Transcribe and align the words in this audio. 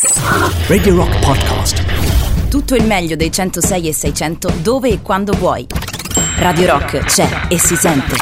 Radio 0.00 0.94
Rock 0.94 1.18
Podcast. 1.18 2.48
Tutto 2.48 2.76
il 2.76 2.84
meglio 2.84 3.16
dei 3.16 3.32
106 3.32 3.88
e 3.88 3.92
600 3.92 4.52
dove 4.62 4.90
e 4.90 5.02
quando 5.02 5.32
vuoi. 5.32 5.66
Radio 6.36 6.66
Rock 6.66 6.98
c'è 7.00 7.46
e 7.48 7.58
si 7.58 7.74
sente. 7.74 8.14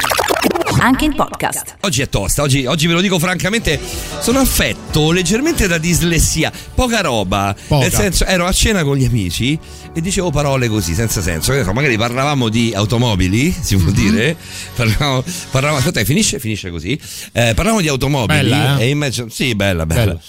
Anche 0.79 1.05
in 1.05 1.13
podcast. 1.13 1.75
Oggi 1.81 2.01
è 2.01 2.09
tosta, 2.09 2.41
oggi, 2.41 2.65
oggi 2.65 2.87
ve 2.87 2.93
lo 2.93 3.01
dico 3.01 3.19
francamente, 3.19 3.79
sono 4.21 4.39
affetto 4.39 5.11
leggermente 5.11 5.67
da 5.67 5.77
dislessia, 5.77 6.51
poca 6.73 7.01
roba. 7.01 7.55
Poca. 7.67 7.83
Nel 7.83 7.93
senso, 7.93 8.25
ero 8.25 8.47
a 8.47 8.51
cena 8.51 8.83
con 8.83 8.97
gli 8.97 9.05
amici 9.05 9.55
e 9.93 10.01
dicevo 10.01 10.31
parole 10.31 10.67
così, 10.69 10.95
senza 10.95 11.21
senso. 11.21 11.51
Che 11.51 11.59
ne 11.59 11.63
so, 11.63 11.73
magari 11.73 11.95
parlavamo 11.95 12.49
di 12.49 12.73
automobili, 12.73 13.51
si 13.51 13.75
può 13.75 13.91
dire. 13.91 14.35
Parlavamo, 14.75 15.23
parlavamo, 15.51 15.77
aspetta, 15.77 16.03
finisce, 16.03 16.39
finisce 16.39 16.71
così. 16.71 16.99
Eh, 17.33 17.53
parlavamo 17.53 17.81
di 17.81 17.87
automobili 17.87 18.49
Bella, 18.49 18.79
eh? 18.79 18.85
e 18.85 18.89
in 18.89 18.97
mezzo. 18.97 19.27
Sì, 19.29 19.53
bella, 19.53 19.85
bella. 19.85 20.05
Bella. 20.05 20.19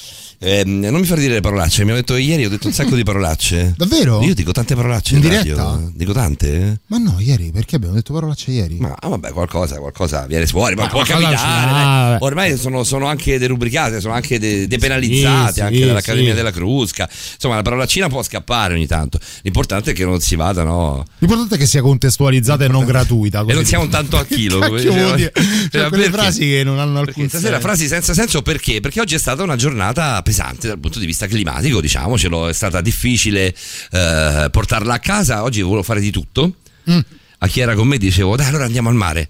Ehm, 0.41 0.79
non 0.80 1.00
mi 1.00 1.05
far 1.07 1.18
dire 1.18 1.34
le 1.34 1.41
parolacce, 1.41 1.82
mi 1.82 1.91
hanno 1.91 1.98
detto 1.98 2.14
ieri 2.16 2.45
ho 2.45 2.48
detto 2.48 2.68
un 2.68 2.73
sacco 2.73 2.95
di 2.95 3.02
parolacce. 3.02 3.74
Davvero? 3.79 4.23
Io 4.23 4.34
dico 4.34 4.52
tante 4.52 4.74
parolacce 4.77 5.16
In 5.16 5.23
in, 5.23 5.29
diretta? 5.29 5.80
Dico 5.92 6.12
tante? 6.12 6.80
Ma 6.87 6.98
no, 6.98 7.16
ieri, 7.19 7.51
perché 7.52 7.74
abbiamo 7.77 7.95
detto 7.95 8.12
parolacce 8.12 8.52
ieri? 8.52 8.77
Ma 8.79 8.95
ah, 8.98 9.09
vabbè, 9.09 9.32
qualcosa, 9.32 9.79
qualcosa 9.79 10.27
viene 10.27 10.46
fuori, 10.46 10.74
ma, 10.77 10.82
Ma 10.82 10.88
può 10.88 11.02
capitare. 11.02 11.34
ah. 11.38 12.16
Ormai 12.20 12.56
sono, 12.56 12.84
sono 12.84 13.06
anche 13.06 13.38
derubricate, 13.38 14.01
sono 14.01 14.15
anche 14.15 14.38
de- 14.38 14.66
depenalizzate 14.69 15.52
Sì, 15.52 15.60
anche 15.60 15.77
sì, 15.79 15.84
dall'Accademia 15.87 16.30
sì. 16.30 16.37
della 16.37 16.51
Crusca. 16.52 17.09
Insomma, 17.34 17.57
la 17.57 17.62
parolacina 17.62 18.09
può 18.09 18.23
scappare 18.23 18.74
ogni 18.74 18.87
tanto. 18.87 19.18
L'importante 19.43 19.91
è 19.91 19.95
che 19.95 20.05
non 20.05 20.20
si 20.20 20.37
vada, 20.37 20.62
no? 20.62 21.05
L'importante 21.18 21.57
è 21.57 21.59
che 21.59 21.66
sia 21.66 21.82
contestualizzata 21.82 22.65
e 22.65 22.68
non 22.68 22.84
gratuita. 22.84 23.41
E 23.41 23.43
così. 23.43 23.55
non 23.57 23.65
siamo 23.65 23.88
tanto 23.88 24.16
a 24.18 24.24
chilo. 24.29 24.59
come? 24.60 24.80
Cioè, 24.80 25.32
Cioè, 25.32 25.88
quelle 25.88 25.88
perché? 25.88 26.10
frasi 26.10 26.41
che 26.46 26.62
non 26.65 26.79
hanno 26.79 27.01
Perché 27.01 27.10
alcun 27.10 27.29
stasera 27.29 27.52
senso. 27.55 27.66
frasi 27.66 27.87
senza 27.88 28.15
senso 28.15 28.43
perché? 28.43 28.80
Perché 28.80 29.01
oggi 29.01 29.15
è 29.15 29.18
stata 29.18 29.43
una 29.43 29.57
giornata 29.57 30.23
pesante 30.28 30.68
dal 30.68 30.78
punto 30.78 30.98
di 30.98 31.06
vista 31.06 31.27
climatico, 31.27 31.80
diciamocelo, 31.80 32.48
è 32.48 32.52
stata 32.52 32.82
difficile 32.82 33.55
eh, 33.92 34.48
portarla 34.51 34.95
a 34.95 34.98
casa. 34.98 35.43
Oggi 35.43 35.62
volevo 35.62 35.82
fare 35.82 36.01
di 36.01 36.10
tutto. 36.10 36.57
Mm. 36.90 36.98
A 37.38 37.46
chi 37.46 37.60
era 37.60 37.74
con 37.74 37.88
me 37.88 37.96
dicevo, 37.96 38.37
dai, 38.37 38.49
allora 38.49 38.66
andiamo 38.66 38.90
al 38.90 38.95
mare. 38.95 39.26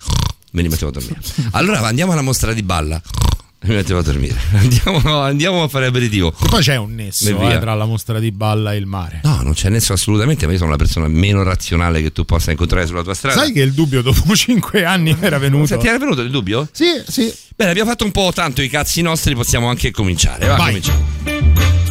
Me 0.53 0.63
li 0.63 0.69
mettevo 0.69 0.89
a 0.89 0.93
dormire. 0.93 1.21
Allora 1.53 1.79
andiamo 1.87 2.13
alla 2.13 2.23
mostra 2.23 2.53
di 2.53 2.65
balla. 2.65 3.01
Mi 3.69 3.75
mettevo 3.75 3.99
a 3.99 4.03
dormire. 4.03 4.35
Andiamo, 4.57 5.21
andiamo 5.21 5.63
a 5.63 5.69
fare 5.69 5.87
aperitivo. 5.87 6.33
Poi 6.33 6.63
c'è 6.63 6.77
un 6.77 6.95
nesso 6.95 7.29
eh, 7.29 7.59
tra 7.59 7.75
la 7.75 7.85
mostra 7.85 8.19
di 8.19 8.33
balla 8.33 8.73
e 8.73 8.77
il 8.79 8.87
mare. 8.87 9.21
No, 9.25 9.43
non 9.43 9.53
c'è 9.53 9.69
nesso 9.69 9.93
assolutamente, 9.93 10.47
ma 10.47 10.53
io 10.53 10.59
sono 10.59 10.71
la 10.71 10.77
persona 10.77 11.07
meno 11.07 11.43
razionale 11.43 12.01
che 12.01 12.11
tu 12.11 12.25
possa 12.25 12.51
incontrare 12.51 12.87
sulla 12.87 13.03
tua 13.03 13.13
strada. 13.13 13.41
Sai 13.41 13.53
che 13.53 13.61
il 13.61 13.75
dubbio 13.75 14.01
dopo 14.01 14.23
cinque 14.35 14.85
anni 14.85 15.15
era 15.21 15.39
venuto? 15.39 15.67
Se 15.67 15.77
ti 15.77 15.87
era 15.87 15.99
venuto 15.99 16.23
il 16.23 16.31
dubbio? 16.31 16.67
Sì, 16.73 16.87
sì. 17.07 17.33
Bene, 17.55 17.71
abbiamo 17.71 17.91
fatto 17.91 18.05
un 18.05 18.13
po' 18.13 18.31
tanto 18.35 18.63
i 18.63 18.69
cazzi 18.69 19.03
nostri, 19.03 19.35
possiamo 19.35 19.69
anche 19.69 19.91
cominciare. 19.91 20.47
Va, 20.47 20.57
Vai. 20.57 20.67
cominciamo. 20.81 21.88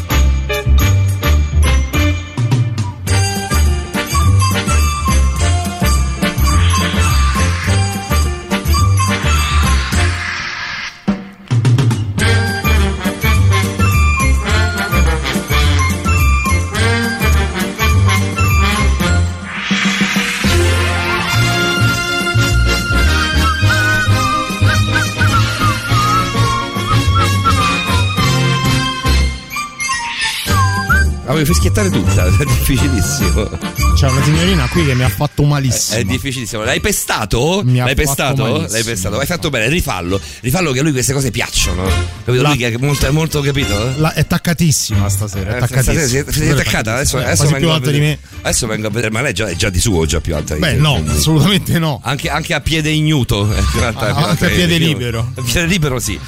Voglio 31.37 31.53
fischiettare 31.53 31.89
tutta, 31.91 32.25
è 32.25 32.43
difficilissimo. 32.45 33.47
C'è 33.95 34.09
una 34.09 34.23
signorina 34.23 34.67
qui 34.69 34.85
che 34.85 34.95
mi 34.95 35.03
ha 35.03 35.09
fatto 35.09 35.43
malissimo. 35.43 35.99
È 35.99 36.03
difficilissimo. 36.03 36.63
L'hai 36.63 36.79
pestato? 36.79 37.61
Mi 37.63 37.79
ha 37.79 37.85
L'hai 37.85 37.93
pestato? 37.93 38.65
L'hai 38.67 38.83
pestato. 38.83 39.19
Hai 39.19 39.25
fatto 39.27 39.51
bene, 39.51 39.67
rifallo. 39.67 40.19
Rifallo 40.41 40.71
che 40.71 40.79
a 40.79 40.81
lui 40.81 40.91
queste 40.93 41.13
cose 41.13 41.29
piacciono. 41.29 41.83
Capito? 42.25 42.41
La- 42.41 42.49
Lui 42.49 42.57
che 42.57 42.67
è 42.73 42.77
molto, 42.77 43.05
è 43.05 43.11
molto 43.11 43.41
capito? 43.41 43.93
La- 43.97 44.13
è 44.13 44.21
attaccatissima 44.21 45.07
stasera. 45.09 45.51
È 45.51 45.53
Eh, 45.53 45.57
attaccatissima. 45.57 45.99
stasera 46.01 46.31
Sei, 46.31 46.41
sei 46.41 46.49
attaccata? 46.49 46.93
Adesso, 46.95 47.19
Eh, 47.19 47.23
adesso 47.23 47.43
vengo 47.43 47.57
più 47.59 47.69
alta 47.69 47.91
di 47.91 47.99
me. 47.99 48.19
Adesso 48.41 48.65
vengo 48.67 48.87
a 48.87 48.89
vedere, 48.89 49.11
ma 49.11 49.21
lei 49.21 49.33
già, 49.33 49.47
è 49.47 49.55
già 49.55 49.69
di 49.69 49.79
suo, 49.79 50.05
già 50.07 50.19
più 50.19 50.35
alta 50.35 50.55
di 50.55 50.59
Beh, 50.59 50.71
te, 50.71 50.77
no, 50.77 50.93
quindi- 50.93 51.11
assolutamente 51.11 51.77
no. 51.77 51.99
Anche, 52.03 52.29
anche 52.31 52.53
a 52.55 52.61
piede 52.61 52.89
ignuto. 52.89 53.47
è 53.53 53.59
Ah, 53.79 54.27
anche 54.29 54.45
a 54.45 54.49
piede 54.49 54.77
libero. 54.77 55.31
A 55.35 55.41
piede 55.43 55.67
libero, 55.67 55.99
sì. 55.99 56.19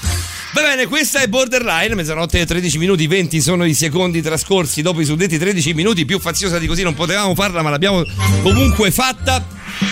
Va 0.52 0.62
bene, 0.64 0.88
questa 0.88 1.22
è 1.22 1.28
Borderline, 1.28 1.94
mezzanotte 1.94 2.40
e 2.40 2.46
13 2.46 2.80
minuti, 2.80 3.06
20 3.06 3.40
sono 3.40 3.66
i 3.66 3.76
secondi 3.76 4.20
trascorsi 4.20 4.82
dopo 4.82 5.00
i 5.00 5.06
suddetti 5.06 5.38
13 5.38 5.76
minuti, 5.76 6.06
più 6.06 6.20
faziosa 6.20 6.58
di 6.58 6.66
così 6.66 6.82
non 6.82 6.96
potevamo 6.96 7.36
farla, 7.36 7.62
ma 7.62 7.70
l'abbiamo 7.70 8.04
comunque 8.42 8.90
fatta. 8.90 9.46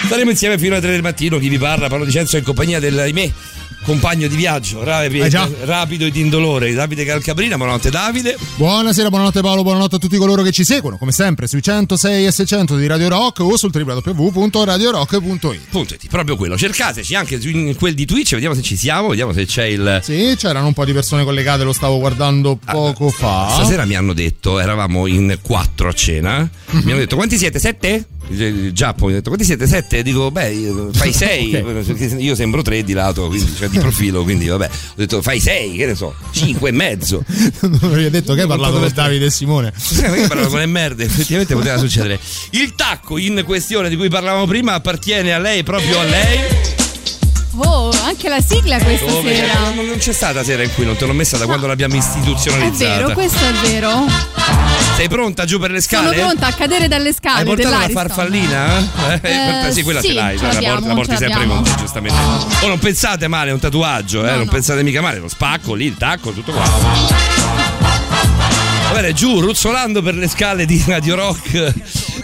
Staremo 0.06 0.32
insieme 0.32 0.58
fino 0.58 0.74
alle 0.74 0.82
3 0.82 0.92
del 0.92 1.04
mattino, 1.04 1.38
chi 1.38 1.50
vi 1.50 1.60
parla, 1.60 1.88
Paolo 1.88 2.06
Di 2.06 2.12
Censo 2.12 2.38
in 2.38 2.44
compagnia 2.44 2.80
del, 2.80 2.98
ahimè, 2.98 3.32
compagno 3.88 4.28
di 4.28 4.36
viaggio, 4.36 4.84
rapi- 4.84 5.20
Eh 5.20 5.30
rapido 5.64 6.04
ed 6.06 6.16
indolore, 6.18 6.74
Davide 6.74 7.06
Calcabrina, 7.06 7.56
buonanotte 7.56 7.90
Davide. 7.90 8.36
Buonasera, 8.56 9.08
buonanotte 9.08 9.40
Paolo, 9.40 9.64
buonanotte 9.64 9.96
a 9.96 10.00
tutti 10.00 10.18
coloro 10.18 10.42
che 10.44 10.52
ci 10.52 10.66
seguono, 10.66 10.98
come 10.98 11.14
sempre 11.14 11.48
sui 11.48 11.62
106 11.62 12.26
e 12.26 12.32
600 12.32 12.76
di 12.76 12.86
Radio 12.86 13.08
Rock 13.08 13.40
o 13.40 13.56
sul 13.56 13.72
www.radiorock.it. 13.74 16.08
Proprio 16.10 16.36
quello. 16.36 16.58
Cercateci 16.58 17.16
anche 17.16 17.40
su- 17.40 17.48
in 17.48 17.74
quel 17.78 17.94
di 17.94 18.06
Twitch, 18.06 18.34
vediamo 18.34 18.56
se 18.56 18.62
ci 18.62 18.76
siamo, 18.76 19.08
vediamo 19.08 19.32
se 19.32 19.46
c'è 19.46 19.64
il... 19.64 20.02
Sì, 20.04 20.36
c'erano 20.38 20.68
un 20.68 20.74
po' 20.74 20.84
di 20.84 20.92
persone 20.92 21.24
collegate, 21.24 21.64
lo 21.64 21.72
stavo 21.72 21.98
guardando 22.00 22.58
poco 22.58 23.10
fa. 23.10 23.52
Stasera 23.54 23.86
mi 23.86 23.96
hanno 23.96 24.12
detto, 24.12 24.60
eravamo 24.60 25.08
in 25.08 25.40
quattro 25.42 25.88
a 25.88 25.94
cena, 25.94 26.40
Mhm. 26.40 26.82
mi 26.84 26.92
hanno 26.92 27.00
detto 27.00 27.16
quanti 27.16 27.38
siete? 27.38 27.58
Sette? 27.58 28.06
Il 28.30 28.42
il 28.42 28.74
Giappo 28.74 29.06
mi 29.06 29.12
ha 29.12 29.16
detto 29.16 29.30
quanti 29.30 29.46
siete? 29.46 29.68
Sette? 29.68 30.04
Dico 30.04 30.32
beh 30.32 30.90
fai 30.92 31.14
sei, 31.14 31.50
perché 31.50 32.06
io 32.18 32.36
sembro 32.36 32.62
tre 32.62 32.84
di 32.84 32.94
lato, 32.94 33.28
quindi, 33.28 33.56
cioè 33.56 33.70
di 33.70 33.80
profilo, 33.80 34.24
quindi 34.24 34.48
vabbè, 34.48 34.66
ho 34.66 34.94
detto 34.96 35.22
fai 35.22 35.40
sei, 35.40 35.76
che 35.76 35.86
ne 35.86 35.96
so, 35.96 36.14
cinque 36.32 36.70
e 36.70 36.72
mezzo. 36.74 37.24
non 37.62 37.94
vi 37.94 38.06
ho 38.06 38.10
detto 38.10 38.34
che 38.34 38.42
hai 38.42 38.48
parlato 38.48 38.80
con 38.80 38.92
Davide 38.94 39.26
e 39.26 39.32
Simone. 39.32 39.74
Sì, 39.98 40.02
parlavo 40.28 40.50
con 40.50 40.60
le 40.60 40.66
merde, 40.66 41.06
effettivamente 41.06 41.56
poteva 41.56 41.78
succedere. 41.78 42.20
Il 42.52 42.76
tacco 42.76 43.18
in 43.18 43.42
questione 43.46 43.90
di 43.90 43.96
cui 43.96 44.10
parlavamo 44.10 44.46
prima 44.46 44.74
appartiene 44.74 45.34
a 45.34 45.40
lei, 45.40 45.64
proprio 45.64 46.00
a 46.00 46.04
lei. 46.04 46.40
Oh, 47.60 47.90
anche 48.04 48.30
la 48.30 48.42
sigla 48.42 48.78
questa 48.80 49.06
Dove- 49.06 49.36
sera. 49.36 49.72
Non, 49.74 49.86
non 49.86 49.98
c'è 49.98 50.14
stata 50.14 50.44
sera 50.44 50.64
in 50.64 50.74
cui 50.76 50.86
non 50.86 50.96
te 50.96 51.06
l'ho 51.06 51.14
messa 51.14 51.38
da 51.38 51.46
quando 51.46 51.66
l'abbiamo 51.68 51.96
È 51.96 51.98
istituzionalizzata. 51.98 52.96
vero, 52.98 53.12
questo 53.14 53.44
è 53.44 53.52
vero. 53.68 54.06
Sei 54.98 55.08
pronta 55.10 55.46
giù 55.46 55.60
per 55.60 55.70
le 55.70 55.80
Sono 55.80 56.08
scale? 56.08 56.18
pronta 56.18 56.48
a 56.48 56.54
cadere 56.54 56.88
dalle 56.88 57.10
Hai 57.10 57.14
scale 57.14 57.44
portato 57.44 57.70
la 57.70 57.90
farfallina? 57.90 58.78
Eh, 59.22 59.68
Eh, 59.68 59.72
sì, 59.72 59.84
quella 59.84 60.02
sì, 60.02 60.08
ce 60.08 60.14
l'hai, 60.14 60.38
ce 60.40 60.46
la, 60.48 60.54
l'abbiamo, 60.54 60.74
porti, 60.74 60.88
la 60.88 60.94
porti 60.96 61.18
sempre 61.18 61.46
con 61.48 61.64
te, 61.64 61.76
giustamente. 61.78 62.20
Oh, 62.62 62.68
non 62.68 62.80
pensate 62.80 63.28
male, 63.28 63.52
è 63.52 63.54
un 63.54 63.60
tatuaggio, 63.60 64.26
eh, 64.26 64.30
No, 64.32 64.36
non 64.38 64.46
no. 64.46 64.52
pensate 64.52 64.82
mica 64.82 65.00
male, 65.02 65.20
lo 65.20 65.28
spacco 65.28 65.76
lì, 65.76 65.86
il 65.86 65.98
tacco, 65.98 66.32
tutto 66.32 66.52
qua. 66.52 67.57
Bene, 68.98 69.14
giù, 69.14 69.40
ruzzolando 69.40 70.02
per 70.02 70.16
le 70.16 70.28
scale 70.28 70.66
di 70.66 70.84
Radio 70.88 71.14
Rock. 71.14 71.74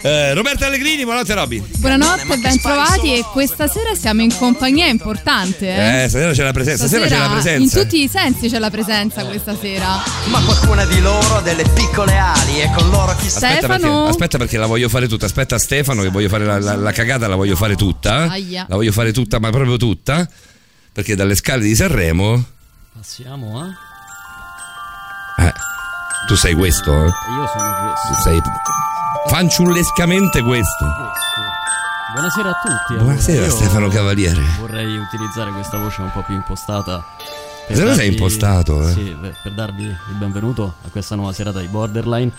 Eh, 0.02 0.34
Roberto 0.34 0.66
Allegrini, 0.66 1.04
buonanotte 1.04 1.36
Robby. 1.36 1.64
Buonanotte, 1.78 2.36
ben 2.38 2.60
trovati 2.60 3.14
e 3.16 3.24
questa 3.32 3.68
sera 3.68 3.94
siamo 3.94 4.24
in 4.24 4.36
compagnia 4.36 4.88
importante. 4.88 5.68
Eh? 5.68 6.04
Eh, 6.06 6.10
stasera 6.10 6.32
c'è 6.32 6.44
la 6.44 6.52
presenza, 6.52 6.88
stasera 6.88 7.08
c'è 7.08 7.18
la 7.20 7.26
in 7.26 7.32
presenza. 7.32 7.80
tutti 7.80 8.02
i 8.02 8.08
sensi 8.08 8.50
c'è 8.50 8.58
la 8.58 8.72
presenza 8.72 9.24
questa 9.24 9.56
sera. 9.56 10.02
Ma 10.26 10.42
qualcuna 10.44 10.84
di 10.86 11.00
loro 11.00 11.36
ha 11.36 11.42
delle 11.42 11.64
piccole 11.76 12.18
ali 12.18 12.62
e 12.62 12.72
con 12.76 12.90
loro 12.90 13.16
chi 13.18 13.28
Aspetta 13.28 13.68
perché, 13.68 13.78
Stefano? 13.78 14.06
aspetta 14.08 14.38
perché 14.40 14.58
la 14.58 14.66
voglio 14.66 14.90
fare 14.90 15.08
tutta. 15.08 15.26
Aspetta 15.28 15.60
Stefano 15.60 16.02
che 16.02 16.10
voglio 16.10 16.28
fare 16.28 16.44
la, 16.44 16.60
la- 16.60 16.76
la 16.76 16.92
cagata, 16.92 17.28
la 17.28 17.36
voglio 17.36 17.56
fare 17.56 17.76
tutta. 17.76 18.30
Aia. 18.32 18.66
La 18.68 18.76
voglio 18.76 18.92
fare 18.92 19.12
tutta, 19.12 19.38
ma 19.40 19.52
proprio 19.52 19.78
tutta. 19.78 20.28
Perché 20.92 21.16
dalle 21.16 21.36
scale 21.36 21.62
di 21.64 21.76
Sanremo. 21.76 22.44
Passiamo, 22.98 23.64
eh? 23.64 25.46
Eh, 25.46 25.54
tu 26.28 26.36
sei 26.36 26.54
questo, 26.54 26.92
eh? 26.92 27.06
Io 27.06 27.48
sono 27.48 27.74
questo. 27.82 28.08
Tu 28.08 28.22
sei 28.22 28.42
fanciullescamente 29.28 30.42
questo. 30.42 30.86
Buonasera 32.14 32.50
a 32.50 32.54
tutti. 32.54 32.92
allora. 32.94 33.04
Buonasera 33.04 33.46
Io 33.46 33.52
Stefano 33.52 33.88
Cavaliere. 33.90 34.42
Vorrei 34.60 34.98
utilizzare 34.98 35.52
questa 35.52 35.78
voce 35.78 36.02
un 36.02 36.12
po' 36.12 36.22
più 36.22 36.36
impostata. 36.36 37.04
Se 37.68 37.74
no 37.74 37.76
sei 37.76 37.86
darvi- 37.96 38.06
impostato, 38.08 38.88
eh. 38.88 38.92
Sì, 38.92 39.18
per, 39.20 39.34
per 39.42 39.54
darvi 39.54 39.84
il 39.84 40.16
benvenuto 40.18 40.76
a 40.86 40.90
questa 40.90 41.16
nuova 41.16 41.34
serata 41.34 41.60
di 41.60 41.68
Borderline, 41.68 42.32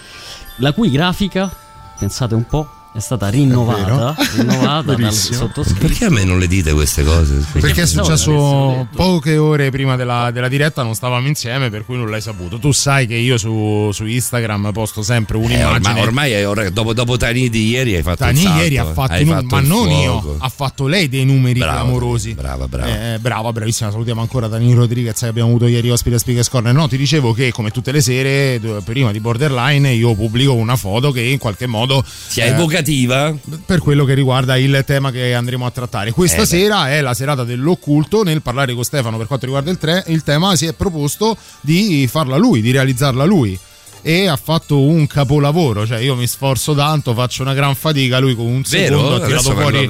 la 0.56 0.72
cui 0.72 0.90
grafica, 0.90 1.50
pensate 1.98 2.34
un 2.34 2.44
po', 2.46 2.68
è 2.96 3.00
stata 3.00 3.28
rinnovata, 3.28 4.14
rinnovata 4.36 4.94
dal 4.94 5.12
sottoscritto. 5.12 5.80
Perché 5.86 6.04
a 6.04 6.10
me 6.10 6.22
non 6.22 6.38
le 6.38 6.46
dite 6.46 6.72
queste 6.72 7.02
cose? 7.02 7.44
Perché 7.52 7.70
è 7.70 7.74
pensavo 7.74 8.04
successo 8.04 8.86
poche 8.94 9.36
ore 9.36 9.70
prima 9.70 9.96
della, 9.96 10.30
della 10.30 10.46
diretta, 10.46 10.84
non 10.84 10.94
stavamo 10.94 11.26
insieme, 11.26 11.70
per 11.70 11.84
cui 11.84 11.96
non 11.96 12.08
l'hai 12.08 12.20
saputo. 12.20 12.58
Tu 12.60 12.70
sai 12.70 13.08
che 13.08 13.16
io 13.16 13.36
su, 13.36 13.90
su 13.92 14.04
Instagram 14.06 14.70
posto 14.72 15.02
sempre 15.02 15.38
Eh, 15.38 15.44
un'immagine. 15.44 15.74
ormai, 15.88 16.00
ormai 16.02 16.32
è 16.32 16.46
ora- 16.48 16.70
dopo, 16.70 16.92
dopo 16.94 17.16
Tani 17.16 17.48
di 17.50 17.68
ieri 17.68 17.96
hai 17.96 18.02
fatto 18.02 18.18
Tani 18.18 18.38
il 18.38 18.44
salto, 18.44 18.62
ieri 18.62 18.78
ha 18.78 18.84
fatto, 18.84 19.12
hai 19.12 19.22
i 19.22 19.24
numeri, 19.24 19.46
fatto 19.48 19.54
ma 19.56 19.60
non 19.74 19.90
io, 19.90 20.20
fuoco. 20.20 20.36
ha 20.38 20.48
fatto 20.48 20.86
lei 20.86 21.08
dei 21.08 21.24
numeri 21.24 21.58
Brava, 21.58 21.80
clamorosi. 21.80 22.34
brava, 22.34 22.68
brava. 22.68 23.14
Eh, 23.14 23.18
brava, 23.18 23.52
bravissima. 23.52 23.90
Salutiamo 23.90 24.20
ancora 24.20 24.46
Dani 24.46 24.72
Rodriguez 24.72 25.18
che 25.18 25.26
abbiamo 25.26 25.48
avuto 25.48 25.66
ieri 25.66 25.90
ospite 25.90 26.14
a 26.14 26.18
Speakers 26.20 26.48
Corner. 26.48 26.72
No, 26.72 26.86
ti 26.86 26.96
dicevo 26.96 27.32
che 27.32 27.50
come 27.50 27.70
tutte 27.72 27.90
le 27.90 28.00
sere, 28.00 28.60
prima 28.84 29.10
di 29.10 29.18
Borderline, 29.18 29.90
io 29.90 30.14
pubblico 30.14 30.54
una 30.54 30.76
foto 30.76 31.10
che 31.10 31.20
in 31.22 31.38
qualche 31.38 31.66
modo 31.66 32.04
Sia 32.06 32.44
eh, 32.44 32.54
evocativa? 32.92 33.34
per 33.64 33.78
quello 33.80 34.04
che 34.04 34.14
riguarda 34.14 34.56
il 34.56 34.82
tema 34.86 35.10
che 35.10 35.34
andremo 35.34 35.66
a 35.66 35.70
trattare. 35.70 36.12
Questa 36.12 36.42
Eh, 36.42 36.46
sera 36.46 36.90
è 36.90 37.00
la 37.00 37.14
serata 37.14 37.44
dell'occulto. 37.44 38.22
Nel 38.22 38.42
parlare 38.42 38.74
con 38.74 38.84
Stefano 38.84 39.16
per 39.16 39.26
quanto 39.26 39.46
riguarda 39.46 39.70
il, 39.70 39.78
tre- 39.78 40.04
il 40.08 40.22
tema, 40.22 40.54
si 40.56 40.66
è 40.66 40.72
proposto 40.72 41.36
di 41.60 42.06
farla 42.10 42.36
lui, 42.36 42.60
di 42.60 42.70
realizzarla 42.70 43.24
lui. 43.24 43.58
E 44.06 44.26
ha 44.26 44.36
fatto 44.36 44.80
un 44.80 45.06
capolavoro, 45.06 45.86
cioè 45.86 45.98
io 45.98 46.14
mi 46.14 46.26
sforzo 46.26 46.74
tanto, 46.74 47.14
faccio 47.14 47.40
una 47.42 47.54
gran 47.54 47.74
fatica. 47.74 48.18
Lui 48.18 48.34
con 48.34 48.44
un 48.44 48.62
Vero? 48.68 48.98
secondo 48.98 49.14
ha 49.14 49.26
tirato 49.26 49.52
fuori, 49.54 49.88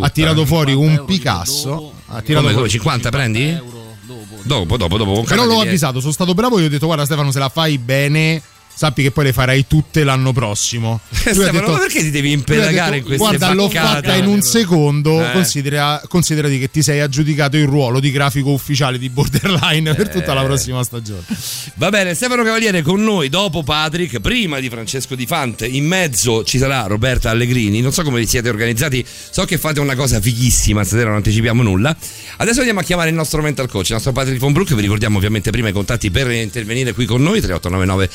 ha 0.00 0.08
tirato 0.10 0.46
fuori 0.46 0.70
50 0.72 1.00
un 1.00 1.06
Picasso. 1.06 1.68
dopo. 1.68 1.92
Ha 2.06 2.20
tirato 2.22 2.42
Come, 2.44 2.54
fuori- 2.56 2.70
50 2.70 3.10
prendi? 3.10 3.42
euro 3.42 3.84
dopo. 4.02 4.36
Dopo, 4.44 4.76
dopo, 4.76 4.96
dopo. 4.98 5.22
Però 5.24 5.44
l'ho 5.44 5.60
avvisato, 5.60 5.98
sono 5.98 6.12
stato 6.12 6.32
bravo. 6.32 6.60
Io 6.60 6.66
ho 6.66 6.68
detto: 6.68 6.86
Guarda, 6.86 7.04
Stefano, 7.04 7.32
se 7.32 7.40
la 7.40 7.48
fai 7.48 7.76
bene, 7.78 8.40
sappi 8.76 9.02
che 9.02 9.10
poi 9.10 9.24
le 9.24 9.32
farai 9.32 9.66
tutte 9.66 10.04
l'anno 10.04 10.32
prossimo. 10.32 11.00
Stefano, 11.10 11.50
detto- 11.50 11.70
ma 11.72 11.78
perché 11.78 12.00
ti 12.00 12.10
devi 12.10 12.36
detto, 12.36 12.52
in 12.52 13.02
queste 13.02 13.16
Guarda, 13.16 13.52
l'ho 13.52 13.68
fatta 13.68 14.14
in 14.14 14.26
un 14.26 14.42
secondo. 14.42 15.24
Eh. 15.26 15.32
Considera, 15.32 16.02
considerati 16.06 16.58
che 16.58 16.70
ti 16.70 16.82
sei 16.82 17.00
aggiudicato 17.00 17.56
il 17.56 17.66
ruolo 17.66 18.00
di 18.00 18.10
grafico 18.10 18.50
ufficiale 18.50 18.98
di 18.98 19.08
Borderline 19.08 19.94
per 19.94 20.08
tutta 20.08 20.32
Eh. 20.32 20.34
la 20.34 20.44
prossima 20.44 20.82
stagione. 20.84 21.22
Va 21.74 21.88
bene, 21.88 22.14
Stefano 22.14 22.42
Cavaliere 22.44 22.82
con 22.82 23.02
noi 23.02 23.28
dopo 23.28 23.62
Patrick, 23.62 24.20
prima 24.20 24.60
di 24.60 24.68
Francesco 24.68 25.14
Di 25.14 25.26
Fante, 25.26 25.66
in 25.66 25.86
mezzo 25.86 26.44
ci 26.44 26.58
sarà 26.58 26.82
Roberta 26.86 27.30
Allegrini. 27.30 27.80
Non 27.80 27.92
so 27.92 28.02
come 28.02 28.18
vi 28.20 28.26
siete 28.26 28.48
organizzati, 28.48 29.04
so 29.06 29.44
che 29.44 29.58
fate 29.58 29.80
una 29.80 29.94
cosa 29.94 30.20
fighissima, 30.20 30.84
stasera 30.84 31.08
non 31.08 31.16
anticipiamo 31.16 31.62
nulla. 31.62 31.96
Adesso 32.38 32.58
andiamo 32.58 32.80
a 32.80 32.82
chiamare 32.82 33.08
il 33.08 33.14
nostro 33.14 33.40
mental 33.42 33.68
coach, 33.68 33.86
il 33.88 33.92
nostro 33.94 34.12
Patrick 34.12 34.38
von 34.38 34.52
Brook. 34.52 34.74
Vi 34.74 34.80
ricordiamo 34.80 35.16
ovviamente 35.16 35.50
prima 35.50 35.68
i 35.68 35.72
contatti 35.72 36.10
per 36.10 36.30
intervenire 36.30 36.92
qui 36.92 37.06
con 37.06 37.22
noi: 37.22 37.40
3899 37.40 38.10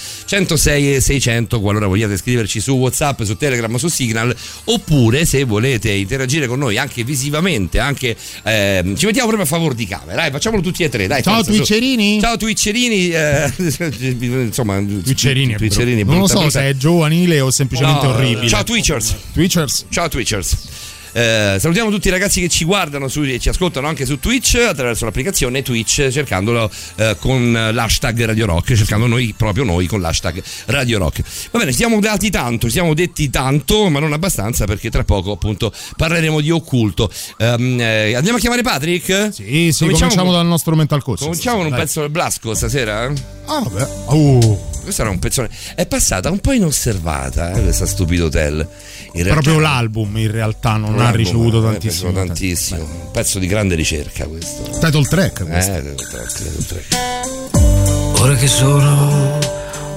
106 0.52 0.96
e 0.96 1.00
600. 1.02 1.62
Qualora 1.62 1.88
vogliate 1.88 2.18
scriverci 2.18 2.60
su 2.60 2.74
WhatsApp, 2.74 3.22
su 3.24 3.38
Telegram, 3.38 3.74
su 3.76 3.88
Signal, 3.88 4.36
oppure 4.66 5.26
se 5.26 5.44
volete 5.44 5.92
interagire 5.92 6.48
con 6.48 6.60
noi 6.60 6.78
anche 6.78 7.04
visivamente, 7.04 7.80
anche 7.80 8.16
ehm, 8.44 8.96
ci 8.96 9.06
mettiamo 9.06 9.28
proprio 9.28 9.44
a 9.44 9.46
favore 9.48 9.76
di 9.76 9.88
camera. 9.88 10.16
Dai, 10.16 10.32
facciamolo 10.32 10.62
tutti 10.62 10.84
e 10.84 10.90
tre. 10.90 11.08
Dai, 11.08 11.22
Ciao, 11.24 11.36
forza, 11.36 11.52
su. 11.52 11.58
Twitcherini. 11.58 12.20
Ciao 12.20 12.38
Twitcherini, 12.38 13.10
eh, 13.10 13.52
insomma, 14.46 14.78
Twitcherini, 14.78 15.56
Twitcherini, 15.56 16.04
non 16.04 16.20
lo 16.20 16.28
so 16.28 16.40
brutta. 16.40 16.60
se 16.60 16.70
è 16.70 16.76
giovanile 16.76 17.40
o 17.40 17.52
semplicemente 17.52 18.06
No, 18.06 18.14
orribile. 18.14 18.48
Ciao 18.48 18.64
Twitchers. 18.64 19.16
Twitchers. 19.34 19.86
Ciao 19.90 20.08
Twitchers. 20.10 20.81
Eh, 21.14 21.58
salutiamo 21.60 21.90
tutti 21.90 22.08
i 22.08 22.12
ragazzi 22.12 22.40
che 22.40 22.48
ci 22.48 22.64
guardano 22.64 23.08
su- 23.08 23.24
e 23.24 23.38
ci 23.40 23.50
ascoltano 23.50 23.88
anche 23.88 24.06
su 24.06 24.20
Twitch 24.20 24.56
attraverso 24.56 25.04
l'applicazione 25.06 25.62
Twitch 25.62 26.08
cercandolo 26.10 26.72
eh, 26.96 27.18
con 27.20 27.52
l'hashtag 27.52 28.24
Radio 28.26 28.46
Rock, 28.46 28.74
cercando 28.76 29.08
noi 29.08 29.34
proprio 29.36 29.64
noi 29.66 29.88
con 29.88 30.00
l'hashtag 30.00 30.42
Radio 30.68 30.98
Rock. 31.00 31.22
Va 31.52 31.60
bene, 31.60 31.72
siamo 31.74 32.00
dati 32.00 32.30
tanto, 32.30 32.70
siamo 32.70 32.94
detti 32.94 33.30
tanto, 33.30 33.90
ma 33.90 34.00
non 34.00 34.14
abbastanza 34.14 34.66
perché 34.66 34.90
tra 34.90 35.04
poco 35.04 35.32
appunto 35.32 35.74
parleremo 35.98 36.40
di 36.40 36.50
occulto. 36.52 37.12
Ehm, 37.38 37.80
eh, 37.80 38.16
andiamo 38.16 38.38
a 38.38 38.40
chiamare 38.40 38.62
Patrick? 38.62 39.34
Sì, 39.34 39.44
sì, 39.72 39.80
Cominciamo 39.80 39.92
cominciamo 39.92 40.24
con- 40.26 40.34
dal 40.34 40.46
nostro 40.46 40.76
mental 40.76 41.04
coach. 41.04 41.20
Cominciamo 41.20 41.58
con 41.58 41.66
un 41.66 41.72
Dai. 41.72 41.82
pezzo 41.82 42.00
del 42.02 42.10
Blasco 42.10 42.54
stasera? 42.54 43.06
eh? 43.08 43.14
Ah, 43.48 43.60
vabbè. 43.60 43.88
Uh, 44.14 44.60
Questo 44.82 45.02
era 45.02 45.12
un 45.12 45.20
pezzone. 45.20 45.50
È 45.76 45.86
passata 45.86 46.30
un 46.32 46.40
po' 46.40 46.54
inosservata 46.54 47.54
eh, 47.54 47.62
questa 47.62 47.86
stupido 47.86 48.26
hotel. 48.26 48.68
In 49.14 49.24
realtà- 49.24 49.42
proprio 49.42 49.60
l'album 49.60 50.18
in 50.18 50.32
realtà 50.32 50.78
non 50.78 50.94
ha 50.94 50.98
L'album, 50.98 51.16
ricevuto 51.18 51.62
tantissimo. 51.62 52.12
tantissimo. 52.14 52.84
Un 52.84 53.12
pezzo 53.12 53.40
di 53.40 53.48
grande 53.48 53.76
ricerca 53.76 54.26
questo. 54.26 54.62
Title 54.80 55.04
track 55.04 55.46
questo. 55.46 55.72
Eh, 55.72 55.96
title 55.96 56.66
track. 56.68 58.20
Ora 58.22 58.36
che 58.36 58.48
sono, 58.48 59.38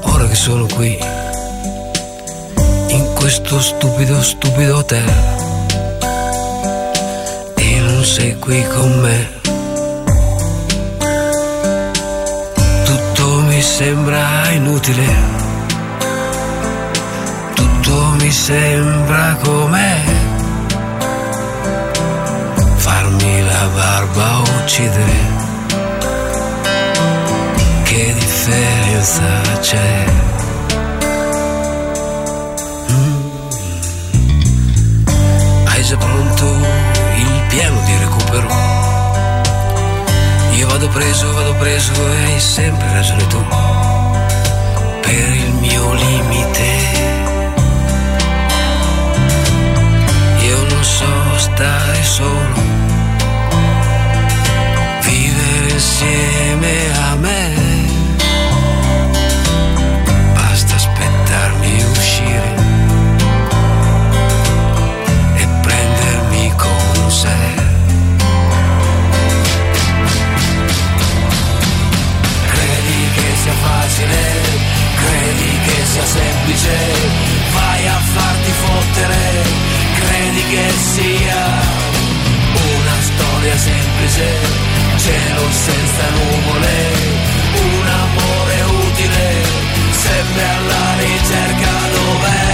ora 0.00 0.26
che 0.26 0.34
sono 0.34 0.66
qui, 0.66 0.96
in 2.88 3.10
questo 3.14 3.60
stupido, 3.60 4.20
stupido 4.22 4.76
hotel, 4.78 5.08
e 7.54 7.80
non 7.80 8.02
sei 8.04 8.34
qui 8.38 8.64
con 8.74 9.00
me. 9.00 9.28
Tutto 12.84 13.40
mi 13.42 13.60
sembra 13.62 14.50
inutile, 14.52 15.06
tutto 17.84 18.16
mi 18.18 18.30
sembra 18.30 19.36
com'è. 19.42 20.02
Farmi 22.76 23.42
la 23.42 23.68
barba 23.74 24.42
uccidere 24.62 25.42
che 27.82 28.14
differenza 28.18 29.22
c'è? 29.60 30.04
Mm. 32.90 33.26
Hai 35.66 35.82
già 35.84 35.96
pronto 35.96 36.44
il 37.16 37.42
piano 37.48 37.80
di 37.84 37.96
recupero? 37.98 38.48
Io 40.52 40.66
vado 40.68 40.88
preso, 40.88 41.32
vado 41.32 41.54
preso 41.54 41.92
e 41.92 42.24
hai 42.24 42.40
sempre 42.40 42.92
ragione 42.92 43.26
tu. 43.26 43.44
Per 45.00 45.34
il 45.34 45.52
mio 45.60 45.92
limite. 45.92 46.93
Stare 51.54 52.02
solo 52.02 52.54
vivere 55.02 55.70
insieme 55.70 56.92
a 56.96 57.14
me. 57.16 57.63
Storia 83.44 83.58
semplice, 83.58 84.24
cielo 84.96 85.50
senza 85.50 86.08
nuvole, 86.10 86.92
un 87.60 87.86
amore 87.86 88.62
utile, 88.86 89.42
sempre 89.90 90.42
alla 90.48 90.94
ricerca 90.98 91.72
dov'è? 91.92 92.52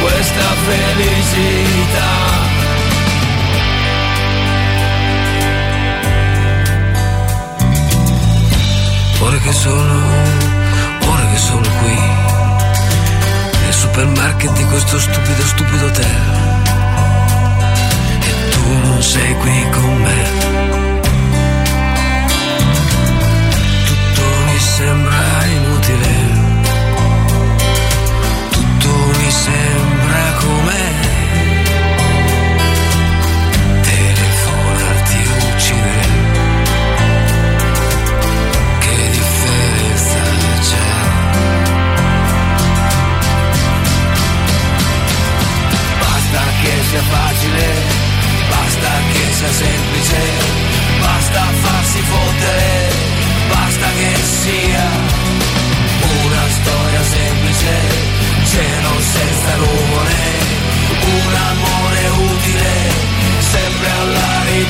Questa 0.00 0.54
felicità? 0.66 2.29
Ora 9.22 9.36
che 9.38 9.52
sono, 9.52 9.94
ora 11.06 11.26
che 11.30 11.36
sono 11.36 11.68
qui, 11.82 11.98
nel 13.62 13.72
supermarket 13.72 14.52
di 14.52 14.64
questo 14.64 14.98
stupido, 14.98 15.42
stupido 15.42 15.86
hotel. 15.86 16.20
E 18.22 18.50
tu 18.50 18.88
non 18.88 19.02
sei 19.02 19.34
qui 19.36 19.70
con 19.70 19.96
me. 20.02 20.49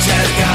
Angelica 0.01 0.50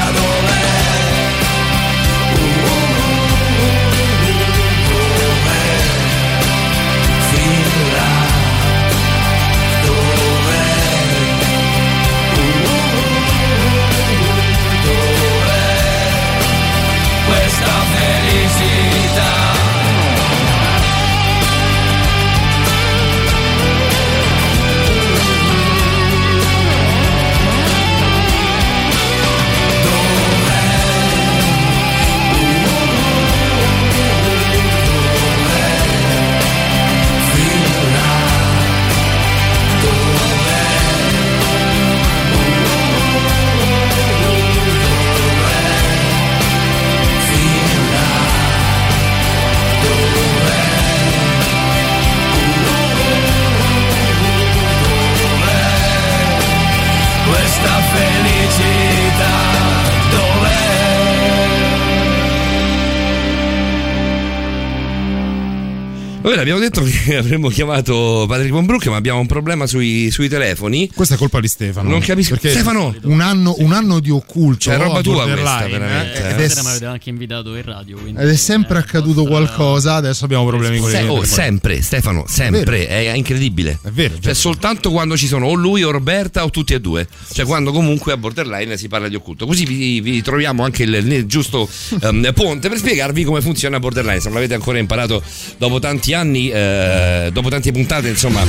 Vabbè, 66.26 66.40
abbiamo 66.40 66.58
detto 66.58 66.82
che 66.82 67.14
avremmo 67.16 67.48
chiamato 67.50 68.24
Patrick 68.26 68.50
Von 68.50 68.66
Brook, 68.66 68.84
ma 68.88 68.96
abbiamo 68.96 69.20
un 69.20 69.26
problema 69.26 69.64
sui, 69.68 70.10
sui 70.10 70.28
telefoni. 70.28 70.90
Questa 70.92 71.14
è 71.14 71.16
colpa 71.16 71.38
di 71.38 71.46
Stefano. 71.46 71.88
Non 71.88 72.00
capisco. 72.00 72.32
Perché 72.32 72.50
Stefano! 72.50 72.92
Un 73.02 73.20
anno, 73.20 73.54
un 73.58 73.72
anno 73.72 74.00
di 74.00 74.10
occulto. 74.10 74.58
Cioè, 74.58 74.76
roba 74.76 74.98
a 74.98 75.02
tua 75.02 75.22
questa, 75.22 75.68
veramente, 75.68 76.20
eh, 76.20 76.26
eh. 76.26 76.30
Ed 76.32 76.40
è, 76.40 76.48
Stasera 76.48 76.62
mi 76.62 76.68
avete 76.70 76.86
anche 76.86 77.10
invitato 77.10 77.54
in 77.54 77.62
radio. 77.62 77.96
quindi, 77.98 78.20
ed 78.20 78.28
è 78.28 78.34
sempre 78.34 78.78
eh, 78.78 78.80
accaduto 78.80 79.22
posso- 79.22 79.28
qualcosa. 79.28 79.94
Adesso 79.94 80.24
abbiamo 80.24 80.46
problemi 80.46 80.80
con 80.80 80.90
Se- 80.90 80.96
le 80.96 81.02
oh, 81.04 81.14
telefoni. 81.14 81.26
sempre, 81.28 81.82
Stefano, 81.82 82.24
sempre, 82.26 82.88
è, 82.88 83.12
incredibile. 83.14 83.78
È 83.80 83.90
vero, 83.90 84.14
Cioè, 84.14 84.22
certo. 84.22 84.38
soltanto 84.40 84.90
quando 84.90 85.16
ci 85.16 85.28
sono 85.28 85.46
o 85.46 85.54
lui 85.54 85.84
o 85.84 85.92
Roberta 85.92 86.42
o 86.42 86.50
tutti 86.50 86.74
e 86.74 86.80
due. 86.80 87.06
Cioè, 87.32 87.46
quando 87.46 87.70
comunque 87.70 88.12
a 88.12 88.16
borderline 88.16 88.76
si 88.76 88.88
parla 88.88 89.06
di 89.06 89.14
occulto. 89.14 89.46
Così 89.46 89.64
vi, 89.64 90.00
vi 90.00 90.22
troviamo 90.22 90.64
anche 90.64 90.82
il, 90.82 90.92
il 90.92 91.26
giusto 91.26 91.68
ehm, 92.02 92.32
ponte 92.34 92.68
per 92.68 92.78
spiegarvi 92.78 93.22
come 93.22 93.40
funziona 93.40 93.78
borderline. 93.78 94.18
Se 94.18 94.24
non 94.24 94.34
l'avete 94.34 94.54
ancora 94.54 94.78
imparato 94.78 95.22
dopo 95.56 95.78
tanti 95.78 96.14
anni, 96.14 96.14
eh, 96.24 97.30
dopo 97.32 97.48
tante 97.48 97.72
puntate, 97.72 98.08
insomma. 98.08 98.42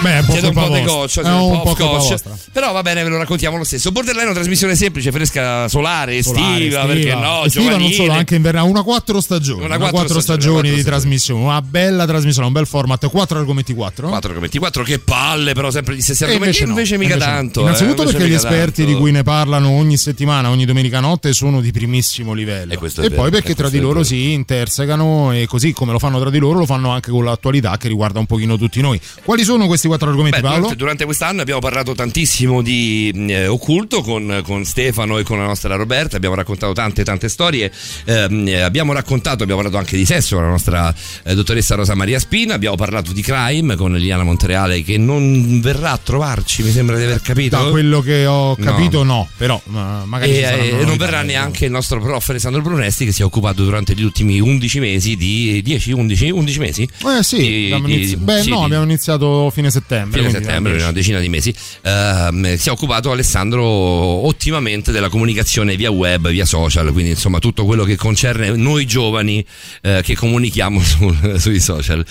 Beh, 0.00 0.18
un 0.18 0.24
po' 0.26 0.32
Siete 0.32 0.46
un 0.48 0.52
po' 0.52 0.60
È 0.74 1.08
siete 1.08 1.30
un 1.30 1.62
po' 1.62 1.74
vostra. 1.86 2.36
Però 2.52 2.72
va 2.72 2.82
bene, 2.82 3.02
ve 3.02 3.08
lo 3.08 3.16
raccontiamo 3.16 3.56
lo 3.56 3.64
stesso. 3.64 3.90
Borderline 3.92 4.22
è 4.24 4.26
una 4.26 4.34
trasmissione 4.34 4.74
semplice, 4.76 5.10
fresca, 5.10 5.68
solare, 5.68 6.16
estiva, 6.18 6.38
Solare, 6.38 6.64
estiva. 6.64 6.84
perché 6.86 7.14
no? 7.14 7.44
Estiva 7.44 7.76
non 7.76 7.90
solo, 7.92 8.12
anche 8.12 8.34
invernale. 8.34 8.68
Una 8.68 8.82
quattro 8.82 9.20
stagioni. 9.20 9.64
Una 9.64 9.76
quattro 9.76 9.96
quattro 9.96 10.20
stagioni, 10.20 10.42
stagioni, 10.42 10.68
una 10.68 10.76
di 10.76 10.82
quattro 10.82 10.90
trasmissione. 11.00 11.42
Una 11.42 11.62
bella 11.62 12.06
trasmissione, 12.06 12.46
un 12.46 12.52
bel 12.52 12.66
format. 12.66 13.08
Quattro 13.08 13.38
argomenti 13.38 13.74
quattro. 13.74 14.08
4 14.08 14.28
argomenti 14.28 14.58
4 14.58 14.82
che 14.82 14.98
palle 14.98 15.54
però 15.54 15.70
sempre 15.70 15.94
gli 15.94 16.00
stessi 16.02 16.24
E 16.24 16.26
argomenti 16.26 16.62
invece, 16.62 16.94
no, 16.94 16.98
mica 16.98 17.14
invece 17.14 17.30
no. 17.30 17.36
tanto 17.36 17.60
Innanzitutto 17.62 18.02
eh, 18.02 18.04
invece 18.04 18.18
perché 18.18 18.32
gli 18.32 18.36
esperti 18.36 18.82
tanto. 18.82 18.92
di 18.92 18.98
cui 18.98 19.10
ne 19.12 19.22
parlano 19.22 19.70
ogni 19.70 19.96
settimana, 19.96 20.50
ogni 20.50 20.64
domenica 20.64 21.00
notte 21.00 21.32
sono 21.32 21.60
di 21.60 21.72
primissimo 21.72 22.32
livello. 22.32 22.72
E 22.72 22.76
E 22.76 22.90
vero, 23.08 23.14
poi 23.14 23.30
perché 23.30 23.54
tra 23.54 23.68
di 23.70 23.78
loro 23.80 24.02
si 24.02 24.32
intersecano 24.32 25.32
e 25.32 25.46
così 25.46 25.72
come 25.72 25.92
lo 25.92 25.98
fanno 25.98 26.20
tra 26.20 26.30
di 26.30 26.38
loro 26.38 26.58
lo 26.60 26.66
fanno 26.66 26.90
anche 26.90 27.05
con 27.10 27.24
l'attualità 27.24 27.76
che 27.76 27.88
riguarda 27.88 28.18
un 28.18 28.26
pochino 28.26 28.56
tutti 28.56 28.80
noi. 28.80 29.00
Quali 29.24 29.44
sono 29.44 29.66
questi 29.66 29.86
quattro 29.86 30.08
argomenti 30.10 30.40
Beh, 30.40 30.46
Paolo? 30.48 30.74
durante, 30.76 31.04
quest'anno 31.04 31.40
abbiamo 31.42 31.60
parlato 31.60 31.94
tantissimo 31.94 32.62
di 32.62 33.12
eh, 33.28 33.46
occulto 33.46 34.02
con, 34.02 34.40
con 34.44 34.64
Stefano 34.64 35.18
e 35.18 35.22
con 35.22 35.38
la 35.38 35.44
nostra 35.46 35.74
Roberta, 35.76 36.16
abbiamo 36.16 36.34
raccontato 36.34 36.72
tante 36.72 37.04
tante 37.04 37.28
storie, 37.28 37.70
Ehm, 38.04 38.46
eh, 38.48 38.60
abbiamo 38.60 38.92
raccontato, 38.92 39.42
abbiamo 39.42 39.60
parlato 39.62 39.78
anche 39.82 39.96
di 39.96 40.04
sesso 40.04 40.36
con 40.36 40.44
la 40.44 40.50
nostra 40.50 40.94
eh, 41.24 41.34
dottoressa 41.34 41.74
Rosa 41.74 41.94
Maria 41.94 42.18
Spina, 42.18 42.54
abbiamo 42.54 42.76
parlato 42.76 43.12
di 43.12 43.22
crime 43.22 43.74
con 43.76 43.92
Liliana 43.92 44.22
Montereale 44.22 44.82
che 44.82 44.98
non 44.98 45.60
verrà 45.60 45.92
a 45.92 45.98
trovarci, 45.98 46.62
mi 46.62 46.70
sembra 46.70 46.96
di 46.96 47.04
aver 47.04 47.20
capito. 47.20 47.56
Da 47.62 47.70
quello 47.70 48.00
che 48.00 48.26
ho 48.26 48.54
No. 48.56 48.64
capito 48.64 49.02
no, 49.02 49.28
però 49.36 49.60
ma- 49.66 50.04
magari 50.04 50.32
E, 50.32 50.78
eh, 50.80 50.84
non 50.84 50.96
verrà 50.96 51.18
ecco. 51.18 51.26
neanche 51.26 51.64
il 51.66 51.70
nostro 51.70 52.00
prof 52.00 52.28
Alessandro 52.28 52.60
Brunesti 52.62 53.04
che 53.04 53.12
si 53.12 53.22
è 53.22 53.24
occupato 53.24 53.64
durante 53.64 53.94
gli 53.94 54.02
ultimi 54.02 54.38
11 54.40 54.78
mesi 54.80 55.16
di 55.16 55.60
10, 55.62 55.92
11, 55.92 56.30
11 56.30 56.58
mesi? 56.58 56.88
Eh 57.04 57.22
sì, 57.22 57.36
Di- 57.38 57.64
abbiamo 57.66 57.86
di- 57.86 57.94
inizi- 57.94 58.16
beh 58.16 58.42
sì, 58.42 58.48
no, 58.50 58.58
di- 58.60 58.64
abbiamo 58.64 58.84
iniziato 58.84 59.50
fine 59.50 59.70
settembre. 59.70 60.18
fine 60.20 60.30
settembre, 60.30 60.74
una 60.76 60.92
decina 60.92 61.20
di 61.20 61.28
mesi, 61.28 61.54
ehm, 61.82 62.56
si 62.56 62.68
è 62.68 62.72
occupato 62.72 63.10
Alessandro 63.10 63.62
ottimamente 63.64 64.92
della 64.92 65.08
comunicazione 65.08 65.76
via 65.76 65.90
web, 65.90 66.28
via 66.30 66.44
social, 66.44 66.90
quindi 66.92 67.10
insomma 67.10 67.38
tutto 67.38 67.64
quello 67.64 67.84
che 67.84 67.96
concerne 67.96 68.50
noi 68.56 68.86
giovani 68.86 69.44
eh, 69.82 70.00
che 70.02 70.14
comunichiamo 70.16 70.80
sul- 70.82 71.36
sui 71.38 71.60
social. 71.60 72.04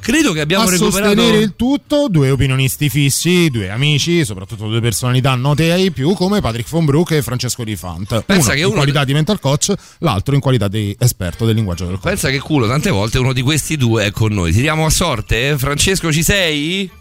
Credo 0.00 0.32
che 0.32 0.40
abbiamo 0.40 0.64
a 0.66 0.70
recuperato... 0.70 1.14
sostenere 1.14 1.42
il 1.42 1.52
tutto 1.56 2.08
due 2.08 2.30
opinionisti 2.30 2.88
fissi, 2.88 3.48
due 3.50 3.70
amici, 3.70 4.24
soprattutto 4.24 4.68
due 4.68 4.80
personalità 4.80 5.34
note 5.34 5.70
ai 5.72 5.90
più 5.90 6.14
come 6.14 6.40
Patrick 6.40 6.68
Von 6.70 6.84
Broek 6.84 7.12
e 7.12 7.22
Francesco 7.22 7.62
Di 7.64 7.76
Fant. 7.76 8.22
Pensa 8.24 8.44
uno 8.46 8.52
che 8.54 8.58
in 8.60 8.64
uno- 8.66 8.74
qualità 8.76 9.04
di 9.04 9.12
mental 9.12 9.38
coach, 9.40 9.72
l'altro 9.98 10.34
in 10.34 10.40
qualità 10.40 10.68
di 10.68 10.94
esperto 10.98 11.44
del 11.46 11.54
linguaggio 11.54 11.84
del 11.84 11.94
corpo. 11.94 12.08
Pensa 12.08 12.30
che 12.30 12.38
culo, 12.38 12.66
tante 12.66 12.90
volte 12.90 13.18
uno 13.18 13.32
di 13.32 13.42
questi 13.42 13.76
due 13.76 14.06
è 14.06 14.10
con 14.20 14.34
noi. 14.34 14.52
Tiriamo 14.52 14.84
a 14.84 14.90
sorte? 14.90 15.56
Francesco 15.56 16.12
ci 16.12 16.22
sei? 16.22 16.99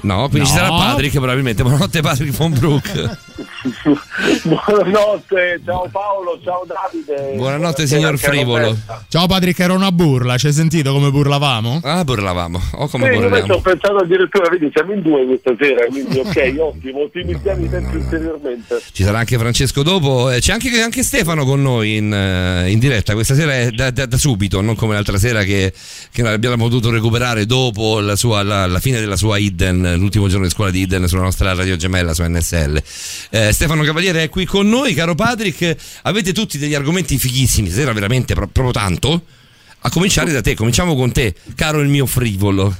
No, 0.00 0.28
quindi 0.28 0.48
ci 0.48 0.54
No. 0.54 0.60
sarà 0.60 0.68
Patrick 0.70 1.12
probabilmente. 1.16 1.62
Buonanotte 1.62 2.00
Patrick 2.00 2.36
von 2.36 2.52
Brook. 2.56 3.16
Buonanotte, 4.44 5.60
ciao 5.64 5.88
Paolo, 5.90 6.40
ciao 6.42 6.64
Davide. 6.66 7.36
Buonanotte, 7.36 7.86
signor 7.86 8.16
Frivolo. 8.18 8.76
Ciao 9.08 9.26
Patrick, 9.26 9.58
era 9.58 9.72
una 9.72 9.90
burla, 9.90 10.36
ci 10.38 10.46
hai 10.46 10.52
sentito 10.52 10.92
come 10.92 11.10
burlavamo? 11.10 11.80
Ah, 11.82 12.04
burlavamo. 12.04 12.60
Oh, 12.74 12.88
come 12.88 13.08
Sì, 13.08 13.14
invece 13.14 13.28
burliamo. 13.28 13.54
ho 13.54 13.60
pensato 13.60 13.96
addirittura, 13.96 14.48
vedi, 14.48 14.70
siamo 14.72 14.92
in 14.92 15.02
due 15.02 15.26
questa 15.26 15.52
sera, 15.58 15.86
quindi 15.86 16.18
ok, 16.18 16.54
ottimo, 16.58 17.02
ottimizziamo 17.02 17.64
i 17.64 17.68
tempi 17.68 17.96
ulteriormente. 17.96 18.82
Ci 18.92 19.02
sarà 19.02 19.18
anche 19.18 19.36
Francesco 19.38 19.82
dopo. 19.82 20.30
eh, 20.30 20.38
C'è 20.40 20.52
anche, 20.52 20.80
anche 20.80 21.02
Stefano 21.02 21.44
con 21.44 21.60
noi 21.60 21.96
in, 21.96 22.12
eh, 22.12 22.70
in 22.70 22.78
diretta. 22.78 23.14
Questa 23.14 23.34
sera 23.34 23.52
è 23.54 23.70
da, 23.70 23.90
da- 23.90 24.06
da 24.06 24.16
subito, 24.16 24.60
non 24.60 24.76
come 24.76 24.94
l'altra 24.94 25.18
sera 25.18 25.42
che, 25.42 25.72
che 26.12 26.22
abbiamo 26.26 26.56
potuto 26.64 26.90
recuperare 26.90 27.46
dopo 27.46 27.98
la, 28.00 28.16
sua- 28.16 28.42
la- 28.42 28.66
la 28.66 28.80
fine 28.80 29.00
della 29.00 29.16
sua 29.16 29.38
L'ultimo 29.96 30.28
giorno 30.28 30.44
di 30.44 30.50
scuola 30.50 30.70
di 30.70 30.80
Iden 30.80 31.06
sulla 31.06 31.22
nostra 31.22 31.54
radio 31.54 31.76
gemella 31.76 32.14
su 32.14 32.22
NSL. 32.22 32.82
Eh, 33.30 33.52
Stefano 33.52 33.82
Cavaliere 33.82 34.24
è 34.24 34.28
qui 34.28 34.44
con 34.44 34.68
noi, 34.68 34.94
caro 34.94 35.14
Patrick. 35.14 35.76
Avete 36.02 36.32
tutti 36.32 36.58
degli 36.58 36.74
argomenti 36.74 37.18
fighissimi, 37.18 37.68
stasera 37.68 37.92
veramente 37.92 38.34
pro- 38.34 38.48
proprio 38.48 38.72
tanto. 38.72 39.22
A 39.80 39.90
cominciare 39.90 40.32
da 40.32 40.40
te, 40.40 40.54
cominciamo 40.54 40.94
con 40.96 41.12
te, 41.12 41.34
caro 41.54 41.80
il 41.80 41.88
mio 41.88 42.06
frivolo. 42.06 42.74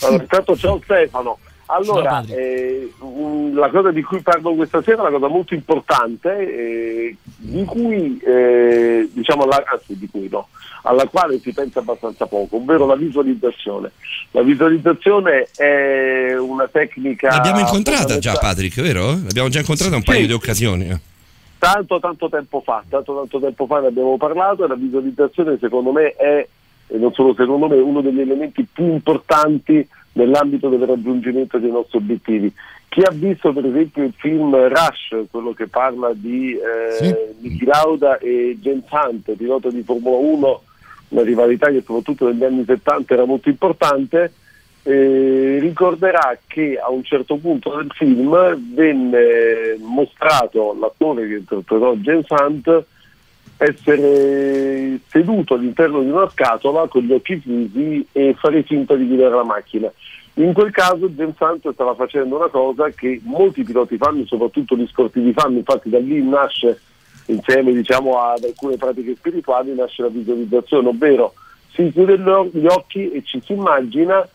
Allora, 0.00 0.22
intanto 0.22 0.56
ciao 0.56 0.80
Stefano. 0.84 1.38
Allora, 1.72 2.22
eh, 2.28 2.92
la 3.54 3.68
cosa 3.70 3.90
di 3.92 4.02
cui 4.02 4.20
parlo 4.20 4.54
questa 4.54 4.82
sera 4.82 4.98
è 4.98 5.00
una 5.08 5.10
cosa 5.18 5.28
molto 5.28 5.54
importante, 5.54 6.28
eh, 6.38 7.16
di 7.36 7.64
cui, 7.64 8.18
eh, 8.24 9.08
diciamo, 9.12 9.44
la- 9.46 9.62
anzi 9.70 9.96
di 9.98 10.08
cui 10.10 10.28
no, 10.28 10.48
alla 10.82 11.06
quale 11.06 11.38
si 11.38 11.52
pensa 11.52 11.78
abbastanza 11.78 12.26
poco, 12.26 12.56
ovvero 12.56 12.86
la 12.86 12.96
visualizzazione. 12.96 13.92
La 14.32 14.42
visualizzazione 14.42 15.48
è 15.56 16.36
una 16.38 16.66
tecnica... 16.68 17.28
L'abbiamo 17.28 17.60
incontrata 17.60 18.18
già. 18.18 18.32
Patrick, 18.34 18.80
vero? 18.80 19.06
L'abbiamo 19.10 19.48
già 19.48 19.60
incontrata 19.60 19.94
un 19.94 20.02
Sì. 20.02 20.10
paio 20.10 20.26
di 20.26 20.32
occasioni. 20.32 20.88
eh. 20.88 20.98
tanto 21.58 22.00
tanto 22.00 22.28
tempo 22.30 22.62
fa, 22.64 22.82
tanto 22.88 23.14
tanto 23.14 23.38
tempo 23.38 23.66
fa 23.66 23.80
ne 23.80 23.88
abbiamo 23.88 24.16
parlato 24.16 24.64
e 24.64 24.68
la 24.68 24.74
visualizzazione 24.76 25.58
secondo 25.60 25.92
me 25.92 26.14
è, 26.14 26.46
e 26.86 26.96
non 26.96 27.12
solo 27.12 27.34
secondo 27.34 27.68
me, 27.68 27.76
uno 27.76 28.00
degli 28.00 28.20
elementi 28.20 28.64
più 28.72 28.86
importanti 28.86 29.86
nell'ambito 30.12 30.68
del 30.68 30.86
raggiungimento 30.86 31.58
dei 31.58 31.70
nostri 31.70 31.98
obiettivi. 31.98 32.52
Chi 32.88 33.02
ha 33.02 33.10
visto 33.12 33.52
per 33.52 33.66
esempio 33.66 34.02
il 34.02 34.12
film 34.16 34.54
Rush, 34.54 35.28
quello 35.30 35.52
che 35.52 35.68
parla 35.68 36.10
di 36.12 36.54
eh, 36.54 36.96
Sì. 36.96 37.14
Niki 37.40 37.64
Lauda 37.64 38.18
e 38.18 38.58
James 38.60 38.84
Hunt, 38.90 39.32
pilota 39.36 39.70
di 39.70 39.82
Formula 39.82 40.16
1, 40.16 40.62
una 41.10 41.22
rivalità 41.22 41.68
che 41.70 41.82
soprattutto 41.84 42.28
negli 42.28 42.42
anni 42.44 42.64
70 42.64 43.14
era 43.14 43.24
molto 43.24 43.48
importante, 43.48 44.32
eh, 44.82 45.58
ricorderà 45.60 46.36
che 46.46 46.78
a 46.82 46.90
un 46.90 47.04
certo 47.04 47.36
punto 47.36 47.76
del 47.76 47.90
film 47.94 48.74
venne 48.74 49.76
mostrato 49.78 50.76
l'attore 50.78 51.28
che 51.28 51.34
interpretò 51.34 51.94
James 51.94 52.26
Hunt 52.28 52.84
essere 53.62 55.00
seduto 55.08 55.54
all'interno 55.54 56.00
di 56.00 56.10
una 56.10 56.28
scatola 56.30 56.88
con 56.88 57.02
gli 57.02 57.12
occhi 57.12 57.40
chiusi 57.40 58.06
e 58.12 58.34
fare 58.38 58.62
finta 58.62 58.94
di 58.94 59.06
guidare 59.06 59.34
la 59.34 59.44
macchina. 59.44 59.92
In 60.34 60.54
quel 60.54 60.70
caso 60.70 61.10
James 61.10 61.38
Hunt 61.38 61.70
stava 61.70 61.94
facendo 61.94 62.36
una 62.36 62.48
cosa 62.48 62.88
che 62.88 63.20
molti 63.24 63.62
piloti 63.62 63.98
fanno, 63.98 64.24
soprattutto 64.24 64.76
gli 64.76 64.86
sportivi 64.86 65.34
fanno, 65.34 65.58
infatti 65.58 65.90
da 65.90 65.98
lì 65.98 66.22
nasce 66.22 66.80
insieme 67.26 67.72
diciamo, 67.72 68.18
ad 68.18 68.44
alcune 68.44 68.76
pratiche 68.76 69.14
spirituali 69.16 69.74
nasce 69.74 70.02
la 70.02 70.08
visualizzazione, 70.08 70.88
ovvero 70.88 71.34
si 71.74 71.90
chiude 71.92 72.18
gli 72.18 72.66
occhi 72.66 73.10
e 73.10 73.22
ci 73.24 73.42
si 73.44 73.52
immagina 73.52 74.26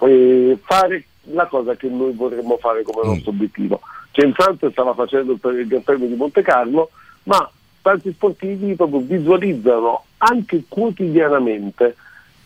eh, 0.00 0.58
fare 0.62 1.04
la 1.24 1.46
cosa 1.46 1.74
che 1.74 1.88
noi 1.88 2.12
vorremmo 2.12 2.56
fare 2.56 2.82
come 2.82 3.06
Mm. 3.06 3.10
nostro 3.10 3.30
obiettivo. 3.30 3.80
James 4.12 4.36
Hunt 4.38 4.70
stava 4.70 4.94
facendo 4.94 5.32
il 5.32 5.66
Gran 5.66 5.82
Premio 5.82 6.06
di 6.06 6.14
Monte 6.14 6.40
Carlo, 6.40 6.90
ma 7.24 7.50
tanti 7.86 8.10
sportivi 8.10 8.74
proprio 8.74 8.98
visualizzano 8.98 10.06
anche 10.18 10.64
quotidianamente 10.66 11.94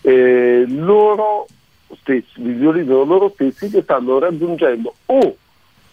eh, 0.02 0.64
loro 0.68 1.46
stessi, 1.98 2.42
visualizzano 2.42 3.04
loro 3.04 3.30
stessi 3.30 3.70
che 3.70 3.80
stanno 3.80 4.18
raggiungendo 4.18 4.94
o 5.06 5.36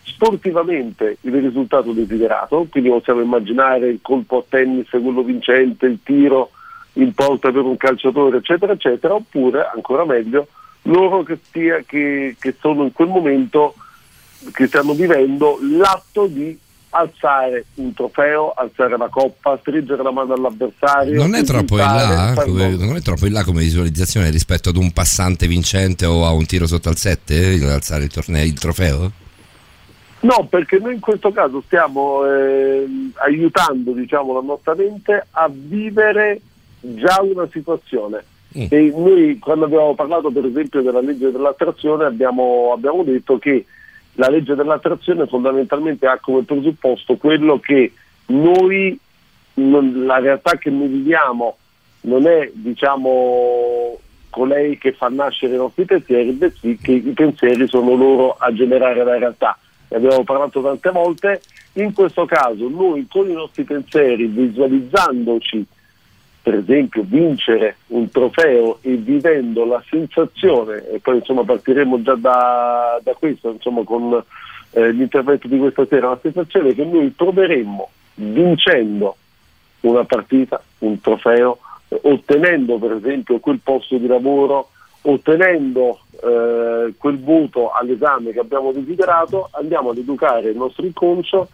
sportivamente 0.03 1.19
il 1.21 1.33
risultato 1.41 1.93
desiderato, 1.93 2.67
quindi 2.69 2.89
possiamo 2.89 3.21
immaginare 3.21 3.87
il 3.87 3.99
colpo 4.01 4.39
a 4.39 4.43
tennis, 4.49 4.89
quello 4.89 5.23
vincente, 5.23 5.85
il 5.85 5.99
tiro 6.03 6.49
in 6.93 7.13
porta 7.13 7.49
per 7.49 7.63
un 7.63 7.77
calciatore, 7.77 8.37
eccetera, 8.37 8.73
eccetera, 8.73 9.13
oppure, 9.13 9.69
ancora 9.73 10.03
meglio, 10.03 10.47
loro 10.83 11.23
che, 11.23 11.37
stia- 11.41 11.83
che- 11.85 12.35
che 12.37 12.55
sono 12.59 12.83
in 12.83 12.91
quel 12.91 13.07
momento, 13.07 13.75
che 14.51 14.67
stanno 14.67 14.93
vivendo 14.93 15.57
l'atto 15.61 16.25
di 16.27 16.57
alzare 16.97 17.65
un 17.75 17.93
trofeo, 17.93 18.51
alzare 18.51 18.97
la 18.97 19.07
coppa, 19.07 19.57
stringere 19.59 20.01
la 20.01 20.11
mano 20.11 20.33
all'avversario. 20.33 21.21
Non 21.21 21.35
è 21.35 21.43
troppo 21.43 21.75
in 21.75 21.85
là, 21.85 22.33
come, 22.35 22.69
non 22.75 22.95
è 22.95 23.01
troppo 23.01 23.25
in 23.25 23.33
là 23.33 23.43
come 23.43 23.61
visualizzazione 23.61 24.29
rispetto 24.29 24.69
ad 24.69 24.77
un 24.77 24.91
passante 24.91 25.47
vincente 25.47 26.05
o 26.05 26.25
a 26.25 26.31
un 26.31 26.45
tiro 26.45 26.65
sotto 26.65 26.89
al 26.89 26.97
7, 26.97 27.59
alzare 27.71 28.03
il, 28.03 28.11
torneo, 28.11 28.43
il 28.43 28.59
trofeo? 28.59 29.11
No, 30.21 30.47
perché 30.49 30.79
noi 30.79 30.95
in 30.95 30.99
questo 30.99 31.31
caso 31.31 31.61
stiamo 31.65 32.25
ehm, 32.25 33.11
aiutando 33.15 33.91
diciamo, 33.91 34.33
la 34.33 34.41
nostra 34.41 34.73
mente 34.73 35.27
a 35.31 35.49
vivere 35.51 36.41
già 36.79 37.21
una 37.21 37.47
situazione. 37.51 38.23
E 38.53 38.91
noi 38.95 39.37
quando 39.37 39.65
abbiamo 39.65 39.93
parlato 39.93 40.31
per 40.31 40.45
esempio 40.45 40.81
della 40.81 41.01
legge 41.01 41.31
dell'attrazione 41.31 42.05
abbiamo, 42.05 42.71
abbiamo 42.73 43.03
detto 43.03 43.37
che 43.37 43.65
la 44.17 44.29
legge 44.29 44.55
dell'attrazione 44.55 45.27
fondamentalmente 45.27 46.07
ha 46.07 46.19
come 46.19 46.43
presupposto 46.43 47.17
quello 47.17 47.59
che 47.59 47.91
noi, 48.27 48.97
non- 49.55 50.05
la 50.05 50.19
realtà 50.19 50.57
che 50.57 50.69
noi 50.69 50.87
viviamo 50.87 51.57
non 52.01 52.27
è 52.27 52.49
diciamo 52.53 53.97
colei 54.29 54.77
che 54.77 54.93
fa 54.93 55.07
nascere 55.07 55.55
i 55.55 55.57
nostri 55.57 55.85
pensieri, 55.85 56.31
bensì 56.31 56.77
che 56.81 56.91
i 56.91 57.13
pensieri 57.13 57.67
sono 57.67 57.95
loro 57.95 58.35
a 58.37 58.53
generare 58.53 59.03
la 59.03 59.17
realtà. 59.17 59.57
Ne 59.89 59.97
abbiamo 59.97 60.23
parlato 60.23 60.61
tante 60.61 60.89
volte, 60.91 61.41
in 61.73 61.93
questo 61.93 62.25
caso 62.25 62.67
noi 62.67 63.07
con 63.09 63.29
i 63.29 63.33
nostri 63.33 63.63
pensieri, 63.63 64.25
visualizzandoci 64.25 65.65
per 66.47 66.55
esempio 66.55 67.03
vincere 67.05 67.75
un 67.87 68.09
trofeo 68.09 68.77
e 68.79 68.95
vivendo 68.95 69.65
la 69.65 69.83
sensazione, 69.89 70.89
e 70.91 70.99
poi 70.99 71.17
insomma 71.17 71.43
partiremo 71.43 72.01
già 72.01 72.15
da, 72.15 73.01
da 73.03 73.13
questo, 73.15 73.51
insomma 73.51 73.83
con 73.83 74.23
eh, 74.71 74.91
l'intervento 74.91 75.49
di 75.49 75.57
questa 75.57 75.85
sera, 75.87 76.07
la 76.07 76.19
sensazione 76.21 76.73
che 76.73 76.85
noi 76.85 77.09
proveremmo 77.09 77.89
vincendo 78.15 79.17
una 79.81 80.05
partita, 80.05 80.63
un 80.77 81.01
trofeo, 81.01 81.57
eh, 81.89 81.99
ottenendo 82.03 82.77
per 82.77 82.93
esempio 82.93 83.39
quel 83.39 83.59
posto 83.61 83.97
di 83.97 84.07
lavoro, 84.07 84.69
ottenendo 85.01 85.99
eh, 86.11 86.93
quel 86.97 87.19
voto 87.19 87.71
all'esame 87.71 88.31
che 88.31 88.39
abbiamo 88.39 88.71
desiderato, 88.71 89.49
andiamo 89.51 89.89
ad 89.89 89.97
educare 89.97 90.51
il 90.51 90.55
nostro 90.55 90.85
inconscio 90.85 91.49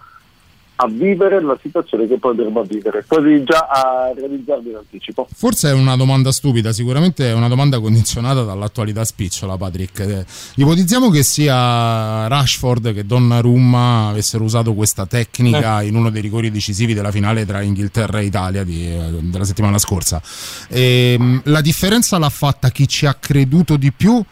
a 0.75 0.87
vivere 0.87 1.41
la 1.41 1.57
situazione 1.61 2.07
che 2.07 2.17
poi 2.17 2.31
andremo 2.31 2.61
a 2.61 2.63
vivere, 2.63 3.05
quasi 3.07 3.43
già 3.43 3.67
a 3.69 4.11
realizzarlo 4.15 4.69
in 4.69 4.75
anticipo. 4.75 5.27
Forse 5.33 5.69
è 5.69 5.73
una 5.73 5.95
domanda 5.95 6.31
stupida, 6.31 6.73
sicuramente 6.73 7.29
è 7.29 7.33
una 7.33 7.47
domanda 7.47 7.79
condizionata 7.79 8.43
dall'attualità 8.43 9.03
spicciola, 9.03 9.55
Patrick. 9.55 9.99
Eh, 9.99 10.25
ipotizziamo 10.55 11.09
che 11.09 11.21
sia 11.23 12.27
Rashford 12.27 12.93
che 12.93 13.05
Donnarumma 13.05 14.09
avessero 14.09 14.43
usato 14.43 14.73
questa 14.73 15.05
tecnica 15.05 15.81
in 15.83 15.95
uno 15.95 16.09
dei 16.09 16.21
rigori 16.21 16.49
decisivi 16.49 16.93
della 16.93 17.11
finale 17.11 17.45
tra 17.45 17.61
Inghilterra 17.61 18.19
e 18.19 18.25
Italia 18.25 18.63
di- 18.63 18.87
eh, 18.87 19.09
della 19.21 19.45
settimana 19.45 19.77
scorsa. 19.77 20.21
Ehm, 20.69 21.41
la 21.45 21.61
differenza 21.61 22.17
l'ha 22.17 22.29
fatta 22.29 22.69
chi 22.69 22.87
ci 22.87 23.05
ha 23.05 23.13
creduto 23.13 23.77
di 23.77 23.91
più 23.91 24.23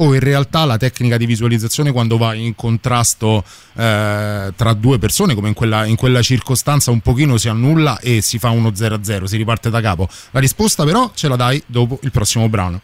o 0.00 0.14
in 0.14 0.20
realtà 0.20 0.64
la 0.64 0.76
tecnica 0.76 1.16
di 1.16 1.26
visualizzazione 1.26 1.92
quando 1.92 2.18
va 2.18 2.34
in 2.34 2.54
contrasto 2.54 3.44
eh, 3.74 4.52
tra 4.54 4.72
due 4.74 4.98
persone 4.98 5.34
come 5.34 5.48
in 5.48 5.54
quella, 5.54 5.84
in 5.84 5.96
quella 5.96 6.22
circostanza 6.22 6.90
un 6.90 7.00
pochino 7.00 7.36
si 7.36 7.48
annulla 7.48 7.98
e 8.00 8.20
si 8.20 8.38
fa 8.38 8.50
uno 8.50 8.70
0-0, 8.70 9.24
si 9.24 9.36
riparte 9.36 9.70
da 9.70 9.80
capo. 9.80 10.08
La 10.30 10.40
risposta 10.40 10.84
però 10.84 11.10
ce 11.14 11.28
la 11.28 11.36
dai 11.36 11.62
dopo 11.66 11.98
il 12.02 12.10
prossimo 12.10 12.48
brano. 12.48 12.80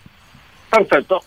Perfetto. 0.69 1.23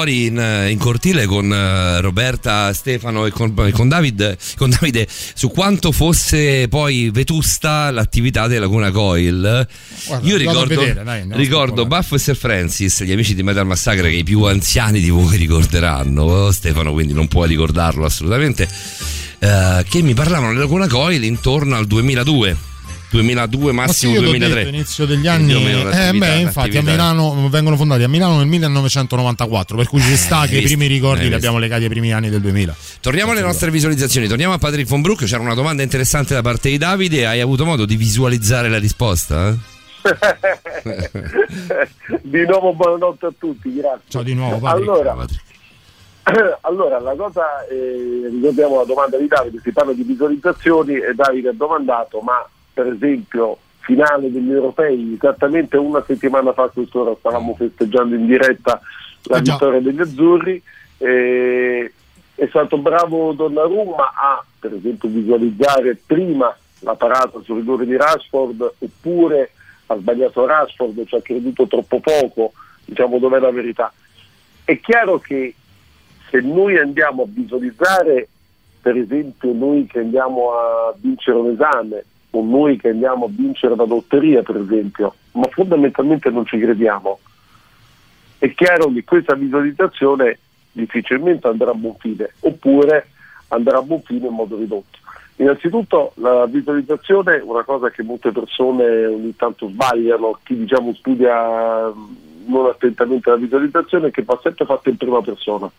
Fuori 0.00 0.26
in, 0.26 0.66
in 0.70 0.78
cortile 0.78 1.26
con 1.26 1.52
eh, 1.52 2.00
Roberta, 2.00 2.72
Stefano 2.72 3.26
e 3.26 3.30
con, 3.30 3.54
con 3.70 3.86
David, 3.86 4.38
con 4.56 4.70
Davide 4.70 5.06
su 5.10 5.50
quanto 5.50 5.92
fosse 5.92 6.68
poi 6.68 7.10
vetusta 7.12 7.90
l'attività 7.90 8.46
della 8.46 8.60
Laguna 8.60 8.90
Coil. 8.90 9.66
Guarda, 10.06 10.26
Io 10.26 10.36
ricordo, 10.38 10.80
vedere, 10.80 11.04
dai, 11.04 11.26
ricordo. 11.32 11.84
Buff 11.84 12.12
e 12.12 12.18
Sir 12.18 12.36
Francis, 12.36 13.02
gli 13.02 13.12
amici 13.12 13.34
di 13.34 13.42
Metal 13.42 13.66
Massacre 13.66 14.08
che 14.08 14.16
i 14.16 14.24
più 14.24 14.42
anziani 14.44 15.00
di 15.00 15.10
voi 15.10 15.36
ricorderanno, 15.38 16.22
Oh, 16.22 16.50
Stefano 16.50 16.92
quindi 16.92 17.12
non 17.12 17.28
puoi 17.28 17.48
ricordarlo 17.48 18.06
assolutamente, 18.06 18.66
eh, 19.38 19.84
che 19.86 20.00
mi 20.00 20.14
parlavano 20.14 20.52
della 20.52 20.64
Laguna 20.64 20.86
Coil 20.86 21.22
intorno 21.24 21.76
al 21.76 21.86
2002. 21.86 22.69
2002 23.10 23.72
Ma 23.72 23.82
sì, 23.82 23.88
massimo 23.88 24.12
io 24.12 24.20
t'ho 24.20 24.26
2003 24.26 24.54
detto, 24.54 24.74
inizio 24.74 25.06
degli 25.06 25.26
anni 25.26 25.52
eh, 25.52 26.12
beh 26.12 26.36
infatti 26.36 26.76
a. 26.76 26.82
Milano 26.82 27.48
vengono 27.48 27.76
fondati 27.76 28.02
a 28.02 28.08
Milano 28.08 28.38
nel 28.38 28.46
1994 28.46 29.76
per 29.76 29.88
cui 29.88 30.00
ci 30.00 30.16
sta 30.16 30.46
che 30.46 30.56
hai 30.56 30.62
i 30.62 30.64
primi 30.64 30.86
ricordi 30.86 31.24
hai 31.24 31.28
li 31.28 31.34
abbiamo 31.34 31.58
legati 31.58 31.84
ai 31.84 31.88
primi 31.88 32.12
anni 32.12 32.30
del 32.30 32.40
2000 32.40 32.76
Torniamo 33.00 33.32
alle 33.32 33.40
nostre 33.40 33.70
visualizzazioni, 33.70 34.26
torniamo 34.26 34.54
a 34.54 34.58
Patrick 34.58 34.88
von 34.88 35.00
Brook, 35.00 35.24
c'era 35.24 35.42
una 35.42 35.54
domanda 35.54 35.82
interessante 35.82 36.34
da 36.34 36.42
parte 36.42 36.68
di 36.68 36.78
Davide, 36.78 37.26
hai 37.26 37.40
avuto 37.40 37.64
modo 37.64 37.86
di 37.86 37.96
visualizzare 37.96 38.68
la 38.68 38.78
risposta? 38.78 39.48
eh? 39.48 39.78
di 42.22 42.46
nuovo 42.46 42.74
buonanotte 42.74 43.26
a 43.26 43.32
tutti, 43.38 43.74
grazie. 43.74 44.08
ciao 44.08 44.22
di 44.22 44.34
nuovo 44.34 44.58
Patrick. 44.58 44.88
Allora, 44.88 45.14
Patrick. 45.14 45.48
allora, 46.62 47.00
la 47.00 47.14
cosa, 47.14 47.66
eh, 47.66 48.28
ricordiamo 48.30 48.76
la 48.76 48.84
domanda 48.84 49.16
di 49.16 49.26
Davide, 49.26 49.60
si 49.62 49.72
parla 49.72 49.92
di 49.92 50.02
visualizzazioni 50.02 50.94
e 50.94 51.14
Davide 51.14 51.50
ha 51.50 51.54
domandato, 51.54 52.20
ma 52.20 52.46
per 52.82 52.94
esempio 52.94 53.58
finale 53.80 54.30
degli 54.32 54.50
europei, 54.50 55.14
esattamente 55.14 55.76
una 55.76 56.02
settimana 56.06 56.52
fa 56.54 56.68
quest'ora 56.68 57.14
stavamo 57.18 57.54
festeggiando 57.54 58.14
in 58.14 58.26
diretta 58.26 58.80
la 59.24 59.36
Eh 59.36 59.42
vittoria 59.42 59.80
degli 59.80 60.00
azzurri, 60.00 60.62
eh, 60.96 61.92
è 62.34 62.46
stato 62.46 62.78
bravo 62.78 63.32
Donnarumma 63.32 64.12
a 64.14 64.42
per 64.58 64.72
esempio 64.72 65.10
visualizzare 65.10 65.98
prima 66.06 66.56
la 66.80 66.94
parata 66.94 67.40
sul 67.42 67.58
rigore 67.58 67.84
di 67.84 67.96
Rashford 67.96 68.74
oppure 68.78 69.50
ha 69.86 69.96
sbagliato 69.96 70.46
Rashford, 70.46 71.04
ci 71.04 71.16
ha 71.16 71.20
creduto 71.20 71.66
troppo 71.66 72.00
poco, 72.00 72.52
diciamo 72.86 73.18
dov'è 73.18 73.40
la 73.40 73.50
verità. 73.50 73.92
È 74.64 74.78
chiaro 74.80 75.18
che 75.18 75.54
se 76.30 76.40
noi 76.40 76.78
andiamo 76.78 77.24
a 77.24 77.26
visualizzare, 77.28 78.28
per 78.80 78.96
esempio 78.96 79.52
noi 79.52 79.86
che 79.86 79.98
andiamo 79.98 80.52
a 80.52 80.94
vincere 80.96 81.36
un 81.36 81.50
esame 81.50 82.04
o 82.30 82.44
noi 82.44 82.76
che 82.76 82.90
andiamo 82.90 83.26
a 83.26 83.30
vincere 83.30 83.74
la 83.74 83.84
lotteria, 83.84 84.42
per 84.42 84.56
esempio, 84.56 85.14
ma 85.32 85.46
fondamentalmente 85.50 86.30
non 86.30 86.46
ci 86.46 86.58
crediamo, 86.58 87.18
è 88.38 88.52
chiaro 88.54 88.92
che 88.92 89.04
questa 89.04 89.34
visualizzazione 89.34 90.38
difficilmente 90.72 91.46
andrà 91.46 91.70
a 91.70 91.74
buon 91.74 91.96
fine, 91.98 92.32
oppure 92.40 93.08
andrà 93.48 93.78
a 93.78 93.82
buon 93.82 94.00
fine 94.02 94.28
in 94.28 94.34
modo 94.34 94.56
ridotto. 94.56 94.98
Innanzitutto 95.36 96.12
la 96.16 96.46
visualizzazione 96.46 97.38
è 97.38 97.42
una 97.42 97.64
cosa 97.64 97.90
che 97.90 98.02
molte 98.02 98.30
persone 98.30 99.06
ogni 99.06 99.34
tanto 99.36 99.68
sbagliano, 99.68 100.38
chi 100.42 100.56
diciamo 100.56 100.94
studia 100.94 101.92
non 102.46 102.66
attentamente 102.66 103.30
la 103.30 103.36
visualizzazione 103.36 104.08
è 104.08 104.10
che 104.10 104.22
va 104.22 104.38
sempre 104.42 104.64
fatta 104.64 104.90
in 104.90 104.96
prima 104.96 105.20
persona. 105.22 105.70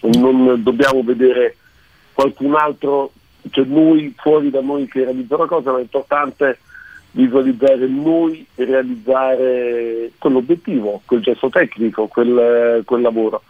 Non 0.00 0.62
dobbiamo 0.62 1.02
vedere 1.02 1.56
qualcun 2.12 2.54
altro, 2.54 3.12
cioè 3.50 3.64
noi 3.64 4.14
fuori 4.16 4.50
da 4.50 4.60
noi 4.60 4.86
che 4.86 5.04
realizza 5.04 5.36
una 5.36 5.46
cosa, 5.46 5.72
ma 5.72 5.78
è 5.78 5.82
importante 5.82 6.58
visualizzare 7.12 7.86
noi 7.86 8.46
e 8.54 8.64
realizzare 8.64 10.12
quell'obiettivo, 10.18 11.02
quel 11.04 11.20
gesto 11.20 11.48
tecnico, 11.48 12.06
quel, 12.06 12.82
quel 12.84 13.00
lavoro. 13.00 13.42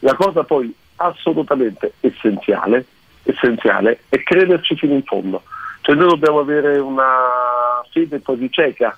La 0.00 0.14
cosa 0.14 0.44
poi 0.44 0.72
assolutamente 0.96 1.94
essenziale, 2.00 2.86
essenziale 3.22 4.00
è 4.08 4.22
crederci 4.22 4.76
fino 4.76 4.94
in 4.94 5.02
fondo. 5.02 5.42
Cioè 5.82 5.94
noi 5.94 6.08
dobbiamo 6.08 6.38
avere 6.38 6.78
una 6.78 7.82
fede 7.90 8.20
quasi 8.20 8.50
cieca 8.50 8.96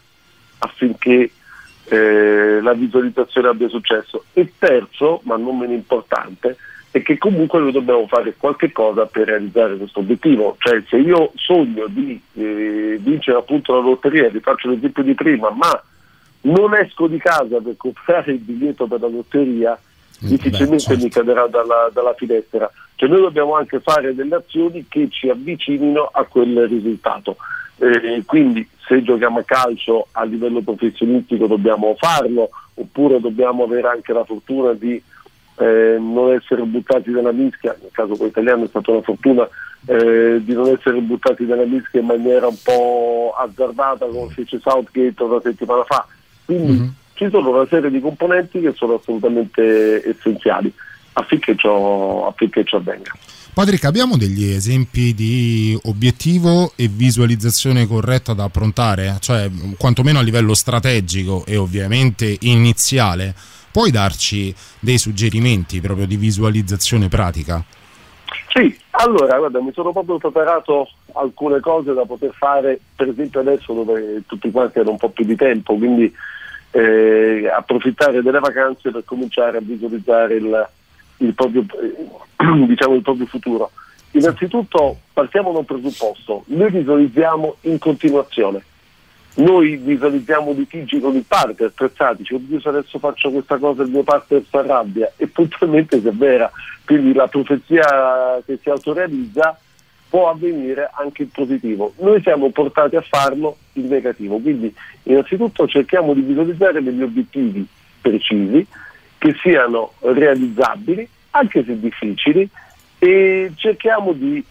affinché 0.58 1.30
eh, 1.84 2.60
la 2.60 2.72
visualizzazione 2.72 3.48
abbia 3.48 3.68
successo. 3.68 4.24
E 4.32 4.52
terzo, 4.58 5.20
ma 5.24 5.36
non 5.36 5.58
meno 5.58 5.72
importante, 5.72 6.56
è 6.92 7.02
che 7.02 7.16
comunque 7.16 7.58
noi 7.58 7.72
dobbiamo 7.72 8.06
fare 8.06 8.34
qualche 8.36 8.70
cosa 8.70 9.06
per 9.06 9.26
realizzare 9.26 9.76
questo 9.76 10.00
obiettivo. 10.00 10.56
Cioè 10.58 10.82
se 10.88 10.98
io 10.98 11.32
sogno 11.36 11.86
di 11.88 12.20
eh, 12.34 12.98
vincere 13.00 13.38
appunto 13.38 13.74
la 13.74 13.80
lotteria, 13.80 14.28
vi 14.28 14.40
faccio 14.40 14.68
l'esempio 14.68 15.02
di 15.02 15.14
prima, 15.14 15.50
ma 15.50 15.82
non 16.42 16.74
esco 16.74 17.06
di 17.06 17.16
casa 17.16 17.60
per 17.60 17.76
comprare 17.78 18.32
il 18.32 18.38
biglietto 18.38 18.86
per 18.86 19.00
la 19.00 19.08
lotteria, 19.08 19.78
difficilmente 20.18 20.84
certo. 20.84 21.02
mi 21.02 21.08
cadrà 21.08 21.46
dalla, 21.46 21.90
dalla 21.90 22.14
finestra. 22.14 22.70
Cioè 22.94 23.08
noi 23.08 23.22
dobbiamo 23.22 23.56
anche 23.56 23.80
fare 23.80 24.14
delle 24.14 24.36
azioni 24.36 24.84
che 24.86 25.08
ci 25.08 25.30
avvicinino 25.30 26.10
a 26.12 26.24
quel 26.24 26.68
risultato. 26.68 27.36
Eh, 27.78 28.22
quindi 28.26 28.68
se 28.86 29.02
giochiamo 29.02 29.38
a 29.38 29.44
calcio 29.44 30.08
a 30.12 30.24
livello 30.24 30.60
professionistico 30.60 31.46
dobbiamo 31.46 31.96
farlo, 31.98 32.50
oppure 32.74 33.18
dobbiamo 33.18 33.64
avere 33.64 33.88
anche 33.88 34.12
la 34.12 34.24
fortuna 34.24 34.74
di 34.74 35.02
eh, 35.56 35.96
non 35.98 36.32
essere 36.32 36.62
buttati 36.62 37.10
nella 37.10 37.32
mischia, 37.32 37.76
nel 37.80 37.90
caso 37.92 38.14
poi 38.14 38.28
italiano 38.28 38.64
è 38.64 38.68
stata 38.68 38.90
una 38.90 39.02
fortuna 39.02 39.48
eh, 39.86 40.40
di 40.42 40.52
non 40.52 40.68
essere 40.68 41.00
buttati 41.00 41.44
nella 41.44 41.64
mischia 41.64 42.00
in 42.00 42.06
maniera 42.06 42.46
un 42.46 42.56
po' 42.62 43.34
azzardata 43.36 44.06
come 44.06 44.32
fece 44.32 44.60
Southgate 44.60 45.22
una 45.22 45.40
settimana 45.40 45.84
fa. 45.84 46.06
Quindi 46.44 46.92
ci 47.14 47.28
sono 47.30 47.50
una 47.50 47.66
serie 47.66 47.90
di 47.90 48.00
componenti 48.00 48.60
che 48.60 48.72
sono 48.74 48.94
assolutamente 48.94 50.08
essenziali 50.08 50.72
affinché 51.14 51.54
ciò, 51.56 52.26
affinché 52.28 52.64
ciò 52.64 52.78
avvenga. 52.78 53.12
Patrick, 53.54 53.84
abbiamo 53.84 54.16
degli 54.16 54.44
esempi 54.44 55.12
di 55.12 55.78
obiettivo 55.82 56.72
e 56.74 56.88
visualizzazione 56.88 57.86
corretta 57.86 58.32
da 58.32 58.44
approntare? 58.44 59.18
Cioè, 59.20 59.50
quantomeno 59.76 60.20
a 60.20 60.22
livello 60.22 60.54
strategico 60.54 61.44
e 61.44 61.56
ovviamente 61.56 62.34
iniziale, 62.40 63.34
puoi 63.72 63.90
darci 63.90 64.54
dei 64.78 64.98
suggerimenti 64.98 65.80
proprio 65.80 66.06
di 66.06 66.16
visualizzazione 66.16 67.08
pratica? 67.08 67.64
Sì, 68.48 68.78
allora 68.90 69.38
guarda, 69.38 69.60
mi 69.62 69.72
sono 69.72 69.92
proprio 69.92 70.18
preparato 70.18 70.88
alcune 71.14 71.58
cose 71.60 71.94
da 71.94 72.04
poter 72.04 72.32
fare, 72.34 72.78
per 72.94 73.08
esempio 73.08 73.40
adesso 73.40 73.72
dove 73.72 74.22
tutti 74.26 74.50
quanti 74.50 74.78
hanno 74.78 74.90
un 74.90 74.98
po' 74.98 75.08
più 75.08 75.24
di 75.24 75.36
tempo, 75.36 75.74
quindi 75.76 76.14
eh, 76.70 77.50
approfittare 77.50 78.22
delle 78.22 78.40
vacanze 78.40 78.90
per 78.90 79.04
cominciare 79.04 79.56
a 79.56 79.62
visualizzare 79.62 80.34
il, 80.34 80.68
il 81.18 81.34
proprio, 81.34 81.64
eh, 81.80 82.06
diciamo, 82.66 82.94
il 82.94 83.02
proprio 83.02 83.26
futuro. 83.26 83.70
Innanzitutto 84.12 84.98
partiamo 85.14 85.52
da 85.52 85.58
un 85.60 85.64
presupposto, 85.64 86.44
noi 86.48 86.70
visualizziamo 86.70 87.56
in 87.62 87.78
continuazione. 87.78 88.62
Noi 89.34 89.76
visualizziamo 89.76 90.52
litigi 90.52 91.00
con 91.00 91.16
il 91.16 91.24
partner, 91.26 91.68
attrezzati, 91.68 92.22
cioè, 92.22 92.38
oddio 92.38 92.60
se 92.60 92.68
adesso 92.68 92.98
faccio 92.98 93.30
questa 93.30 93.56
cosa 93.56 93.82
il 93.82 93.90
mio 93.90 94.02
partner 94.02 94.42
si 94.48 94.56
arrabbia 94.56 95.12
e 95.16 95.26
puntualmente 95.26 96.00
si 96.00 96.08
avvera, 96.08 96.50
quindi 96.84 97.14
la 97.14 97.26
profezia 97.28 98.42
che 98.44 98.58
si 98.60 98.68
autorealizza 98.68 99.58
può 100.10 100.28
avvenire 100.28 100.90
anche 100.92 101.22
in 101.22 101.30
positivo. 101.30 101.94
Noi 102.00 102.20
siamo 102.20 102.50
portati 102.50 102.96
a 102.96 103.00
farlo 103.00 103.56
in 103.74 103.88
negativo, 103.88 104.38
quindi 104.38 104.74
innanzitutto 105.04 105.66
cerchiamo 105.66 106.12
di 106.12 106.20
visualizzare 106.20 106.82
degli 106.82 107.02
obiettivi 107.02 107.66
precisi 108.02 108.66
che 109.16 109.34
siano 109.40 109.92
realizzabili, 110.00 111.08
anche 111.30 111.64
se 111.64 111.80
difficili, 111.80 112.46
e 112.98 113.50
cerchiamo 113.54 114.12
di 114.12 114.44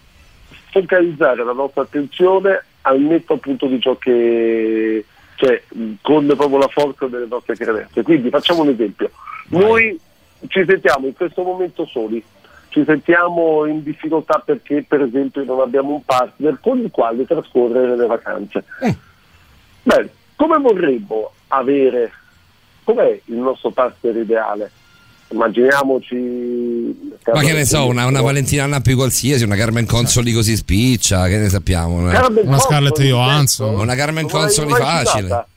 focalizzare 0.72 1.44
la 1.44 1.54
nostra 1.54 1.84
attenzione 1.84 2.63
al 2.82 3.00
netto 3.00 3.34
appunto 3.34 3.67
di 3.67 3.80
ciò 3.80 3.96
che 3.98 5.06
cioè 5.36 5.63
con 6.02 6.28
proprio 6.28 6.58
la 6.60 6.67
forza 6.67 7.08
delle 7.08 7.26
nostre 7.26 7.56
credenze. 7.56 8.04
Quindi 8.04 8.30
facciamo 8.30 8.62
un 8.62 8.70
esempio. 8.70 9.10
Noi 9.50 10.00
ci 10.48 10.63
sentiamo 10.67 11.08
in 11.08 11.15
questo 11.15 11.41
momento 11.41 11.86
soli, 11.86 12.24
ci 12.70 12.84
sentiamo 12.86 13.65
in 13.65 13.82
difficoltà 13.82 14.41
perché 14.46 14.86
per 14.88 15.02
esempio 15.02 15.44
non 15.44 15.60
abbiamo 15.60 15.94
un 15.94 16.06
partner 16.06 16.60
con 16.62 16.80
il 16.80 16.91
quale 16.91 17.26
trascorrere 17.26 17.96
le 17.96 18.06
vacanze. 18.06 18.63
Bene, 19.82 20.10
come 20.36 20.58
vorremmo 20.60 21.32
avere, 21.48 22.12
com'è 22.84 23.20
il 23.26 23.36
nostro 23.36 23.72
partner 23.72 24.15
ideale? 24.15 24.72
Immaginiamoci... 25.32 27.10
Ma 27.34 27.41
che 27.41 27.54
ne 27.54 27.65
so, 27.65 27.86
una, 27.86 28.06
una 28.06 28.22
Valentina 28.22 28.65
Nappi 28.65 28.94
qualsiasi, 28.94 29.44
una 29.44 29.56
Carmen 29.56 29.86
Consoli 29.86 30.34
così 30.34 30.56
spiccia, 30.56 31.28
che 31.28 31.38
ne 31.38 31.50
sappiamo? 31.50 31.96
Una, 31.96 32.12
Carmen 32.12 32.48
Una 32.48 32.60
Scarlett 32.60 33.00
Johansson. 33.02 33.80
una 33.80 33.96
Carmen 33.96 34.28
Consoli 34.28 34.72
facile. 34.74 35.24
citata? 35.24 35.48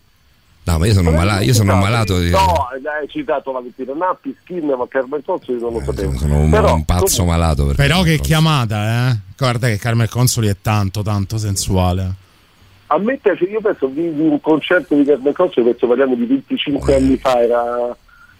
No, 0.67 0.79
ma 0.79 0.87
io 0.87 0.93
sono, 0.95 1.11
malato, 1.11 1.43
io 1.43 1.53
sono 1.53 1.75
malato 1.75 2.19
di... 2.19 2.31
No, 2.31 2.39
hai 2.39 3.07
citato 3.09 3.53
Valentina 3.53 3.93
Nappi, 3.93 4.35
Skin, 4.43 4.67
ma 4.67 4.87
Carmen 4.89 5.23
Consoli 5.23 5.61
non 5.61 5.75
lo 5.75 5.83
sapevo. 5.85 6.17
Sono 6.17 6.39
un, 6.39 6.51
Però, 6.51 6.75
un 6.75 6.85
pazzo 6.85 7.17
comunque, 7.19 7.25
malato. 7.25 7.67
per 7.67 7.75
Però 7.77 7.97
Carmen 7.97 8.17
che 8.17 8.23
chiamata, 8.23 9.11
eh? 9.11 9.17
Guarda 9.37 9.67
che 9.67 9.77
Carmel 9.77 10.09
Consoli 10.09 10.49
è 10.49 10.57
tanto, 10.63 11.03
tanto 11.03 11.37
sensuale. 11.37 12.15
A 12.87 12.99
me 12.99 13.19
piace, 13.21 13.45
io 13.45 13.61
penso 13.61 13.87
di, 13.87 14.15
di 14.15 14.21
un 14.21 14.41
concerto 14.41 14.95
di 14.95 15.05
Carmen 15.05 15.35
Consoli, 15.35 15.71
penso 15.71 15.87
parliamo 15.87 16.15
di 16.15 16.25
25 16.25 16.95
anni 16.95 17.17
fa, 17.19 17.43
era, 17.43 17.97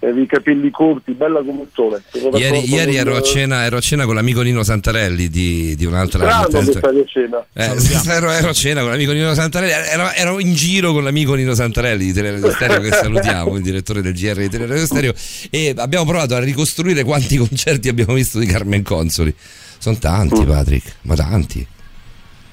i 0.09 0.27
capelli 0.27 0.71
corti, 0.71 1.13
bella 1.13 1.43
come 1.43 1.63
il 1.63 1.69
sole. 1.73 2.03
Ieri, 2.37 2.69
ieri 2.71 2.97
ero, 2.97 3.17
a 3.17 3.23
cena, 3.23 3.65
ero 3.65 3.77
a 3.77 3.81
cena 3.81 4.05
con 4.05 4.15
l'amico 4.15 4.43
Nino 4.43 4.63
Santarelli 4.63 5.29
di, 5.29 5.75
di 5.77 5.85
un'altra 5.85 6.25
Strano 6.25 6.65
che 6.65 6.73
stai 6.73 7.01
a 7.01 7.05
cena. 7.07 7.47
Eh, 7.53 7.75
ero, 8.13 8.31
ero 8.31 8.49
a 8.49 8.53
cena 8.53 8.81
con 8.81 8.91
l'amico 8.91 9.13
Nino 9.13 9.35
Santarelli, 9.35 9.73
ero, 9.73 10.11
ero 10.13 10.41
in 10.41 10.55
giro 10.55 10.93
con 10.93 11.05
l'amico 11.05 11.35
Nino 11.35 11.55
Santarelli 11.55 12.05
di 12.07 12.13
Teleradio 12.13 12.51
Stereo 12.51 12.81
che 12.81 12.91
salutiamo, 12.91 13.57
il 13.57 13.63
direttore 13.63 14.03
del 14.03 14.13
GR 14.15 14.37
di 14.37 14.49
Teleradio 14.49 14.87
Stereo 14.87 15.15
e 15.51 15.75
abbiamo 15.77 16.05
provato 16.05 16.35
a 16.35 16.39
ricostruire 16.41 17.05
quanti 17.05 17.37
concerti 17.37 17.89
abbiamo 17.89 18.15
visto 18.15 18.39
di 18.39 18.47
Carmen 18.47 18.83
Consoli. 18.83 19.35
Sono 19.79 19.99
tanti, 19.99 20.41
Mm. 20.41 20.47
Patrick, 20.47 20.95
ma 21.03 21.15
tanti. 21.15 21.67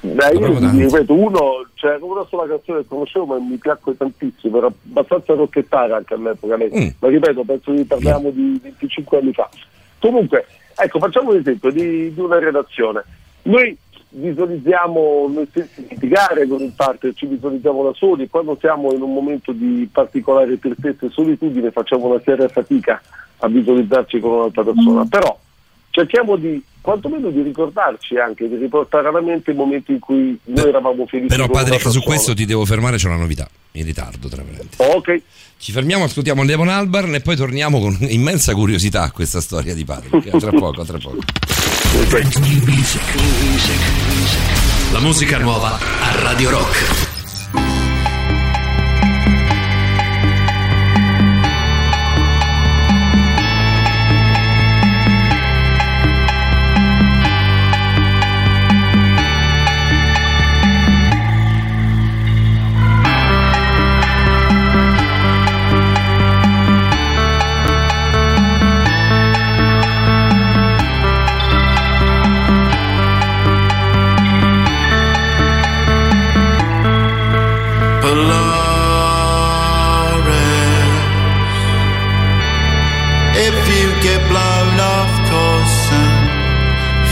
Beh, 0.04 0.32
io 0.34 0.58
ripeto, 0.58 1.14
uno, 1.14 1.68
c'era 1.76 1.98
una 2.02 2.26
sola 2.28 2.48
canzone 2.48 2.80
che 2.80 2.88
conoscevo, 2.88 3.26
ma 3.26 3.38
mi 3.38 3.58
piacque 3.58 3.96
tantissimo, 3.96 4.58
era 4.58 4.68
abbastanza 4.68 5.34
rocchettara 5.34 5.98
anche 5.98 6.16
all'epoca. 6.16 6.58
Lei. 6.58 6.72
Mm. 6.74 6.88
Ma 7.00 7.08
ripeto, 7.08 7.44
penso 7.44 7.72
che 7.72 7.86
parliamo 7.86 8.32
di 8.32 8.60
25 8.64 9.18
anni 9.20 9.32
fa. 9.32 9.48
Comunque, 10.00 10.48
ecco, 10.76 10.98
facciamo 10.98 11.30
un 11.30 11.38
esempio 11.38 11.72
di, 11.72 12.12
di 12.12 12.20
una 12.20 12.40
redazione. 12.40 13.04
Noi 13.44 13.78
visualizziamo 14.14 15.30
noi 15.32 15.48
stessi 15.50 15.86
litigare 15.88 16.48
con 16.48 16.62
il 16.62 16.74
partner, 16.76 17.14
ci 17.14 17.28
visualizziamo 17.28 17.84
da 17.84 17.94
soli, 17.94 18.28
quando 18.28 18.58
siamo 18.60 18.92
in 18.92 19.02
un 19.02 19.14
momento 19.14 19.52
di 19.52 19.88
particolare 19.92 20.60
tristezza 20.60 21.06
e 21.06 21.10
solitudine 21.10 21.72
facciamo 21.72 22.08
una 22.08 22.20
seria 22.24 22.48
fatica 22.50 23.02
a 23.38 23.48
visualizzarci 23.48 24.20
con 24.20 24.32
un'altra 24.32 24.64
persona. 24.64 25.06
Però 25.06 25.38
cerchiamo 25.92 26.36
di 26.36 26.62
quantomeno 26.82 27.30
di 27.30 27.44
ricordarci 27.44 28.18
anche, 28.18 28.50
di 28.50 28.56
riportare 28.56 29.08
alla 29.08 29.22
mente 29.22 29.52
i 29.52 29.54
momenti 29.54 29.92
in 29.92 30.00
cui 30.00 30.38
noi 30.46 30.70
eravamo 30.70 31.06
felici. 31.06 31.28
Però 31.28 31.48
Patrick 31.48 31.90
su 31.92 32.02
questo 32.02 32.34
ti 32.34 32.46
devo 32.46 32.66
fermare, 32.66 32.98
c'è 32.98 33.08
una 33.08 33.18
novità, 33.18 33.48
in 33.74 33.86
ritardo 33.86 34.28
tra 34.28 34.42
parentesi. 34.42 34.82
Ok. 34.82 35.22
Ci 35.58 35.72
fermiamo, 35.72 36.06
ascoltiamo 36.06 36.44
Devon 36.44 36.70
Albarn 36.70 37.14
e 37.14 37.22
poi 37.22 37.36
torniamo 37.36 37.80
con 37.80 37.96
immensa 38.02 38.56
curiosità 38.56 39.04
a 39.04 39.12
questa 39.12 39.40
storia 39.42 39.76
di 39.76 39.86
Patrick. 39.86 40.36
Tra 40.38 40.52
poco, 40.52 40.84
tra 40.84 40.98
poco. 40.98 41.20
La 44.92 45.00
musica 45.00 45.38
nuova 45.38 45.78
a 45.78 46.22
Radio 46.24 46.50
Rock. 46.50 47.81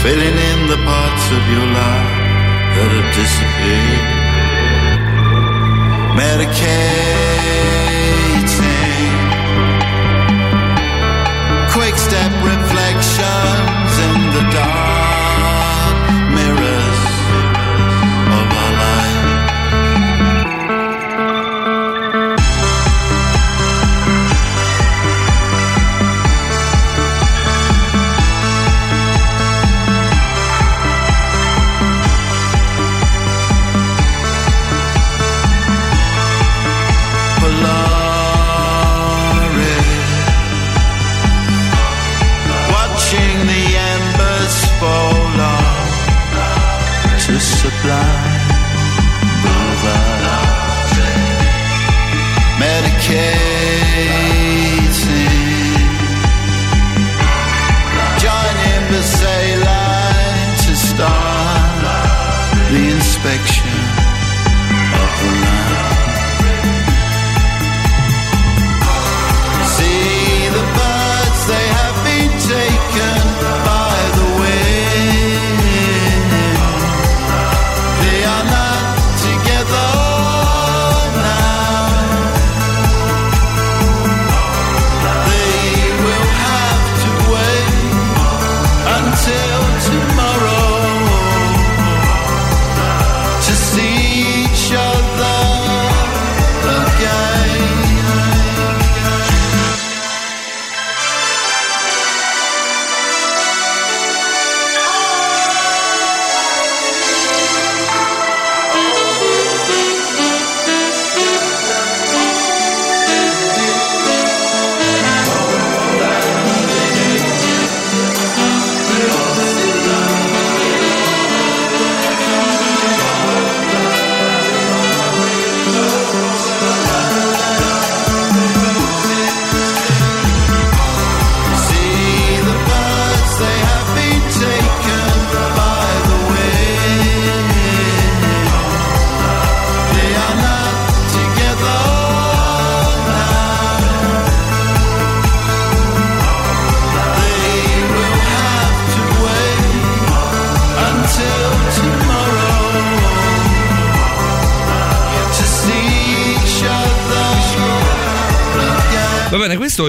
Filling 0.02 0.38
in 0.50 0.60
the 0.66 0.80
parts 0.88 1.24
of 1.36 1.42
your 1.52 1.66
life 1.76 2.16
that 2.74 2.90
have 2.96 3.10
disappeared, 3.20 4.06
medicating, 6.16 7.29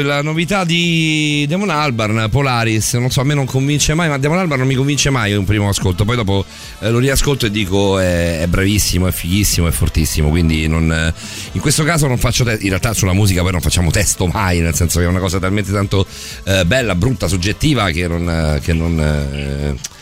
la 0.03 0.21
novità 0.21 0.63
di 0.63 1.45
Demon 1.47 1.69
Albarn, 1.69 2.27
Polaris. 2.29 2.93
Non 2.93 3.09
so, 3.09 3.21
a 3.21 3.23
me 3.23 3.33
non 3.33 3.45
convince 3.45 3.93
mai, 3.93 4.09
ma 4.09 4.17
Demon 4.17 4.37
Albarn 4.37 4.59
non 4.59 4.69
mi 4.69 4.75
convince 4.75 5.09
mai 5.09 5.33
un 5.33 5.45
primo 5.45 5.69
ascolto. 5.69 6.05
Poi 6.05 6.15
dopo 6.15 6.45
eh, 6.79 6.89
lo 6.89 6.99
riascolto 6.99 7.45
e 7.45 7.51
dico 7.51 7.99
è, 7.99 8.41
è 8.41 8.47
bravissimo, 8.47 9.07
è 9.07 9.11
fighissimo, 9.11 9.67
è 9.67 9.71
fortissimo. 9.71 10.29
Quindi 10.29 10.67
non, 10.67 10.91
eh, 10.91 11.13
in 11.53 11.61
questo 11.61 11.83
caso 11.83 12.07
non 12.07 12.17
faccio 12.17 12.43
te- 12.43 12.57
in 12.61 12.69
realtà 12.69 12.93
sulla 12.93 13.13
musica 13.13 13.41
poi 13.41 13.51
non 13.51 13.61
facciamo 13.61 13.91
testo 13.91 14.27
mai, 14.27 14.59
nel 14.59 14.75
senso 14.75 14.99
che 14.99 15.05
è 15.05 15.07
una 15.07 15.19
cosa 15.19 15.39
talmente 15.39 15.71
tanto 15.71 16.05
eh, 16.43 16.65
bella, 16.65 16.95
brutta, 16.95 17.27
soggettiva 17.27 17.89
che 17.91 18.07
non. 18.07 18.29
eh, 18.29 18.59
che 18.61 18.73
non 18.73 18.99
eh, 18.99 19.99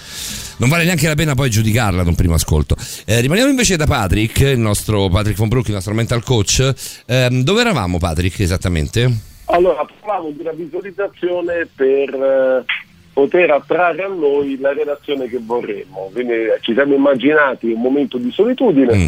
non 0.59 0.69
vale 0.69 0.83
neanche 0.83 1.07
la 1.07 1.15
pena 1.15 1.35
poi 1.35 1.49
giudicarla 1.49 2.01
ad 2.01 2.07
un 2.07 2.15
primo 2.15 2.33
ascolto. 2.33 2.75
Eh, 3.05 3.21
rimaniamo 3.21 3.49
invece 3.49 3.77
da 3.77 3.85
Patrick, 3.85 4.39
il 4.41 4.59
nostro 4.59 5.07
Patrick 5.09 5.37
von 5.37 5.47
Brook, 5.47 5.67
il 5.67 5.73
nostro 5.73 5.93
mental 5.93 6.21
coach. 6.21 6.73
Ehm, 7.05 7.43
dove 7.43 7.61
eravamo, 7.61 7.97
Patrick, 7.97 8.39
esattamente? 8.41 9.28
Allora, 9.59 9.85
parlavamo 9.85 10.29
di 10.29 10.39
una 10.39 10.53
visualizzazione 10.53 11.67
per 11.75 12.13
eh, 12.13 12.63
poter 13.11 13.51
attrarre 13.51 14.03
a 14.03 14.07
noi 14.07 14.57
la 14.57 14.71
relazione 14.71 15.27
che 15.27 15.39
vorremmo. 15.41 16.09
Quindi 16.13 16.31
eh, 16.31 16.57
ci 16.61 16.73
siamo 16.73 16.93
immaginati 16.93 17.69
un 17.69 17.81
momento 17.81 18.17
di 18.17 18.31
solitudine, 18.31 18.95
Mm. 18.95 19.07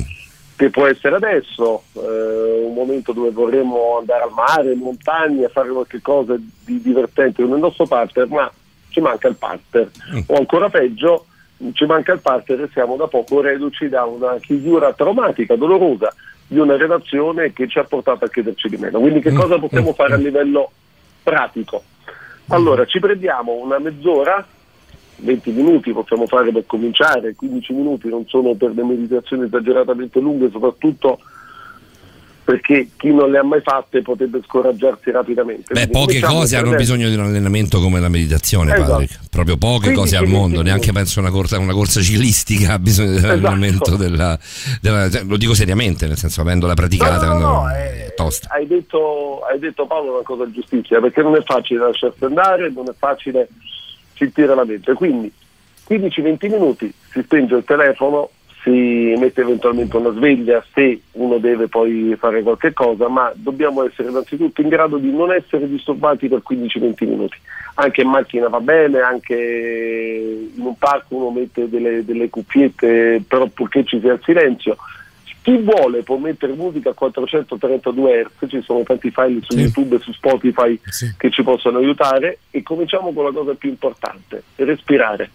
che 0.58 0.70
può 0.70 0.88
essere 0.88 1.16
adesso, 1.16 1.84
eh, 1.94 2.64
un 2.66 2.74
momento 2.74 3.14
dove 3.14 3.32
vorremmo 3.32 3.98
andare 4.00 4.24
al 4.24 4.32
mare, 4.34 4.74
in 4.74 4.80
montagna, 4.80 5.48
fare 5.48 5.70
qualche 5.70 6.02
cosa 6.02 6.36
di 6.36 6.82
divertente 6.82 7.42
con 7.42 7.54
il 7.54 7.60
nostro 7.60 7.86
partner, 7.86 8.28
ma 8.28 8.52
ci 8.90 9.00
manca 9.00 9.30
il 9.30 9.36
partner. 9.36 9.90
O 10.28 10.36
ancora 10.36 10.70
peggio, 10.70 11.28
ci 11.72 11.86
manca 11.86 12.12
il 12.12 12.20
partner 12.20 12.62
e 12.62 12.70
siamo 12.74 12.98
da 12.98 13.08
poco 13.08 13.40
reduci 13.40 13.88
da 13.88 14.04
una 14.04 14.36
chiusura 14.42 14.92
traumatica, 14.92 15.56
dolorosa 15.56 16.14
di 16.52 16.60
una 16.60 16.76
relazione 16.76 17.54
che 17.54 17.66
ci 17.70 17.80
ha 17.80 17.86
portato 17.86 18.26
a 18.26 18.30
chiederci 18.30 18.68
di 18.68 18.76
meno. 18.76 19.00
Quindi 19.00 19.22
che 19.22 19.32
cosa 19.32 19.58
possiamo 19.58 19.94
fare 19.94 20.16
a 20.16 20.18
livello 20.18 20.70
pratico? 21.24 21.82
Allora, 22.48 22.84
ci 22.84 23.00
prendiamo 23.00 23.54
una 23.54 23.80
mezz'ora, 23.80 24.46
20 25.16 25.52
minuti 25.52 25.94
possiamo 25.94 26.28
fare 26.28 26.52
per 26.52 26.66
cominciare, 26.66 27.36
15 27.36 27.72
minuti 27.72 28.10
non 28.10 28.26
sono 28.28 28.54
per 28.56 28.74
le 28.76 28.84
meditazioni 28.84 29.46
esageratamente 29.46 30.20
lunghe, 30.20 30.50
soprattutto 30.52 31.20
perché 32.52 32.90
chi 32.98 33.14
non 33.14 33.32
le 33.32 33.38
ha 33.38 33.44
mai 33.44 33.62
fatte 33.62 34.02
potrebbe 34.02 34.42
scoraggiarsi 34.46 35.10
rapidamente. 35.10 35.74
Beh, 35.74 35.88
Quindi 35.88 35.92
poche 35.92 36.06
cominciamo 36.08 36.40
cose 36.40 36.58
hanno 36.58 36.76
bisogno 36.76 37.08
di 37.08 37.16
un 37.16 37.22
allenamento 37.22 37.80
come 37.80 38.02
la 38.02 38.10
meditazione, 38.10 38.74
Esatto. 38.74 38.92
Patrick. 38.92 39.20
Proprio 39.30 39.56
poche 39.58 39.80
Quindi 39.84 40.00
cose 40.00 40.18
al 40.18 40.28
mondo, 40.28 40.58
sì, 40.58 40.64
neanche 40.66 40.84
sì. 40.88 40.92
penso 40.92 41.20
una 41.22 41.30
corsa, 41.30 41.58
una 41.60 41.72
corsa 41.72 42.02
cilistica 42.02 42.74
ha 42.76 42.80
bisogno 42.80 43.12
dell'allenamento 43.12 43.84
Esatto. 43.84 43.96
della, 43.96 44.38
della- 44.82 45.10
cioè, 45.10 45.24
Lo 45.24 45.38
dico 45.38 45.54
seriamente, 45.54 46.08
nel 46.08 46.18
senso, 46.18 46.42
avendola 46.42 46.74
praticata, 46.74 47.26
No, 47.28 47.34
no, 47.34 47.40
no, 47.40 47.60
quando- 47.62 47.76
eh, 47.78 48.06
è 48.08 48.14
tosta. 48.16 48.50
Hai 48.52 48.68
detto, 48.68 49.40
hai 49.50 49.58
detto 49.58 49.86
Paolo 49.86 50.16
una 50.16 50.24
cosa 50.24 50.52
giustissima, 50.52 51.00
perché 51.00 51.22
non 51.22 51.36
è 51.36 51.44
facile 51.44 51.80
lasciarsi 51.80 52.26
andare, 52.26 52.70
non 52.70 52.90
è 52.90 52.94
facile 52.98 53.48
sentire 54.14 54.54
la 54.54 54.66
mente. 54.66 54.92
Quindi 54.94 55.32
15-20 55.88 56.50
minuti 56.50 56.94
si 57.14 57.22
spenge 57.24 57.56
il 57.56 57.64
telefono, 57.64 58.30
si 58.64 59.14
mette 59.18 59.42
eventualmente 59.42 59.98
una 59.98 60.12
sveglia 60.12 60.64
se 60.74 61.02
uno 61.14 61.38
deve 61.40 61.68
poi 61.68 62.16
fare 62.18 62.44
qualche 62.44 62.74
cosa, 62.74 63.08
ma 63.08 63.32
dobbiamo 63.36 63.84
essere 63.86 64.10
innanzitutto 64.10 64.62
in 64.62 64.68
grado 64.70 64.98
di 64.98 65.12
non 65.12 65.32
essere 65.32 65.68
disturbati 65.68 66.28
per 66.28 66.42
15-20 66.48 67.08
minuti. 67.08 67.38
Anche 67.76 68.02
in 68.02 68.10
macchina 68.10 68.50
va 68.50 68.60
bene, 68.60 69.00
anche 69.00 69.36
in 70.56 70.62
un 70.62 70.78
parco 70.78 71.16
uno 71.16 71.32
mette 71.32 71.70
delle, 71.70 72.04
delle 72.06 72.30
cuffiette, 72.30 73.24
però 73.28 73.48
purché 73.48 73.84
ci 73.86 74.00
sia 74.00 74.14
il 74.14 74.22
silenzio. 74.24 74.76
Chi 75.44 75.58
vuole 75.58 76.04
può 76.04 76.18
mettere 76.18 76.54
musica 76.54 76.92
a 76.92 76.94
432 76.94 78.28
Hz, 78.40 78.48
ci 78.50 78.62
sono 78.62 78.84
tanti 78.84 79.10
file 79.10 79.40
su 79.42 79.56
Sì. 79.56 79.62
YouTube 79.62 79.96
e 79.96 80.00
su 80.00 80.12
Spotify 80.12 80.80
Sì. 80.86 81.12
che 81.18 81.32
ci 81.32 81.42
possono 81.42 81.80
aiutare 81.80 82.40
e 82.52 82.62
cominciamo 82.62 83.12
con 83.12 83.24
la 83.24 83.32
cosa 83.32 83.56
più 83.56 83.70
importante, 83.70 84.44
respirare. 84.58 85.32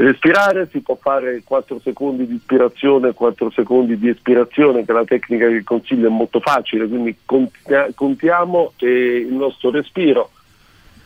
Respirare 0.00 0.66
si 0.72 0.80
può 0.80 0.96
fare 0.98 1.42
4 1.44 1.78
secondi 1.80 2.26
di 2.26 2.36
ispirazione, 2.36 3.12
4 3.12 3.50
secondi 3.50 3.98
di 3.98 4.08
espirazione, 4.08 4.82
che 4.82 4.92
è 4.92 4.94
la 4.94 5.04
tecnica 5.04 5.46
che 5.46 5.62
consiglio 5.62 6.06
è 6.06 6.10
molto 6.10 6.40
facile, 6.40 6.88
quindi 6.88 7.14
contia- 7.26 7.90
contiamo 7.94 8.72
eh, 8.78 8.86
il 9.28 9.34
nostro 9.34 9.70
respiro 9.70 10.30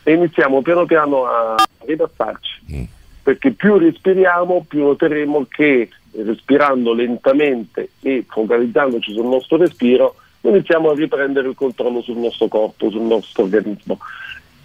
e 0.01 0.13
iniziamo 0.13 0.61
piano 0.61 0.85
piano 0.85 1.25
a 1.25 1.55
rilassarci, 1.79 2.53
Mm. 2.71 2.83
perché 3.21 3.51
più 3.51 3.77
respiriamo 3.77 4.63
più 4.65 4.83
noteremo 4.83 5.45
che 5.49 5.89
respirando 6.13 6.93
lentamente 6.93 7.89
e 7.99 8.23
focalizzandoci 8.25 9.11
sul 9.11 9.25
nostro 9.25 9.57
respiro 9.57 10.15
iniziamo 10.39 10.91
a 10.91 10.95
riprendere 10.95 11.49
il 11.49 11.55
controllo 11.55 12.01
sul 12.01 12.17
nostro 12.17 12.47
corpo, 12.47 12.89
sul 12.89 13.01
nostro 13.01 13.43
organismo. 13.43 13.99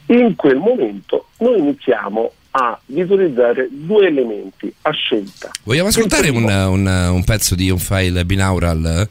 In 0.07 0.37
quel 0.37 0.59
momento 0.59 1.27
noi 1.39 1.59
iniziamo 1.59 2.31
a 2.53 2.79
visualizzare 2.87 3.69
due 3.71 4.07
elementi 4.09 4.73
a 4.83 4.91
scelta. 4.91 5.51
Vogliamo 5.63 5.89
ascoltare 5.89 6.29
Il 6.29 6.35
un, 6.35 6.45
primo- 6.45 6.71
un- 6.71 7.09
un 7.13 7.25
pezzo 7.25 7.55
di 7.55 7.71
un 7.71 7.79
file 7.79 8.25
binaural 8.25 9.09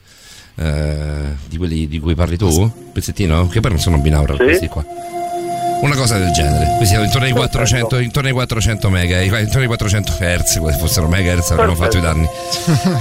eh, 0.56 1.36
di 1.48 1.58
quelli 1.58 1.88
di 1.88 2.00
cui 2.00 2.16
parli 2.16 2.38
tu? 2.38 2.48
Un 2.48 2.92
pezzettino? 2.92 3.48
Che 3.48 3.60
poi 3.62 3.72
non 3.72 3.80
sono 3.80 3.98
binaural 4.00 4.38
Sì. 4.38 4.44
questi 4.44 4.68
qua. 4.68 4.84
Una 5.82 5.96
cosa 5.96 6.18
del 6.18 6.32
genere. 6.32 6.74
Questi 6.76 6.94
sono 6.96 7.06
intorno 7.06 7.28
ai 7.28 7.32
400, 7.32 8.00
intorno 8.00 8.28
ai 8.28 8.34
400 8.34 8.90
mega, 8.90 9.22
intorno 9.22 9.62
ai 9.62 9.68
400 9.68 10.14
hertz, 10.20 10.52
se 10.62 10.78
fossero 10.78 11.08
megahertz 11.08 11.52
avremmo 11.52 11.76
fatto 11.76 11.98
i 11.98 12.02
danni. 12.02 12.28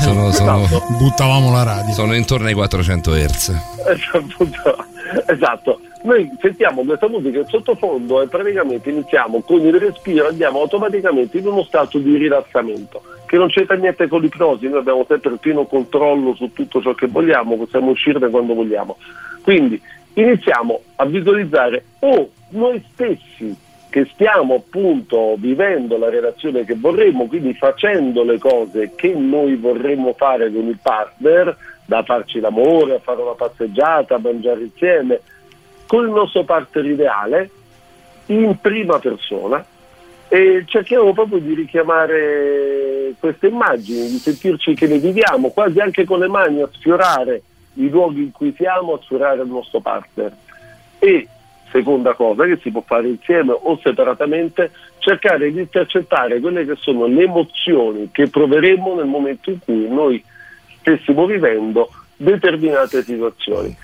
Sono, 0.00 0.30
sono, 0.30 0.62
Esatto. 0.64 0.84
Buttavamo 0.96 1.50
la 1.50 1.64
radio. 1.64 1.92
sono 1.92 2.14
intorno 2.14 2.46
ai 2.46 2.54
400 2.54 3.14
hertz. 3.16 3.48
Esatto. 3.48 4.86
Esatto. 5.26 5.80
Noi 6.02 6.30
sentiamo 6.40 6.84
questa 6.84 7.08
musica 7.08 7.38
in 7.38 7.46
sottofondo 7.46 8.22
e 8.22 8.28
praticamente 8.28 8.90
iniziamo 8.90 9.40
con 9.40 9.60
il 9.60 9.78
respiro, 9.78 10.28
andiamo 10.28 10.60
automaticamente 10.60 11.38
in 11.38 11.46
uno 11.46 11.64
stato 11.64 11.98
di 11.98 12.16
rilassamento, 12.16 13.02
che 13.26 13.36
non 13.36 13.48
c'entra 13.48 13.76
niente 13.76 14.06
con 14.06 14.20
l'ipnosi, 14.20 14.68
noi 14.68 14.78
abbiamo 14.78 15.04
sempre 15.08 15.32
il 15.32 15.38
pieno 15.38 15.66
controllo 15.66 16.34
su 16.34 16.52
tutto 16.52 16.80
ciò 16.80 16.94
che 16.94 17.08
vogliamo, 17.08 17.56
possiamo 17.56 17.90
uscirne 17.90 18.28
quando 18.28 18.54
vogliamo. 18.54 18.96
Quindi 19.42 19.80
iniziamo 20.14 20.80
a 20.96 21.04
visualizzare 21.04 21.84
o 22.00 22.30
noi 22.50 22.82
stessi 22.92 23.56
che 23.90 24.06
stiamo 24.12 24.54
appunto 24.54 25.34
vivendo 25.38 25.96
la 25.96 26.10
relazione 26.10 26.64
che 26.64 26.74
vorremmo, 26.74 27.26
quindi 27.26 27.54
facendo 27.54 28.22
le 28.22 28.38
cose 28.38 28.92
che 28.94 29.14
noi 29.14 29.56
vorremmo 29.56 30.12
fare 30.12 30.52
con 30.52 30.66
il 30.66 30.78
partner, 30.80 31.56
da 31.88 32.02
farci 32.02 32.38
l'amore, 32.38 32.96
a 32.96 32.98
fare 32.98 33.22
una 33.22 33.32
passeggiata, 33.32 34.16
a 34.16 34.18
mangiare 34.18 34.60
insieme, 34.60 35.22
con 35.86 36.04
il 36.04 36.10
nostro 36.10 36.44
partner 36.44 36.84
ideale 36.84 37.50
in 38.26 38.58
prima 38.60 38.98
persona 38.98 39.64
e 40.28 40.64
cerchiamo 40.66 41.14
proprio 41.14 41.38
di 41.38 41.54
richiamare 41.54 43.14
queste 43.18 43.46
immagini, 43.46 44.06
di 44.06 44.18
sentirci 44.18 44.74
che 44.74 44.84
le 44.84 44.98
viviamo, 44.98 45.48
quasi 45.48 45.80
anche 45.80 46.04
con 46.04 46.18
le 46.18 46.28
mani 46.28 46.60
a 46.60 46.68
sfiorare 46.70 47.40
i 47.76 47.88
luoghi 47.88 48.24
in 48.24 48.32
cui 48.32 48.52
siamo, 48.54 48.92
a 48.92 49.00
sfiorare 49.00 49.40
il 49.40 49.48
nostro 49.48 49.80
partner. 49.80 50.30
E 50.98 51.26
seconda 51.70 52.12
cosa 52.12 52.44
che 52.44 52.58
si 52.60 52.70
può 52.70 52.82
fare 52.84 53.08
insieme 53.08 53.56
o 53.58 53.78
separatamente, 53.82 54.72
cercare 54.98 55.50
di 55.50 55.60
intercettare 55.60 56.38
quelle 56.38 56.66
che 56.66 56.76
sono 56.76 57.06
le 57.06 57.22
emozioni 57.22 58.10
che 58.12 58.28
proveremo 58.28 58.94
nel 58.94 59.06
momento 59.06 59.48
in 59.48 59.58
cui 59.60 59.88
noi 59.88 60.22
stessimo 60.88 61.26
vivendo 61.26 61.90
determinate 62.16 63.02
situazioni. 63.02 63.76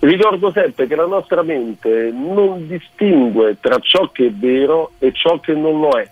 Ricordo 0.00 0.52
sempre 0.52 0.86
che 0.86 0.94
la 0.94 1.06
nostra 1.06 1.42
mente 1.42 2.12
non 2.12 2.66
distingue 2.66 3.56
tra 3.58 3.78
ciò 3.78 4.10
che 4.10 4.26
è 4.26 4.30
vero 4.30 4.92
e 4.98 5.12
ciò 5.14 5.40
che 5.40 5.54
non 5.54 5.80
lo 5.80 5.98
è. 5.98 6.06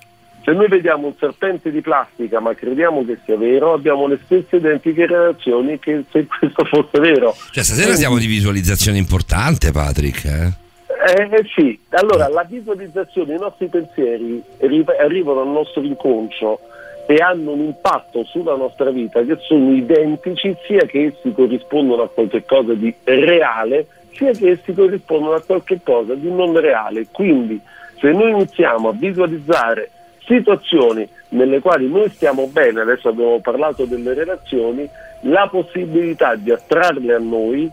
Se 0.44 0.50
noi 0.52 0.66
vediamo 0.66 1.06
un 1.08 1.14
serpente 1.18 1.70
di 1.70 1.82
plastica 1.82 2.40
ma 2.40 2.54
crediamo 2.54 3.04
che 3.04 3.18
sia 3.24 3.36
vero, 3.36 3.74
abbiamo 3.74 4.06
le 4.06 4.18
stesse 4.24 4.56
identiche 4.56 5.06
reazioni 5.06 5.78
che 5.78 6.04
se 6.10 6.26
questo 6.38 6.64
fosse 6.64 6.98
vero. 6.98 7.34
Cioè, 7.50 7.62
stasera 7.62 7.94
siamo 7.94 8.18
di 8.18 8.26
visualizzazione 8.26 8.96
importante, 8.96 9.70
Patrick. 9.70 10.24
eh? 10.24 10.60
Eh, 11.04 11.28
eh, 11.30 11.44
sì, 11.54 11.78
allora 11.90 12.28
la 12.28 12.44
visualizzazione, 12.44 13.34
i 13.34 13.38
nostri 13.38 13.66
pensieri 13.66 14.42
ri- 14.58 14.84
arrivano 14.98 15.40
al 15.40 15.48
nostro 15.48 15.82
inconscio 15.82 16.60
e 17.06 17.16
hanno 17.16 17.52
un 17.52 17.60
impatto 17.60 18.24
sulla 18.24 18.54
nostra 18.54 18.90
vita 18.90 19.22
che 19.22 19.36
sono 19.40 19.72
identici 19.72 20.56
sia 20.66 20.84
che 20.86 21.06
essi 21.06 21.32
corrispondono 21.32 22.02
a 22.02 22.08
qualcosa 22.08 22.74
di 22.74 22.94
reale 23.04 23.86
sia 24.12 24.32
che 24.32 24.50
essi 24.50 24.72
corrispondono 24.72 25.34
a 25.34 25.42
qualcosa 25.42 26.14
di 26.14 26.30
non 26.30 26.58
reale. 26.58 27.06
Quindi 27.10 27.60
se 27.98 28.12
noi 28.12 28.30
iniziamo 28.30 28.88
a 28.88 28.92
visualizzare 28.92 29.90
situazioni 30.24 31.08
nelle 31.30 31.60
quali 31.60 31.88
noi 31.88 32.08
stiamo 32.10 32.46
bene, 32.46 32.80
adesso 32.80 33.08
abbiamo 33.08 33.40
parlato 33.40 33.84
delle 33.84 34.14
relazioni, 34.14 34.88
la 35.22 35.48
possibilità 35.50 36.34
di 36.34 36.50
attrarle 36.50 37.14
a 37.14 37.18
noi 37.18 37.70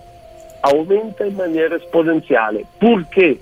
aumenta 0.61 1.25
in 1.25 1.36
maniera 1.36 1.75
esponenziale, 1.75 2.65
purché 2.77 3.39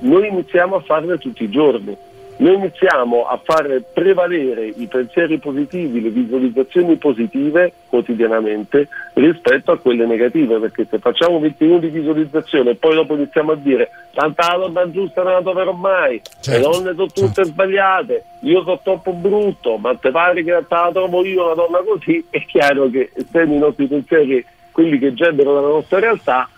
noi 0.00 0.28
iniziamo 0.28 0.76
a 0.76 0.80
farle 0.80 1.18
tutti 1.18 1.44
i 1.44 1.50
giorni. 1.50 1.96
Noi 2.42 2.54
iniziamo 2.54 3.28
a 3.28 3.40
far 3.40 3.80
prevalere 3.92 4.66
i 4.66 4.88
pensieri 4.88 5.38
positivi, 5.38 6.02
le 6.02 6.10
visualizzazioni 6.10 6.96
positive 6.96 7.72
quotidianamente 7.88 8.88
rispetto 9.12 9.70
a 9.70 9.78
quelle 9.78 10.06
negative, 10.06 10.58
perché 10.58 10.84
se 10.90 10.98
facciamo 10.98 11.38
20 11.38 11.64
minuti 11.64 11.88
di 11.88 12.00
visualizzazione 12.00 12.70
e 12.70 12.74
poi 12.74 12.96
dopo 12.96 13.14
iniziamo 13.14 13.52
a 13.52 13.54
dire 13.54 13.90
tanta 14.12 14.56
la 14.56 14.66
donna 14.66 14.90
giusta 14.90 15.22
non 15.22 15.34
la 15.34 15.40
troverò 15.40 15.70
mai, 15.70 16.20
Certo, 16.40 16.50
le 16.50 16.74
donne 16.74 16.94
sono 16.96 17.06
tutte 17.06 17.44
sbagliate, 17.44 18.24
io 18.40 18.62
sono 18.64 18.80
troppo 18.82 19.12
brutto, 19.12 19.76
ma 19.76 19.94
te 19.94 20.10
pare 20.10 20.42
che 20.42 20.50
la 20.50 20.90
trovo 20.90 21.24
io 21.24 21.44
una 21.44 21.54
donna 21.54 21.78
così, 21.78 22.26
è 22.28 22.44
chiaro 22.44 22.90
che 22.90 23.12
essendo 23.14 23.54
i 23.54 23.58
nostri 23.58 23.86
pensieri 23.86 24.44
quelli 24.72 24.98
che 24.98 25.14
generano 25.14 25.60
la 25.60 25.68
nostra 25.68 26.00
realtà, 26.00 26.48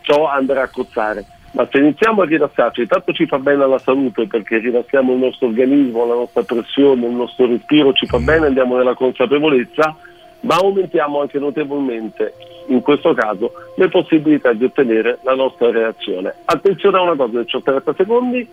ciò 0.00 0.26
andrà 0.26 0.62
a 0.62 0.70
cozzare. 0.70 1.26
Ma 1.52 1.66
se 1.70 1.78
iniziamo 1.78 2.22
a 2.22 2.26
rilassarci, 2.26 2.86
tanto 2.86 3.12
ci 3.12 3.26
fa 3.26 3.38
bene 3.38 3.64
alla 3.64 3.78
salute 3.78 4.26
perché 4.26 4.58
rilassiamo 4.58 5.12
il 5.14 5.18
nostro 5.18 5.48
organismo, 5.48 6.06
la 6.06 6.14
nostra 6.14 6.42
pressione, 6.42 7.06
il 7.06 7.12
nostro 7.12 7.46
respiro, 7.46 7.92
ci 7.92 8.06
fa 8.06 8.18
bene, 8.18 8.46
andiamo 8.46 8.76
nella 8.76 8.94
consapevolezza, 8.94 9.96
ma 10.42 10.54
aumentiamo 10.54 11.20
anche 11.20 11.38
notevolmente 11.38 12.34
in 12.68 12.80
questo 12.82 13.14
caso 13.14 13.52
le 13.74 13.88
possibilità 13.88 14.52
di 14.52 14.64
ottenere 14.64 15.18
la 15.22 15.34
nostra 15.34 15.70
reazione. 15.70 16.34
Attenzione 16.44 16.98
a 16.98 17.02
una 17.02 17.16
cosa, 17.16 17.38
nel 17.38 17.46
30 17.46 17.94
secondi 17.96 18.48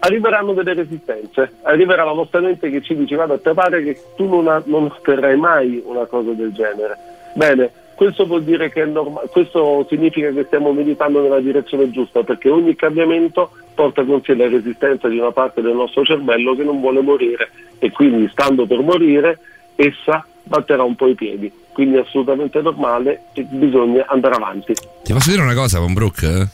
arriveranno 0.00 0.52
delle 0.52 0.74
resistenze, 0.74 1.52
arriverà 1.62 2.04
la 2.04 2.12
nostra 2.12 2.40
mente 2.40 2.68
che 2.68 2.82
ci 2.82 2.96
dice 2.96 3.14
guarda 3.14 3.38
te 3.38 3.54
pare 3.54 3.82
che 3.82 3.98
tu 4.16 4.28
non, 4.28 4.62
non 4.66 4.84
otterrai 4.84 5.36
mai 5.36 5.80
una 5.84 6.04
cosa 6.06 6.32
del 6.32 6.52
genere. 6.52 6.96
Bene, 7.34 7.70
questo 7.94 8.26
vuol 8.26 8.44
dire 8.44 8.70
che 8.70 8.82
è 8.82 8.86
norma- 8.86 9.20
questo 9.30 9.86
significa 9.88 10.30
che 10.30 10.44
stiamo 10.44 10.72
meditando 10.72 11.20
nella 11.20 11.40
direzione 11.40 11.90
giusta 11.90 12.22
perché 12.22 12.50
ogni 12.50 12.74
cambiamento 12.74 13.50
porta 13.74 14.04
con 14.04 14.22
sé 14.22 14.34
la 14.34 14.48
resistenza 14.48 15.08
di 15.08 15.18
una 15.18 15.32
parte 15.32 15.62
del 15.62 15.74
nostro 15.74 16.04
cervello 16.04 16.54
che 16.54 16.62
non 16.62 16.80
vuole 16.80 17.00
morire 17.00 17.50
e 17.78 17.90
quindi 17.90 18.28
stando 18.30 18.66
per 18.66 18.80
morire 18.80 19.38
essa 19.76 20.26
batterà 20.44 20.82
un 20.82 20.94
po' 20.94 21.08
i 21.08 21.14
piedi. 21.14 21.50
Quindi 21.72 21.96
è 21.96 22.00
assolutamente 22.00 22.60
normale 22.60 23.24
e 23.32 23.42
bisogna 23.42 24.04
andare 24.06 24.34
avanti. 24.36 24.74
Ti 25.02 25.12
posso 25.12 25.30
dire 25.30 25.42
una 25.42 25.54
cosa, 25.54 25.80
Von 25.80 25.92
Brook? 25.92 26.48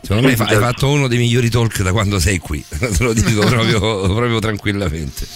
Secondo 0.00 0.26
me 0.26 0.32
hai 0.32 0.56
fatto 0.56 0.88
uno 0.88 1.06
dei 1.06 1.18
migliori 1.18 1.48
talk 1.48 1.82
da 1.82 1.92
quando 1.92 2.18
sei 2.18 2.38
qui, 2.38 2.64
te 2.68 3.02
lo 3.02 3.12
dico 3.12 3.46
proprio, 3.46 3.78
proprio 3.78 4.38
tranquillamente. 4.40 5.26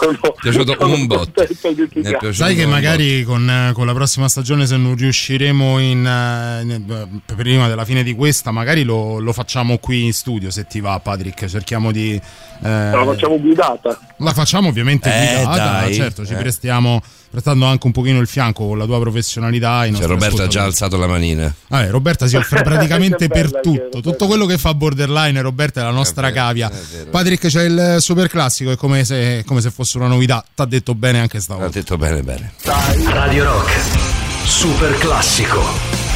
Sono, 0.00 0.18
piaciuto 0.40 0.76
sono 0.78 0.94
un 0.94 1.06
botto. 1.06 1.44
Sai 2.32 2.54
che 2.54 2.66
magari 2.66 3.22
con, 3.24 3.48
eh, 3.48 3.72
con 3.72 3.86
la 3.86 3.92
prossima 3.94 4.28
stagione, 4.28 4.66
se 4.66 4.76
non 4.76 4.94
riusciremo 4.94 5.78
in, 5.78 6.06
eh, 6.06 6.62
in- 6.62 6.84
eh, 7.26 7.34
prima 7.34 7.66
della 7.68 7.84
fine 7.84 8.02
di 8.02 8.14
questa, 8.14 8.50
magari 8.50 8.84
lo, 8.84 9.18
lo 9.18 9.32
facciamo 9.32 9.78
qui 9.78 10.04
in 10.04 10.12
studio. 10.12 10.50
Se 10.50 10.66
ti 10.66 10.80
va, 10.80 10.98
Patrick, 11.00 11.46
cerchiamo 11.46 11.90
di. 11.90 12.12
eh, 12.14 12.20
La 12.68 13.04
facciamo 13.04 13.38
guidata. 13.40 13.98
la 14.18 14.32
facciamo 14.32 14.68
ovviamente 14.68 15.08
Eh, 15.12 15.34
guidata, 15.36 15.56
dai, 15.80 15.94
certo, 15.94 16.24
ci 16.24 16.32
eh. 16.34 16.36
prestiamo 16.36 17.02
prestando 17.30 17.66
anche 17.66 17.86
un 17.86 17.92
pochino 17.92 18.18
il 18.20 18.26
fianco 18.26 18.66
con 18.66 18.78
la 18.78 18.84
tua 18.84 18.98
professionalità. 19.00 19.86
Cioè, 19.92 20.06
Roberto 20.06 20.42
ha 20.42 20.46
già 20.46 20.64
alzato 20.64 20.96
la 20.96 21.06
manina. 21.06 21.52
Vabbè, 21.68 21.90
Roberta 21.90 22.26
si 22.26 22.36
offre 22.36 22.62
praticamente 22.64 23.28
per 23.28 23.46
bella 23.48 23.60
tutto. 23.60 23.82
Roberta. 23.82 24.00
Tutto 24.10 24.26
quello 24.26 24.46
che 24.46 24.58
fa 24.58 24.74
borderline, 24.74 25.40
Roberta 25.40 25.80
è 25.80 25.84
la 25.84 25.90
nostra 25.90 26.28
È 26.28 26.32
vero, 26.32 26.44
cavia. 26.46 26.70
Patrick, 27.10 27.46
c'è 27.46 27.62
il 27.64 27.96
super 28.00 28.28
classico, 28.28 28.70
è 28.70 28.76
come 28.76 29.04
se, 29.04 29.42
come 29.46 29.60
se 29.60 29.70
fosse 29.70 29.98
una 29.98 30.06
novità. 30.08 30.44
T'ha 30.54 30.64
detto 30.64 30.94
bene 30.94 31.20
anche 31.20 31.36
Ha 31.38 31.40
stavolta. 31.40 31.78
detto 31.78 31.96
bene, 31.96 32.22
bene. 32.22 32.52
Radio 33.12 33.44
Rock. 33.44 33.70
Super 34.44 34.96
classico. 34.98 36.07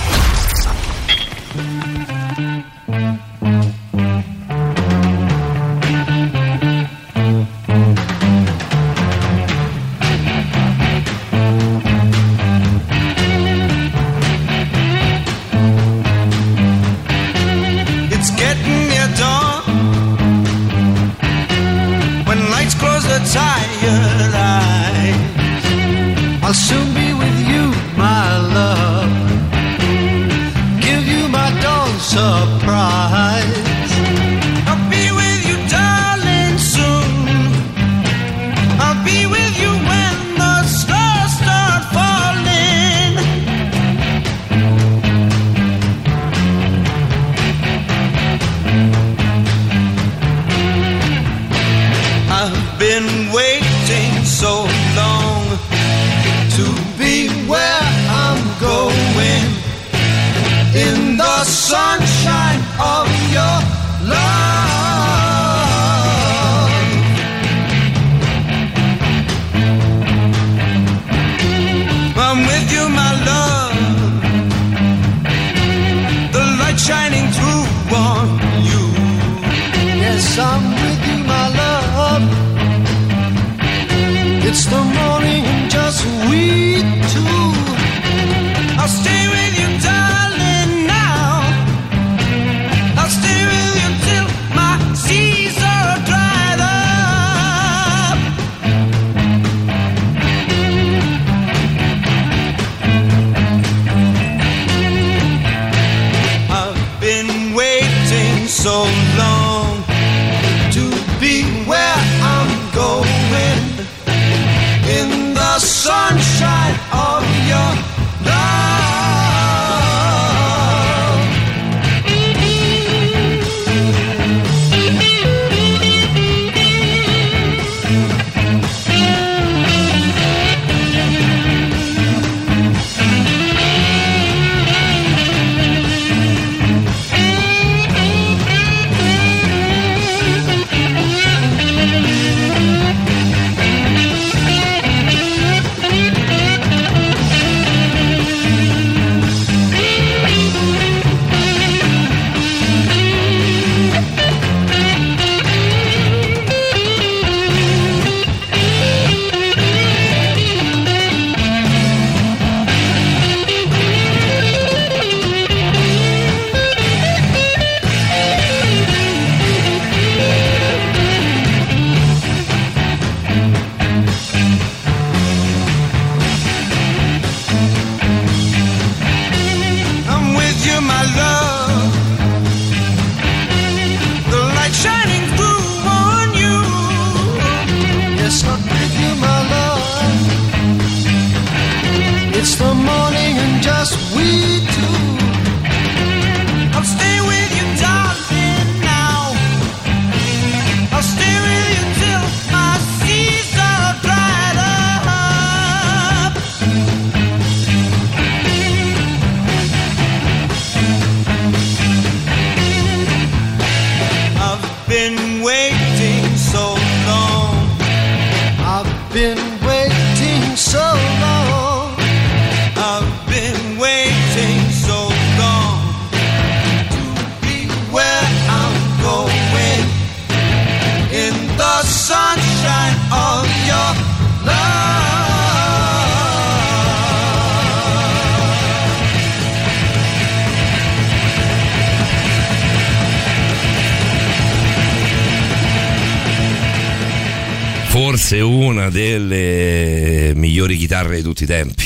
Delle 248.93 250.32
migliori 250.34 250.76
chitarre 250.76 251.16
di 251.16 251.22
tutti 251.22 251.43
i 251.45 251.47
tempi. 251.47 251.84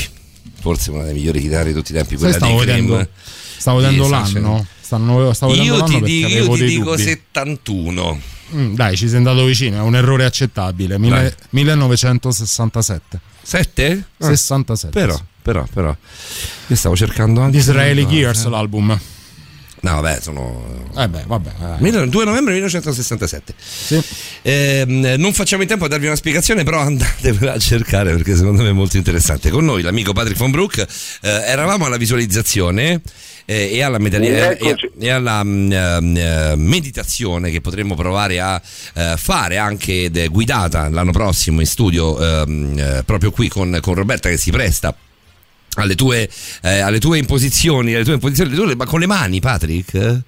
Forse 0.59 0.91
una 0.91 1.03
delle 1.03 1.13
migliori 1.13 1.39
chitarre 1.41 1.69
di 1.69 1.73
tutti 1.73 1.91
i 1.91 1.95
tempi. 1.95 2.17
Sai, 2.17 2.31
Quella 2.31 2.33
stavo 2.35 2.59
di 2.59 2.65
Cream. 2.65 2.85
vedendo, 2.87 3.09
stavo 3.57 3.77
vedendo 3.79 4.03
Sì, 4.03 4.09
l'anno. 4.11 4.65
Stavo 4.81 5.51
vedendo 5.51 5.75
Io 5.75 5.83
ti, 5.83 6.01
dico, 6.01 6.27
io 6.29 6.49
ti 6.55 6.65
dico 6.65 6.91
dubbi. 6.91 7.01
71. 7.03 8.21
Mm, 8.55 8.75
dai, 8.75 8.95
ci 8.95 9.07
sei 9.07 9.17
andato 9.17 9.43
vicino, 9.43 9.77
è 9.77 9.81
un 9.81 9.95
errore 9.95 10.23
accettabile. 10.23 10.97
Mille- 10.97 11.15
Dai. 11.21 11.33
1967. 11.49 13.19
7? 13.41 14.03
67. 14.17 14.97
Però, 14.99 15.19
però, 15.41 15.65
però. 15.73 15.95
Io 16.67 16.75
stavo 16.75 16.95
cercando 16.95 17.41
anche. 17.41 17.57
Disraeli 17.57 18.03
no, 18.03 18.09
Gears 18.09 18.45
l'album. 18.47 18.97
No, 19.79 20.01
vabbè, 20.01 20.19
sono. 20.21 20.85
Eh 20.97 21.07
beh, 21.07 21.23
vabbè. 21.27 21.49
eh. 21.49 21.75
Mille- 21.81 22.09
2 22.09 22.25
novembre 22.25 22.53
1967. 22.53 23.53
Ehm, 24.41 25.13
non 25.17 25.33
facciamo 25.33 25.61
in 25.61 25.67
tempo 25.67 25.85
a 25.85 25.87
darvi 25.87 26.07
una 26.07 26.15
spiegazione, 26.15 26.63
però 26.63 26.79
andatevela 26.79 27.53
a 27.53 27.59
cercare 27.59 28.11
perché 28.13 28.35
secondo 28.35 28.63
me 28.63 28.69
è 28.69 28.73
molto 28.73 28.97
interessante. 28.97 29.49
Con 29.49 29.65
noi 29.65 29.83
l'amico 29.83 30.13
Patrick 30.13 30.39
von 30.39 30.51
Broek, 30.51 30.77
eh, 30.79 30.87
eravamo 31.29 31.85
alla 31.85 31.97
visualizzazione 31.97 33.01
eh, 33.45 33.69
e 33.71 33.81
alla, 33.83 33.99
medaglia- 33.99 34.57
e, 34.57 34.75
e 34.99 35.09
alla 35.09 35.43
mm, 35.43 35.71
eh, 35.71 36.55
meditazione 36.55 37.51
che 37.51 37.61
potremmo 37.61 37.93
provare 37.95 38.39
a 38.39 38.61
eh, 38.95 39.13
fare 39.17 39.57
anche 39.57 40.05
ed 40.05 40.17
è 40.17 40.27
guidata 40.27 40.89
l'anno 40.89 41.11
prossimo 41.11 41.59
in 41.61 41.67
studio 41.67 42.19
ehm, 42.19 42.77
eh, 42.77 43.03
proprio 43.05 43.31
qui 43.31 43.47
con, 43.47 43.77
con 43.81 43.93
Roberta 43.93 44.27
che 44.27 44.37
si 44.37 44.51
presta 44.51 44.93
alle 45.81 45.95
tue, 45.95 46.29
eh, 46.61 46.79
alle 46.79 46.99
tue 46.99 47.17
imposizioni, 47.17 47.93
alle 47.93 48.03
tue 48.03 48.13
imposizioni, 48.13 48.49
le 48.51 48.55
tue- 48.55 48.75
ma 48.75 48.85
con 48.85 48.99
le 48.99 49.05
mani, 49.07 49.39
Patrick? 49.39 50.21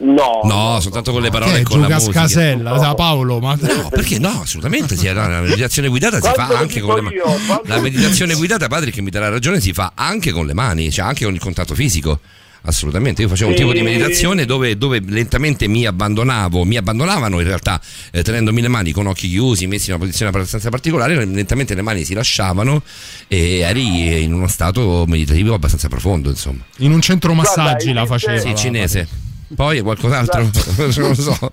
No, 0.00 0.42
No, 0.44 0.78
soltanto 0.80 1.10
con 1.10 1.22
le 1.22 1.28
parole 1.30 1.54
Che 1.54 1.58
e 1.58 1.62
con 1.64 1.80
la 1.80 1.88
musica. 1.88 2.20
scasella, 2.20 2.78
sa 2.78 2.94
Paolo, 2.94 3.40
ma 3.40 3.56
No, 3.60 3.88
perché 3.88 4.20
no? 4.20 4.42
Assolutamente 4.42 4.96
sì, 4.96 5.06
no, 5.12 5.28
la 5.28 5.40
meditazione 5.40 5.88
guidata 5.88 6.20
si 6.20 6.30
fa 6.34 6.46
anche 6.56 6.80
con 6.80 6.94
le 6.94 7.00
mani. 7.00 7.16
La 7.64 7.80
meditazione 7.80 8.34
guidata, 8.34 8.68
Patrick 8.68 8.96
mi 9.00 9.10
darà 9.10 9.28
ragione, 9.28 9.60
si 9.60 9.72
fa 9.72 9.92
anche 9.96 10.30
con 10.30 10.46
le 10.46 10.54
mani, 10.54 10.92
cioè 10.92 11.04
anche 11.06 11.24
con 11.24 11.34
il 11.34 11.40
contatto 11.40 11.74
fisico. 11.74 12.20
Assolutamente, 12.68 13.22
io 13.22 13.28
facevo 13.28 13.48
un 13.48 13.56
tipo 13.56 13.72
di 13.72 13.80
meditazione 13.80 14.44
dove, 14.44 14.76
dove 14.76 15.00
lentamente 15.02 15.66
mi 15.68 15.86
abbandonavo, 15.86 16.64
mi 16.64 16.76
abbandonavano 16.76 17.40
in 17.40 17.46
realtà 17.46 17.80
eh, 18.12 18.22
tenendomi 18.22 18.60
le 18.60 18.68
mani 18.68 18.92
con 18.92 19.06
occhi 19.06 19.26
chiusi, 19.26 19.66
messi 19.66 19.88
in 19.88 19.94
una 19.96 20.04
posizione 20.04 20.30
abbastanza 20.30 20.68
particolare, 20.68 21.14
lentamente 21.24 21.74
le 21.74 21.80
mani 21.80 22.04
si 22.04 22.12
lasciavano 22.12 22.82
e 23.26 23.60
eri 23.60 24.22
in 24.22 24.34
uno 24.34 24.48
stato 24.48 25.06
meditativo 25.08 25.54
abbastanza 25.54 25.88
profondo, 25.88 26.28
insomma. 26.28 26.62
in 26.78 26.92
un 26.92 27.00
centro 27.00 27.32
massaggi 27.32 27.84
Guarda, 27.92 28.00
la 28.00 28.06
faceva. 28.06 28.34
esiste- 28.34 28.56
Sì, 28.56 28.62
cinese. 28.64 29.08
Poi 29.54 29.80
qualcos'altro? 29.80 30.42
non 30.76 31.08
lo 31.08 31.14
so. 31.14 31.38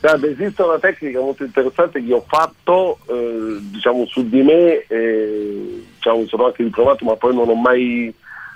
Guarda, 0.00 0.26
esiste 0.28 0.60
una 0.60 0.78
tecnica 0.78 1.18
molto 1.20 1.44
interessante 1.44 2.04
che 2.04 2.12
ho 2.12 2.24
fatto 2.28 2.98
eh, 3.08 3.56
diciamo 3.60 4.04
su 4.06 4.28
di 4.28 4.42
me, 4.42 4.84
eh, 4.86 5.82
diciamo, 5.94 6.26
sono 6.26 6.44
anche 6.46 6.62
ritrovato, 6.62 7.06
ma 7.06 7.14
poi 7.16 7.34
non 7.34 7.48
ho 7.48 7.54
mai 7.54 8.12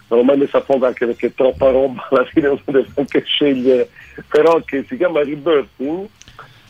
non 0.08 0.18
l'ho 0.18 0.24
mai 0.24 0.36
messa 0.36 0.58
a 0.58 0.62
fuoco 0.62 0.86
anche 0.86 1.06
perché 1.06 1.34
troppa 1.34 1.70
roba, 1.70 2.06
alla 2.10 2.24
fine 2.24 2.48
uno 2.48 2.60
deve 2.64 2.88
anche 2.96 3.22
scegliere, 3.24 3.88
però 4.28 4.60
che 4.64 4.84
si 4.88 4.96
chiama 4.96 5.22
rebirthing, 5.22 6.06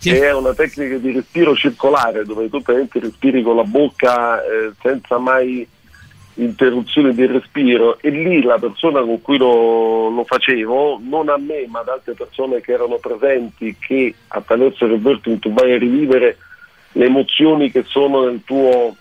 che 0.01 0.27
è 0.27 0.35
una 0.35 0.53
tecnica 0.53 0.97
di 0.97 1.13
respiro 1.13 1.55
circolare 1.55 2.25
dove 2.25 2.49
tu 2.49 2.61
praticamente 2.61 2.99
respiri 2.99 3.43
con 3.43 3.57
la 3.57 3.63
bocca 3.63 4.43
eh, 4.43 4.73
senza 4.83 5.19
mai 5.19 5.67
interruzione 6.35 7.15
del 7.15 7.29
respiro. 7.29 7.99
E 8.01 8.11
lì 8.11 8.43
la 8.43 8.59
persona 8.59 9.01
con 9.01 9.21
cui 9.21 9.39
lo, 9.39 10.09
lo 10.09 10.25
facevo, 10.25 11.01
non 11.03 11.29
a 11.29 11.37
me 11.37 11.67
ma 11.69 11.81
ad 11.81 11.89
altre 11.89 12.15
persone 12.15 12.61
che 12.61 12.73
erano 12.73 12.97
presenti, 12.97 13.77
che 13.79 14.15
attraverso 14.29 14.85
il 14.87 14.93
rebirthing 14.93 15.39
tu 15.39 15.53
vai 15.53 15.73
a 15.73 15.79
rivivere 15.79 16.37
le 16.93 17.07
emozioni 17.07 17.71
che 17.71 17.85
sono 17.87 18.25
nel 18.25 18.43
tuo 18.45 18.97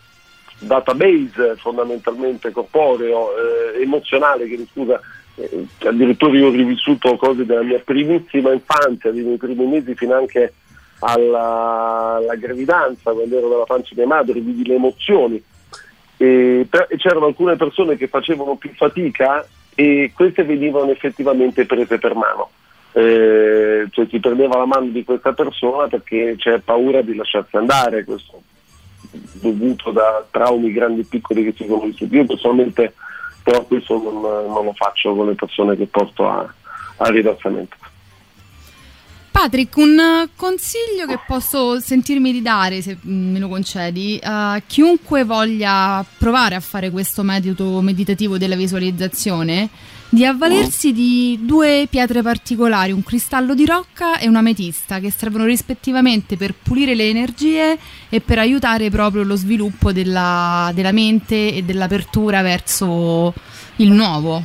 database 0.61 1.55
fondamentalmente 1.57 2.51
corporeo, 2.51 3.29
eh, 3.35 3.81
emozionale, 3.81 4.47
che 4.47 4.65
scusa, 4.71 4.99
eh, 5.35 5.65
addirittura 5.85 6.37
io 6.37 6.47
ho 6.47 6.51
rivissuto 6.51 7.15
cose 7.17 7.45
della 7.45 7.63
mia 7.63 7.79
primissima 7.79 8.51
infanzia, 8.51 9.11
dei 9.11 9.23
miei 9.23 9.37
primi 9.37 9.65
mesi 9.65 9.95
fino 9.95 10.15
anche 10.15 10.53
alla, 10.99 12.15
alla 12.17 12.35
gravidanza, 12.35 13.11
quando 13.11 13.37
ero 13.37 13.49
nella 13.49 13.63
pancia 13.63 13.93
di 13.93 14.01
mia 14.01 14.07
madre, 14.07 14.39
vidi 14.39 14.65
le 14.65 14.75
emozioni. 14.75 15.43
E, 16.17 16.67
per- 16.69 16.87
e 16.89 16.97
c'erano 16.97 17.25
alcune 17.25 17.55
persone 17.55 17.97
che 17.97 18.07
facevano 18.07 18.55
più 18.55 18.71
fatica 18.75 19.45
e 19.73 20.11
queste 20.13 20.43
venivano 20.43 20.91
effettivamente 20.91 21.65
prese 21.65 21.97
per 21.97 22.13
mano. 22.13 22.49
Eh, 22.93 23.87
cioè 23.89 24.05
si 24.09 24.19
prendeva 24.19 24.57
la 24.57 24.65
mano 24.65 24.87
di 24.87 25.03
questa 25.03 25.31
persona 25.31 25.87
perché 25.87 26.35
c'è 26.37 26.59
paura 26.59 27.01
di 27.01 27.15
lasciarsi 27.15 27.55
andare, 27.55 28.03
questo 28.03 28.41
dovuto 29.09 29.91
da 29.91 30.25
traumi 30.29 30.71
grandi 30.71 31.01
e 31.01 31.05
piccoli 31.05 31.43
che 31.43 31.53
si 31.57 31.65
sono 31.65 31.85
vissuti. 31.85 32.15
Io 32.15 32.25
personalmente 32.25 32.93
però 33.43 33.63
questo 33.63 33.97
non, 34.01 34.21
non 34.21 34.65
lo 34.65 34.73
faccio 34.73 35.15
con 35.15 35.27
le 35.27 35.35
persone 35.35 35.75
che 35.75 35.87
porto 35.87 36.27
a, 36.27 36.53
a 36.97 37.09
rilassamento. 37.09 37.75
Patrick, 39.31 39.75
un 39.77 40.27
consiglio 40.35 41.07
che 41.07 41.17
posso 41.25 41.79
sentirmi 41.79 42.33
di 42.33 42.41
dare, 42.41 42.81
se 42.81 42.97
me 43.03 43.39
lo 43.39 43.47
concedi, 43.47 44.19
a 44.21 44.61
chiunque 44.67 45.23
voglia 45.23 46.05
provare 46.17 46.55
a 46.55 46.59
fare 46.59 46.91
questo 46.91 47.23
metodo 47.23 47.81
meditativo 47.81 48.37
della 48.37 48.55
visualizzazione, 48.55 49.69
di 50.13 50.25
avvalersi 50.25 50.91
di 50.91 51.39
due 51.41 51.87
pietre 51.89 52.21
particolari, 52.21 52.91
un 52.91 53.01
cristallo 53.01 53.55
di 53.55 53.65
rocca 53.65 54.19
e 54.19 54.27
un'ametista, 54.27 54.99
che 54.99 55.09
servono 55.09 55.45
rispettivamente 55.45 56.35
per 56.35 56.53
pulire 56.53 56.95
le 56.95 57.07
energie 57.07 57.77
e 58.09 58.19
per 58.19 58.37
aiutare 58.37 58.89
proprio 58.89 59.23
lo 59.23 59.37
sviluppo 59.37 59.93
della, 59.93 60.69
della 60.73 60.91
mente 60.91 61.53
e 61.53 61.63
dell'apertura 61.63 62.41
verso 62.41 63.33
il 63.77 63.91
nuovo. 63.91 64.43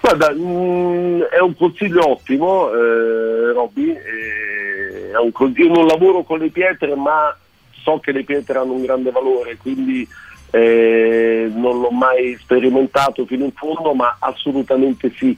Guarda, 0.00 0.32
mm, 0.32 1.20
è 1.20 1.38
un 1.40 1.54
consiglio 1.54 2.08
ottimo, 2.08 2.72
eh, 2.72 3.52
Robby. 3.52 3.90
eh, 3.90 5.18
un 5.18 5.52
io 5.54 5.68
non 5.68 5.86
lavoro 5.86 6.22
con 6.22 6.38
le 6.38 6.48
pietre, 6.48 6.94
ma 6.94 7.36
so 7.82 8.00
che 8.00 8.10
le 8.10 8.24
pietre 8.24 8.56
hanno 8.56 8.72
un 8.72 8.82
grande 8.82 9.10
valore, 9.10 9.58
quindi 9.58 10.08
eh, 10.50 11.50
non 11.54 11.80
l'ho 11.80 11.90
mai 11.90 12.36
sperimentato 12.40 13.24
fino 13.26 13.44
in 13.44 13.52
fondo, 13.52 13.94
ma 13.94 14.16
assolutamente 14.18 15.12
sì. 15.16 15.36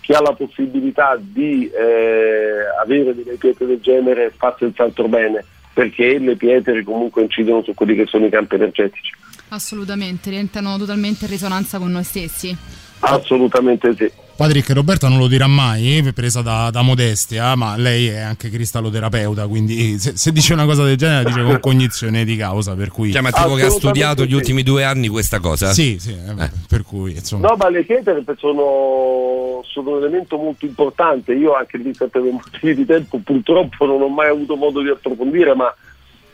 Chi 0.00 0.12
ha 0.12 0.20
la 0.20 0.32
possibilità 0.32 1.18
di 1.20 1.70
eh, 1.70 2.60
avere 2.80 3.14
delle 3.14 3.36
pietre 3.36 3.66
del 3.66 3.80
genere 3.80 4.32
fa 4.36 4.56
senz'altro 4.58 5.06
bene, 5.06 5.44
perché 5.72 6.18
le 6.18 6.36
pietre 6.36 6.82
comunque 6.82 7.22
incidono 7.22 7.62
su 7.62 7.74
quelli 7.74 7.94
che 7.94 8.06
sono 8.06 8.26
i 8.26 8.30
campi 8.30 8.54
energetici. 8.54 9.12
Assolutamente, 9.50 10.30
rientrano 10.30 10.76
totalmente 10.78 11.24
in 11.24 11.30
risonanza 11.30 11.78
con 11.78 11.90
noi 11.90 12.04
stessi. 12.04 12.56
Assolutamente 13.00 13.94
sì. 13.94 14.10
Patrick 14.38 14.70
Roberta 14.70 15.08
non 15.08 15.18
lo 15.18 15.26
dirà 15.26 15.48
mai, 15.48 16.12
presa 16.14 16.42
da, 16.42 16.70
da 16.70 16.82
modestia, 16.82 17.56
ma 17.56 17.76
lei 17.76 18.06
è 18.06 18.20
anche 18.20 18.50
cristalloterapeuta, 18.50 19.48
quindi 19.48 19.98
se, 19.98 20.16
se 20.16 20.30
dice 20.30 20.52
una 20.52 20.64
cosa 20.64 20.84
del 20.84 20.96
genere 20.96 21.24
la 21.24 21.28
dice 21.28 21.42
con 21.42 21.58
cognizione 21.58 22.24
di 22.24 22.36
causa, 22.36 22.76
per 22.76 22.92
cui... 22.92 23.10
Cioè, 23.10 23.20
ma 23.20 23.32
tipo 23.32 23.54
che 23.54 23.64
ha 23.64 23.70
studiato 23.70 24.24
gli 24.24 24.28
sì. 24.28 24.34
ultimi 24.34 24.62
due 24.62 24.84
anni 24.84 25.08
questa 25.08 25.40
cosa? 25.40 25.72
Sì, 25.72 25.98
sì, 25.98 26.12
eh, 26.12 26.50
per 26.68 26.84
cui 26.84 27.16
insomma... 27.16 27.48
No, 27.48 27.56
ma 27.56 27.68
le 27.68 27.82
pietre 27.82 28.22
sono, 28.36 29.60
sono 29.64 29.90
un 29.90 30.04
elemento 30.04 30.36
molto 30.36 30.66
importante. 30.66 31.32
Io 31.32 31.56
anche 31.56 31.76
lì 31.76 31.90
per 31.92 32.08
motivi 32.20 32.76
di 32.76 32.86
tempo 32.86 33.18
purtroppo 33.18 33.86
non 33.86 34.00
ho 34.00 34.08
mai 34.08 34.28
avuto 34.28 34.54
modo 34.54 34.82
di 34.82 34.88
approfondire, 34.88 35.56
ma 35.56 35.74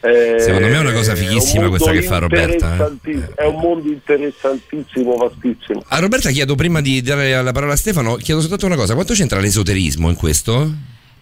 eh, 0.05 0.41
Secondo 0.41 0.67
me 0.69 0.75
è 0.75 0.79
una 0.81 0.93
cosa 0.93 1.15
fighissima 1.15 1.69
questa 1.69 1.91
che 1.93 2.03
fa 2.03 2.19
Roberta, 2.19 2.77
eh. 2.77 3.33
È 3.35 3.45
un 3.47 3.61
mondo 3.61 3.89
interessantissimo, 3.89 5.17
vastissimo. 5.17 5.83
A 5.89 5.99
Roberta 5.99 6.31
chiedo 6.31 6.55
prima 6.55 6.81
di 6.81 7.01
dare 7.03 7.43
la 7.43 7.53
parola 7.53 7.73
a 7.73 7.77
Stefano, 7.77 8.17
chiedo 8.17 8.41
soltanto 8.41 8.67
una 8.67 8.77
cosa, 8.77 8.95
quanto 8.95 9.15
c'entra 9.15 9.41
l'esoterismo 9.41 10.09
in 10.11 10.17
questo? 10.17 10.73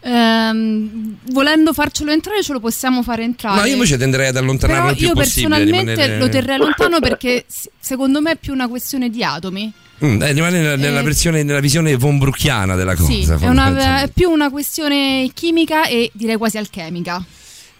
Ehm, 0.04 1.16
volendo 1.30 1.72
farcelo 1.72 2.10
entrare, 2.10 2.42
ce 2.42 2.52
lo 2.52 2.60
possiamo 2.60 3.02
fare 3.04 3.22
entrare. 3.22 3.60
No, 3.60 3.66
io 3.66 3.74
invece 3.74 3.96
tenderei 3.96 4.28
ad 4.28 4.36
allontanarlo 4.36 4.80
Però 4.82 4.90
il 4.92 4.96
più 4.98 5.06
io 5.08 5.14
personalmente 5.14 5.90
rimanere- 5.94 6.18
lo 6.18 6.28
terrei 6.28 6.58
lontano 6.58 6.98
perché 7.00 7.44
secondo 7.78 8.20
me 8.20 8.32
è 8.32 8.36
più 8.36 8.52
una 8.52 8.68
questione 8.68 9.10
di 9.10 9.22
atomi. 9.22 9.72
Mm, 10.04 10.20
eh, 10.22 10.32
rimane 10.32 10.58
nella, 10.60 10.76
nella 10.76 10.98
Eh, 11.00 11.04
versione, 11.04 11.42
nella 11.44 11.60
visione 11.60 11.94
von 11.96 12.18
Brucchiana 12.18 12.74
della 12.74 12.96
cosa. 12.96 13.12
Sì, 13.12 13.22
è, 13.44 13.46
una- 13.48 14.02
è 14.02 14.08
più 14.12 14.28
una 14.30 14.50
questione 14.50 15.30
chimica 15.32 15.86
e 15.86 16.10
direi 16.12 16.36
quasi 16.36 16.58
alchemica. 16.58 17.24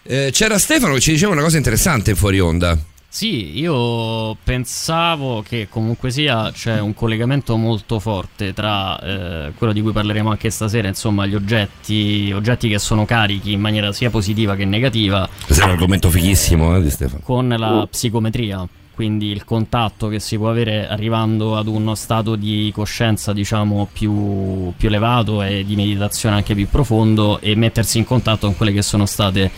Eh, 0.03 0.29
c'era 0.33 0.57
Stefano 0.57 0.93
che 0.95 0.99
ci 0.99 1.11
diceva 1.11 1.31
una 1.31 1.41
cosa 1.41 1.57
interessante 1.57 2.11
in 2.11 2.15
fuori 2.17 2.39
onda. 2.39 2.77
Sì, 3.07 3.59
io 3.59 4.35
pensavo 4.43 5.43
che 5.47 5.67
comunque 5.69 6.09
sia 6.09 6.51
c'è 6.51 6.79
un 6.79 6.95
collegamento 6.95 7.55
molto 7.57 7.99
forte 7.99 8.53
tra 8.53 8.99
eh, 8.99 9.51
quello 9.55 9.71
di 9.71 9.81
cui 9.81 9.91
parleremo 9.91 10.31
anche 10.31 10.49
stasera, 10.49 10.87
insomma, 10.87 11.27
gli 11.27 11.35
oggetti, 11.35 12.31
oggetti 12.33 12.67
che 12.67 12.79
sono 12.79 13.05
carichi 13.05 13.51
in 13.51 13.59
maniera 13.59 13.93
sia 13.93 14.09
positiva 14.09 14.55
che 14.55 14.65
negativa, 14.65 15.29
Questo 15.45 15.61
è 15.63 15.67
un 15.67 15.73
argomento 15.73 16.09
fighissimo 16.09 16.75
eh, 16.75 16.81
di 16.81 16.89
Stefano. 16.89 17.21
con 17.23 17.47
la 17.47 17.87
psicometria. 17.89 18.67
Quindi 18.95 19.27
il 19.27 19.43
contatto 19.43 20.07
che 20.07 20.19
si 20.19 20.37
può 20.37 20.49
avere 20.49 20.87
arrivando 20.87 21.57
ad 21.57 21.67
uno 21.67 21.95
stato 21.95 22.35
di 22.35 22.71
coscienza, 22.73 23.33
diciamo, 23.33 23.89
più, 23.91 24.71
più 24.77 24.87
elevato 24.87 25.41
e 25.41 25.63
di 25.65 25.75
meditazione 25.75 26.35
anche 26.35 26.53
più 26.53 26.67
profondo 26.67 27.39
e 27.41 27.55
mettersi 27.55 27.97
in 27.99 28.05
contatto 28.05 28.45
con 28.45 28.55
quelle 28.55 28.71
che 28.71 28.83
sono 28.83 29.07
state 29.07 29.49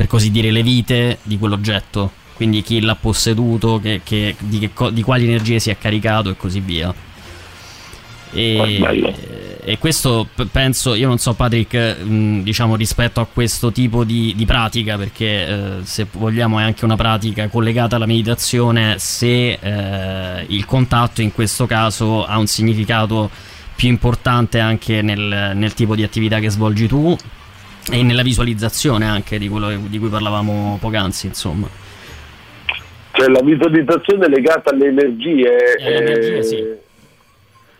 per 0.00 0.08
così 0.08 0.30
dire, 0.30 0.50
le 0.50 0.62
vite 0.62 1.18
di 1.22 1.36
quell'oggetto. 1.36 2.10
Quindi 2.32 2.62
chi 2.62 2.80
l'ha 2.80 2.94
posseduto, 2.94 3.78
che- 3.78 4.00
che- 4.02 4.34
di, 4.38 4.58
che 4.58 4.70
di 4.94 5.02
quali 5.02 5.24
energie 5.24 5.58
si 5.58 5.68
è 5.68 5.76
caricato 5.76 6.30
e 6.30 6.36
così 6.38 6.60
via. 6.60 6.94
E, 8.32 9.58
e 9.62 9.76
questo 9.76 10.26
penso, 10.50 10.94
io 10.94 11.06
non 11.06 11.18
so 11.18 11.34
Patrick, 11.34 11.98
mh, 12.02 12.40
diciamo 12.42 12.76
rispetto 12.76 13.20
a 13.20 13.26
questo 13.26 13.72
tipo 13.72 14.02
di, 14.02 14.32
di 14.34 14.46
pratica, 14.46 14.96
perché 14.96 15.46
eh, 15.46 15.70
se 15.82 16.06
vogliamo 16.12 16.58
è 16.58 16.62
anche 16.62 16.86
una 16.86 16.96
pratica 16.96 17.48
collegata 17.48 17.96
alla 17.96 18.06
meditazione, 18.06 18.98
se 18.98 19.58
eh, 19.60 20.44
il 20.48 20.64
contatto 20.64 21.20
in 21.20 21.30
questo 21.30 21.66
caso 21.66 22.24
ha 22.24 22.38
un 22.38 22.46
significato 22.46 23.28
più 23.74 23.90
importante 23.90 24.60
anche 24.60 25.02
nel, 25.02 25.52
nel 25.54 25.74
tipo 25.74 25.94
di 25.94 26.02
attività 26.02 26.38
che 26.38 26.48
svolgi 26.48 26.86
tu 26.88 27.14
e 27.90 28.02
nella 28.02 28.22
visualizzazione 28.22 29.06
anche 29.06 29.38
di 29.38 29.48
quello 29.48 29.70
di 29.70 29.98
cui 29.98 30.08
parlavamo 30.08 30.78
poc'anzi, 30.80 31.26
insomma. 31.26 31.68
Cioè 33.12 33.28
la 33.28 33.40
visualizzazione 33.42 34.26
è 34.26 34.28
legata 34.28 34.70
alle 34.70 34.86
energie. 34.86 35.48
alle 35.78 35.96
energie, 35.96 36.38
eh, 36.38 36.42
sì. 36.42 36.64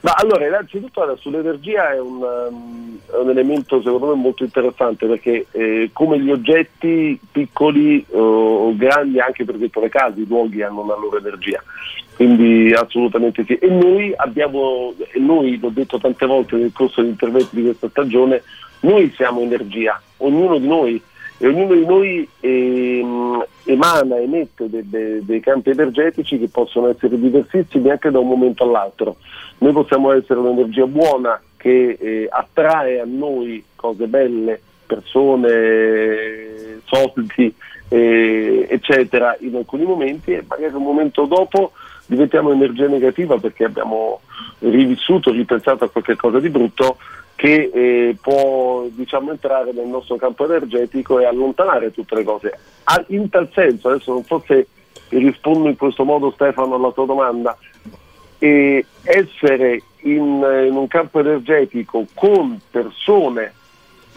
Ma 0.03 0.13
allora, 0.13 0.47
innanzitutto 0.47 1.03
allora, 1.03 1.19
sull'energia 1.19 1.93
è 1.93 2.01
un, 2.01 2.23
um, 2.23 2.99
è 3.11 3.17
un 3.17 3.29
elemento 3.29 3.83
secondo 3.83 4.07
me 4.07 4.15
molto 4.15 4.45
interessante 4.45 5.07
perché 5.07 5.47
eh, 5.51 5.91
come 5.93 6.19
gli 6.19 6.31
oggetti 6.31 7.21
piccoli 7.31 8.05
o 8.13 8.51
o 8.61 8.77
grandi, 8.77 9.21
anche 9.21 9.45
per 9.45 9.57
esempio 9.57 9.81
le 9.81 9.89
case, 9.89 10.21
i 10.21 10.27
luoghi 10.27 10.63
hanno 10.63 10.83
una 10.83 10.97
loro 10.97 11.19
energia. 11.19 11.63
Quindi 12.15 12.73
assolutamente 12.73 13.45
sì. 13.45 13.55
E 13.55 13.69
noi 13.69 14.13
abbiamo, 14.15 14.95
e 14.99 15.19
noi 15.19 15.59
l'ho 15.59 15.71
detto 15.71 15.99
tante 15.99 16.27
volte 16.27 16.57
nel 16.57 16.73
corso 16.73 17.01
degli 17.01 17.11
interventi 17.11 17.57
di 17.57 17.63
questa 17.63 17.89
stagione, 17.89 18.43
noi 18.81 19.13
siamo 19.15 19.41
energia, 19.41 20.01
ognuno 20.19 20.59
di 20.59 20.67
noi 20.67 21.03
e 21.39 21.49
ognuno 21.49 21.75
di 21.75 21.87
noi 21.87 22.29
ehm, 22.41 23.45
emana, 23.65 24.19
emette 24.19 24.69
de- 24.69 24.85
de- 24.87 25.25
dei 25.25 25.41
campi 25.41 25.71
energetici 25.71 26.39
che 26.39 26.49
possono 26.49 26.89
essere 26.89 27.19
diversissimi 27.19 27.91
anche 27.91 28.11
da 28.11 28.19
un 28.19 28.29
momento 28.29 28.65
all'altro. 28.65 29.17
Noi 29.59 29.73
possiamo 29.73 30.13
essere 30.13 30.39
un'energia 30.39 30.87
buona 30.87 31.41
che 31.57 31.97
eh, 31.99 32.29
attrae 32.31 33.01
a 33.01 33.05
noi 33.07 33.65
cose 33.75 34.07
belle, 34.07 34.61
persone, 34.87 36.81
soldi, 36.85 37.55
eh, 37.89 38.67
eccetera, 38.69 39.37
in 39.41 39.57
alcuni 39.57 39.85
momenti 39.85 40.33
e 40.33 40.45
magari 40.47 40.75
un 40.75 40.83
momento 40.83 41.25
dopo 41.25 41.73
diventiamo 42.07 42.53
energia 42.53 42.87
negativa 42.87 43.39
perché 43.39 43.65
abbiamo 43.65 44.21
rivissuto, 44.59 45.31
ripensato 45.31 45.85
a 45.85 45.91
qualche 45.91 46.17
cosa 46.17 46.41
di 46.41 46.49
brutto 46.49 46.99
che 47.41 47.71
eh, 47.73 48.17
può 48.21 48.87
diciamo, 48.91 49.31
entrare 49.31 49.73
nel 49.73 49.87
nostro 49.87 50.17
campo 50.17 50.45
energetico 50.45 51.21
e 51.21 51.25
allontanare 51.25 51.91
tutte 51.91 52.15
le 52.17 52.23
cose. 52.23 52.59
Ah, 52.85 53.03
In 53.09 53.31
tal 53.31 53.49
senso, 53.55 53.89
adesso 53.89 54.13
non 54.13 54.25
so 54.25 54.45
se 54.47 54.67
rispondo 55.09 55.71
in 55.71 55.77
questo 55.79 56.05
modo 56.05 56.33
Stefano 56.33 56.75
alla 56.75 56.93
tua 56.93 57.07
domanda, 57.07 57.57
e 58.39 58.85
essere 59.05 59.83
in, 60.03 60.67
in 60.67 60.77
un 60.77 60.87
campo 60.87 61.21
energetico 61.21 62.05
con 62.13 62.61
persone 62.71 63.55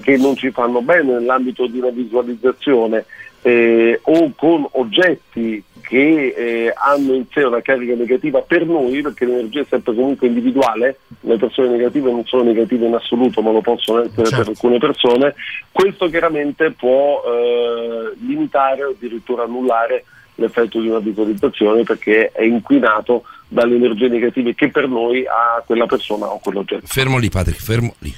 che 0.01 0.17
non 0.17 0.36
ci 0.36 0.51
fanno 0.51 0.82
bene 0.82 1.13
nell'ambito 1.13 1.65
di 1.67 1.80
una 1.80 1.91
visualizzazione 1.91 3.05
eh, 3.41 4.01
o 4.03 4.34
con 4.36 4.67
oggetti 4.71 5.63
che 5.84 6.34
eh, 6.36 6.74
hanno 6.76 7.14
in 7.14 7.26
sé 7.32 7.44
una 7.44 7.62
carica 7.62 7.94
negativa 7.94 8.42
per 8.42 8.66
noi, 8.66 9.02
perché 9.02 9.26
l'energia 9.26 9.62
è 9.62 9.66
sempre 9.70 9.94
comunque 9.94 10.28
individuale, 10.28 11.00
le 11.22 11.38
persone 11.38 11.70
negative 11.70 12.10
non 12.10 12.26
sono 12.26 12.44
negative 12.44 12.88
in 12.88 12.94
assoluto, 12.94 13.42
ma 13.42 13.52
lo 13.52 13.62
possono 13.62 14.02
essere 14.04 14.30
per 14.30 14.48
alcune 14.48 14.78
persone, 14.80 15.36
questo 15.72 16.08
chiaramente 16.08 16.72
può 16.72 17.22
eh, 17.26 18.14
limitare 18.26 18.84
o 18.86 18.92
addirittura 18.92 19.44
annullare 19.44 20.06
l'effetto 20.36 20.80
di 20.80 20.88
una 20.88 21.00
visualizzazione 21.00 21.84
perché 21.84 22.32
è 22.32 22.44
inquinato 22.44 23.24
dalle 23.48 23.76
energie 23.76 24.08
negative 24.08 24.56
che 24.56 24.70
per 24.70 24.88
noi 24.88 25.26
ha 25.28 25.62
quella 25.66 25.86
persona 25.86 26.26
o 26.28 26.40
quell'oggetto. 26.40 26.88
Fermo 26.88 27.18
lì, 27.18 27.30
Patrick, 27.30 27.62
fermo 27.62 27.94
lì. 28.00 28.16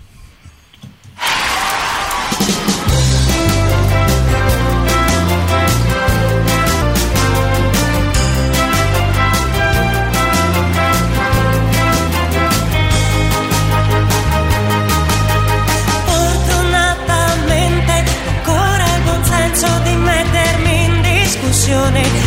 passione 21.66 22.25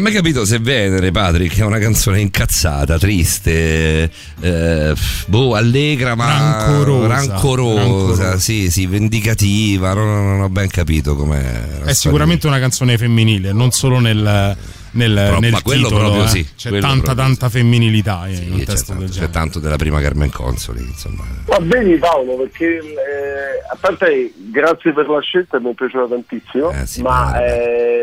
Non 0.00 0.08
ho 0.08 0.12
mai 0.12 0.22
capito 0.22 0.46
se 0.46 0.58
Venere, 0.60 1.10
Patrick, 1.10 1.58
è 1.58 1.62
una 1.62 1.78
canzone 1.78 2.20
incazzata, 2.20 2.98
triste, 2.98 4.10
eh, 4.40 4.94
boh, 5.26 5.54
allegra 5.54 6.14
ma 6.14 6.26
Rancorosa. 6.26 7.06
rancorosa, 7.06 7.80
Rancorosa. 7.80 8.38
sì, 8.38 8.70
sì, 8.70 8.86
vendicativa, 8.86 9.92
non, 9.92 10.06
non 10.06 10.40
ho 10.40 10.48
ben 10.48 10.68
capito 10.68 11.14
com'è. 11.14 11.82
È 11.84 11.92
sicuramente 11.92 12.46
una 12.46 12.58
canzone 12.58 12.96
femminile, 12.96 13.52
non 13.52 13.72
solo 13.72 13.98
nel, 13.98 14.56
nel, 14.92 15.26
Pro- 15.28 15.38
nel 15.38 15.52
ma 15.52 15.60
quello 15.60 15.88
titolo, 15.88 16.00
proprio 16.00 16.24
eh. 16.24 16.28
sì, 16.28 16.48
C'è 16.56 16.68
quello 16.70 16.86
tanta 16.86 17.02
proprio 17.02 17.24
tanta 17.26 17.48
femminilità 17.50 18.26
in 18.28 18.52
un 18.52 18.58
c'è, 18.60 18.64
testo 18.64 18.92
tanto, 18.92 19.04
del 19.04 19.12
c'è 19.12 19.30
tanto 19.30 19.58
della 19.58 19.76
prima 19.76 20.00
Carmen 20.00 20.30
Consoli, 20.30 20.80
insomma. 20.80 21.24
Va 21.44 21.60
bene 21.60 21.98
Paolo, 21.98 22.36
perché 22.36 22.78
eh, 22.78 23.70
a 23.70 23.76
parte 23.78 24.32
grazie 24.50 24.94
per 24.94 25.08
la 25.08 25.20
scelta, 25.20 25.60
mi 25.60 25.70
è 25.70 25.74
piaciuta 25.74 26.06
tantissimo, 26.06 26.72
ma 27.02 27.44
eh, 27.44 27.99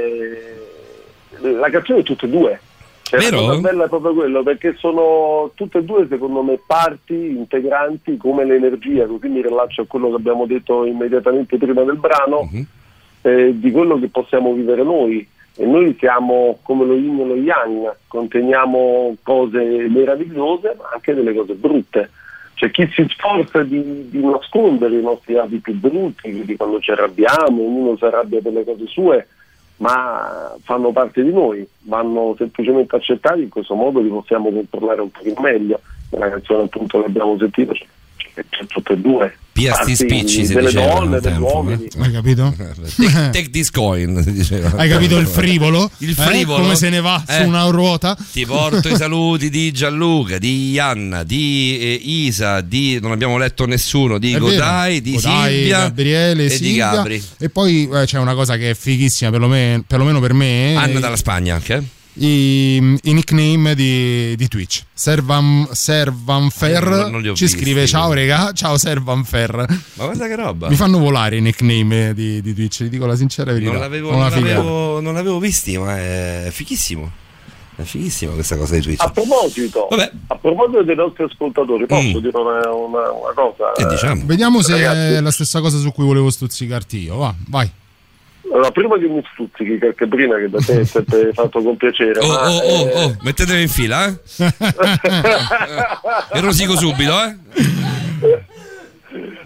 la 1.54 1.70
canzone 1.70 2.00
è 2.00 2.04
tutte 2.04 2.26
e 2.26 2.30
due. 2.30 2.60
Cioè, 3.04 3.20
Vero? 3.20 3.40
La 3.40 3.48
cosa 3.48 3.62
bella 3.62 3.86
è 3.86 3.88
proprio 3.88 4.14
quello, 4.14 4.44
perché 4.44 4.76
sono 4.78 5.52
tutte 5.56 5.78
e 5.78 5.84
due 5.84 6.08
secondo 6.10 6.42
me 6.42 6.60
parti 6.66 7.14
integranti 7.14 8.18
come 8.18 8.44
l'energia, 8.44 9.06
così 9.06 9.30
mi 9.30 9.42
rilaccio 9.42 9.84
a 9.84 9.86
quello 9.88 10.10
che 10.10 10.16
abbiamo 10.16 10.46
detto 10.46 10.84
immediatamente 10.84 11.58
prima 11.58 11.84
del 11.84 11.96
brano, 11.96 12.50
eh, 13.22 13.54
di 13.58 13.72
quello 13.72 13.98
che 13.98 14.10
possiamo 14.10 14.54
vivere 14.54 14.84
noi. 14.84 15.26
E 15.60 15.66
noi 15.66 15.96
siamo 15.98 16.60
come 16.62 16.86
lo 16.86 16.94
yin 16.94 17.20
e 17.20 17.26
lo 17.26 17.36
yang, 17.36 17.96
conteniamo 18.08 19.16
cose 19.24 19.88
meravigliose 19.90 20.76
ma 20.78 20.92
anche 20.94 21.16
delle 21.16 21.34
cose 21.34 21.54
brutte. 21.54 22.12
C'è 22.54 22.70
chi 22.72 22.88
si 22.92 23.06
sforza 23.10 23.64
di, 23.64 24.10
di 24.10 24.20
nascondere 24.24 24.96
i 24.96 25.02
nostri 25.02 25.34
lati 25.34 25.58
più 25.58 25.74
brutti, 25.74 26.30
quindi 26.32 26.56
quando 26.56 26.80
ci 26.80 26.92
arrabbiamo, 26.92 27.62
ognuno 27.62 27.96
si 27.98 28.04
arrabbia 28.04 28.42
per 28.42 28.52
le 28.52 28.64
cose 28.64 28.86
sue, 28.88 29.28
ma 29.78 30.56
fanno 30.62 30.92
parte 30.92 31.24
di 31.24 31.32
noi, 31.32 31.68
vanno 31.84 32.36
semplicemente 32.38 32.96
accettati, 32.96 33.42
in 33.44 33.50
questo 33.50 33.76
modo 33.76 34.00
li 34.00 34.10
possiamo 34.10 34.52
controllare 34.52 35.02
un 35.02 35.12
pochino 35.12 35.42
meglio. 35.42 35.80
Nella 36.12 36.30
canzone 36.30 36.64
appunto 36.64 37.00
l'abbiamo 37.00 37.38
sentito, 37.38 37.74
c'è, 37.74 37.86
c'è 38.50 38.66
tutte 38.68 38.94
e 38.94 38.98
due. 38.98 39.38
Piasti 39.58 39.78
Parti 39.80 39.96
spicci 39.96 40.46
si 40.46 40.54
delle 40.54 40.68
diceva 40.70 40.94
donne, 40.94 41.20
degli 41.20 41.32
tempo, 41.32 41.48
uomini. 41.56 41.86
eh. 41.86 41.90
Hai 42.00 42.12
capito? 42.12 42.54
Take, 42.96 43.30
take 43.32 43.50
this 43.50 43.72
coin, 43.72 44.22
diceva. 44.28 44.74
Hai 44.78 44.88
capito 44.88 45.18
il 45.18 45.26
frivolo? 45.26 45.90
Il 45.98 46.10
Eh? 46.12 46.14
frivolo? 46.14 46.62
Come 46.62 46.76
se 46.76 46.90
ne 46.90 47.02
va 47.02 47.24
Eh. 47.28 47.42
su 47.42 47.48
una 47.48 47.64
ruota? 47.66 48.16
Ti 48.32 48.46
porto 48.46 48.88
i 48.88 48.96
saluti 48.96 49.50
di 49.50 49.72
Gianluca, 49.72 50.38
di 50.38 50.70
Ianna, 50.72 51.24
di 51.24 51.76
eh, 51.80 52.00
Isa, 52.04 52.62
di 52.62 53.00
non 53.02 53.12
abbiamo 53.14 53.38
letto 53.40 53.66
nessuno, 53.66 54.20
di 54.20 54.34
È 54.34 54.38
Godai, 54.38 55.00
vero. 55.00 55.04
di 55.04 55.12
Godai, 55.14 55.54
Silvia 55.56 55.78
Gabriele, 55.80 56.46
e 56.46 56.50
Silvia. 56.52 56.70
di 56.70 56.96
Gabri. 56.96 57.24
E 57.40 57.50
poi 57.50 57.90
eh, 57.92 58.06
c'è 58.06 58.20
una 58.20 58.36
cosa 58.36 58.58
che 58.58 58.70
è 58.70 58.74
fighissima, 58.76 59.32
perlomeno, 59.32 59.84
perlomeno 59.88 60.20
per 60.20 60.34
me. 60.34 60.76
Anna 60.76 60.98
eh, 60.98 61.00
dalla 61.00 61.16
Spagna 61.18 61.56
anche. 61.56 61.84
I, 62.20 62.78
i 63.04 63.14
nickname 63.14 63.76
di, 63.76 64.36
di 64.36 64.48
Twitch. 64.48 64.84
Servan, 64.94 65.68
Servanfer 65.72 67.12
Eh, 67.14 67.22
ci 67.36 67.44
visti. 67.46 67.48
scrive: 67.48 67.86
Ciao, 67.86 68.14
regà. 68.14 68.52
Ciao, 68.54 68.78
Servanfer. 68.78 69.54
Ma 69.94 70.04
guarda 70.06 70.28
che 70.28 70.36
roba. 70.36 70.70
Mi 70.70 70.76
fanno 70.76 70.98
volare 70.98 71.38
i 71.38 71.42
nickname 71.42 72.14
di, 72.14 72.42
di 72.42 72.54
Twitch, 72.54 72.84
vi 72.84 72.90
dico 72.90 73.06
la 73.06 73.16
sincera 73.16 73.52
verità. 73.54 73.72
Non 73.72 73.82
l'avevo, 73.82 74.12
non 74.12 74.20
l'avevo- 74.30 75.00
non 75.00 75.14
l'avevo 75.14 75.40
visti, 75.40 75.78
ma 75.78 75.98
è 75.98 76.48
fighissimo. 76.52 77.12
È 77.76 77.84
fighissima 77.84 78.32
questa 78.34 78.58
cosa 78.58 78.74
di 78.76 78.82
Twitch. 78.82 79.04
A 79.04 79.12
proposito, 79.12 79.88
a 79.88 80.36
proposito 80.36 80.82
dei 80.84 80.96
nostri 80.96 81.26
ascoltatori, 81.26 81.86
posso 81.86 82.20
dire 82.20 82.36
una, 82.38 82.72
una- 82.74 83.12
una 83.12 83.34
cosa? 83.36 83.72
Mm. 83.80 83.86
Eh, 83.86 83.88
diciamo. 83.94 84.22
Vediamo 84.26 84.62
se 84.64 84.72
Ragazzi, 84.74 85.14
è 85.14 85.22
la 85.22 85.32
stessa 85.32 85.62
cosa 85.62 85.78
su 85.78 85.92
cui 85.92 86.06
volevo 86.06 86.32
stuzzicarti 86.32 86.98
io. 87.04 87.18
Va, 87.18 87.36
vai. 87.50 87.70
Allora, 88.52 88.72
prima 88.72 88.98
che 88.98 89.08
mi 89.08 89.22
stuzzichi, 89.34 89.78
perché 89.78 90.08
prima 90.08 90.38
che 90.38 90.50
da 90.50 90.60
te 90.60 90.80
è 90.80 90.86
sempre 90.86 91.32
fatto 91.34 91.62
con 91.62 91.76
piacere. 91.76 92.20
Oh, 92.20 92.28
ma, 92.28 92.50
oh, 92.50 92.58
oh, 92.58 92.88
eh, 92.88 93.04
oh, 93.04 93.18
mettetevi 93.22 93.62
in 93.62 93.68
fila, 93.68 94.08
eh. 94.08 94.16
e 96.34 96.40
rosico 96.40 96.76
subito, 96.76 97.14
eh. 97.24 97.36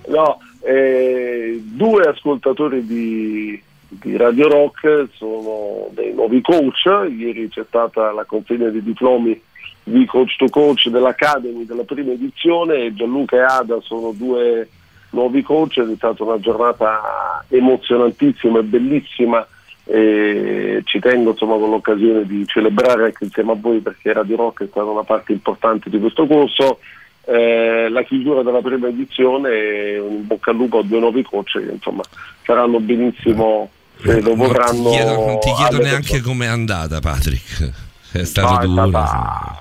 No, 0.07 0.39
eh, 0.61 1.61
due 1.63 2.03
ascoltatori 2.03 2.85
di, 2.85 3.61
di 3.87 4.17
Radio 4.17 4.49
Rock 4.49 5.07
sono 5.15 5.87
dei 5.91 6.13
nuovi 6.13 6.41
coach. 6.41 6.85
Ieri 6.85 7.49
c'è 7.49 7.63
stata 7.67 8.11
la 8.11 8.25
consegna 8.25 8.67
dei 8.67 8.83
diplomi 8.83 9.39
di 9.83 10.05
coach 10.05 10.35
to 10.37 10.49
coach 10.49 10.89
dell'Academy 10.89 11.65
della 11.65 11.83
prima 11.83 12.11
edizione 12.11 12.85
e 12.85 12.93
Gianluca 12.93 13.37
e 13.37 13.41
Ada 13.41 13.79
sono 13.81 14.11
due 14.11 14.67
nuovi 15.11 15.41
coach. 15.41 15.79
È 15.79 15.95
stata 15.95 16.23
una 16.23 16.39
giornata 16.39 17.43
emozionantissima 17.47 18.59
e 18.59 18.63
bellissima. 18.63 19.47
E 19.83 20.81
ci 20.85 20.99
tengo 20.99 21.31
insomma 21.31 21.55
con 21.57 21.71
l'occasione 21.71 22.25
di 22.25 22.45
celebrare 22.45 23.05
anche 23.05 23.23
insieme 23.23 23.53
a 23.53 23.57
voi 23.59 23.79
perché 23.79 24.13
Radio 24.13 24.37
Rock 24.37 24.63
è 24.63 24.67
stata 24.67 24.85
una 24.89 25.03
parte 25.03 25.31
importante 25.31 25.89
di 25.89 25.99
questo 25.99 26.27
corso 26.27 26.77
eh, 27.25 27.89
la 27.89 28.03
chiusura 28.03 28.43
della 28.43 28.61
prima 28.61 28.87
edizione 28.87 29.97
un 29.97 30.25
bocca 30.27 30.51
al 30.51 30.57
lupo 30.57 30.79
a 30.79 30.83
due 30.83 30.99
nuovi 30.99 31.23
coach 31.23 31.53
che 31.53 31.71
insomma 31.71 32.03
faranno 32.43 32.79
benissimo 32.79 33.69
se 34.03 34.21
lo 34.21 34.35
Non 34.35 34.39
ti 34.39 34.45
vorranno 34.53 34.89
chiedo, 34.91 35.25
non 35.25 35.39
ti 35.39 35.51
chiedo 35.53 35.77
neanche 35.77 36.11
persone. 36.11 36.21
com'è 36.21 36.45
andata, 36.47 36.99
Patrick. 36.99 37.71
È 38.13 38.23
stato 38.23 38.53
No, 38.53 38.59
è 38.59 38.65
duro. 38.65 38.87
stata 38.87 39.59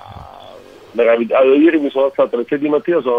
allora, 1.38 1.56
ieri 1.56 1.78
mi 1.78 1.90
sono 1.90 2.06
alzato 2.06 2.36
alle 2.36 2.46
6 2.48 2.58
di 2.58 2.68
mattina 2.68 3.00
sono 3.00 3.16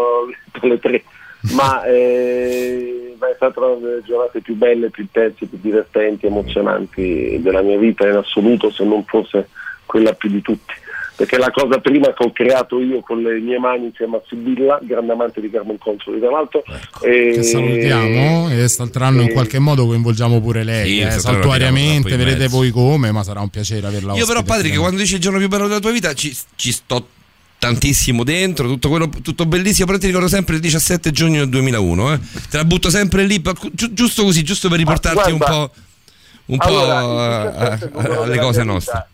alle 0.60 0.78
3 0.78 1.02
ma, 1.54 1.84
eh, 1.84 3.16
è 3.18 3.34
stata 3.36 3.60
una 3.60 3.86
delle 3.86 4.02
giornate 4.04 4.40
più 4.40 4.54
belle, 4.54 4.90
più 4.90 5.02
intense, 5.02 5.46
più 5.46 5.58
divertenti, 5.60 6.26
emozionanti 6.26 7.38
della 7.40 7.62
mia 7.62 7.78
vita 7.78 8.06
in 8.08 8.16
assoluto 8.16 8.70
se 8.70 8.84
non 8.84 9.04
fosse 9.04 9.48
quella 9.86 10.12
più 10.12 10.30
di 10.30 10.40
tutti 10.40 10.74
perché 11.14 11.36
la 11.36 11.50
cosa 11.50 11.78
prima 11.78 12.12
che 12.12 12.24
ho 12.24 12.32
creato 12.32 12.80
io 12.80 13.00
con 13.00 13.22
le 13.22 13.38
mie 13.38 13.58
mani 13.58 13.86
insieme 13.86 14.16
a 14.16 14.22
Sibilla, 14.26 14.80
grande 14.82 15.12
amante 15.12 15.40
di 15.40 15.50
Carmen 15.50 15.78
Consoli 15.78 16.18
tra 16.18 16.30
l'altro 16.30 16.64
e- 17.00 17.32
Che 17.34 17.42
salutiamo 17.42 18.48
e 18.50 18.54
quest'altro 18.54 19.04
anno 19.04 19.22
in 19.22 19.32
qualche 19.32 19.58
modo 19.58 19.86
coinvolgiamo 19.86 20.40
pure 20.40 20.64
lei. 20.64 20.88
Sì, 20.88 21.00
eh, 21.00 21.10
saltuariamente, 21.10 22.16
vedete 22.16 22.48
voi 22.48 22.70
come, 22.70 23.12
ma 23.12 23.22
sarà 23.22 23.40
un 23.40 23.50
piacere 23.50 23.86
averla 23.86 24.14
Io 24.14 24.26
però, 24.26 24.42
Patrick, 24.42 24.78
quando 24.78 24.98
dici 24.98 25.14
il 25.14 25.20
giorno 25.20 25.38
più 25.38 25.48
bello 25.48 25.68
della 25.68 25.80
tua 25.80 25.92
vita, 25.92 26.12
ci, 26.14 26.36
ci 26.56 26.72
sto 26.72 27.06
tantissimo 27.66 28.24
dentro, 28.24 28.66
tutto 28.66 28.88
quello 28.88 29.08
tutto 29.22 29.46
bellissimo, 29.46 29.86
però 29.86 29.96
ti 29.98 30.06
ricordo 30.08 30.26
sempre 30.26 30.56
il 30.56 30.60
17 30.60 31.12
giugno 31.12 31.38
del 31.38 31.48
2001, 31.48 32.12
eh. 32.14 32.18
Te 32.50 32.56
la 32.56 32.64
butto 32.64 32.90
sempre 32.90 33.22
lì, 33.24 33.40
giusto 33.72 34.24
così, 34.24 34.42
giusto 34.42 34.68
per 34.68 34.78
riportarti 34.78 35.30
un 35.30 35.38
po', 35.38 35.70
un 36.46 36.56
po' 36.56 36.66
allora, 36.66 37.00
il 37.00 37.62
a- 37.62 37.76
17 37.76 37.84
è 37.84 37.86
il 37.86 37.92
a- 37.94 38.02
numero 38.02 38.22
alle 38.22 38.38
cose 38.38 38.62
nostre. 38.64 38.92
vita. 38.92 39.06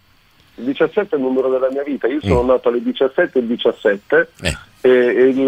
Il 0.55 0.65
17 0.65 1.15
è 1.15 1.19
il 1.19 1.25
numero 1.25 1.51
della 1.51 1.69
mia 1.71 1.83
vita, 1.83 2.07
io 2.09 2.21
sono 2.23 2.43
Mm. 2.43 2.47
nato 2.47 2.69
alle 2.71 2.83
17 2.83 3.39
e 3.39 3.47
17 3.47 4.29
Eh. 4.41 4.57
e 4.81 4.91
il, 4.91 5.39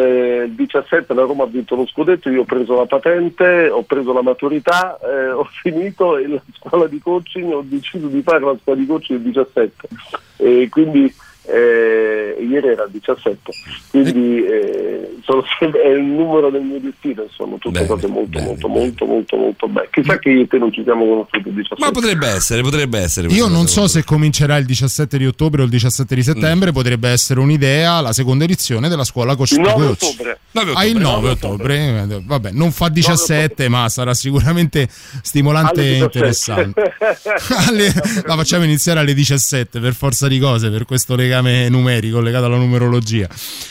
il 0.49 0.53
17 0.55 1.15
la 1.15 1.23
Roma 1.23 1.45
ha 1.45 1.47
vinto 1.47 1.75
lo 1.77 1.87
scudetto, 1.87 2.29
io 2.29 2.43
ho 2.43 2.45
preso 2.45 2.77
la 2.77 2.85
patente, 2.85 3.71
ho 3.71 3.83
preso 3.83 4.13
la 4.13 4.23
maturità, 4.23 4.99
eh, 5.03 5.31
ho 5.31 5.49
finito 5.63 6.19
e 6.19 6.29
la 6.29 6.43
scuola 6.59 6.87
di 6.87 6.99
coaching, 7.01 7.51
ho 7.51 7.65
deciso 7.67 8.09
di 8.09 8.21
fare 8.23 8.41
la 8.41 8.55
scuola 8.63 8.79
di 8.79 8.87
coaching 8.87 9.19
il 9.21 9.25
17 9.25 9.89
e 10.37 10.69
quindi 10.71 11.13
eh, 11.53 12.37
ieri 12.43 12.69
era 12.69 12.85
il 12.85 12.91
17, 12.93 13.53
quindi 13.91 14.45
eh, 14.45 15.17
sono 15.25 15.45
è 15.83 15.89
il 15.89 16.03
numero 16.03 16.51
del 16.51 16.63
mio 16.63 16.81
destino, 16.81 17.23
insomma, 17.23 17.57
tutte 17.59 17.81
Bene, 17.81 17.87
cose 17.87 18.07
molto 18.07 18.29
bene, 18.31 18.47
molto 18.47 18.69
molto 18.69 19.05
molto 19.05 19.37
molto 19.37 19.69
belle. 19.69 19.89
Chissà 19.91 20.19
che 20.19 20.31
io 20.31 20.43
e 20.43 20.47
te 20.47 20.59
non 20.59 20.73
ci 20.73 20.83
siamo 20.83 21.05
conosciuti 21.07 21.49
il 21.49 21.55
17. 21.55 21.85
Ma 21.85 21.91
potrebbe 21.91 22.27
essere, 22.29 22.63
potrebbe 22.63 22.99
essere. 22.99 23.29
Io 23.29 23.49
non 23.49 23.67
so 23.67 23.87
se 23.89 24.05
comincerà 24.05 24.57
il 24.57 24.67
17 24.67 25.19
di 25.19 25.27
ottobre 25.27 25.63
o 25.63 25.65
il 25.65 25.71
17 25.71 26.15
di 26.15 26.23
settembre, 26.23 26.73
potrebbe 26.73 27.09
essere 27.09 27.41
un'idea 27.41 28.01
la 28.01 28.13
seconda 28.13 28.45
edizione 28.45 28.89
della 28.89 29.05
scuola 29.05 29.35
Coach 29.37 29.53
Il 29.53 29.63
to 29.63 29.71
9 29.71 29.87
Coach. 29.87 30.03
ottobre. 30.03 30.39
Ah, 30.75 30.85
il 30.85 30.97
9 30.97 31.29
ottobre, 31.31 31.77
eh, 31.77 32.23
vabbè, 32.25 32.51
non 32.53 32.73
fa 32.73 32.89
17, 32.89 33.69
ma 33.69 33.89
sarà 33.89 34.15
sicuramente 34.15 34.89
stimolante 35.23 35.81
e 35.81 35.85
17. 35.85 36.05
interessante. 36.05 36.95
Alle- 37.69 37.93
la 38.25 38.37
facciamo 38.37 38.65
iniziare 38.65 39.01
alle 39.01 39.15
17 39.15 39.81
per 39.81 39.95
forza 39.95 40.29
di 40.29 40.39
cose, 40.39 40.71
per 40.71 40.85
questo 40.85 41.15
legame 41.15 41.39
legame 41.43 41.68
numerico, 41.68 42.20
legato 42.20 42.45
alla 42.47 42.57
numerologia. 42.57 43.28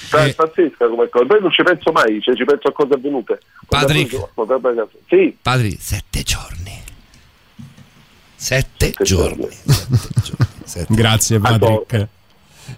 Cioè, 0.09 0.25
È 0.25 0.33
pazzesca 0.35 0.87
come 0.87 1.07
cosa. 1.09 1.25
Poi 1.25 1.41
non 1.41 1.51
ci 1.51 1.63
penso 1.63 1.91
mai, 1.91 2.19
cioè, 2.21 2.35
ci 2.35 2.43
penso 2.45 2.67
a 2.67 2.71
cose 2.73 2.93
avvenute. 2.93 3.39
Essere- 3.69 4.27
Sì, 5.07 5.37
Padri, 5.41 5.77
sette 5.79 6.23
giorni. 6.23 6.81
Sette 8.35 8.93
giorni. 9.03 9.47
Sette 9.51 10.21
giorni. 10.23 10.47
Sette. 10.63 10.93
Grazie 10.93 11.39
Patrick. 11.39 12.07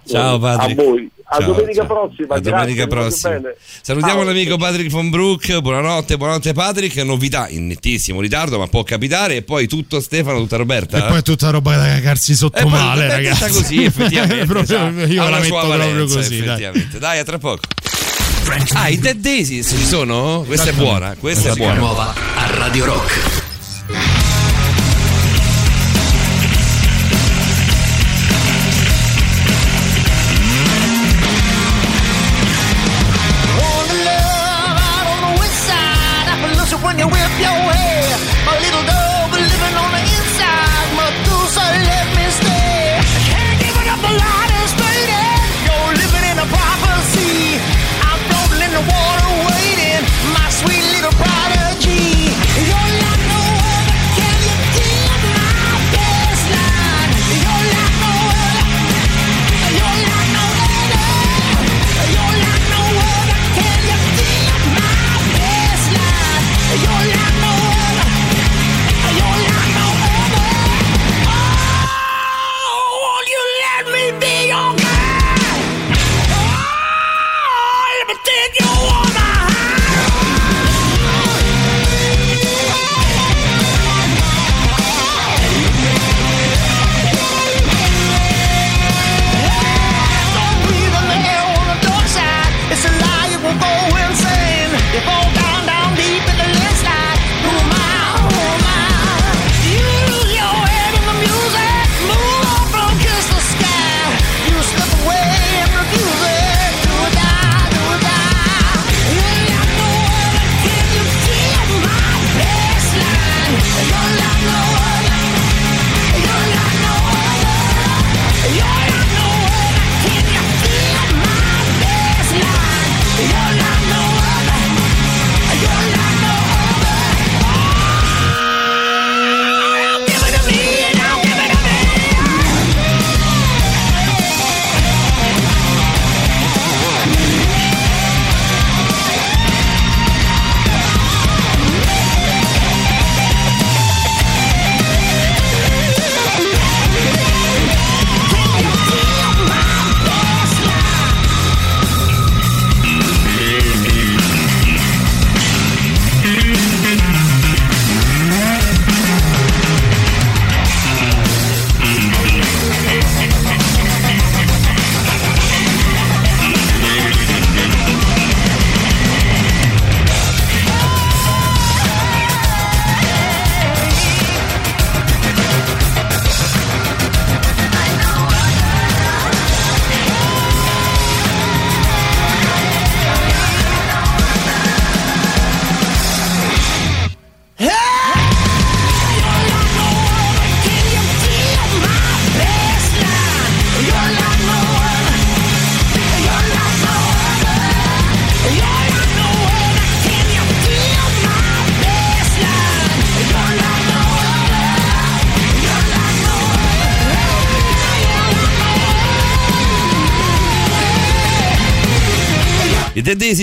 Ciao 0.07 0.39
Patrick. 0.39 0.79
A 0.79 0.83
voi. 0.83 1.11
A 1.34 1.38
Ciao, 1.38 1.53
domenica 1.53 1.86
ciao. 1.86 2.07
prossima. 2.07 2.36
A 2.36 2.39
domenica 2.41 2.88
prossima. 2.88 3.39
Salutiamo 3.82 4.19
Ciao. 4.19 4.23
l'amico 4.25 4.57
Patrick 4.57 4.89
von 4.89 5.09
Brook. 5.09 5.59
Buonanotte, 5.59 6.17
buonanotte 6.17 6.51
Patrick. 6.51 6.97
Novità 6.97 7.47
in 7.47 7.67
nettissimo 7.67 8.19
ritardo, 8.19 8.59
ma 8.59 8.67
può 8.67 8.84
capitare. 8.84 9.38
E 9.38 9.41
poi 9.41 9.65
tutto 9.65 10.01
Stefano, 10.01 10.39
tutta 10.39 10.57
Roberta. 10.57 10.97
E 10.97 11.07
poi 11.09 11.21
tutta 11.23 11.49
roba 11.49 11.77
da 11.77 11.86
cagarsi 11.86 12.36
sotto 12.36 12.57
E 12.57 12.63
poi- 12.63 12.71
male, 12.71 13.03
è 13.05 13.07
detta 13.07 13.15
ragazzi. 13.45 13.51
così, 13.61 13.84
effettivamente. 13.86 14.43
Proprio- 14.51 14.88
esatto. 14.89 15.05
io 15.13 15.23
la 15.23 15.29
metto 15.38 15.43
sua 15.45 15.59
proprio 15.61 15.77
valenza, 15.77 16.15
così. 16.15 16.29
Dai. 16.39 16.47
effettivamente. 16.47 16.99
Dai. 16.99 17.19
a 17.19 17.23
tra 17.23 17.38
poco. 17.38 17.59
Ah, 18.73 18.89
i 18.89 18.99
Dead 18.99 19.17
Daisies 19.17 19.67
ci 19.69 19.86
sono? 19.86 20.43
Questa 20.45 20.71
è 20.71 20.73
buona, 20.73 21.15
questa 21.17 21.51
è 21.51 21.55
buona. 21.55 21.75
nuova 21.75 22.13
a 22.36 22.55
Radio 22.57 22.84
Rock. 22.86 24.20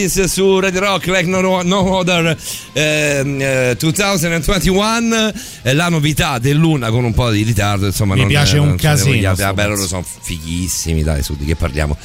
Daisies 0.08 0.32
su 0.32 0.58
Radio 0.58 0.80
Rock 0.80 1.06
Like 1.08 1.28
No, 1.28 1.60
no 1.62 1.96
Other 1.96 2.34
ehm, 2.72 3.38
eh, 3.42 3.76
2021 3.78 5.32
è 5.62 5.72
la 5.74 5.88
novità 5.90 6.38
dell'una 6.38 6.88
con 6.88 7.04
un 7.04 7.12
po' 7.12 7.30
di 7.30 7.42
ritardo 7.42 7.84
insomma 7.84 8.14
Mi 8.14 8.20
non- 8.20 8.28
piace 8.30 8.56
un 8.56 8.66
non 8.68 8.74
ne 8.76 8.80
casino 8.80 9.34
vabbè 9.34 9.62
loro 9.64 9.74
pezzo. 9.76 9.86
sono 9.86 10.04
fighissimi 10.22 11.02
dai 11.02 11.22
su 11.22 11.36
di 11.36 11.44
che 11.44 11.56
parliamo. 11.56 11.96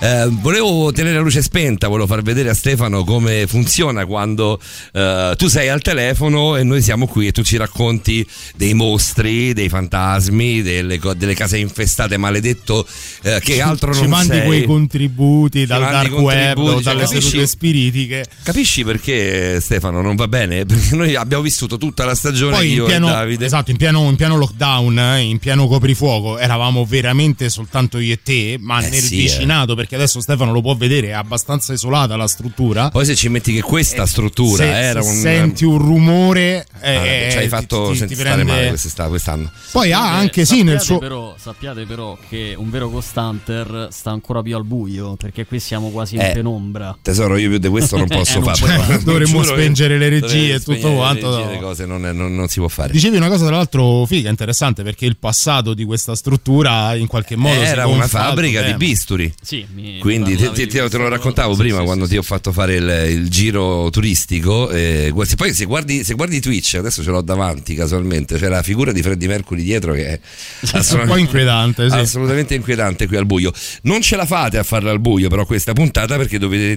Eh, 0.00 0.26
volevo 0.30 0.90
tenere 0.90 1.14
la 1.16 1.20
luce 1.22 1.40
spenta 1.40 1.86
volevo 1.86 2.08
far 2.08 2.22
vedere 2.22 2.48
a 2.50 2.54
Stefano 2.54 3.04
come 3.04 3.46
funziona 3.46 4.04
quando 4.06 4.60
eh, 4.92 5.34
tu 5.36 5.46
sei 5.46 5.68
al 5.68 5.82
telefono 5.82 6.56
e 6.56 6.64
noi 6.64 6.82
siamo 6.82 7.06
qui 7.06 7.28
e 7.28 7.32
tu 7.32 7.42
ci 7.42 7.56
racconti 7.56 8.26
dei 8.56 8.74
mostri 8.74 9.52
dei 9.52 9.68
fantasmi 9.68 10.62
delle, 10.62 10.98
delle 11.16 11.34
case 11.34 11.58
infestate 11.58 12.16
maledetto 12.16 12.84
eh, 13.22 13.38
che 13.40 13.60
altro 13.60 13.94
Ci 13.94 14.00
non 14.00 14.10
mandi 14.10 14.36
sei. 14.36 14.46
quei 14.46 14.64
contributi 14.64 15.64
dal 15.64 15.80
dark 15.82 16.12
web 16.12 16.80
dalle 16.80 17.06
sedute 17.06 17.46
spiritiche. 17.52 18.24
Capisci 18.42 18.82
perché 18.84 19.60
Stefano 19.60 20.00
non 20.00 20.16
va 20.16 20.26
bene? 20.28 20.64
Perché 20.72 20.96
noi 20.96 21.14
abbiamo 21.14 21.42
vissuto 21.42 21.76
tutta 21.78 22.04
la 22.04 22.14
stagione 22.14 22.56
Poi 22.56 22.68
in 22.70 22.74
io 22.76 22.84
pieno, 22.86 23.08
e 23.08 23.10
Davide. 23.10 23.44
esatto, 23.46 23.70
in 23.70 23.76
pieno, 23.76 24.08
in 24.08 24.16
pieno 24.16 24.36
lockdown, 24.36 24.98
eh, 24.98 25.20
in 25.20 25.38
pieno 25.38 25.66
coprifuoco, 25.66 26.38
eravamo 26.38 26.84
veramente 26.84 27.48
soltanto 27.50 27.98
io 27.98 28.14
e 28.14 28.20
te, 28.22 28.56
ma 28.58 28.80
Eh 28.84 28.88
nel 28.90 29.00
sì, 29.00 29.16
vicinato, 29.16 29.74
perché 29.74 29.94
adesso 29.94 30.20
Stefano 30.20 30.52
lo 30.52 30.60
può 30.62 30.74
vedere, 30.74 31.08
è 31.08 31.12
abbastanza 31.12 31.72
isolata 31.72 32.16
la 32.16 32.26
struttura. 32.26 32.88
Poi 32.90 33.04
se 33.04 33.14
ci 33.14 33.28
metti 33.28 33.52
che 33.52 33.60
questa 33.60 34.06
struttura 34.06 34.64
Se, 34.64 34.70
era 34.80 35.02
se 35.02 35.08
un 35.10 35.14
senti 35.16 35.64
un 35.64 35.78
rumore, 35.78 36.66
eh, 36.80 37.26
Ah, 37.26 37.30
ci 37.30 37.36
hai 37.38 37.42
ti- 37.44 37.48
fatto 37.48 37.84
ti- 37.86 37.92
ti 37.92 37.98
senti 37.98 38.14
stare 38.14 38.30
prende- 38.34 38.52
male 38.52 38.68
quest'estate- 38.68 39.08
quest'anno. 39.10 39.50
Poi 39.72 39.92
ha 39.92 40.04
Eh, 40.04 40.16
anche 40.20 40.44
sì 40.44 40.62
nel 40.62 40.80
suo 40.80 40.98
Però, 40.98 41.34
sappiate 41.38 41.84
però 41.84 42.16
che 42.28 42.54
un 42.56 42.70
vero 42.70 42.88
Ghost 42.90 43.16
Hunter 43.16 43.88
sta 43.90 44.10
ancora 44.10 44.42
più 44.42 44.56
al 44.56 44.64
buio, 44.64 45.16
perché 45.16 45.44
qui 45.46 45.60
siamo 45.60 45.90
quasi 45.90 46.14
in 46.16 46.22
Eh, 46.22 46.32
penombra. 46.32 46.96
Tesoro, 47.02 47.36
io 47.42 47.48
più 47.50 47.58
di 47.58 47.68
questo 47.68 47.96
non 47.96 48.06
posso 48.08 48.38
Eh, 48.38 48.42
fare. 48.54 48.86
Non 48.92 49.00
Dovremmo 49.04 49.42
spengere 49.42 49.98
le 49.98 50.08
regie 50.08 50.54
e 50.54 50.58
tutto 50.60 50.72
spegnere 50.72 50.90
le 50.90 50.96
quanto, 50.96 51.30
regie, 51.36 51.44
no. 51.44 51.50
Le 51.52 51.58
cose 51.58 51.86
non, 51.86 52.06
è- 52.06 52.12
non- 52.12 52.34
non 52.34 52.48
si 52.48 52.58
può 52.58 52.68
fare. 52.68 52.92
Dicevi 52.92 53.16
una 53.16 53.28
cosa 53.28 53.46
tra 53.46 53.56
l'altro 53.56 54.04
figa, 54.06 54.28
interessante 54.30 54.82
perché 54.82 55.06
il 55.06 55.16
passato 55.16 55.74
di 55.74 55.84
questa 55.84 56.14
struttura 56.14 56.94
in 56.94 57.06
qualche 57.06 57.36
modo 57.36 57.60
Era 57.60 57.86
una 57.86 58.06
fabbrica 58.08 58.62
di 58.62 58.74
bisturi. 58.74 59.32
Sì, 59.42 59.66
mi 59.74 59.98
Quindi 59.98 60.36
te, 60.36 60.50
te- 60.52 60.66
te- 60.66 60.88
te 60.88 60.96
lo 60.98 61.08
raccontavo 61.08 61.54
Sì, 61.54 61.60
prima 61.60 61.78
sì, 61.78 61.84
quando 61.84 62.04
sì, 62.04 62.10
ti 62.12 62.16
ho 62.18 62.22
fatto 62.22 62.52
fare 62.52 62.74
il, 62.76 63.06
il 63.20 63.28
giro 63.28 63.88
turistico. 63.90 64.70
eh, 64.70 65.12
poi 65.36 65.52
se 65.54 65.64
guardi, 65.64 66.04
se 66.04 66.14
guardi 66.14 66.40
Twitch, 66.40 66.74
adesso 66.74 67.02
ce 67.02 67.10
l'ho 67.10 67.20
davanti 67.22 67.74
casualmente, 67.74 68.38
c'è 68.38 68.48
la 68.48 68.62
figura 68.62 68.92
di 68.92 69.02
Freddie 69.02 69.28
Mercury 69.28 69.62
dietro 69.62 69.92
che 69.92 70.06
è 70.06 70.20
Un 71.02 71.04
po' 71.06 71.16
inquietante, 71.16 71.88
sì. 71.90 71.96
assolutamente 71.96 72.54
inquietante 72.54 73.06
qui 73.06 73.16
al 73.16 73.26
buio. 73.26 73.52
Non 73.82 74.00
ce 74.02 74.16
la 74.16 74.26
fate 74.26 74.58
a 74.58 74.62
farla 74.62 74.90
al 74.90 75.00
buio 75.00 75.28
però 75.28 75.44
questa 75.46 75.72
puntata 75.72 76.16
perché 76.16 76.38
dovete 76.38 76.70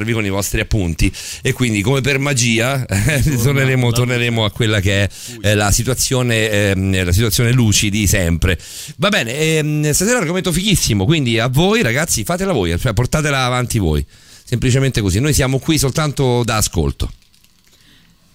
interfacciarvi 0.00 0.12
con 0.12 0.24
i 0.24 0.28
vostri 0.30 0.60
appunti 0.60 1.12
e 1.42 1.52
quindi 1.52 1.82
come 1.82 2.00
per 2.00 2.18
magia 2.18 2.84
eh, 2.86 3.22
torneremo, 3.22 3.92
torneremo 3.92 4.44
a 4.44 4.50
quella 4.50 4.80
che 4.80 5.04
è 5.04 5.08
eh, 5.42 5.54
la 5.54 5.70
situazione, 5.70 6.50
ehm, 6.50 7.04
la 7.04 7.12
situazione 7.12 7.52
luci 7.52 7.90
di 7.90 8.06
sempre. 8.06 8.58
Va 8.96 9.08
bene, 9.08 9.34
ehm, 9.34 9.90
stasera 9.92 10.18
argomento 10.18 10.52
fighissimo, 10.52 11.04
quindi 11.04 11.38
a 11.38 11.48
voi 11.48 11.82
ragazzi 11.82 12.24
fatela 12.24 12.52
voi, 12.52 12.78
cioè 12.78 12.92
portatela 12.92 13.44
avanti 13.44 13.78
voi. 13.78 14.04
Semplicemente 14.44 15.00
così, 15.00 15.20
noi 15.20 15.32
siamo 15.32 15.58
qui 15.58 15.78
soltanto 15.78 16.42
da 16.42 16.56
ascolto. 16.56 17.10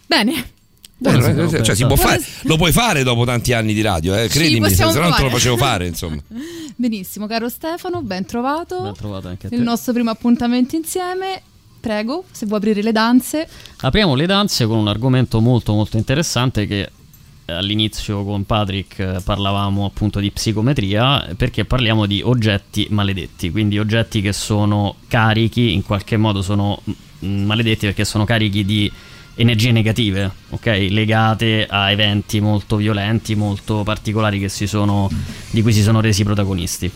Bene. 0.06 0.54
Eh, 0.98 1.12
Buonasera, 1.12 1.50
cioè, 1.50 1.62
cioè, 1.62 1.76
si 1.76 1.86
può 1.86 1.98
fare, 1.98 2.24
lo 2.44 2.56
puoi 2.56 2.72
fare 2.72 3.04
dopo 3.04 3.26
tanti 3.26 3.52
anni 3.52 3.74
di 3.74 3.82
radio, 3.82 4.16
eh, 4.16 4.30
credimi, 4.30 4.70
se 4.70 4.86
no 4.86 4.94
non 4.94 5.14
te 5.14 5.24
lo 5.24 5.30
facevo 5.30 5.58
fare, 5.58 5.88
insomma. 5.88 6.22
Benissimo, 6.78 7.28
caro 7.28 7.50
Stefano, 7.50 8.02
ben 8.02 8.26
trovato. 8.26 8.82
Ben 8.82 8.94
trovato 8.94 9.28
anche 9.28 9.48
a 9.48 9.50
te. 9.50 9.56
Il 9.56 9.62
nostro 9.62 9.92
primo 9.92 10.10
appuntamento 10.10 10.76
insieme. 10.76 11.42
Prego, 11.86 12.24
se 12.32 12.48
vuoi 12.48 12.58
aprire 12.58 12.82
le 12.82 12.92
danze. 12.92 13.48
Apriamo 13.82 14.16
le 14.16 14.26
danze 14.26 14.66
con 14.66 14.80
un 14.80 14.88
argomento 14.88 15.40
molto 15.40 15.72
molto 15.72 15.98
interessante 15.98 16.66
che 16.66 16.90
eh, 17.46 17.54
all'inizio 17.54 18.24
con 18.24 18.44
Patrick 18.44 18.98
eh, 18.98 19.22
parlavamo 19.24 19.86
appunto 19.86 20.20
di 20.20 20.32
psicometria 20.32 21.28
perché 21.38 21.64
parliamo 21.64 22.08
di 22.08 22.24
oggetti 22.24 22.88
maledetti, 22.90 23.52
quindi 23.52 23.78
oggetti 23.78 24.22
che 24.22 24.34
sono 24.34 24.96
carichi, 25.08 25.74
in 25.74 25.84
qualche 25.84 26.18
modo 26.18 26.42
sono 26.42 26.82
mm, 27.24 27.46
maledetti 27.46 27.86
perché 27.86 28.04
sono 28.04 28.26
carichi 28.26 28.66
di 28.66 28.92
energie 29.36 29.72
negative, 29.72 30.32
ok? 30.50 30.88
Legate 30.90 31.68
a 31.70 31.92
eventi 31.92 32.40
molto 32.40 32.78
violenti, 32.78 33.36
molto 33.36 33.84
particolari 33.84 34.50
si 34.50 34.66
sono, 34.66 35.08
di 35.52 35.62
cui 35.62 35.72
si 35.72 35.84
sono 35.84 36.02
resi 36.02 36.24
protagonisti. 36.24 36.92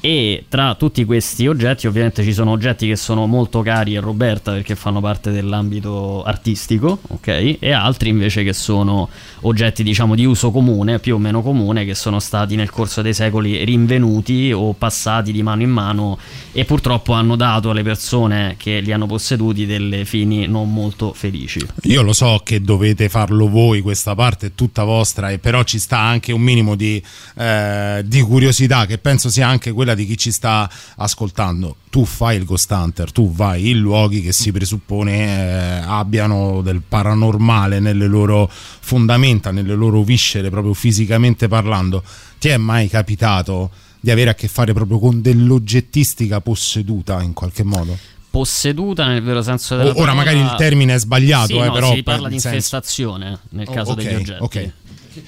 E 0.00 0.44
tra 0.48 0.74
tutti 0.76 1.04
questi 1.04 1.46
oggetti, 1.46 1.86
ovviamente, 1.86 2.22
ci 2.22 2.32
sono 2.32 2.52
oggetti 2.52 2.86
che 2.86 2.96
sono 2.96 3.26
molto 3.26 3.60
cari 3.60 3.96
a 3.96 4.00
Roberta 4.00 4.52
perché 4.52 4.74
fanno 4.74 5.00
parte 5.00 5.30
dell'ambito 5.30 6.22
artistico, 6.22 7.00
ok? 7.08 7.56
E 7.58 7.72
altri 7.72 8.08
invece 8.08 8.42
che 8.42 8.54
sono 8.54 9.10
oggetti, 9.42 9.82
diciamo, 9.82 10.14
di 10.14 10.24
uso 10.24 10.50
comune, 10.50 11.00
più 11.00 11.16
o 11.16 11.18
meno 11.18 11.42
comune, 11.42 11.84
che 11.84 11.94
sono 11.94 12.18
stati 12.18 12.56
nel 12.56 12.70
corso 12.70 13.02
dei 13.02 13.12
secoli 13.12 13.62
rinvenuti 13.62 14.52
o 14.52 14.72
passati 14.72 15.32
di 15.32 15.42
mano 15.42 15.62
in 15.62 15.70
mano 15.70 16.18
e 16.52 16.64
purtroppo 16.64 17.12
hanno 17.12 17.36
dato 17.36 17.70
alle 17.70 17.82
persone 17.82 18.54
che 18.56 18.80
li 18.80 18.92
hanno 18.92 19.06
posseduti 19.06 19.66
delle 19.66 20.06
fini 20.06 20.46
non 20.46 20.72
molto 20.72 21.12
felici. 21.12 21.64
Io 21.82 22.00
lo 22.00 22.14
so 22.14 22.40
che 22.42 22.62
dovete 22.62 23.10
farlo 23.10 23.48
voi, 23.48 23.82
questa 23.82 24.14
parte 24.14 24.46
è 24.46 24.52
tutta 24.54 24.84
vostra, 24.84 25.30
e 25.30 25.38
però 25.38 25.62
ci 25.62 25.78
sta 25.78 25.98
anche 25.98 26.32
un 26.32 26.40
minimo 26.40 26.74
di, 26.74 27.02
eh, 27.36 28.02
di 28.06 28.20
curiosità 28.22 28.86
che 28.86 28.96
penso 28.96 29.28
sia 29.28 29.46
anche 29.46 29.72
quella 29.72 29.89
di 29.94 30.06
chi 30.06 30.16
ci 30.16 30.30
sta 30.32 30.70
ascoltando. 30.96 31.76
Tu 31.90 32.04
fai 32.04 32.36
il 32.36 32.44
Ghost 32.44 32.70
Hunter, 32.70 33.10
tu 33.12 33.32
vai 33.32 33.70
in 33.70 33.78
luoghi 33.78 34.22
che 34.22 34.32
si 34.32 34.52
presuppone 34.52 35.80
eh, 35.80 35.82
abbiano 35.86 36.60
del 36.62 36.82
paranormale 36.86 37.80
nelle 37.80 38.06
loro 38.06 38.48
fondamenta, 38.50 39.50
nelle 39.50 39.74
loro 39.74 40.02
viscere, 40.02 40.50
proprio 40.50 40.74
fisicamente 40.74 41.48
parlando. 41.48 42.02
Ti 42.38 42.48
è 42.48 42.56
mai 42.56 42.88
capitato 42.88 43.70
di 44.00 44.10
avere 44.10 44.30
a 44.30 44.34
che 44.34 44.48
fare 44.48 44.72
proprio 44.72 44.98
con 44.98 45.20
dell'oggettistica 45.20 46.40
posseduta 46.40 47.20
in 47.22 47.32
qualche 47.34 47.64
modo? 47.64 47.98
Posseduta 48.30 49.06
nel 49.08 49.22
vero 49.22 49.42
senso 49.42 49.76
della 49.76 49.90
O- 49.90 49.94
ora 50.00 50.12
parola- 50.12 50.14
magari 50.14 50.38
il 50.38 50.54
termine 50.56 50.94
è 50.94 50.98
sbagliato, 51.00 51.46
Sì, 51.48 51.56
eh, 51.58 51.64
no, 51.64 51.72
però 51.72 51.92
si 51.92 52.02
parla 52.04 52.20
per- 52.20 52.28
di 52.28 52.34
nel 52.34 52.40
senso- 52.40 52.56
infestazione 52.56 53.38
nel 53.50 53.66
Oh, 53.68 53.72
caso 53.72 53.90
ok, 53.90 53.96
degli 53.96 54.14
oggetti. 54.14 54.42
ok. 54.42 54.72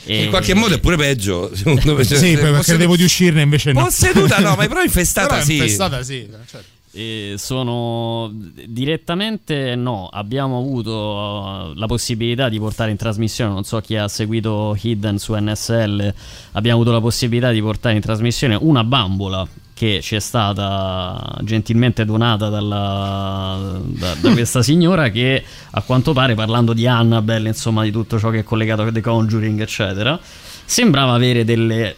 E- 0.05 0.25
In 0.25 0.31
qualche 0.31 0.55
modo 0.55 0.75
è 0.75 0.79
pure 0.81 0.97
peggio, 0.97 1.51
secondo 1.55 1.95
me. 1.95 2.05
Cioè, 2.05 2.19
Sì, 2.19 2.27
se 2.31 2.39
poi 2.39 2.51
possedu- 2.51 2.65
credevo 2.65 2.97
di 2.97 3.03
uscirne 3.05 3.43
invece 3.43 3.73
no. 3.73 3.85
Posseduta 3.85 4.39
no, 4.39 4.55
ma 4.57 4.67
però 4.67 4.83
infestata 4.85 5.35
Però 5.35 5.43
sì. 5.45 5.53
infestata 5.55 6.03
sì, 6.03 6.29
certo. 6.47 6.71
E 6.95 7.37
sono 7.39 8.31
direttamente 8.67 9.75
no, 9.77 10.09
abbiamo 10.13 10.59
avuto 10.59 11.71
uh, 11.73 11.79
la 11.79 11.87
possibilità 11.87 12.51
di 12.51 12.59
portare 12.59 12.91
in 12.91 12.99
trasmissione, 12.99 13.51
non 13.51 13.65
so 13.65 13.81
chi 13.81 13.97
ha 13.97 14.09
seguito 14.09 14.77
Hidden 14.79 15.17
su 15.19 15.35
NSL, 15.35 16.13
abbiamo 16.53 16.77
avuto 16.81 16.93
la 16.93 17.01
possibilità 17.01 17.51
di 17.51 17.63
portare 17.63 17.95
in 17.95 18.03
trasmissione 18.03 18.59
una 18.61 18.85
bambola 18.85 19.49
che 19.83 20.01
ci 20.01 20.15
è 20.15 20.21
stata 20.21 21.39
gentilmente 21.43 22.05
donata 22.05 22.49
dalla, 22.49 23.81
da, 23.83 24.15
da 24.15 24.31
questa 24.31 24.63
signora 24.63 25.09
che 25.09 25.43
a 25.73 25.83
quanto 25.83 26.13
pare 26.13 26.37
parlando 26.37 26.73
di 26.73 26.87
Annabelle, 26.87 27.49
insomma 27.49 27.83
di 27.83 27.91
tutto 27.91 28.17
ciò 28.17 28.31
che 28.31 28.41
è 28.41 28.43
collegato 28.45 28.83
a 28.83 28.93
The 28.93 29.01
Conjuring 29.01 29.61
eccetera, 29.61 30.17
sembrava 30.65 31.15
avere 31.15 31.45
delle 31.45 31.97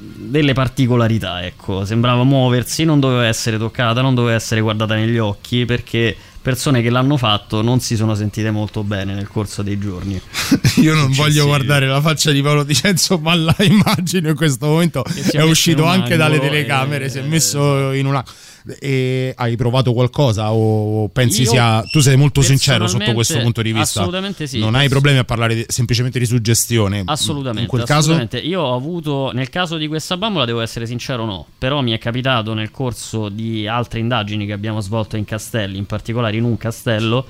delle 0.00 0.52
particolarità, 0.52 1.44
ecco, 1.44 1.84
sembrava 1.84 2.22
muoversi, 2.22 2.84
non 2.84 3.00
doveva 3.00 3.26
essere 3.26 3.58
toccata, 3.58 4.00
non 4.00 4.14
doveva 4.14 4.36
essere 4.36 4.60
guardata 4.60 4.94
negli 4.94 5.18
occhi 5.18 5.64
perché 5.64 6.14
persone 6.48 6.80
che 6.80 6.88
l'hanno 6.88 7.18
fatto 7.18 7.60
non 7.60 7.78
si 7.80 7.94
sono 7.94 8.14
sentite 8.14 8.50
molto 8.50 8.82
bene 8.82 9.12
nel 9.12 9.28
corso 9.28 9.60
dei 9.60 9.78
giorni. 9.78 10.18
Io 10.80 10.94
non 10.94 11.12
voglio 11.12 11.44
guardare 11.44 11.86
la 11.86 12.00
faccia 12.00 12.30
di 12.30 12.40
Paolo 12.40 12.62
Dicenzo, 12.62 13.18
ma 13.18 13.34
la 13.34 13.54
immagino 13.60 14.30
in 14.30 14.34
questo 14.34 14.64
momento 14.64 15.04
è 15.30 15.42
uscito 15.42 15.84
anche 15.84 16.16
dalle 16.16 16.40
telecamere, 16.40 17.04
e- 17.04 17.08
si 17.10 17.18
è 17.18 17.22
messo 17.22 17.92
in 17.92 18.06
una 18.06 18.24
e 18.78 19.32
hai 19.36 19.56
provato 19.56 19.92
qualcosa 19.92 20.52
o 20.52 21.08
pensi 21.08 21.42
Io 21.42 21.50
sia 21.50 21.82
tu 21.90 22.00
sei 22.00 22.16
molto 22.16 22.42
sincero 22.42 22.86
sotto 22.86 23.12
questo 23.12 23.38
punto 23.40 23.62
di 23.62 23.72
vista 23.72 24.00
assolutamente 24.00 24.46
sì. 24.46 24.58
non 24.58 24.74
hai 24.74 24.88
problemi 24.88 25.18
a 25.18 25.24
parlare 25.24 25.54
di- 25.54 25.64
semplicemente 25.68 26.18
di 26.18 26.26
suggestione 26.26 27.02
Assolutamente. 27.04 27.62
in 27.62 27.66
quel 27.66 27.86
assolutamente. 27.98 28.38
Io 28.38 28.60
ho 28.60 28.74
avuto, 28.74 29.30
nel 29.32 29.48
caso 29.48 29.76
di 29.76 29.86
questa 29.88 30.16
bambola, 30.16 30.44
devo 30.44 30.60
essere 30.60 30.86
sincero, 30.86 31.24
no. 31.24 31.46
Però 31.58 31.80
mi 31.80 31.92
è 31.92 31.98
capitato 31.98 32.54
nel 32.54 32.70
corso 32.70 33.28
di 33.28 33.66
altre 33.66 34.00
indagini 34.00 34.46
che 34.46 34.52
abbiamo 34.52 34.80
svolto 34.80 35.16
in 35.16 35.24
castelli, 35.24 35.78
in 35.78 35.86
particolare 35.86 36.36
in 36.36 36.44
un 36.44 36.56
castello, 36.56 37.24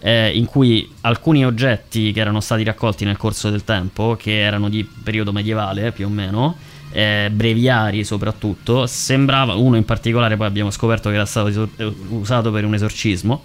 eh, 0.00 0.30
in 0.36 0.46
cui 0.46 0.90
alcuni 1.02 1.44
oggetti 1.44 2.12
che 2.12 2.20
erano 2.20 2.40
stati 2.40 2.64
raccolti 2.64 3.04
nel 3.04 3.16
corso 3.16 3.50
del 3.50 3.64
tempo, 3.64 4.16
che 4.18 4.38
erano 4.38 4.68
di 4.68 4.84
periodo 4.84 5.32
medievale 5.32 5.92
più 5.92 6.06
o 6.06 6.10
meno, 6.10 6.56
eh, 6.92 7.30
breviari 7.32 8.04
soprattutto, 8.04 8.86
sembrava, 8.86 9.54
uno 9.54 9.76
in 9.76 9.84
particolare 9.84 10.36
poi 10.36 10.46
abbiamo 10.46 10.70
scoperto 10.70 11.08
che 11.08 11.14
era 11.16 11.26
stato 11.26 11.48
esor- 11.48 11.68
eh, 11.76 11.92
usato 12.08 12.50
per 12.50 12.64
un 12.64 12.74
esorcismo, 12.74 13.42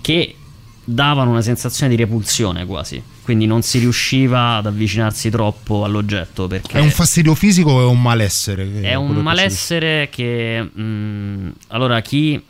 che 0.00 0.34
davano 0.82 1.30
una 1.30 1.42
sensazione 1.42 1.94
di 1.94 2.02
repulsione 2.02 2.64
quasi, 2.64 3.02
quindi 3.22 3.46
non 3.46 3.62
si 3.62 3.78
riusciva 3.78 4.56
ad 4.56 4.66
avvicinarsi 4.66 5.30
troppo 5.30 5.84
all'oggetto 5.84 6.46
perché 6.46 6.78
è 6.78 6.80
un 6.80 6.90
fastidio 6.90 7.34
fisico 7.34 7.70
o 7.70 7.80
è 7.82 7.84
un 7.84 8.00
malessere? 8.00 8.80
È 8.80 8.94
un 8.94 9.16
malessere 9.16 10.08
che 10.10 10.62
mh, 10.62 11.52
allora 11.68 12.00
chi 12.00 12.42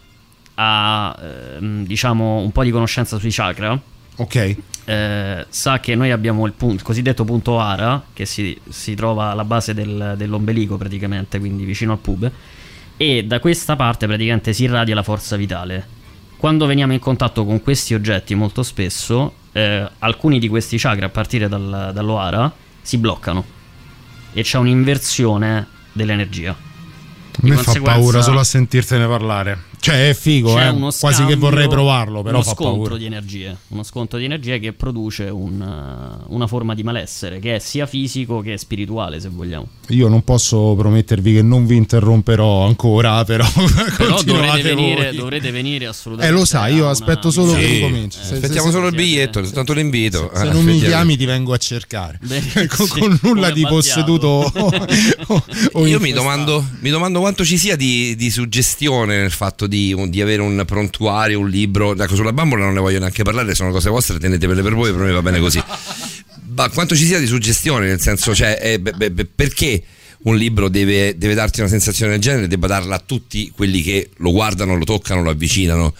ha 0.54 1.16
ehm, 1.20 1.86
diciamo 1.86 2.36
un 2.36 2.52
po' 2.52 2.62
di 2.62 2.70
conoscenza 2.70 3.18
sui 3.18 3.30
chakra 3.30 3.78
ok. 4.20 4.56
Eh, 4.84 5.46
sa 5.48 5.78
che 5.80 5.94
noi 5.94 6.10
abbiamo 6.10 6.46
il, 6.46 6.52
punto, 6.52 6.74
il 6.74 6.82
cosiddetto 6.82 7.24
punto 7.24 7.60
ara 7.60 8.02
che 8.12 8.24
si, 8.26 8.58
si 8.68 8.94
trova 8.94 9.30
alla 9.30 9.44
base 9.44 9.74
del- 9.74 10.14
dell'ombelico 10.16 10.76
praticamente 10.76 11.38
quindi 11.38 11.64
vicino 11.64 11.92
al 11.92 11.98
pube 11.98 12.32
e 12.96 13.24
da 13.24 13.40
questa 13.40 13.76
parte 13.76 14.06
praticamente 14.06 14.52
si 14.52 14.64
irradia 14.64 14.94
la 14.94 15.02
forza 15.02 15.36
vitale. 15.36 15.98
Quando 16.36 16.66
veniamo 16.66 16.92
in 16.92 16.98
contatto 16.98 17.44
con 17.44 17.62
questi 17.62 17.94
oggetti 17.94 18.34
molto 18.34 18.62
spesso 18.62 19.34
eh, 19.52 19.88
alcuni 19.98 20.38
di 20.38 20.48
questi 20.48 20.76
chakra 20.78 21.06
a 21.06 21.10
partire 21.10 21.48
dal, 21.48 21.90
dall'oara 21.94 22.52
si 22.82 22.98
bloccano. 22.98 23.44
E 24.32 24.42
c'è 24.42 24.58
un'inversione 24.58 25.66
dell'energia. 25.92 26.50
A 26.52 27.38
me 27.42 27.56
fa 27.56 27.78
paura 27.80 28.22
solo 28.22 28.40
a 28.40 28.44
sentirtene 28.44 29.06
parlare 29.06 29.68
cioè 29.80 30.10
è 30.10 30.14
figo 30.14 30.54
C'è 30.54 30.66
eh. 30.66 30.68
uno 30.68 30.90
quasi 30.90 31.22
che 31.24 31.28
scambio- 31.30 31.38
vorrei 31.38 31.68
provarlo 31.68 32.22
però 32.22 32.36
uno 32.36 32.44
fa 32.44 32.52
scontro 32.52 32.74
paura 32.74 32.96
di 32.96 33.04
energie 33.06 33.56
uno 33.68 33.82
scontro 33.82 34.18
di 34.18 34.24
energie 34.24 34.58
che 34.58 34.72
produce 34.72 35.24
un, 35.24 35.60
uh, 36.28 36.34
una 36.34 36.46
forma 36.46 36.74
di 36.74 36.82
malessere 36.82 37.38
che 37.38 37.56
è 37.56 37.58
sia 37.58 37.86
fisico 37.86 38.40
che 38.40 38.58
spirituale 38.58 39.20
se 39.20 39.28
vogliamo 39.30 39.66
Io 39.88 40.08
non 40.08 40.22
posso 40.22 40.74
promettervi 40.76 41.32
che 41.34 41.42
non 41.42 41.66
vi 41.66 41.76
interromperò 41.76 42.66
ancora, 42.66 43.24
però, 43.24 43.46
però 43.96 44.22
dovrete 44.22 44.62
venire, 44.74 45.12
dovrete 45.14 45.50
venire 45.50 45.86
assolutamente 45.86 46.34
Eh, 46.34 46.38
lo 46.38 46.44
sai, 46.44 46.74
io 46.74 46.88
aspetto 46.88 47.30
solo 47.30 47.52
che 47.54 47.66
Sì, 47.66 47.72
ricominci. 47.74 48.18
Se- 48.22 48.34
aspettiamo 48.34 48.66
se- 48.66 48.72
solo 48.72 48.86
il 48.88 48.94
biglietto, 48.94 49.44
sì. 49.44 49.52
tanto 49.52 49.72
l'invito. 49.72 50.30
Se 50.34 50.46
Eh, 50.46 50.52
non 50.52 50.64
mi 50.64 50.78
chiami 50.78 51.16
ti 51.16 51.24
vengo 51.24 51.52
a 51.52 51.56
cercare 51.56 52.18
Beh, 52.22 52.66
con, 52.68 52.86
sì, 52.86 53.00
con 53.00 53.18
nulla 53.22 53.50
di 53.50 53.62
posseduto 53.66 54.26
o, 55.26 55.44
o 55.72 55.86
Io 55.86 55.98
mi 56.00 56.12
domando, 56.12 56.64
mi 56.80 56.90
domando 56.90 57.20
quanto 57.20 57.44
ci 57.44 57.56
sia 57.58 57.76
di, 57.76 58.14
di 58.16 58.30
suggestione 58.30 59.16
nel 59.18 59.30
fatto 59.30 59.66
di, 59.70 59.96
di 60.08 60.20
avere 60.20 60.42
un 60.42 60.62
prontuario, 60.66 61.38
un 61.40 61.48
libro. 61.48 61.96
Ecco, 61.96 62.14
sulla 62.14 62.34
bambola 62.34 62.64
non 62.64 62.74
ne 62.74 62.80
voglio 62.80 62.98
neanche 62.98 63.22
parlare, 63.22 63.54
sono 63.54 63.70
cose 63.70 63.88
vostre, 63.88 64.18
tenetevele 64.18 64.60
per 64.60 64.74
voi, 64.74 64.92
per 64.92 65.00
me 65.00 65.12
va 65.12 65.22
bene 65.22 65.38
così. 65.38 65.62
Ma 66.54 66.68
quanto 66.68 66.94
ci 66.94 67.06
sia 67.06 67.18
di 67.18 67.26
suggestione, 67.26 67.86
nel 67.86 68.00
senso, 68.00 68.34
cioè, 68.34 68.58
eh, 68.60 68.78
beh, 68.80 69.10
beh, 69.10 69.24
perché 69.24 69.82
un 70.22 70.36
libro 70.36 70.68
deve, 70.68 71.16
deve 71.16 71.32
darti 71.32 71.60
una 71.60 71.68
sensazione 71.68 72.12
del 72.12 72.20
genere, 72.20 72.48
debba 72.48 72.66
darla 72.66 72.96
a 72.96 73.02
tutti 73.04 73.50
quelli 73.54 73.80
che 73.80 74.10
lo 74.16 74.32
guardano, 74.32 74.76
lo 74.76 74.84
toccano, 74.84 75.22
lo 75.22 75.30
avvicinano? 75.30 75.94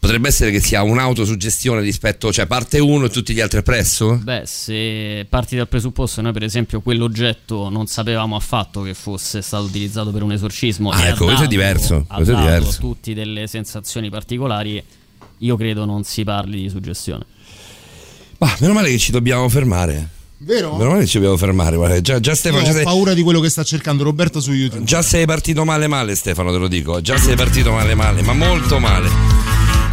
Potrebbe 0.00 0.28
essere 0.28 0.50
che 0.50 0.60
sia 0.60 0.82
un'autosuggestione 0.82 1.82
rispetto, 1.82 2.32
cioè 2.32 2.46
parte 2.46 2.78
uno 2.78 3.04
e 3.04 3.10
tutti 3.10 3.34
gli 3.34 3.40
altri 3.40 3.58
appresso? 3.58 4.16
Beh, 4.16 4.44
se 4.46 5.26
parti 5.28 5.56
dal 5.56 5.68
presupposto, 5.68 6.22
noi 6.22 6.32
per 6.32 6.42
esempio 6.42 6.80
quell'oggetto 6.80 7.68
non 7.68 7.86
sapevamo 7.86 8.34
affatto 8.34 8.80
che 8.80 8.94
fosse 8.94 9.42
stato 9.42 9.64
utilizzato 9.64 10.10
per 10.10 10.22
un 10.22 10.32
esorcismo. 10.32 10.90
Ah, 10.90 11.08
ecco, 11.08 11.26
questo 11.26 11.44
è 11.44 11.46
diverso, 11.46 12.06
questo 12.08 12.32
è 12.32 12.36
diverso. 12.36 12.70
a 12.70 12.80
tutti 12.80 13.12
delle 13.12 13.46
sensazioni 13.46 14.08
particolari. 14.08 14.82
Io 15.36 15.56
credo 15.56 15.84
non 15.84 16.02
si 16.02 16.24
parli 16.24 16.62
di 16.62 16.70
suggestione. 16.70 17.24
Ma 18.38 18.56
meno 18.60 18.72
male 18.72 18.88
che 18.88 18.98
ci 18.98 19.12
dobbiamo 19.12 19.46
fermare. 19.50 20.08
Vero? 20.38 20.78
Meno 20.78 20.90
male 20.90 21.00
che 21.02 21.08
ci 21.08 21.16
dobbiamo 21.18 21.36
fermare. 21.36 21.76
Guarda, 21.76 22.00
già, 22.00 22.20
già 22.20 22.34
Stefano, 22.34 22.62
già 22.62 22.70
ho 22.70 22.74
sei, 22.74 22.84
paura 22.84 23.12
di 23.12 23.20
quello 23.20 23.40
che 23.40 23.50
sta 23.50 23.62
cercando 23.64 24.02
Roberto 24.02 24.40
su 24.40 24.52
YouTube. 24.52 24.82
già 24.84 25.02
sei 25.02 25.26
partito 25.26 25.66
male 25.66 25.88
male 25.88 26.14
Stefano, 26.14 26.50
te 26.50 26.56
lo 26.56 26.68
dico. 26.68 27.02
Già 27.02 27.18
sei 27.18 27.36
partito 27.36 27.70
male 27.72 27.94
male, 27.94 28.22
ma 28.22 28.32
molto 28.32 28.78
male. 28.78 29.39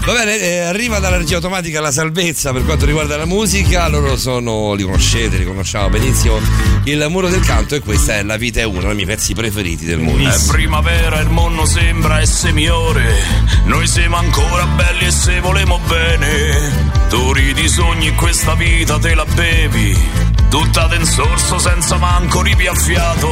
Va 0.07 0.13
bene, 0.13 0.39
eh, 0.39 0.59
arriva 0.59 0.99
dalla 0.99 1.17
regia 1.17 1.35
automatica 1.35 1.81
la 1.81 1.91
salvezza 1.91 2.53
per 2.53 2.63
quanto 2.63 2.85
riguarda 2.85 3.17
la 3.17 3.25
musica. 3.25 3.89
Loro 3.89 4.15
sono, 4.15 4.73
li 4.73 4.83
conoscete, 4.83 5.35
li 5.35 5.43
conosciamo 5.43 5.89
benissimo. 5.89 6.39
Il 6.85 7.05
muro 7.09 7.27
del 7.27 7.41
canto 7.41 7.75
e 7.75 7.81
questa 7.81 8.13
è 8.13 8.23
La 8.23 8.37
vita 8.37 8.61
è 8.61 8.63
uno 8.63 8.79
dei 8.79 8.95
miei 8.95 9.05
pezzi 9.05 9.33
preferiti 9.33 9.83
del 9.83 9.99
mondo. 9.99 10.29
È 10.29 10.45
primavera, 10.47 11.19
il 11.19 11.27
mondo 11.29 11.65
sembra 11.65 12.21
essere 12.21 12.53
migliore. 12.53 13.03
Noi 13.65 13.85
siamo 13.85 14.15
ancora 14.15 14.65
belli 14.65 15.07
e 15.07 15.11
se 15.11 15.41
volemo 15.41 15.77
bene. 15.85 17.05
Tu 17.09 17.33
ridi 17.33 17.67
sogni 17.67 18.15
questa 18.15 18.55
vita 18.55 18.97
te 18.99 19.13
la 19.13 19.25
bevi. 19.25 20.36
Tutta 20.57 20.89
in 20.95 21.05
sorso 21.05 21.59
senza 21.59 21.97
manco 21.97 22.41
ripiaffiato. 22.41 23.29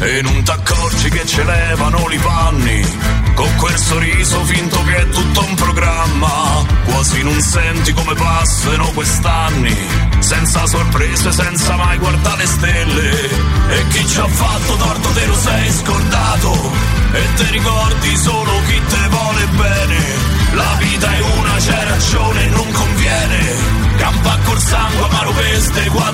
E 0.00 0.20
non 0.20 0.42
t'accorgi 0.42 1.08
che 1.08 1.24
ce 1.24 1.42
levano 1.42 2.06
i 2.10 2.18
panni. 2.18 2.86
Con 3.34 3.56
quel 3.56 3.78
sorriso 3.78 4.44
finto 4.44 4.82
che 4.84 4.96
è 4.96 5.08
tutto 5.08 5.42
un 5.42 5.54
programma. 5.54 6.62
Quasi 6.84 7.22
non 7.22 7.40
senti 7.40 7.94
come 7.94 8.12
passano 8.12 8.90
quest'anni. 8.92 9.74
Senza 10.18 10.66
sorprese, 10.66 11.32
senza 11.32 11.76
mai 11.76 11.96
guardare 11.96 12.36
le 12.36 12.46
stelle. 12.46 13.30
E 13.70 13.88
chi 13.88 14.06
ci 14.06 14.20
ha 14.20 14.28
fatto 14.28 14.74
torto 14.74 15.08
te 15.08 15.26
lo 15.26 15.34
sei 15.36 15.72
scordato. 15.72 16.72
E 17.12 17.34
te 17.36 17.50
ricordi 17.52 18.16
solo 18.18 18.50
chi 18.66 18.82
te 18.86 19.08
vuole 19.08 19.46
bene. 19.46 20.04
La 20.52 20.76
vita 20.78 21.10
è 21.10 21.20
una, 21.20 21.54
c'è 21.54 21.84
ragione 21.88 22.44
e 22.44 22.48
non 22.50 22.70
conviene. 22.70 23.78
Campa 23.96 24.38
col 24.44 24.58
sangue, 24.58 25.04
amaro 25.04 25.30
queste 25.32 25.88
quattro 25.88 26.09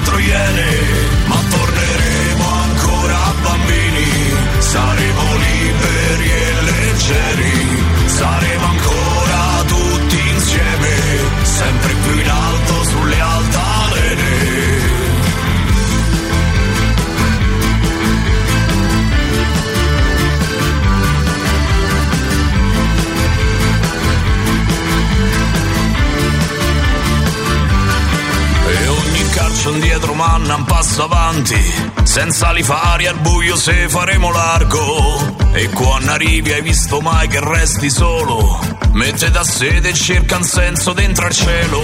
manna 30.47 30.55
un 30.55 30.65
passo 30.65 31.03
avanti 31.03 31.57
Senza 32.05 32.53
li 32.53 32.63
fari 32.63 33.07
al 33.07 33.19
buio 33.19 33.57
se 33.57 33.89
faremo 33.89 34.31
largo. 34.31 35.35
E 35.53 35.69
quando 35.71 36.13
arrivi 36.13 36.53
hai 36.53 36.63
visto 36.63 37.01
mai 37.01 37.27
che 37.27 37.41
resti 37.41 37.91
solo 37.91 38.59
Mette 38.93 39.31
da 39.31 39.43
sede 39.43 39.91
e 39.91 39.93
cerca 39.93 40.37
un 40.37 40.45
senso 40.45 40.93
dentro 40.93 41.27
al 41.27 41.33
cielo. 41.33 41.83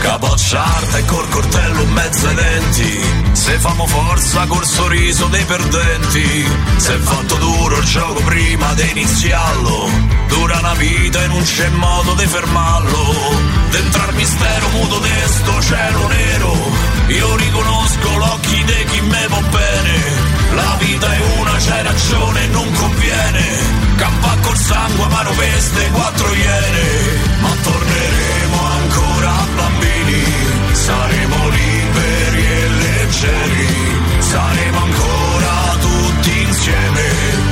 Capocciarta 0.00 0.98
e 0.98 1.04
col 1.04 1.28
coltello 1.28 1.82
in 1.82 1.92
mezzo 1.92 2.26
ai 2.26 2.34
denti 2.34 3.00
Se 3.32 3.58
famo 3.58 3.86
forza 3.86 4.46
col 4.46 4.64
sorriso 4.64 5.26
dei 5.26 5.44
perdenti. 5.44 6.46
Se 6.76 6.94
è 6.94 6.98
fatto 6.98 7.36
duro 7.36 7.78
il 7.78 7.84
gioco 7.84 8.20
prima 8.22 8.74
di 8.74 8.90
iniziarlo 8.90 9.90
Dura 10.26 10.58
una 10.58 10.74
vita 10.74 11.22
e 11.22 11.26
non 11.28 11.42
c'è 11.42 11.68
modo 11.68 12.14
di 12.14 12.26
fermarlo. 12.26 13.14
Dentro 13.70 14.02
al 14.02 14.14
mistero 14.14 14.68
muto 14.68 14.98
di 14.98 15.10
cielo 15.62 16.08
nero 16.08 16.91
Io 17.14 17.36
riconosco 17.36 18.16
l'occhi 18.16 18.64
di 18.64 18.84
chi 18.90 19.00
me 19.02 19.26
va 19.28 19.40
bene. 19.40 19.94
La 20.54 20.76
vita 20.78 21.12
è 21.12 21.20
una, 21.38 21.56
c'è 21.56 21.82
ragione 21.82 22.46
non 22.48 22.72
conviene. 22.72 23.44
Campa 23.96 24.36
col 24.42 24.56
sangue, 24.56 25.04
amaro 25.04 25.32
queste 25.32 25.90
quattro 25.90 26.34
iene. 26.34 26.86
Ma 27.40 27.50
torneremo 27.62 28.58
ancora 28.80 29.32
bambini. 29.56 30.24
Saremo 30.72 31.48
liberi 31.48 32.46
e 32.46 32.68
leggeri. 32.68 33.66
Saremo 34.18 34.78
ancora 34.78 35.76
tutti 35.80 36.42
insieme. 36.42 37.04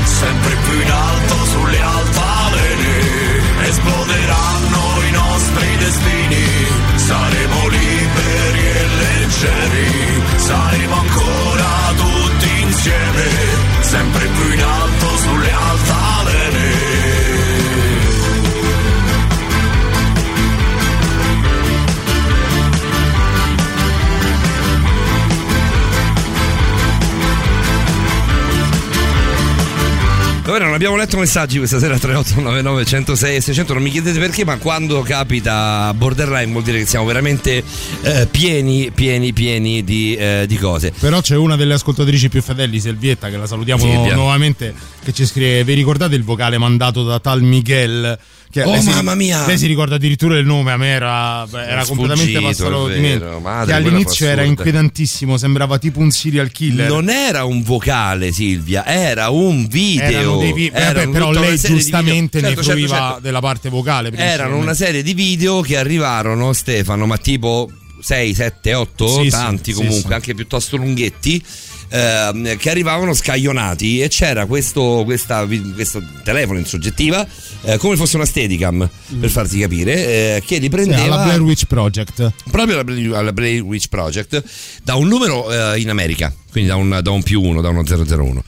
Sempre 0.04 0.54
più 0.64 0.80
in 0.80 0.90
alto 0.90 1.44
sulle 1.46 1.80
altalene 1.80 3.40
Esploderanno 3.62 5.02
i 5.06 5.10
nostri 5.10 5.76
destini. 5.76 6.46
Saremo 6.96 7.68
liberi 7.68 7.79
leggeri 9.40 10.22
Saremo 10.36 10.94
ancora 10.94 11.92
tutti 11.96 12.60
insieme 12.62 13.24
Sempre 13.80 14.26
più 14.26 14.52
in 14.52 14.62
alto 14.62 15.16
sulle 15.16 15.52
altalene 15.52 16.09
Va 30.50 30.56
bene, 30.56 30.68
non 30.68 30.74
abbiamo 30.74 30.96
letto 30.96 31.16
messaggi 31.16 31.58
questa 31.58 31.78
sera 31.78 31.96
3899 31.96 32.84
106 32.84 33.36
e 33.36 33.40
600, 33.40 33.72
non 33.72 33.84
mi 33.84 33.90
chiedete 33.90 34.18
perché, 34.18 34.44
ma 34.44 34.56
quando 34.56 35.00
capita 35.02 35.94
borderline 35.94 36.50
vuol 36.50 36.64
dire 36.64 36.80
che 36.80 36.86
siamo 36.86 37.04
veramente 37.04 37.62
eh, 38.02 38.26
pieni, 38.28 38.90
pieni, 38.92 39.32
pieni 39.32 39.84
di, 39.84 40.16
eh, 40.16 40.46
di 40.48 40.56
cose. 40.56 40.92
Però 40.98 41.20
c'è 41.20 41.36
una 41.36 41.54
delle 41.54 41.74
ascoltatrici 41.74 42.28
più 42.28 42.42
fedeli, 42.42 42.80
Selvietta, 42.80 43.28
che 43.28 43.36
la 43.36 43.46
salutiamo 43.46 43.80
Silvia. 43.80 44.16
nuovamente, 44.16 44.74
che 45.04 45.12
ci 45.12 45.24
scrive: 45.24 45.62
Vi 45.62 45.72
ricordate 45.72 46.16
il 46.16 46.24
vocale 46.24 46.58
mandato 46.58 47.04
da 47.04 47.20
tal 47.20 47.42
Miguel? 47.42 48.18
Che 48.52 48.64
Oh, 48.64 48.80
si- 48.80 48.88
mamma 48.88 49.14
mia! 49.14 49.46
Lei 49.46 49.56
si 49.56 49.66
ricorda 49.68 49.94
addirittura 49.94 50.36
il 50.36 50.44
nome, 50.44 50.72
a 50.72 50.76
me 50.76 50.88
era, 50.88 51.46
beh, 51.48 51.66
era 51.68 51.84
completamente 51.84 52.40
passato 52.40 52.88
di 52.88 52.98
me. 52.98 53.18
madre, 53.40 53.66
che 53.66 53.72
all'inizio 53.74 54.26
era 54.26 54.42
inquietantissimo, 54.42 55.36
sembrava 55.36 55.78
tipo 55.78 56.00
un 56.00 56.10
serial 56.10 56.50
killer. 56.50 56.88
Non 56.88 57.08
era 57.10 57.44
un 57.44 57.62
vocale, 57.62 58.32
Silvia, 58.32 58.84
era 58.84 59.28
un 59.30 59.68
video. 59.68 60.40
Vi- 60.52 60.66
Erano 60.74 60.92
vabbè, 60.94 61.08
però 61.10 61.26
tutta 61.28 61.38
una 61.38 61.48
lei 61.48 61.58
giustamente 61.58 62.40
ne 62.40 62.48
Certo, 62.48 62.62
certo, 62.64 62.78
fruiva 62.80 62.96
certo. 63.06 63.20
della 63.20 63.40
parte 63.40 63.68
vocale. 63.68 64.10
Erano 64.16 64.56
una 64.56 64.74
serie 64.74 65.04
di 65.04 65.14
video 65.14 65.60
che 65.60 65.76
arrivarono, 65.76 66.52
Stefano, 66.52 67.06
ma 67.06 67.18
tipo 67.18 67.70
6, 68.00 68.34
7, 68.34 68.74
8, 68.74 69.06
Sì, 69.08 69.24
sì, 69.24 69.30
tanti 69.30 69.70
sì, 69.72 69.76
comunque, 69.76 70.08
sì. 70.08 70.12
anche 70.14 70.34
piuttosto 70.34 70.76
lunghetti. 70.76 71.40
Ehm, 71.90 72.56
che 72.56 72.70
arrivavano 72.70 73.12
scaglionati 73.12 74.00
e 74.00 74.08
c'era 74.08 74.46
questo, 74.46 75.02
questa, 75.04 75.46
questo 75.74 76.02
telefono 76.24 76.58
in 76.58 76.64
soggettiva 76.64 77.26
eh, 77.62 77.76
come 77.76 77.96
fosse 77.96 78.16
una 78.16 78.24
Steadicam 78.24 78.88
per 79.20 79.28
farti 79.30 79.58
capire 79.58 80.36
eh, 80.36 80.42
che 80.46 80.54
Sì, 80.54 80.60
riprendeva 80.60 81.02
alla 81.02 81.24
Blair 81.24 81.40
Witch 81.42 81.64
Project. 81.66 82.32
proprio 82.50 82.74
alla 82.74 82.84
Blair, 82.84 83.14
alla 83.14 83.32
Blair 83.32 83.60
Witch 83.62 83.88
Project 83.88 84.42
da 84.82 84.94
un 84.94 85.08
numero 85.08 85.50
eh, 85.74 85.80
in 85.80 85.90
America, 85.90 86.32
quindi 86.50 86.70
da 86.70 86.76
un, 86.76 87.00
da 87.02 87.10
un 87.10 87.22
più 87.22 87.42
uno, 87.42 87.60
da 87.60 87.68
uno 87.68 87.82
001. 87.82 88.42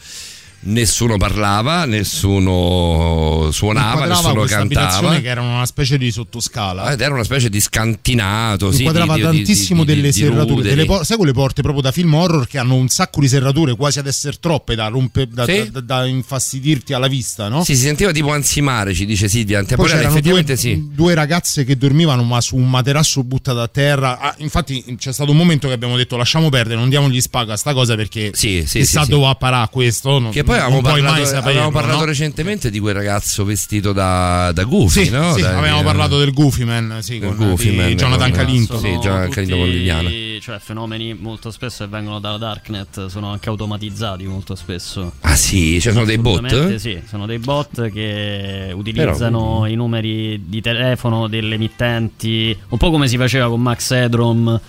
Nessuno 0.65 1.17
parlava, 1.17 1.87
nessuno 1.87 3.49
suonava, 3.51 4.07
nessuno 4.07 4.45
cantava. 4.45 5.19
che 5.19 5.27
era 5.29 5.41
una 5.41 5.67
specie 5.67 5.99
di 5.99 6.11
sottoscala. 6.13 6.93
Ed 6.93 7.01
era 7.01 7.13
una 7.15 7.25
specie 7.25 7.49
di 7.49 7.61
scantinato, 7.61 8.71
sì, 8.71 8.79
inquadrava 8.85 9.17
di- 9.17 9.23
tantissimo 9.23 9.83
di- 9.85 9.95
delle 9.95 10.11
di 10.11 10.13
serrature. 10.13 10.63
delle 10.63 10.85
por- 10.85 11.05
sai 11.05 11.17
quelle 11.17 11.33
porte 11.33 11.63
proprio 11.63 11.83
da 11.83 11.91
film 11.91 12.15
horror 12.15 12.47
che 12.47 12.59
hanno 12.59 12.75
un 12.77 12.87
sacco 12.89 13.21
di 13.21 13.27
serrature, 13.29 13.75
quasi 13.75 13.99
ad 13.99 14.07
essere 14.07 14.37
troppe 14.39 14.77
da, 14.77 14.87
rompe- 14.87 15.27
da, 15.29 15.45
Sì. 15.47 15.69
da- 15.71 15.81
da 15.81 16.07
infastidirti 16.07 16.93
alla 16.93 17.09
vista, 17.09 17.49
no? 17.49 17.65
Sì, 17.65 17.75
si 17.75 17.83
sentiva 17.83 18.13
tipo 18.13 18.31
ansimare, 18.33 18.95
ci 18.95 19.05
dice 19.05 19.29
Silvia. 19.29 19.59
Antemporale, 19.59 19.95
c'erano 19.97 20.11
due, 20.21 20.21
effettivamente 20.21 20.57
sì. 20.57 20.91
due 20.95 21.15
ragazze 21.15 21.65
che 21.65 21.77
dormivano 21.77 22.23
ma 22.23 22.41
su 22.41 22.55
un 22.57 22.71
materasso 22.71 23.25
buttato 23.25 23.61
a 23.61 23.69
terra. 23.69 24.19
Ah, 24.21 24.35
infatti 24.39 24.95
c'è 24.97 25.13
stato 25.13 25.33
un 25.33 25.37
momento 25.37 25.67
che 25.67 25.75
abbiamo 25.75 25.97
detto 25.97 26.17
lasciamo 26.17 26.49
perdere, 26.51 26.77
non 26.79 26.89
diamogli 26.89 27.21
spaga 27.21 27.55
a 27.55 27.57
sta 27.57 27.73
cosa 27.75 27.97
perché 27.97 28.31
Sì, 28.33 28.63
sì, 28.65 28.79
chissà 28.79 29.01
sì, 29.01 29.05
sì. 29.07 29.11
dove 29.11 29.35
va 29.41 29.61
a 29.63 29.69
questo. 29.69 30.19
non- 30.21 30.31
Che 30.31 30.45
poi 30.53 30.61
avevamo 30.61 30.81
parlato, 30.81 31.13
mai 31.13 31.25
saperlo, 31.27 31.49
avevamo 31.51 31.71
parlato 31.71 31.99
no? 32.01 32.05
recentemente 32.05 32.71
di 32.71 32.79
quel 32.79 32.95
ragazzo 32.95 33.45
vestito 33.45 33.93
da, 33.93 34.51
da 34.53 34.65
Goofy, 34.65 35.05
Sì, 35.05 35.11
no? 35.11 35.33
sì, 35.35 35.41
Da- 35.43 35.57
avevamo 35.59 35.79
di- 35.81 35.85
parlato 35.85 36.19
del 36.19 36.33
Goofy 36.33 36.65
Man, 36.65 36.99
sì, 37.03 37.19
del 37.19 37.35
con 37.35 37.47
Goofy 37.49 37.71
di 37.71 37.77
Man, 37.77 37.95
Jonathan 37.97 38.31
con- 38.31 38.39
Calinto. 38.39 38.79
Sì, 38.79 38.89
Jonathan 38.97 39.29
Calinto 39.31 39.57
con 39.57 39.69
Liliana. 39.69 40.11
cioè 40.41 40.59
fenomeni 40.59 41.15
molto 41.15 41.51
spesso 41.51 41.85
che 41.85 41.91
vengono 41.91 42.19
dalla 42.19 42.37
Darknet 42.39 43.07
sono 43.07 43.31
anche 43.31 43.49
automatizzati 43.49 44.25
molto 44.25 44.55
spesso. 44.55 45.13
Ah 45.21 45.37
sì, 45.37 45.81
ci 45.81 45.91
sono 45.93 46.05
dei 46.05 46.19
bot? 46.19 46.75
Sì, 46.77 47.01
sono 47.09 47.27
dei 47.27 47.39
bot 47.39 47.91
che 47.91 48.71
utilizzano 48.75 49.67
i 49.67 49.75
numeri 49.75 50.43
di 50.47 50.61
telefono 50.61 51.29
delle 51.29 51.55
emittenti, 51.55 52.57
un 52.69 52.79
po' 52.79 52.91
come 52.91 53.09
si 53.09 53.17
faceva 53.17 53.49
con 53.49 53.61
Max 53.61 53.91
Edrom 53.93 54.61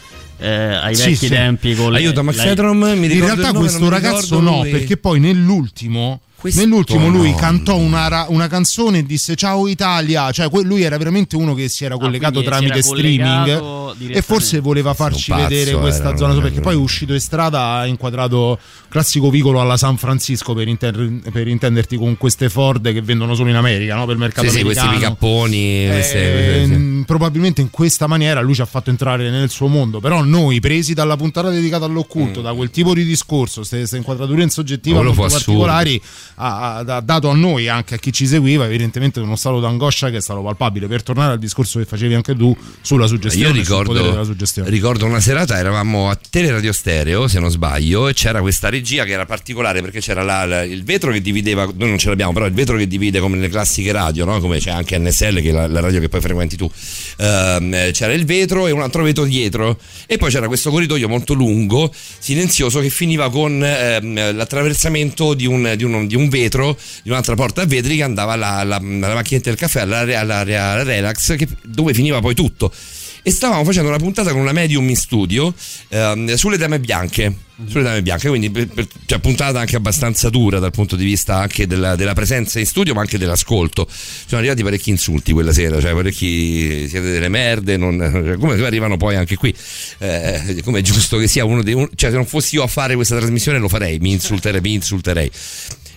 eh, 0.44 0.76
ai 0.76 0.96
Sì, 0.96 1.04
vecchi 1.04 1.16
sì. 1.16 1.30
tempi. 1.30 1.74
Con 1.76 1.92
le- 1.94 2.00
Aiuto, 2.00 2.24
Max 2.24 2.36
la- 2.36 2.46
Edrom, 2.46 2.78
mi 2.80 2.90
In 2.96 3.02
ricordo 3.04 3.26
realtà 3.26 3.48
il 3.48 3.54
nome, 3.54 3.60
questo 3.68 3.90
ragazzo 3.90 4.40
no, 4.40 4.60
lui. 4.62 4.70
perché 4.72 4.98
poi 4.98 5.20
nell'ultimo, 5.20 6.22
Questo 6.44 6.60
nell'ultimo 6.60 7.08
lui 7.08 7.30
no. 7.32 7.38
cantò 7.38 7.78
una, 7.78 8.26
una 8.28 8.48
canzone 8.48 8.98
e 8.98 9.04
disse 9.04 9.34
ciao 9.36 9.66
Italia, 9.70 10.30
cioè 10.32 10.50
lui 10.64 10.82
era 10.82 10.98
veramente 10.98 11.38
uno 11.38 11.54
che 11.54 11.70
si 11.70 11.86
era 11.86 11.96
collegato 11.96 12.42
quindi 12.42 12.50
si 12.54 12.60
tramite 12.60 12.80
era 12.80 12.86
collegato 12.86 13.94
streaming 13.96 14.12
e 14.18 14.22
forse 14.22 14.60
voleva 14.60 14.94
farci 14.94 15.32
pazzo 15.32 15.48
vedere 15.48 15.76
questa 15.78 16.10
era, 16.10 16.18
zona 16.18 16.38
perché 16.42 16.60
poi 16.60 16.74
è 16.74 16.78
uscito 16.78 17.14
in 17.14 17.22
strada 17.22 17.76
ha 17.76 17.86
inquadrato 17.86 18.60
classico 18.90 19.30
vicolo 19.30 19.62
alla 19.62 19.78
San 19.78 19.96
Francisco 19.96 20.54
per, 20.54 20.68
inter- 20.68 21.32
per 21.32 21.48
intenderti 21.48 21.96
con 21.96 22.18
queste 22.18 22.50
Ford 22.50 22.92
che 22.92 23.02
vendono 23.02 23.36
solo 23.36 23.50
in 23.50 23.56
America, 23.56 23.96
no? 23.96 24.04
per 24.06 24.16
il 24.16 24.20
mercato 24.20 24.50
Sì, 24.50 24.58
sì, 24.58 24.64
questi 24.64 24.84
americano. 24.84 25.14
picapponi, 25.16 25.86
queste- 25.88 26.62
Eh, 26.62 26.66
sì. 26.66 26.72
mh, 26.74 27.04
probabilmente 27.06 27.62
in 27.62 27.70
questa 27.70 28.06
maniera 28.08 28.42
lui 28.42 28.54
ci 28.56 28.62
ha 28.62 28.66
fatto 28.66 28.90
entrare 28.90 29.30
nel 29.30 29.50
suo 29.50 29.68
mondo 29.68 30.02
però 30.02 30.22
noi 30.24 30.60
presi 30.60 30.94
dalla 30.94 31.16
puntata 31.16 31.50
dedicata 31.50 31.86
all'occulto 31.86 32.42
da 32.42 32.54
quel 32.54 32.70
tipo 32.70 32.94
di 32.94 33.06
discorso 33.06 33.62
queste 33.66 33.96
inquadrature 33.96 34.44
in 34.44 34.50
soggettiva 34.50 34.98
molto 34.98 35.14
fu 35.14 35.22
assurdo. 35.22 35.62
Ha, 36.36 36.76
ha- 36.78 37.00
dato 37.02 37.30
a 37.30 37.36
noi 37.36 37.68
anche 37.68 37.96
a 37.96 37.98
chi 37.98 38.12
ci 38.12 38.26
seguiva 38.28 38.66
evidentemente 38.66 39.20
uno 39.20 39.36
stato 39.36 39.60
d'angoscia 39.60 40.10
che 40.10 40.18
è 40.18 40.22
stato 40.22 40.42
palpabile 40.42 40.88
per 40.88 41.04
tornare 41.04 41.34
al 41.34 41.40
discorso 41.40 41.80
che 41.80 41.86
facevi 41.86 42.14
anche 42.14 42.36
tu 42.36 42.56
sulla 42.82 43.08
suggestione 43.08 43.48
Io 43.48 43.54
ricordo, 43.54 44.24
suggestione 44.24 44.70
ricordo 44.70 45.06
una 45.06 45.20
serata, 45.20 45.58
eravamo 45.58 46.10
a 46.10 46.18
Teleradio 46.30 46.72
Stereo, 46.72 47.28
se 47.28 47.40
non 47.40 47.50
sbaglio, 47.50 48.08
e 48.08 48.14
c'era 48.14 48.42
questa 48.42 48.70
regia 48.70 49.04
che 49.04 49.12
era 49.12 49.26
particolare 49.26 49.82
perché 49.82 50.00
c'era 50.00 50.24
la- 50.24 50.46
la- 50.46 50.64
il 50.64 50.84
vetro 50.84 51.12
che 51.12 51.22
divideva, 51.22 51.66
noi 51.66 51.90
non 51.90 51.98
ce 51.98 52.10
l'abbiamo, 52.10 52.34
però 52.34 52.46
il 52.46 52.54
vetro 52.54 52.78
che 52.78 52.88
divide 52.88 53.20
come 53.20 53.36
nelle 53.36 53.50
classiche 53.50 53.92
radio, 53.92 54.26
no? 54.26 54.40
come 54.40 54.60
c'è 54.60 54.72
anche 54.72 54.98
NSL, 54.98 55.42
che 55.42 55.50
è 55.50 55.52
la, 55.52 55.68
la 55.68 55.80
radio 55.80 56.00
che 56.00 56.10
poi 56.10 56.22
frequenti 56.22 56.56
tu. 56.58 56.70
Eh, 57.18 57.90
c'era 57.94 58.14
il 58.14 58.26
vetro 58.26 58.68
e 58.68 58.72
un 58.72 58.82
altro 58.82 59.04
vetro 59.04 59.24
dietro, 59.26 59.80
e 60.08 60.18
poi 60.18 60.30
c'era 60.32 60.48
questo 60.48 60.70
corridoio 60.72 61.08
molto 61.08 61.34
lungo, 61.34 61.92
silenzioso, 61.94 62.80
che 62.80 62.90
finiva 62.90 63.30
con 63.30 63.62
ehm, 63.64 64.36
l'attraversamento 64.36 65.34
di 65.34 65.46
un, 65.46 65.74
di 65.76 65.84
un- 65.84 66.08
di 66.08 66.16
un 66.16 66.23
vetro, 66.30 66.78
di 67.04 67.10
un'altra 67.10 67.36
porta 67.36 67.62
a 67.62 67.66
vetri 67.66 67.96
che 67.98 68.04
andava 68.04 68.34
alla, 68.34 68.56
alla, 68.58 68.76
alla 68.78 69.14
macchinetta 69.14 69.50
del 69.50 69.58
caffè, 69.60 69.82
all'area, 69.82 70.20
all'area 70.22 70.84
relax, 70.84 71.36
che- 71.36 71.48
dove 71.64 71.94
finiva 71.94 72.20
poi 72.20 72.34
tutto. 72.36 72.72
E 73.26 73.32
stavamo 73.32 73.64
facendo 73.64 73.88
una 73.88 73.98
puntata 74.00 74.32
con 74.34 74.42
una 74.42 74.52
medium 74.52 74.88
in 74.90 74.98
studio 74.98 75.54
ehm, 75.88 76.34
sulle 76.36 76.58
dame 76.58 76.80
bianche 76.82 77.34
sulle 77.68 77.84
dame 77.84 78.02
bianche 78.02 78.28
quindi 78.28 78.50
per- 78.50 78.68
cioè, 79.06 79.20
puntata 79.20 79.62
anche 79.62 79.78
abbastanza 79.78 80.30
dura 80.30 80.60
dal 80.60 80.72
punto 80.72 80.98
di 80.98 81.06
vista 81.06 81.38
anche 81.38 81.66
della, 81.66 81.96
della 81.96 82.12
presenza 82.14 82.60
in 82.60 82.66
studio 82.66 82.94
ma 82.94 83.00
anche 83.00 83.18
dell'ascolto. 83.18 83.88
Sono 83.90 84.40
arrivati 84.42 84.62
parecchi 84.64 84.90
insulti 84.90 85.32
quella 85.32 85.54
sera 85.54 85.80
cioè 85.80 85.94
parecchi 85.94 86.90
siete 86.90 87.12
delle 87.12 87.30
merde 87.30 87.78
non, 87.78 87.98
cioè, 87.98 88.38
come 88.38 88.62
arrivano 88.66 88.98
poi 88.98 89.16
anche 89.16 89.38
qui. 89.38 89.56
Eh, 90.00 90.60
come 90.62 90.80
è 90.80 90.82
giusto 90.82 91.18
che 91.18 91.28
sia 91.30 91.46
uno 91.46 91.64
dei 91.64 91.76
un- 91.76 91.88
cioè 91.96 92.10
se 92.10 92.18
non 92.18 92.26
fossi 92.26 92.56
io 92.56 92.64
a 92.64 92.68
fare 92.68 92.96
questa 92.96 93.16
trasmissione 93.16 93.58
lo 93.58 93.70
farei 93.70 94.00
mi 94.00 94.12
insulterei 94.12 94.60
mi 94.60 94.74
insulterei 94.74 95.32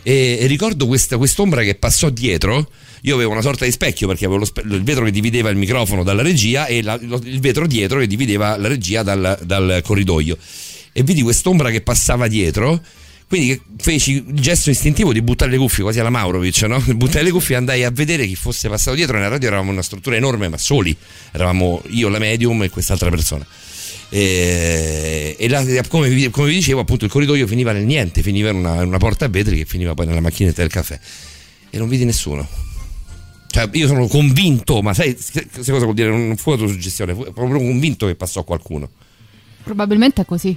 e, 0.09 0.39
e 0.41 0.47
ricordo 0.47 0.87
questa, 0.87 1.17
quest'ombra 1.17 1.63
che 1.65 1.75
passò 1.75 2.11
dietro. 2.11 2.71
Io 3.03 3.17
avevo 3.17 3.33
una 3.33 3.43
sorta 3.43 3.65
di 3.65 3.73
specchio 3.73 4.07
perché 4.07 4.25
avevo 4.25 4.45
spe- 4.45 4.63
il 4.65 4.85
vetro 4.85 5.05
che 5.05 5.11
divideva 5.11 5.51
il 5.51 5.57
microfono 5.57 6.05
dalla 6.05 6.23
regia 6.23 6.67
e 6.67 6.81
la- 6.81 6.97
lo- 7.03 7.21
il 7.25 7.41
vetro 7.41 7.67
dietro 7.67 7.99
che 7.99 8.07
divideva 8.07 8.57
la 8.57 8.69
regia 8.69 9.03
dal, 9.03 9.37
dal 9.43 9.81
corridoio. 9.83 10.39
E 10.93 11.03
vidi 11.03 11.23
quest'ombra 11.23 11.71
che 11.71 11.81
passava 11.81 12.29
dietro. 12.29 12.81
Quindi 13.27 13.61
feci 13.79 14.13
il 14.29 14.41
gesto 14.41 14.71
istintivo 14.71 15.13
di 15.13 15.21
buttare 15.23 15.51
le 15.51 15.57
cuffie 15.59 15.83
quasi 15.83 15.99
alla 15.99 16.11
Maurovic, 16.11 16.63
no? 16.63 16.79
Buttare 16.95 17.25
le 17.25 17.33
cuffie 17.33 17.57
e 17.57 17.59
andai 17.59 17.83
a 17.83 17.91
vedere 17.91 18.29
chi 18.29 18.37
fosse 18.37 18.69
passato 18.69 18.95
dietro. 18.95 19.17
Nella 19.17 19.31
radio 19.31 19.49
eravamo 19.49 19.73
una 19.73 19.83
struttura 19.83 20.15
enorme, 20.15 20.49
ma 20.49 20.57
soli. 20.57 20.97
Eravamo 21.33 21.83
io, 21.89 22.09
la 22.09 22.21
medium 22.21 22.63
e 22.63 22.71
quest'altra 22.71 23.11
persona. 23.11 23.45
E, 24.09 25.37
e 25.39 25.49
la- 25.49 25.65
come, 25.89 26.09
vi, 26.09 26.31
come 26.31 26.49
vi 26.49 26.55
dicevo, 26.55 26.81
appunto, 26.81 27.05
il 27.05 27.11
corridoio 27.11 27.47
finiva 27.47 27.73
nel 27.73 27.85
niente, 27.85 28.23
finiva 28.23 28.51
in 28.51 28.57
una, 28.57 28.83
in 28.83 28.89
una 28.89 28.99
porta 28.99 29.25
a 29.25 29.29
vetri 29.29 29.57
che 29.57 29.65
finiva 29.65 29.95
poi 29.95 30.07
nella 30.07 30.21
macchinetta 30.21 30.63
del 30.63 30.71
caffè. 30.71 30.99
E 31.71 31.79
non 31.79 31.89
vidi 31.89 32.05
nessuno. 32.05 32.47
Cioè, 33.49 33.69
io 33.73 33.87
sono 33.87 34.07
convinto, 34.07 34.83
ma 34.83 34.93
sai, 34.93 35.17
sai 35.19 35.47
cosa 35.51 35.85
vuol 35.85 35.95
dire? 35.95 36.11
Non 36.11 36.37
fu 36.37 36.51
autosuggestione, 36.51 37.15
fu 37.15 37.23
proprio 37.33 37.59
convinto 37.59 38.07
che 38.07 38.15
passò 38.15 38.45
qualcuno. 38.45 38.91
Probabilmente 39.63 40.23
è 40.23 40.25
così. 40.25 40.57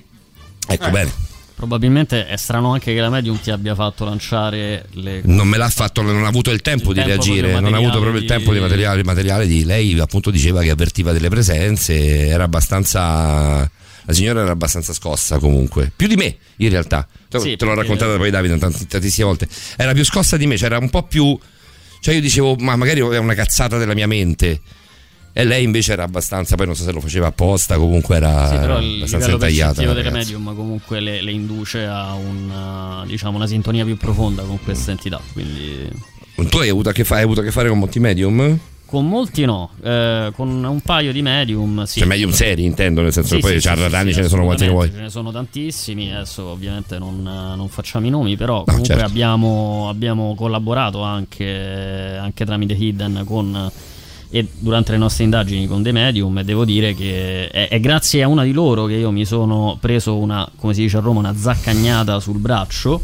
Ecco, 0.67 0.89
bene. 0.89 1.11
Probabilmente 1.59 2.25
è 2.25 2.37
strano 2.37 2.71
anche 2.71 2.93
che 2.93 3.01
la 3.01 3.09
medium 3.09 3.37
ti 3.37 3.51
abbia 3.51 3.75
fatto 3.75 4.05
lanciare 4.05 4.85
le 4.91 5.19
Non 5.25 5.45
me 5.45 5.57
l'ha 5.57 5.67
fatto, 5.67 6.01
non 6.01 6.23
ha 6.23 6.27
avuto 6.29 6.51
il 6.51 6.61
tempo 6.61 6.91
Il 6.91 6.95
di 6.95 7.03
tempo 7.03 7.21
reagire, 7.21 7.59
non 7.59 7.73
ha 7.73 7.77
avuto 7.77 7.99
proprio 7.99 8.21
il 8.21 8.25
tempo 8.25 8.53
di 8.53 8.61
materiale, 8.61 9.03
materiale 9.03 9.45
di 9.45 9.65
lei, 9.65 9.99
appunto 9.99 10.31
diceva 10.31 10.61
che 10.61 10.69
avvertiva 10.69 11.11
delle 11.11 11.27
presenze, 11.27 12.27
era 12.27 12.45
abbastanza 12.45 13.69
la 14.05 14.13
signora 14.13 14.39
era 14.39 14.51
abbastanza 14.51 14.93
scossa 14.93 15.37
comunque, 15.37 15.91
più 15.93 16.07
di 16.07 16.15
me 16.15 16.37
in 16.55 16.69
realtà. 16.69 17.05
Te, 17.27 17.39
Sì, 17.39 17.57
te 17.57 17.65
l'ho 17.65 17.73
raccontata 17.73 18.15
poi 18.15 18.29
Davide 18.31 18.57
tant- 18.57 18.87
tantissime 18.87 19.25
volte. 19.27 19.49
Era 19.75 19.91
più 19.91 20.05
scossa 20.05 20.37
di 20.37 20.47
me, 20.47 20.55
c'era 20.55 20.77
un 20.77 20.89
po' 20.89 21.03
più 21.03 21.37
cioè 21.99 22.13
io 22.13 22.21
dicevo 22.21 22.55
"Ma 22.55 22.77
magari 22.77 23.01
è 23.01 23.17
una 23.17 23.33
cazzata 23.33 23.77
della 23.77 23.93
mia 23.93 24.07
mente". 24.07 24.61
E 25.31 25.43
lei 25.45 25.63
invece 25.63 25.93
era 25.93 26.03
abbastanza, 26.03 26.55
poi 26.55 26.65
non 26.65 26.75
so 26.75 26.83
se 26.83 26.91
lo 26.91 26.99
faceva 26.99 27.27
apposta, 27.27 27.77
comunque 27.77 28.15
era 28.15 28.47
Sì, 28.49 28.57
però 28.57 28.79
il 28.79 28.95
abbastanza 28.97 29.31
intagliata. 29.31 29.85
la 29.85 29.93
delle 29.93 30.09
medium 30.09 30.53
comunque 30.55 30.99
le, 30.99 31.21
le 31.21 31.31
induce 31.31 31.85
a 31.85 32.13
una, 32.13 33.03
diciamo, 33.05 33.37
una 33.37 33.47
sintonia 33.47 33.85
più 33.85 33.95
profonda 33.97 34.41
con 34.43 34.59
questa 34.63 34.91
entità. 34.91 35.19
Quindi 35.31 35.87
Tu 36.49 36.57
hai 36.57 36.69
avuto 36.69 36.89
a 36.89 36.91
che, 36.91 37.03
fa- 37.03 37.17
hai 37.17 37.23
avuto 37.23 37.41
a 37.41 37.43
che 37.43 37.51
fare 37.51 37.69
con 37.69 37.79
molti 37.79 37.99
medium? 37.99 38.57
con 38.89 39.07
molti 39.07 39.45
no, 39.45 39.69
eh, 39.83 40.31
con 40.35 40.49
un 40.63 40.81
paio 40.81 41.11
di 41.11 41.21
medium 41.21 41.83
sì. 41.83 41.99
Cioè 41.99 42.07
medium 42.07 42.31
seri 42.31 42.65
intendo, 42.65 43.03
nel 43.03 43.13
senso 43.13 43.35
Sì, 43.35 43.35
che 43.35 43.41
poi 43.41 43.51
sì, 43.53 43.61
ciarlatani 43.61 44.09
sì, 44.09 44.15
ce 44.15 44.21
ne 44.23 44.27
sono 44.29 44.45
quanti 44.45 44.67
vuoi. 44.67 44.89
Ce 44.91 44.99
ne 44.99 45.09
sono 45.11 45.31
tantissimi, 45.31 46.11
adesso 46.11 46.45
ovviamente 46.45 46.97
non, 46.97 47.21
non 47.21 47.69
facciamo 47.69 48.07
i 48.07 48.09
nomi, 48.09 48.35
però 48.35 48.63
comunque 48.63 48.87
certo. 48.95 49.05
abbiamo, 49.05 49.89
abbiamo 49.89 50.33
collaborato 50.33 51.03
anche, 51.03 52.17
anche 52.19 52.45
tramite 52.45 52.73
Hidden 52.73 53.25
con, 53.27 53.71
e 54.31 54.47
durante 54.59 54.91
le 54.91 54.97
nostre 54.97 55.23
indagini 55.23 55.65
con 55.67 55.81
dei 55.81 55.91
medium 55.91 56.37
e 56.37 56.43
devo 56.43 56.63
dire 56.63 56.93
che 56.93 57.47
è, 57.49 57.67
è 57.67 57.79
grazie 57.79 58.23
a 58.23 58.27
una 58.27 58.43
di 58.43 58.51
loro 58.51 58.85
che 58.85 58.93
io 58.93 59.11
mi 59.11 59.25
sono 59.25 59.77
preso 59.79 60.17
una, 60.17 60.47
come 60.55 60.73
si 60.73 60.81
dice 60.81 60.97
a 60.97 60.99
Roma, 60.99 61.19
una 61.19 61.35
zaccagnata 61.35 62.19
sul 62.19 62.37
braccio. 62.37 63.03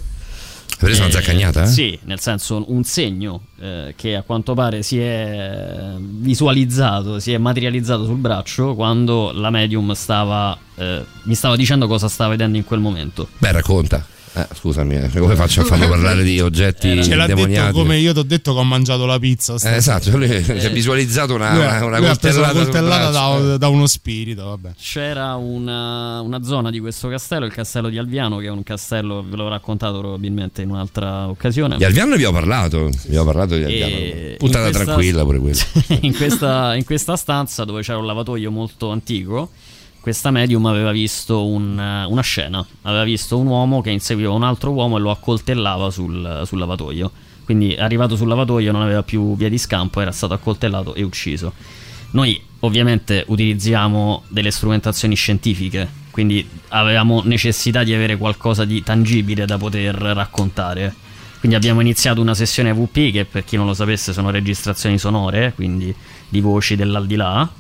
Hai 0.68 0.78
preso 0.78 1.02
una 1.04 1.12
zaccagnata? 1.12 1.64
eh? 1.64 1.68
Sì, 1.68 1.98
nel 2.04 2.20
senso 2.20 2.64
un 2.68 2.84
segno 2.84 3.42
eh, 3.60 3.94
che 3.96 4.16
a 4.16 4.24
quanto 4.24 4.54
pare 4.54 4.84
si 4.84 5.00
è 5.00 5.94
visualizzato, 6.00 7.20
si 7.20 7.32
è 7.32 7.38
materializzato 7.38 8.06
sul 8.06 8.18
braccio 8.18 8.76
quando 8.76 9.32
la 9.34 9.50
medium 9.50 9.94
stava, 9.94 10.56
eh, 10.76 11.04
mi 11.24 11.34
stava 11.34 11.56
dicendo 11.56 11.88
cosa 11.88 12.08
stava 12.08 12.32
vedendo 12.32 12.58
in 12.58 12.66
quel 12.66 12.82
momento. 12.82 13.30
Beh, 13.38 13.52
racconta. 13.52 14.06
Eh, 14.38 14.48
scusami, 14.54 14.96
eh, 14.96 15.10
come 15.18 15.36
faccio 15.36 15.62
a 15.62 15.64
farlo 15.64 15.88
parlare 15.88 16.22
di 16.22 16.42
oggetti 16.42 17.02
ce 17.04 17.16
l'ha 17.16 17.26
detto 17.26 17.40
demoniati? 17.40 17.72
come 17.72 17.98
io 17.98 18.12
ti 18.12 18.20
ho 18.20 18.24
detto 18.24 18.54
che 18.54 18.60
ho 18.60 18.64
mangiato 18.64 19.06
la 19.06 19.18
pizza 19.18 19.56
Eh, 19.56 19.76
esatto, 19.76 20.16
lui 20.18 20.28
si 20.28 20.52
è 20.52 20.72
visualizzato 20.72 21.36
una, 21.36 21.54
Lui 21.54 21.64
una, 21.64 21.86
una 21.86 21.98
lui 22.00 22.08
coltellata, 22.08 22.52
coltellata 22.54 23.10
da, 23.12 23.58
da 23.58 23.68
uno 23.70 23.88
spirito 23.88 24.44
vabbè. 24.46 24.72
C'era 24.78 25.36
una, 25.36 26.20
una 26.20 26.44
zona 26.44 26.70
di 26.70 26.80
questo 26.80 27.08
castello, 27.08 27.46
il 27.46 27.54
castello 27.54 27.90
di 27.90 27.98
Alviano, 27.98 28.38
che 28.38 28.48
è 28.48 28.50
un 28.50 28.64
castello, 28.64 29.24
ve 29.28 29.36
l'ho 29.38 29.48
raccontato 29.48 30.00
probabilmente 30.00 30.62
in 30.62 30.70
un'altra 30.70 31.28
occasione. 31.30 31.78
Di 31.78 31.86
Alviano 31.86 32.10
ne 32.10 32.16
abbiamo 32.16 32.34
parlato. 32.34 32.90
Abbiamo 33.06 33.26
parlato 33.26 33.56
di 33.56 33.64
Alviano. 33.64 34.36
Puntata 34.38 34.66
questa- 34.66 34.84
tranquilla 34.84 35.24
pure 35.24 35.40
quella. 35.40 35.64
in, 36.02 36.16
questa, 36.16 36.76
in 36.76 36.84
questa 36.84 37.16
stanza 37.16 37.64
dove 37.64 37.82
c'era 37.82 37.98
un 37.98 38.06
lavatoio 38.06 38.52
molto 38.52 38.92
antico, 38.92 39.52
questa 40.06 40.30
medium 40.30 40.64
aveva 40.68 40.92
visto 40.92 41.48
un- 41.48 42.06
una 42.08 42.22
scena. 42.22 42.64
Aveva 42.84 43.04
visto 43.04 43.40
un 43.40 43.48
uomo 43.48 43.82
che 43.82 43.90
inseguiva 43.90 44.32
un 44.34 44.44
altro 44.44 44.70
uomo 44.70 44.98
e 44.98 45.00
lo 45.00 45.10
accoltellava 45.10 45.90
sul, 45.90 46.44
sul 46.46 46.60
lavatoio. 46.60 47.10
Quindi 47.44 47.74
arrivato 47.74 48.16
sul 48.16 48.28
lavatoio 48.28 48.72
non 48.72 48.84
aveva 48.84 49.02
più 49.02 49.36
via 49.36 49.50
di 49.50 49.58
scampo, 49.58 50.02
era 50.02 50.12
stato 50.12 50.36
accoltellato 50.36 50.94
e 50.94 51.02
ucciso. 51.02 51.54
Noi 52.12 52.40
ovviamente 52.60 53.24
utilizziamo 53.26 54.22
delle 54.28 54.52
strumentazioni 54.52 55.16
scientifiche, 55.16 55.90
quindi 56.12 56.48
avevamo 56.68 57.24
necessità 57.26 57.84
di 57.84 57.92
avere 57.92 58.16
qualcosa 58.16 58.64
di 58.64 58.84
tangibile 58.84 59.48
da 59.48 59.58
poter 59.58 59.96
raccontare. 59.96 60.94
Quindi 61.40 61.58
abbiamo 61.58 61.82
iniziato 61.82 62.22
una 62.22 62.36
sessione 62.36 62.72
VP 62.74 63.12
che 63.12 63.26
per 63.26 63.44
chi 63.44 63.56
non 63.56 63.66
lo 63.66 63.74
sapesse 63.74 64.14
sono 64.14 64.30
registrazioni 64.30 65.00
sonore, 65.00 65.54
quindi 65.56 65.92
di 66.30 66.42
voci 66.42 66.76
dell'aldilà. 66.76 67.52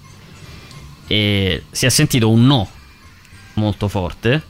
E 1.07 1.63
si 1.69 1.85
è 1.85 1.89
sentito 1.89 2.29
un 2.29 2.45
no 2.45 2.69
molto 3.55 3.87
forte, 3.87 4.41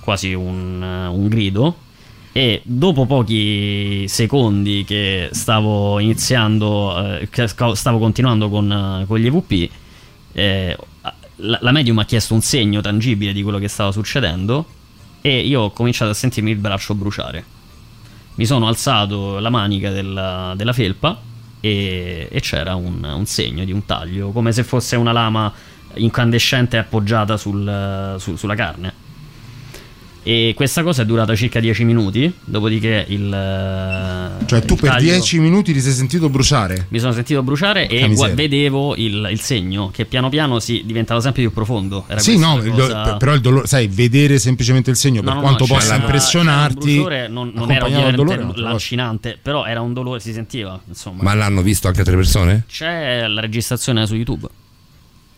quasi 0.00 0.32
un, 0.34 0.82
un 0.82 1.28
grido. 1.28 1.86
E 2.32 2.60
dopo 2.64 3.06
pochi 3.06 4.06
secondi 4.06 4.84
che 4.86 5.28
stavo 5.32 5.98
iniziando, 5.98 7.18
eh, 7.18 7.28
che 7.30 7.48
stavo 7.48 7.98
continuando 7.98 8.48
con, 8.48 8.70
eh, 8.70 9.06
con 9.06 9.18
gli 9.18 9.26
EVP, 9.26 9.70
eh, 10.32 10.76
la, 11.36 11.58
la 11.60 11.72
medium 11.72 11.98
ha 11.98 12.04
chiesto 12.04 12.34
un 12.34 12.40
segno 12.40 12.80
tangibile 12.80 13.32
di 13.32 13.42
quello 13.42 13.58
che 13.58 13.68
stava 13.68 13.92
succedendo 13.92 14.66
e 15.20 15.40
io 15.40 15.62
ho 15.62 15.70
cominciato 15.70 16.10
a 16.10 16.14
sentirmi 16.14 16.50
il 16.50 16.58
braccio 16.58 16.94
bruciare. 16.94 17.44
Mi 18.36 18.46
sono 18.46 18.68
alzato 18.68 19.40
la 19.40 19.50
manica 19.50 19.90
della, 19.90 20.54
della 20.56 20.72
felpa 20.72 21.20
e, 21.60 22.28
e 22.30 22.40
c'era 22.40 22.76
un, 22.76 23.02
un 23.02 23.26
segno 23.26 23.64
di 23.64 23.72
un 23.72 23.84
taglio, 23.84 24.30
come 24.30 24.52
se 24.52 24.62
fosse 24.62 24.94
una 24.94 25.12
lama 25.12 25.52
incandescente 25.98 26.76
appoggiata 26.78 27.36
sul- 27.36 28.16
su- 28.18 28.36
sulla 28.36 28.54
carne. 28.54 29.06
E 30.20 30.52
questa 30.54 30.82
cosa 30.82 31.02
è 31.02 31.06
durata 31.06 31.34
circa 31.34 31.58
10 31.58 31.84
minuti, 31.84 32.30
dopodiché 32.44 33.06
il... 33.08 33.30
Cioè, 34.44 34.60
tu 34.62 34.74
il 34.74 34.80
per 34.80 34.90
taglio- 34.90 35.12
10 35.12 35.38
minuti 35.38 35.72
ti 35.72 35.80
sei 35.80 35.92
sentito 35.92 36.28
bruciare. 36.28 36.86
mi 36.90 36.98
sono 36.98 37.12
sentito 37.12 37.42
bruciare 37.42 37.86
Porca 37.86 38.04
e 38.04 38.08
miseria. 38.08 38.34
vedevo 38.34 38.94
il, 38.96 39.26
il 39.30 39.40
segno 39.40 39.88
che 39.90 40.04
piano 40.04 40.28
piano 40.28 40.58
si 40.58 40.82
diventava 40.84 41.20
sempre 41.22 41.40
più 41.42 41.50
profondo. 41.52 42.04
Era 42.08 42.20
Sì, 42.20 42.36
no, 42.36 42.58
il 42.62 42.70
cosa- 42.72 43.02
do- 43.04 43.16
però 43.16 43.32
il 43.32 43.40
dolore, 43.40 43.66
sai, 43.68 43.86
vedere 43.86 44.38
semplicemente 44.38 44.90
il 44.90 44.96
segno, 44.96 45.20
per 45.22 45.30
No, 45.30 45.34
no, 45.36 45.40
quanto 45.40 45.64
no, 45.66 45.74
possa 45.74 45.92
c'era- 45.92 46.02
impressionarti, 46.04 46.74
c'era 46.74 46.90
un 46.90 46.94
bruciore, 47.04 47.28
non, 47.28 47.52
non 47.54 47.70
era 47.70 48.10
dolore, 48.10 48.50
lancinante, 48.56 49.38
però 49.40 49.64
era 49.64 49.80
un 49.80 49.94
dolore, 49.94 50.20
si 50.20 50.32
sentiva. 50.34 50.78
Insomma, 50.88 51.22
Ma 51.22 51.32
l'hanno 51.32 51.62
visto 51.62 51.86
anche 51.86 52.00
altre 52.00 52.16
persone? 52.16 52.64
c'è 52.68 53.26
la 53.26 53.40
registrazione 53.40 54.06
su 54.06 54.14
YouTube. 54.14 54.46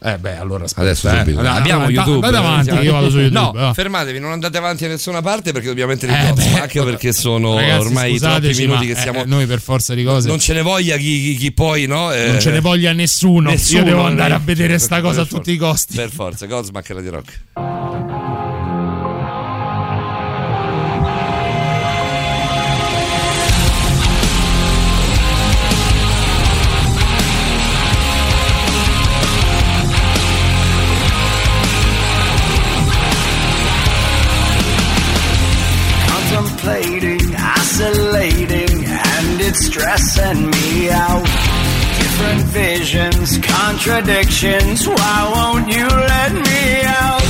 Eh 0.03 0.17
beh, 0.17 0.39
allora 0.39 0.65
aspetta, 0.65 0.81
Adesso 0.87 1.09
eh. 1.11 1.19
subito. 1.19 1.41
Allora, 1.41 1.55
Abbiamo 1.57 1.85
allora, 1.85 2.03
YouTube. 2.03 2.27
Andate 2.27 2.45
avanti, 2.47 2.65
Siamo- 2.65 2.81
io 2.83 2.93
vado 2.93 3.11
su 3.11 3.19
YouTube. 3.19 3.39
No, 3.39 3.53
va. 3.55 3.75
fermatevi, 3.75 4.19
non 4.19 4.33
andate 4.33 4.57
avanti 4.57 4.85
a 4.87 4.89
nessuna 4.89 5.21
parte 5.21 5.53
perché 5.53 5.69
dobbiamo 5.69 5.91
mettere 5.93 6.13
il 6.13 6.19
Eh, 6.29 6.33
beh, 6.33 6.61
anche 6.61 6.83
perché 6.83 7.13
sono 7.13 7.57
Ragazzi, 7.57 7.87
ormai 7.87 8.19
troppi 8.19 8.55
minuti 8.57 8.87
che 8.87 8.95
siamo. 8.95 9.23
eh, 9.23 9.27
noi 9.27 9.45
per 9.45 9.61
forza 9.61 9.93
di 9.95 10.03
cose 10.03 10.27
Non 10.29 10.39
ce 10.39 10.55
ne 10.55 10.63
voglia 10.63 10.97
chi, 10.97 11.21
chi- 11.23 11.35
chi 11.37 11.53
poi, 11.53 11.85
no? 11.87 12.13
Eh, 12.13 12.29
non 12.31 12.41
ce 12.41 12.51
ne 12.51 12.61
voglia 12.61 12.93
nessuno. 12.93 13.51
nessuno, 13.51 13.81
Io 13.81 13.85
devo 13.85 14.03
andare 14.05 14.33
eh. 14.33 14.37
a 14.37 14.41
vedere 14.43 14.79
sta 14.79 15.03
cosa 15.03 15.21
a 15.21 15.27
tutti 15.27 15.53
i 15.53 15.57
costi. 15.59 15.97
Per 15.97 16.11
forza, 16.11 16.47
Godsmack 16.47 16.89
e 16.89 16.95
Radio 16.95 17.11
Rock. 17.11 18.40
Isolating, 37.61 38.85
and 38.87 39.41
it's 39.41 39.67
stressing 39.67 40.51
me 40.51 40.91
out. 40.91 41.25
Different 42.03 42.43
visions, 42.63 43.39
contradictions. 43.39 44.89
Why 44.89 45.19
won't 45.35 45.69
you 45.69 45.87
let 45.87 46.33
me 46.33 46.83
out? 47.05 47.23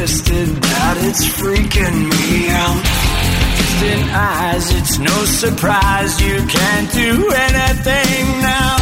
twisted 0.00 0.48
that 0.62 0.96
it's 1.02 1.26
freaking 1.26 2.08
me 2.08 2.48
out. 2.48 2.82
Distant 3.58 4.10
eyes, 4.16 4.74
it's 4.74 4.98
no 4.98 5.24
surprise 5.24 6.18
you 6.22 6.36
can't 6.46 6.90
do 6.90 7.30
anything 7.30 8.40
now. 8.40 8.79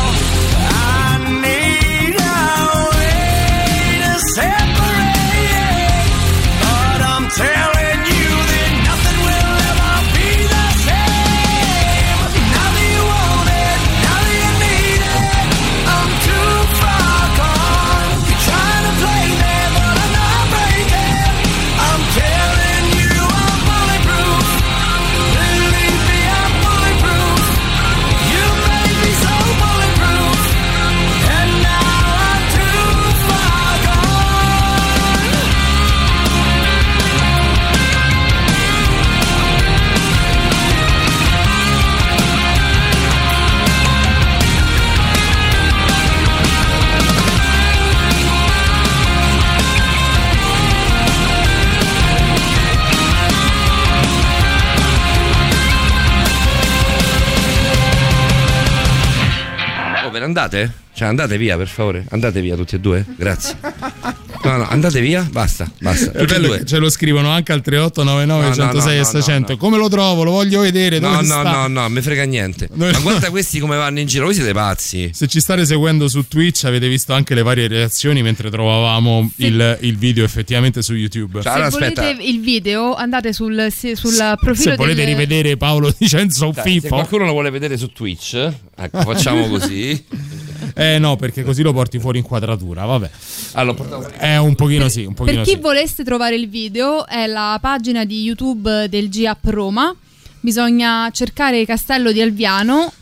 Andate? 60.38 60.72
Cioè, 60.92 61.08
andate 61.08 61.36
via, 61.36 61.56
per 61.56 61.66
favore. 61.66 62.04
Andate 62.10 62.40
via 62.40 62.54
tutti 62.54 62.76
e 62.76 62.80
due. 62.80 63.04
Grazie. 63.16 64.16
No, 64.44 64.56
no, 64.56 64.68
andate 64.68 65.00
via. 65.00 65.26
Basta, 65.30 65.70
basta. 65.80 66.12
Ce 66.64 66.78
lo 66.78 66.88
scrivono 66.90 67.30
anche 67.30 67.52
al 67.52 67.60
3899 67.60 68.42
No, 68.42 68.48
no, 68.48 68.54
106 68.54 68.84
no, 68.86 68.92
e 68.92 68.96
no, 68.98 69.04
600. 69.04 69.52
no. 69.52 69.58
Come 69.58 69.76
lo 69.76 69.88
trovo? 69.88 70.22
Lo 70.24 70.30
voglio 70.30 70.60
vedere. 70.60 70.98
No, 70.98 71.14
no, 71.16 71.22
sta? 71.22 71.42
no, 71.42 71.66
no, 71.68 71.88
mi 71.88 72.00
frega 72.00 72.24
niente. 72.24 72.68
Noi- 72.72 72.92
Ma 72.92 72.98
guarda 73.00 73.30
questi 73.30 73.58
come 73.58 73.76
vanno 73.76 73.98
in 74.00 74.06
giro. 74.06 74.24
Voi 74.26 74.34
siete 74.34 74.52
pazzi. 74.52 75.10
Se 75.12 75.26
ci 75.26 75.40
state 75.40 75.66
seguendo 75.66 76.08
su 76.08 76.26
Twitch 76.28 76.64
avete 76.64 76.88
visto 76.88 77.12
anche 77.12 77.34
le 77.34 77.42
varie 77.42 77.66
reazioni 77.68 78.22
mentre 78.22 78.50
trovavamo 78.50 79.30
il, 79.36 79.78
il 79.82 79.96
video 79.96 80.24
effettivamente 80.24 80.82
su 80.82 80.94
YouTube. 80.94 81.42
Cioè, 81.42 81.52
allora, 81.52 81.70
Se 81.70 81.76
aspetta. 81.78 82.02
volete 82.02 82.22
il 82.22 82.40
video, 82.40 82.94
andate 82.94 83.32
sul, 83.32 83.68
se- 83.70 83.96
sul 83.96 84.14
profilo 84.40 84.70
Se 84.70 84.76
volete 84.76 84.96
del- 85.04 85.06
rivedere 85.06 85.56
Paolo 85.56 85.92
Dicenzo 85.96 86.50
Dai, 86.54 86.62
se 86.64 86.70
Fiffo, 86.70 86.88
qualcuno 86.94 87.24
lo 87.24 87.32
vuole 87.32 87.50
vedere 87.50 87.76
su 87.76 87.90
Twitch, 87.92 88.34
ecco, 88.76 89.00
facciamo 89.02 89.46
così. 89.50 90.04
Eh 90.78 90.98
no, 90.98 91.16
perché 91.16 91.42
così 91.42 91.62
lo 91.62 91.72
porti 91.72 91.98
fuori 91.98 92.18
inquadratura. 92.18 92.84
Vabbè, 92.84 93.10
Allora, 93.52 94.10
è 94.16 94.36
un 94.36 94.54
pochino 94.54 94.88
sì. 94.88 95.04
Un 95.04 95.14
pochino 95.14 95.36
Per 95.38 95.44
chi 95.46 95.52
sì. 95.54 95.58
volesse 95.60 96.04
trovare 96.04 96.36
il 96.36 96.48
video, 96.48 97.06
è 97.06 97.26
la 97.26 97.58
pagina 97.60 98.04
di 98.04 98.22
YouTube 98.22 98.88
del 98.88 99.08
GAP 99.08 99.44
Roma. 99.46 99.94
Bisogna 100.40 101.10
cercare 101.12 101.64
Castello 101.66 102.12
di 102.12 102.20
Alviano. 102.20 102.92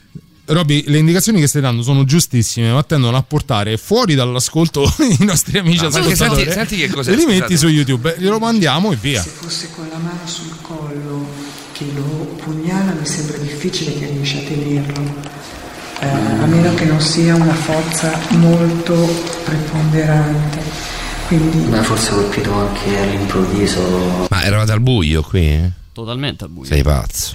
Robby, 0.48 0.85
le 0.86 0.98
indicazioni 0.98 1.40
che 1.40 1.48
stai 1.48 1.61
dando 1.61 1.82
sono 1.82 2.05
giustissime, 2.05 2.70
ma 2.73 2.82
tendono 2.85 3.16
a 3.16 3.23
portare 3.23 3.77
fuori 3.77 4.15
dall'ascolto 4.15 4.82
i 5.20 5.24
nostri 5.24 5.59
amici 5.59 5.82
No, 5.82 5.90
perché 5.90 6.12
ascoltatori. 6.12 6.44
senti- 6.51 6.53
senti 6.53 6.77
che 6.77 6.89
cos'è, 6.89 7.11
E 7.12 7.16
li 7.16 7.24
metti 7.27 7.39
scusate. 7.40 7.57
su 7.57 7.69
YouTube, 7.69 8.15
glielo 8.19 8.39
mandiamo 8.39 8.93
e 8.93 8.97
via. 8.97 9.20
Se 9.23 9.28
fosse 9.31 9.69
con 9.74 9.89
la 9.90 9.98
mano 9.98 10.20
sul 10.24 10.55
collo 10.62 11.27
che 11.73 11.85
lo 11.94 12.36
pugnala 12.43 12.93
mi 12.93 13.05
sembra 13.05 13.36
difficile 13.39 13.98
che 13.98 14.07
riesci 14.07 14.36
a 14.39 14.40
tenerlo, 14.48 15.15
Eh, 16.01 16.06
a 16.06 16.47
meno 16.47 16.74
che 16.74 16.85
non 16.85 17.01
sia 17.01 17.35
una 17.35 17.55
forza 17.55 18.18
molto 18.31 18.94
preponderante. 19.44 20.59
Quindi 21.27 21.68
Ma 21.68 21.82
forse 21.82 22.10
colpito 22.12 22.52
anche 22.55 22.98
all'improvviso 23.01 24.27
Ma 24.31 24.44
eravate 24.44 24.70
al 24.73 24.81
buio 24.81 25.23
qui? 25.23 25.40
eh? 25.47 25.70
Totalmente 25.93 26.44
al 26.44 26.51
buio. 26.51 26.66
Sei 26.66 26.82
pazzo. 26.82 27.35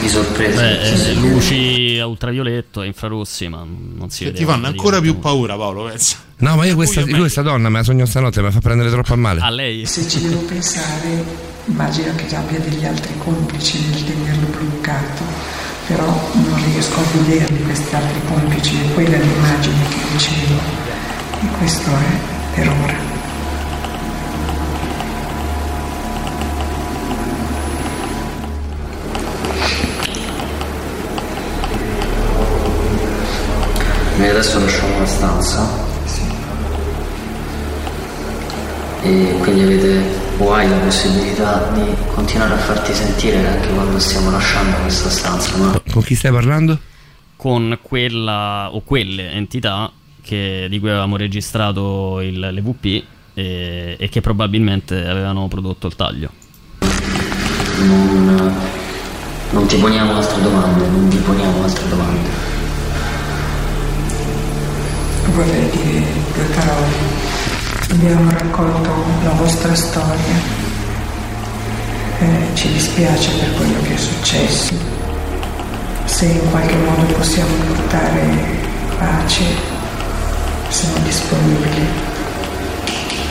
di 0.00 0.08
sorpresa. 0.08 0.60
Beh, 0.60 0.84
Sì, 0.84 0.92
eh, 0.92 0.96
sì. 0.96 1.14
luci 1.20 1.98
a 1.98 2.06
ultravioletto 2.06 2.82
e 2.82 2.86
infrarossi, 2.86 3.48
ma 3.48 3.64
non 3.66 4.10
si 4.10 4.24
vede. 4.24 4.36
Ti 4.38 4.44
fanno 4.44 4.66
ancora 4.68 5.00
più 5.00 5.18
paura, 5.18 5.56
Paolo. 5.56 5.84
Pensa. 5.86 6.18
No, 6.36 6.54
ma 6.54 6.66
io 6.66 6.74
questa, 6.76 7.00
io 7.00 7.16
questa 7.16 7.42
donna 7.42 7.68
me 7.70 7.78
la 7.78 7.84
sogno 7.84 8.04
stanotte, 8.06 8.42
mi 8.42 8.50
fa 8.52 8.60
prendere 8.60 8.90
troppo 8.90 9.14
a 9.14 9.16
male. 9.16 9.40
A 9.40 9.48
lei? 9.50 9.86
se 9.86 10.06
ci 10.06 10.20
devo 10.20 10.40
pensare, 10.42 11.24
immagino 11.64 12.14
che 12.14 12.36
abbia 12.36 12.60
degli 12.60 12.84
altri 12.84 13.12
complici 13.18 13.80
nel 13.88 14.04
tenerlo 14.04 14.46
bloccato. 14.56 15.55
Però 15.86 16.04
non 16.32 16.64
riesco 16.64 16.98
a 16.98 17.04
vederli 17.12 17.62
questi 17.62 17.94
altri 17.94 18.20
complici 18.26 18.74
e 18.82 18.92
quella 18.92 19.16
è 19.16 19.20
l'immagine 19.20 19.88
che 19.88 19.96
ricevo 20.12 20.58
e 21.42 21.46
questo 21.58 21.90
è 21.90 22.54
per 22.54 22.68
ora. 22.68 23.14
Noi 34.16 34.28
adesso 34.30 34.58
lasciamo 34.58 34.98
la 34.98 35.06
stanza. 35.06 35.84
E 39.02 39.36
quindi 39.40 39.62
avete 39.62 40.25
o 40.38 40.52
hai 40.52 40.68
la 40.68 40.76
possibilità 40.76 41.70
di 41.72 41.82
continuare 42.14 42.54
a 42.54 42.58
farti 42.58 42.92
sentire 42.92 43.46
anche 43.46 43.68
quando 43.72 43.98
stiamo 43.98 44.30
lasciando 44.30 44.76
questa 44.78 45.08
stanza, 45.08 45.56
ma 45.56 45.80
Con 45.90 46.02
chi 46.02 46.14
stai 46.14 46.30
parlando? 46.32 46.78
Con 47.36 47.78
quella 47.82 48.68
o 48.72 48.82
quelle 48.82 49.30
entità 49.32 49.90
che- 50.22 50.66
di 50.68 50.78
cui 50.78 50.88
avevamo 50.90 51.16
registrato 51.16 52.20
il- 52.20 52.38
l'EVP 52.38 53.04
e, 53.34 53.96
e 53.98 54.08
che 54.08 54.20
probabilmente 54.20 55.06
avevano 55.06 55.46
prodotto 55.48 55.86
il 55.86 55.96
taglio. 55.96 56.30
non, 57.78 58.54
non 59.50 59.66
ti 59.66 59.76
poniamo 59.76 60.16
altre 60.16 60.40
domande, 60.42 60.86
non 60.88 61.08
vi 61.08 61.16
poniamo 61.18 61.62
altre 61.62 61.88
domande. 61.88 62.28
Vorrei 65.34 65.70
dire 65.70 66.06
due 66.34 66.44
parole. 66.54 67.35
Abbiamo 67.90 68.30
raccolto 68.30 68.90
la 69.22 69.30
vostra 69.30 69.74
storia. 69.74 70.64
Eh, 72.18 72.54
ci 72.54 72.72
dispiace 72.72 73.30
per 73.38 73.54
quello 73.54 73.80
che 73.82 73.94
è 73.94 73.96
successo. 73.96 74.74
Se 76.04 76.24
in 76.26 76.50
qualche 76.50 76.76
modo 76.76 77.12
possiamo 77.14 77.54
portare 77.66 78.20
pace, 78.98 79.44
siamo 80.68 80.98
disponibili. 81.04 81.86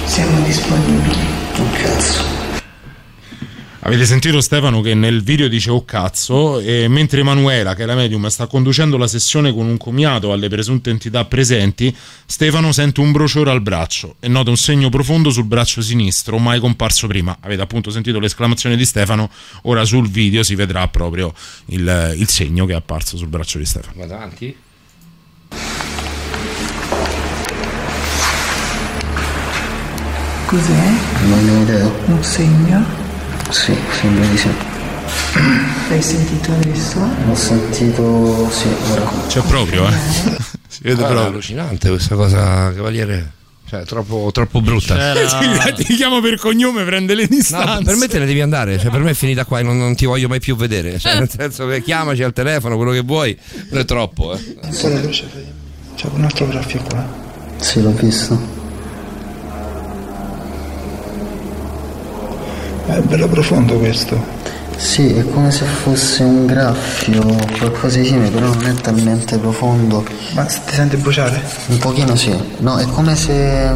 Siamo 0.06 0.40
disponibili. 0.42 1.26
Un 1.58 1.72
cazzo. 1.72 2.35
Avete 3.86 4.06
sentito 4.06 4.42
Stefano 4.42 4.82
che 4.82 4.96
nel 4.96 5.22
video 5.22 5.48
dice 5.48 5.70
oh 5.70 5.86
cazzo 5.86 6.60
e 6.60 6.88
mentre 6.88 7.20
Emanuela 7.20 7.76
che 7.76 7.84
è 7.84 7.86
la 7.86 7.94
medium 7.94 8.26
sta 8.30 8.48
conducendo 8.48 8.98
la 8.98 9.06
sessione 9.06 9.54
con 9.54 9.68
un 9.68 9.78
commiato 9.78 10.32
alle 10.32 10.50
presunte 10.50 10.90
entità 10.90 11.24
presenti 11.26 11.96
Stefano 12.26 12.72
sente 12.72 13.00
un 13.02 13.12
bruciore 13.12 13.52
al 13.52 13.62
braccio 13.62 14.16
e 14.20 14.28
nota 14.28 14.50
un 14.50 14.58
segno 14.58 14.90
profondo 14.90 15.30
sul 15.30 15.44
braccio 15.44 15.84
sinistro 15.84 16.40
mai 16.40 16.60
comparso 16.60 17.06
prima 17.06 17.38
avete 17.42 17.62
appunto 17.62 17.92
sentito 17.92 18.18
l'esclamazione 18.18 18.76
di 18.76 18.86
Stefano 18.86 19.30
ora 19.64 19.86
sul 19.86 20.10
video 20.10 20.42
si 20.42 20.56
vedrà 20.56 20.88
proprio 20.88 21.32
il, 21.66 22.16
il 22.18 22.28
segno 22.28 22.66
che 22.66 22.74
è 22.74 22.78
apparso 22.78 23.18
sul 23.18 23.28
braccio 23.28 23.60
di 23.60 23.66
Stefano 23.66 23.94
Vado 23.98 24.16
avanti? 24.16 24.56
Cos'è? 30.48 30.92
Non 31.26 31.50
ho 31.50 31.62
idea. 31.62 31.92
Un 32.06 32.24
segno? 32.24 33.05
Sì, 33.50 33.74
sembra 34.00 34.26
di 34.26 34.38
sì. 34.38 34.50
L'hai 35.90 36.02
sentito 36.02 36.52
adesso? 36.52 37.00
Ho 37.30 37.36
sentito, 37.36 38.50
sì, 38.52 38.68
ora. 38.92 39.12
c'è 39.28 39.42
proprio 39.42 39.88
eh 39.88 39.92
si 40.68 40.82
vede 40.82 41.02
Ah, 41.04 41.06
È 41.06 41.10
proprio 41.10 41.26
allucinante 41.28 41.90
questa 41.90 42.16
cosa, 42.16 42.74
cavaliere. 42.74 43.32
Cioè, 43.68 43.84
troppo, 43.84 44.30
troppo 44.32 44.62
brutta. 44.62 44.96
Ti 45.76 45.96
chiamo 45.96 46.22
per 46.22 46.38
cognome 46.38 46.84
prende 46.84 47.16
le 47.16 47.24
No, 47.24 47.28
distanze 47.30 47.84
per 47.84 47.96
me 47.96 48.08
te 48.08 48.20
ne 48.20 48.26
devi 48.26 48.42
andare, 48.42 48.78
cioè 48.80 48.92
per 48.92 49.02
me 49.02 49.12
è 49.12 49.14
finita 49.16 49.44
qua, 49.46 49.62
non, 49.62 49.78
non 49.78 49.96
ti 49.96 50.06
voglio 50.06 50.28
mai 50.28 50.40
più 50.40 50.56
vedere. 50.56 51.00
Cioè, 51.00 51.18
nel 51.18 51.30
senso 51.30 51.66
che 51.68 51.82
chiamaci 51.82 52.22
al 52.24 52.32
telefono, 52.34 52.76
quello 52.76 52.92
che 52.92 53.02
vuoi, 53.02 53.38
non 53.72 53.80
è 53.82 53.86
troppo. 53.86 54.36
Eh. 54.36 54.56
C'è 54.70 56.08
un 56.12 56.24
altro 56.24 56.48
graffio 56.48 56.82
qua. 56.84 57.08
Sì, 57.58 57.82
l'ho 57.82 57.92
visto. 57.92 58.64
È 62.88 63.00
bello 63.00 63.28
profondo 63.28 63.78
questo. 63.80 64.24
Sì, 64.78 65.14
è 65.14 65.24
come 65.30 65.50
se 65.52 65.66
fosse 65.66 66.22
un 66.24 66.46
graffio, 66.46 67.24
qualcosa 67.58 67.98
di 67.98 68.06
simile, 68.06 68.30
però 68.30 68.48
non 68.48 68.66
è 68.66 68.74
talmente 68.74 69.38
profondo. 69.38 70.06
Ma 70.34 70.44
ti 70.44 70.74
senti 70.74 70.96
bruciare? 70.98 71.42
Un 71.68 71.78
pochino 71.80 72.16
sì. 72.16 72.36
No, 72.58 72.78
è 72.78 72.86
come 72.86 73.16
se. 73.16 73.74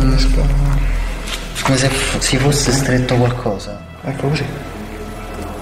come 1.63 1.77
se 1.77 1.89
si 2.19 2.37
fosse 2.37 2.71
stretto 2.71 3.15
qualcosa. 3.15 3.79
Ecco 4.03 4.27
così. 4.27 4.45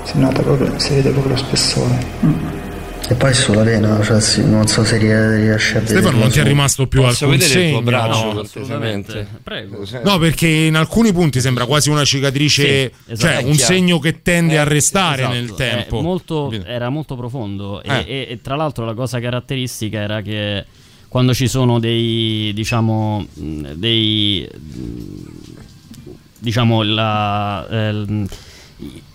Si 0.04 0.18
nota 0.18 0.42
proprio, 0.42 0.78
si 0.78 0.96
vede 0.96 1.12
proprio 1.12 1.36
lo 1.36 1.40
spessore. 1.40 2.57
E 3.10 3.16
poi 3.16 3.34
sulla 3.34 3.64
vena, 3.64 4.04
cioè 4.04 4.20
sì, 4.20 4.44
non 4.46 4.68
so 4.68 4.84
se 4.84 4.98
rie- 4.98 5.36
riesce 5.38 5.78
a 5.78 5.80
vedere. 5.80 6.00
Stefano 6.02 6.20
non 6.20 6.30
ti 6.30 6.40
è 6.40 6.44
rimasto 6.44 6.88
più 6.88 7.02
Posso 7.02 7.24
alcun 7.26 7.40
vedere 7.40 7.48
il 7.48 7.70
tuo 7.70 7.78
segno 7.80 7.82
braccio, 7.82 8.26
no? 8.26 8.34
cortesemente? 8.34 9.28
Prego. 9.44 9.86
No, 10.04 10.18
perché 10.18 10.48
in 10.48 10.76
alcuni 10.76 11.14
punti 11.14 11.40
sembra 11.40 11.66
quasi 11.66 11.90
una 11.90 12.04
cicatrice, 12.04 12.64
Sì, 13.06 13.12
esatto. 13.14 13.34
cioè 13.34 13.44
un 13.48 13.56
segno 13.56 14.00
che 14.00 14.22
tende 14.22 14.60
a 14.60 14.64
restare 14.66 15.22
Esatto, 15.22 15.34
nel 15.36 15.54
tempo. 15.54 16.02
molto- 16.02 16.52
era 16.66 16.90
molto 16.90 17.16
profondo 17.16 17.82
e, 17.82 17.90
Eh. 17.90 18.06
e- 18.08 18.28
e 18.32 18.40
tra 18.42 18.56
l'altro 18.58 18.84
la 18.84 18.94
cosa 18.94 19.22
caratteristica 19.22 20.00
era 20.00 20.22
che 20.22 20.66
quando 21.08 21.34
ci 21.34 21.48
sono 21.48 21.80
dei 21.80 22.52
diciamo 22.54 23.26
dei 23.34 24.46
diciamo 26.40 26.84
la, 26.84 27.68
eh, 27.70 28.06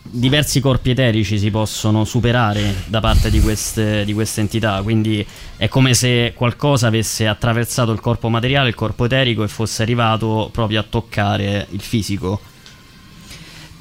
diversi 0.02 0.60
corpi 0.60 0.90
eterici 0.90 1.38
si 1.38 1.50
possono 1.50 2.04
superare 2.04 2.82
da 2.86 3.00
parte 3.00 3.30
di 3.30 3.40
queste, 3.40 4.04
di 4.04 4.12
queste 4.12 4.40
entità 4.40 4.82
quindi 4.82 5.24
è 5.56 5.68
come 5.68 5.94
se 5.94 6.32
qualcosa 6.34 6.88
avesse 6.88 7.28
attraversato 7.28 7.92
il 7.92 8.00
corpo 8.00 8.28
materiale 8.28 8.70
il 8.70 8.74
corpo 8.74 9.04
eterico 9.04 9.44
e 9.44 9.48
fosse 9.48 9.82
arrivato 9.82 10.48
proprio 10.52 10.80
a 10.80 10.82
toccare 10.82 11.68
il 11.70 11.80
fisico 11.80 12.40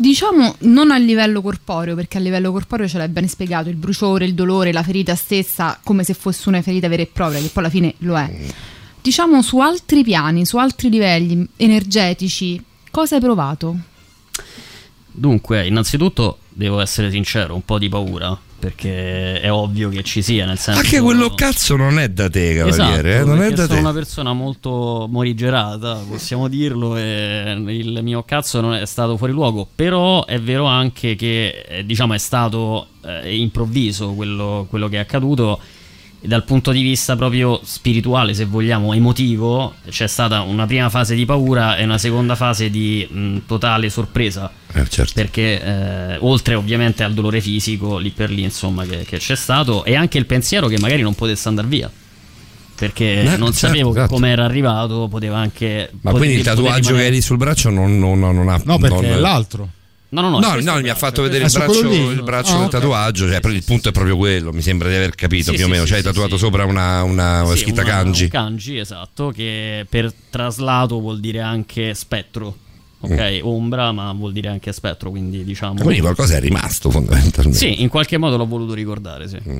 Diciamo 0.02 0.56
non 0.62 0.90
a 0.90 0.98
livello 0.98 1.44
corporeo, 1.44 1.94
perché 1.94 2.18
a 2.18 2.22
livello 2.22 2.52
corporeo 2.52 2.88
ce 2.88 2.98
l'hai 2.98 3.08
ben 3.08 3.28
spiegato, 3.28 3.70
il 3.70 3.76
bruciore, 3.76 4.26
il 4.26 4.34
dolore, 4.34 4.72
la 4.72 4.82
ferita 4.82 5.14
stessa, 5.14 5.80
come 5.84 6.04
se 6.04 6.16
fosse 6.16 6.50
una 6.50 6.64
ferita 6.64 6.88
vera 6.88 7.04
e 7.04 7.06
propria, 7.06 7.40
che 7.40 7.50
poi 7.50 7.64
alla 7.64 7.72
fine 7.72 7.94
lo 8.00 8.18
è. 8.18 8.36
Diciamo 9.00 9.44
su 9.44 9.60
altri 9.60 10.04
piani, 10.04 10.44
su 10.44 10.58
altri 10.58 10.90
livelli 10.90 11.48
energetici, 11.58 12.60
cosa 12.90 13.14
hai 13.14 13.22
provato? 13.22 13.78
Dunque, 15.12 15.66
innanzitutto 15.68 16.38
devo 16.50 16.80
essere 16.80 17.12
sincero, 17.12 17.54
un 17.54 17.64
po' 17.66 17.78
di 17.78 17.90
paura, 17.90 18.38
perché 18.60 19.42
è 19.42 19.52
ovvio 19.52 19.90
che 19.90 20.04
ci 20.04 20.22
sia, 20.22 20.46
nel 20.46 20.58
senso 20.60 20.80
Anche 20.80 21.00
quello 21.00 21.32
cazzo 21.34 21.76
non 21.76 21.98
è 22.00 22.10
da 22.10 22.30
te, 22.30 22.60
Esatto, 22.66 22.76
cavaliere. 22.76 23.20
eh, 23.20 23.24
non 23.24 23.42
è 23.42 23.50
da 23.50 23.64
sono 23.64 23.76
te. 23.76 23.80
una 23.80 23.94
persona 23.94 24.34
molto 24.34 25.08
morigerata, 25.10 25.96
possiamo 26.08 26.48
dirlo, 26.48 26.96
e 26.96 27.56
il 27.68 28.00
mio 28.04 28.24
cazzo 28.24 28.62
non 28.62 28.74
è 28.76 28.86
stato 28.86 29.18
fuori 29.18 29.34
luogo, 29.34 29.68
però 29.74 30.26
è 30.26 30.40
vero 30.40 30.66
anche 30.66 31.16
che 31.16 31.66
eh, 31.68 31.86
diciamo 31.86 32.14
è 32.14 32.18
stato 32.20 32.88
eh, 33.04 33.36
improvviso 33.36 34.14
quello, 34.14 34.66
quello 34.70 34.88
che 34.88 34.98
è 34.98 35.00
accaduto 35.00 35.60
dal 36.24 36.44
punto 36.44 36.72
di 36.72 36.82
vista 36.84 37.16
proprio 37.16 37.60
spirituale, 37.64 38.34
se 38.36 38.46
vogliamo, 38.46 38.94
emotivo, 38.94 39.74
c'è 39.90 40.08
stata 40.08 40.42
una 40.42 40.66
prima 40.68 40.90
fase 40.90 41.16
di 41.16 41.26
paura 41.26 41.78
e 41.78 41.84
una 41.84 41.98
seconda 41.98 42.36
fase 42.36 42.70
di 42.70 43.08
mh, 43.10 43.38
totale 43.48 43.90
sorpresa. 43.90 44.52
Eh, 44.74 44.88
certo. 44.88 45.14
Perché 45.16 45.62
eh, 45.62 46.18
oltre 46.20 46.54
ovviamente 46.56 47.04
al 47.04 47.14
dolore 47.14 47.42
fisico, 47.42 47.98
lì 47.98 48.12
per 48.12 48.30
lì, 48.30 48.44
insomma, 48.44 48.86
che, 48.86 49.04
che 49.04 49.18
c'è 49.18 49.36
stato, 49.36 49.84
e 49.84 49.96
anche 49.96 50.18
il 50.20 50.26
pensiero 50.26 50.68
che 50.68 50.78
magari 50.80 51.02
non 51.02 51.16
potesse 51.16 51.48
andare 51.48 51.68
via. 51.68 51.92
Perché 52.76 53.22
Eh, 53.22 53.38
non 53.38 53.52
certo, 53.52 53.68
sapevo 53.68 53.92
esatto. 53.92 54.14
come 54.14 54.30
era 54.30 54.44
arrivato, 54.44 55.08
poteva 55.08 55.38
anche. 55.38 55.92
Ma 56.02 56.12
quindi 56.12 56.38
il 56.38 56.44
tatuaggio 56.44 56.72
che 56.74 56.80
rimanere- 56.88 57.06
hai 57.10 57.12
lì 57.14 57.22
sul 57.22 57.38
braccio 57.38 57.70
non, 57.70 58.00
non- 58.00 58.18
non- 58.20 58.36
non 58.36 58.50
ha. 58.50 58.60
No, 58.66 58.80
perché 58.80 59.08
non- 59.08 59.18
è 59.18 59.20
l'altro. 59.20 59.70
No, 60.12 60.22
no, 60.22 60.30
no, 60.30 60.40
No, 60.40 60.60
no, 60.60 60.80
mi 60.82 60.90
ha 60.90 60.96
fatto 60.96 61.22
vedere 61.22 61.46
il 61.46 61.52
braccio, 61.52 61.90
il 62.12 62.22
braccio 62.24 62.56
Ah, 62.56 62.60
del 62.60 62.68
tatuaggio. 62.70 63.30
Cioè, 63.30 63.40
il 63.50 63.64
punto 63.64 63.90
è 63.90 63.92
proprio 63.94 64.18
quello. 64.18 64.52
Mi 64.52 64.62
sembra 64.62 64.90
di 64.90 64.96
aver 64.96 65.16
capito 65.16 65.52
Sì, 65.52 65.56
più 65.56 65.64
o 65.64 65.66
sì, 65.68 65.72
meno. 65.72 65.84
sì, 65.84 65.88
cioè, 65.90 65.98
hai 66.00 66.04
sì, 66.04 66.10
tatuato 66.10 66.36
sì. 66.38 66.44
sopra 66.44 66.66
una, 66.66 67.04
una 67.04 67.46
Sì, 67.52 67.58
scritta 67.60 67.82
una- 67.82 67.90
kanji. 67.90 68.24
un 68.24 68.30
kanji, 68.30 68.78
esatto, 68.78 69.30
che 69.30 69.86
per 69.90 70.12
traslato 70.30 71.00
vuol 71.00 71.20
dire 71.22 71.40
anche 71.40 71.94
spettro. 71.94 72.58
Ok, 73.04 73.40
ombra, 73.42 73.92
ma 73.94 74.12
vuol 74.14 74.32
dire 74.32 74.50
anche 74.50 74.72
spettro, 74.74 75.10
quindi 75.10 75.44
diciamo. 75.44 75.74
Mm. 75.74 75.78
Quindi 75.78 76.02
qualcosa 76.02 76.36
è 76.36 76.40
rimasto 76.40 76.92
fondamentalmente. 76.92 77.58
Sì, 77.58 77.82
in 77.82 77.88
qualche 77.90 78.18
modo 78.18 78.38
l'ho 78.38 78.46
voluto 78.46 78.74
ricordare, 78.76 79.28
sì. 79.28 79.38
Mm. 79.48 79.58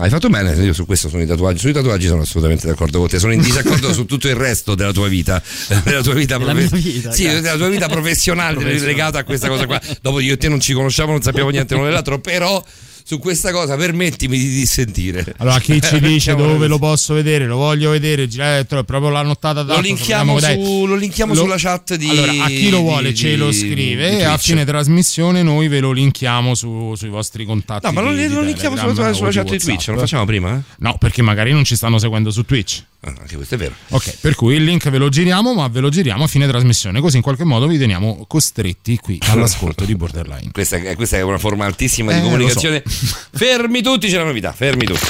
Hai 0.00 0.10
fatto 0.10 0.28
bene, 0.28 0.54
io 0.62 0.72
su 0.72 0.86
questo 0.86 1.08
sono 1.08 1.22
i 1.22 1.26
tatuaggi. 1.26 1.58
Sui 1.58 1.72
tatuaggi 1.72 2.06
sono 2.06 2.22
assolutamente 2.22 2.66
d'accordo 2.68 3.00
con 3.00 3.08
te. 3.08 3.18
Sono 3.18 3.32
in 3.32 3.40
disaccordo 3.40 3.92
su 3.92 4.04
tutto 4.06 4.28
il 4.28 4.36
resto 4.36 4.74
della 4.76 4.92
tua 4.92 5.08
vita. 5.08 5.42
Della 5.82 6.02
tua 6.02 6.14
vita, 6.14 6.38
profe- 6.38 6.68
vita, 6.76 7.10
sì, 7.10 7.24
della 7.24 7.56
tua 7.56 7.68
vita 7.68 7.88
professionale 7.88 8.54
Professionale. 8.54 8.86
legata 8.86 9.18
a 9.18 9.24
questa 9.24 9.48
cosa 9.48 9.66
qua. 9.66 9.80
Dopo 10.00 10.20
io 10.20 10.34
e 10.34 10.36
te 10.36 10.48
non 10.48 10.60
ci 10.60 10.72
conosciamo, 10.72 11.12
non 11.12 11.22
sappiamo 11.22 11.50
niente 11.50 11.74
l'uno 11.74 11.86
dell'altro, 11.86 12.20
però 12.20 12.62
su 13.08 13.18
questa 13.18 13.52
cosa, 13.52 13.74
permettimi 13.74 14.36
di 14.36 14.50
dissentire. 14.50 15.24
Allora, 15.38 15.58
chi 15.60 15.80
ci 15.80 15.98
dice 15.98 16.32
Mettiamola 16.32 16.46
dove 16.52 16.66
lo 16.66 16.78
posso 16.78 17.14
vedere, 17.14 17.46
lo 17.46 17.56
voglio 17.56 17.88
vedere, 17.88 18.24
è 18.28 18.66
proprio 18.66 19.08
la 19.08 19.22
nottata 19.22 19.60
Lo 19.60 19.66
d'altro, 19.68 19.86
linkiamo, 19.86 20.38
su- 20.38 20.84
lo 20.84 20.94
linkiamo 20.94 21.32
Lo- 21.32 21.40
sulla 21.40 21.56
chat 21.56 21.94
di. 21.94 22.06
Allora, 22.10 22.44
a 22.44 22.48
chi 22.48 22.68
lo 22.68 22.80
vuole 22.80 23.08
di- 23.12 23.16
ce 23.16 23.36
lo 23.36 23.48
di- 23.48 23.56
scrive 23.56 24.10
di 24.10 24.16
e 24.18 24.24
a 24.24 24.36
fine 24.36 24.66
trasmissione 24.66 25.42
noi 25.42 25.68
ve 25.68 25.80
lo 25.80 25.92
linkiamo 25.92 26.54
su- 26.54 26.92
sui 26.96 27.08
vostri 27.08 27.46
contatti. 27.46 27.86
No, 27.86 27.92
ma 27.92 28.12
di- 28.12 28.28
di 28.28 28.34
lo 28.34 28.42
linkiamo 28.42 28.76
sulla, 28.76 29.14
sulla 29.14 29.30
chat 29.30 29.48
di. 29.48 29.58
Twitch, 29.58 29.88
lo 29.88 29.96
facciamo 30.00 30.26
prima? 30.26 30.54
eh? 30.56 30.60
No, 30.80 30.98
perché 30.98 31.22
magari 31.22 31.52
non 31.52 31.64
ci 31.64 31.76
stanno 31.76 31.98
seguendo 31.98 32.30
su 32.30 32.44
Twitch. 32.44 32.82
Ah, 33.00 33.14
anche 33.20 33.36
questo 33.36 33.54
è 33.54 33.58
vero. 33.58 33.74
Ok, 33.90 34.18
per 34.20 34.34
cui 34.34 34.56
il 34.56 34.64
link 34.64 34.90
ve 34.90 34.98
lo 34.98 35.08
giriamo, 35.08 35.54
ma 35.54 35.68
ve 35.68 35.78
lo 35.78 35.88
giriamo 35.88 36.24
a 36.24 36.26
fine 36.26 36.48
trasmissione, 36.48 37.00
così 37.00 37.16
in 37.16 37.22
qualche 37.22 37.44
modo 37.44 37.68
vi 37.68 37.78
teniamo 37.78 38.24
costretti 38.26 38.96
qui 38.98 39.18
all'ascolto 39.30 39.84
di 39.84 39.94
Borderline. 39.94 40.50
Questa 40.52 40.78
questa 40.96 41.16
è 41.16 41.22
una 41.22 41.38
forma 41.38 41.64
altissima 41.64 42.10
di 42.12 42.18
Eh, 42.18 42.22
lo 42.22 42.28
comunicazione. 42.28 42.82
Fermi 43.00 43.82
tutti, 43.82 44.08
c'è 44.08 44.16
la 44.16 44.24
novità, 44.24 44.52
fermi 44.52 44.84
tutti. 44.84 45.06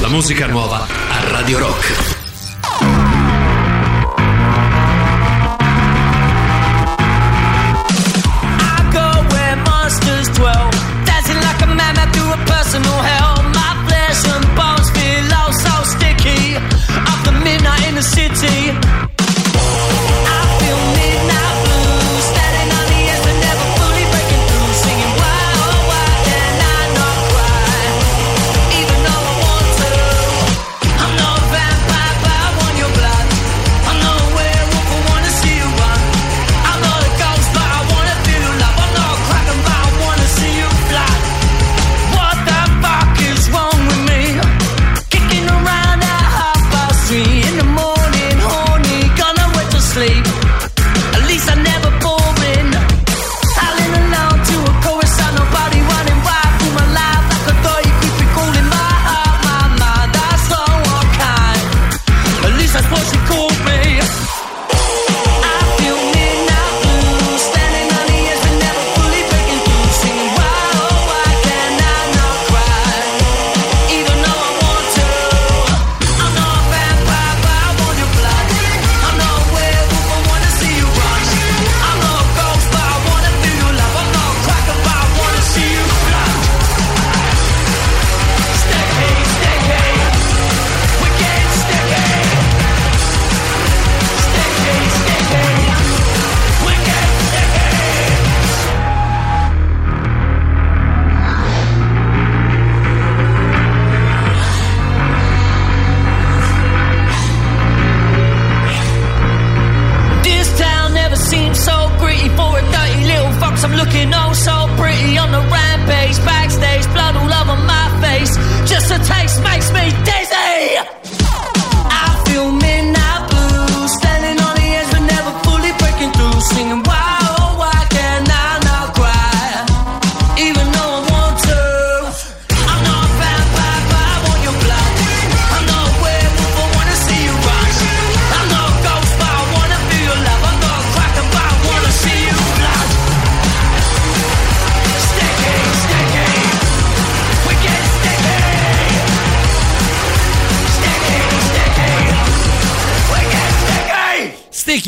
La 0.00 0.08
musica 0.08 0.46
nuova 0.46 0.86
a 0.86 1.28
Radio 1.28 1.58
Rock. 1.58 2.21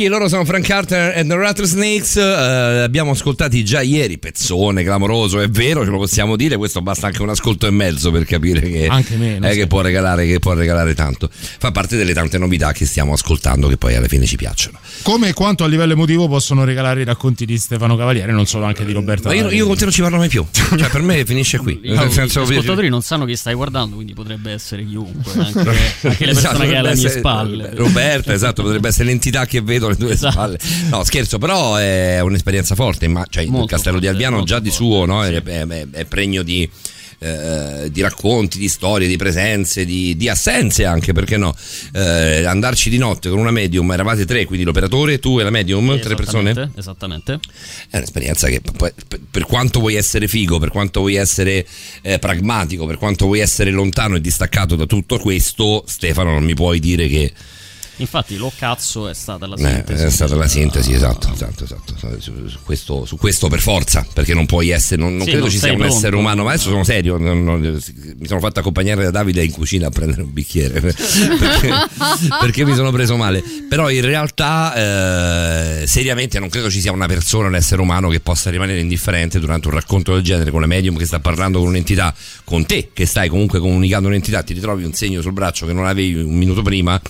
Loro 0.09 0.29
sono 0.29 0.45
Frank 0.45 0.67
Carter 0.67 1.17
and 1.17 1.29
the 1.29 1.37
Rattlesnakes. 1.37 2.17
eh, 2.17 2.23
abbiamo 2.23 3.13
ascoltati 3.13 3.65
già 3.65 3.81
ieri, 3.81 4.19
pezzone 4.19 4.83
clamoroso, 4.83 5.41
è 5.41 5.49
vero, 5.49 5.85
ce 5.85 5.91
lo 5.91 5.99
possiamo 5.99 6.37
dire. 6.37 6.57
Questo 6.57 6.81
basta 6.83 7.07
anche 7.07 7.23
un 7.23 7.29
ascolto 7.31 7.67
e 7.67 7.71
mezzo 7.71 8.11
per 8.11 8.25
capire 8.25 8.61
che, 8.61 8.87
Anche 8.87 9.17
meno, 9.17 9.47
eh, 9.47 9.53
sì. 9.53 9.59
che, 9.59 9.67
può 9.67 9.81
regalare, 9.81 10.27
che 10.27 10.39
può 10.39 10.53
regalare 10.55 10.95
tanto. 10.95 11.29
Fa 11.33 11.71
parte 11.71 11.97
delle 11.97 12.13
tante 12.15 12.39
novità 12.39 12.73
che 12.73 12.87
stiamo 12.87 13.13
ascoltando, 13.13 13.69
che 13.69 13.77
poi 13.77 13.95
alla 13.95 14.09
fine 14.09 14.27
ci 14.27 14.37
piacciono. 14.37 14.79
Come 15.03 15.29
e 15.29 15.33
quanto 15.33 15.65
a 15.65 15.67
livello 15.67 15.93
emotivo 15.93 16.29
possono 16.29 16.65
regalare 16.65 17.03
i 17.03 17.05
racconti 17.05 17.45
di 17.45 17.59
Stefano 17.59 17.97
Cavaliere, 17.97 18.33
non 18.33 18.47
solo 18.47 18.65
anche 18.65 18.85
di 18.85 18.93
Roberto 18.93 19.29
Ma 19.29 19.35
io, 19.35 19.51
io 19.51 19.67
con 19.67 19.77
te 19.77 19.85
non 19.85 19.93
ci 19.93 20.03
parlo 20.03 20.17
mai 20.19 20.29
più. 20.29 20.45
Cioè, 20.53 20.89
per 20.89 21.03
me 21.03 21.25
finisce 21.25 21.59
qui. 21.59 21.81
Nel 21.83 22.09
gli 22.09 22.19
ascoltatori 22.21 22.89
non 22.89 23.03
sanno 23.03 23.25
chi 23.25 23.37
stai 23.37 23.55
guardando, 23.55 23.95
quindi 23.97 24.13
potrebbe 24.15 24.53
essere 24.53 24.85
chiunque, 24.85 25.33
anche, 25.41 25.59
anche 26.03 26.25
le 26.25 26.31
Esatto, 26.33 26.59
persone 26.59 26.67
che 26.67 26.73
hai 26.73 26.79
alle 26.79 26.95
mie 26.97 27.09
spalle. 27.09 27.71
Roberta, 27.75 28.33
esatto, 28.33 28.63
potrebbe 28.63 28.89
essere 28.89 29.05
l'entità 29.07 29.47
che 29.47 29.61
vedo 29.61 29.94
alle 29.95 30.05
tue 30.05 30.13
Esatto. 30.13 30.33
spalle. 30.33 30.59
No, 30.91 31.05
scherzo, 31.05 31.39
però 31.39 31.77
è 31.77 32.21
un'esperienza 32.21 32.75
forte. 32.75 33.09
Ma, 33.09 33.25
cioè, 33.29 33.43
il 33.45 33.51
Castello 33.67 33.99
di 33.99 34.07
forte, 34.07 34.09
Alviano 34.09 34.37
molto 34.37 34.53
già 34.53 34.61
di 34.61 34.71
suo 34.71 35.05
no, 35.05 35.25
è, 35.25 35.43
è- 35.43 35.87
è 35.91 36.05
pregno 36.05 36.43
di. 36.43 36.69
eh, 37.21 37.91
di 37.91 38.03
racconti, 38.03 38.59
di 38.59 38.69
storie, 38.69 39.09
di 39.09 39.17
presenze, 39.17 39.87
di, 39.87 40.15
di 40.15 40.29
assenze 40.29 40.85
anche 40.85 41.13
perché 41.15 41.39
no? 41.39 41.55
Eh, 41.95 42.45
andarci 42.45 42.91
di 42.91 42.99
notte 42.99 43.31
con 43.31 43.39
una 43.39 43.51
medium, 43.53 43.91
eravate 43.93 44.27
tre, 44.27 44.45
quindi 44.45 44.65
l'operatore, 44.65 45.19
tu 45.21 45.39
e 45.39 45.43
la 45.43 45.49
medium, 45.51 45.99
tre 46.01 46.17
persone. 46.17 46.73
Esattamente. 46.77 47.39
È 47.89 47.97
un'esperienza 47.97 48.49
che 48.49 48.61
per 49.31 49.47
quanto 49.47 49.79
vuoi 49.81 49.95
essere 49.95 50.29
figo, 50.29 50.59
per 50.59 50.69
quanto 50.69 51.01
vuoi 51.01 51.15
essere 51.15 51.67
eh, 52.03 52.19
pragmatico, 52.19 52.85
per 52.85 52.99
quanto 52.99 53.25
vuoi 53.27 53.41
essere 53.41 53.71
lontano 53.71 54.17
e 54.17 54.21
distaccato 54.21 54.77
da 54.77 54.85
tutto 54.85 55.19
questo, 55.19 55.83
Stefano 55.87 56.33
non 56.33 56.45
mi 56.45 56.55
puoi 56.55 56.79
dire 56.79 57.09
che 57.09 57.33
Infatti, 57.97 58.37
lo 58.37 58.51
cazzo 58.57 59.09
è 59.09 59.15
stata 59.15 59.47
la 59.47 59.55
eh, 59.55 59.59
sintesi. 59.59 60.05
è 60.05 60.11
stata 60.11 60.35
la 60.35 60.49
sintesi, 60.49 60.93
esatto, 60.93 61.31
esatto, 61.33 61.65
esatto. 61.65 61.95
Su, 62.19 62.49
su 62.49 62.59
questo, 62.65 63.05
su 63.05 63.17
questo 63.17 63.49
per 63.49 63.61
forza, 63.61 64.05
perché 64.13 64.35
non 64.35 64.47
puoi 64.47 64.71
essere, 64.71 65.01
non, 65.01 65.13
non 65.17 65.23
Sì, 65.25 65.31
credo 65.31 65.45
non 65.45 65.51
ci 65.53 65.59
sia 65.59 65.71
un 65.71 65.79
pronto. 65.79 65.95
essere 65.95 66.17
umano, 66.17 66.43
ma 66.43 66.51
adesso 66.51 66.71
sono 66.71 66.83
serio, 66.85 67.17
non- 67.19 67.81
mi 68.19 68.27
sono 68.27 68.41
fatto 68.41 68.61
accompagnare 68.61 69.05
da 69.05 69.11
Davide 69.11 69.45
in 69.45 69.53
cucina 69.53 69.87
a 69.87 69.91
prendere 69.91 70.23
un 70.23 70.33
bicchiere 70.33 70.81
perché, 70.83 71.71
perché 72.41 72.65
mi 72.65 72.75
sono 72.75 72.91
preso 72.91 73.17
male, 73.17 73.43
però 73.69 73.91
in 73.91 74.03
realtà 74.03 74.75
eh, 75.83 75.87
seriamente 75.87 76.39
non 76.39 76.49
credo 76.49 76.71
ci 76.71 76.81
sia 76.81 76.93
una 76.93 77.07
persona, 77.07 77.49
un 77.49 77.55
essere 77.55 77.81
umano 77.81 78.09
che 78.09 78.21
possa 78.21 78.51
rimanere 78.51 78.81
indifferente 78.81 79.39
durante 79.39 79.69
un 79.69 79.75
racconto 79.75 80.15
del 80.15 80.23
genere 80.23 80.51
con 80.51 80.61
la 80.61 80.67
medium 80.67 80.97
che 80.97 81.07
sta 81.07 81.21
parlando 81.21 81.59
con 81.61 81.69
un'entità, 81.69 82.15
con 82.45 82.67
te 82.67 82.91
che 82.93 83.07
stai 83.07 83.29
comunque 83.29 83.61
comunicando 83.61 84.09
un'entità, 84.09 84.43
ti 84.43 84.53
ritrovi 84.53 84.85
un 84.85 84.93
segno 84.95 85.21
sul 85.21 85.33
braccio 85.33 85.65
che 85.67 85.73
non 85.73 85.87
avevi 85.87 86.21
un 86.23 86.35
minuto 86.37 86.63
prima 86.63 87.01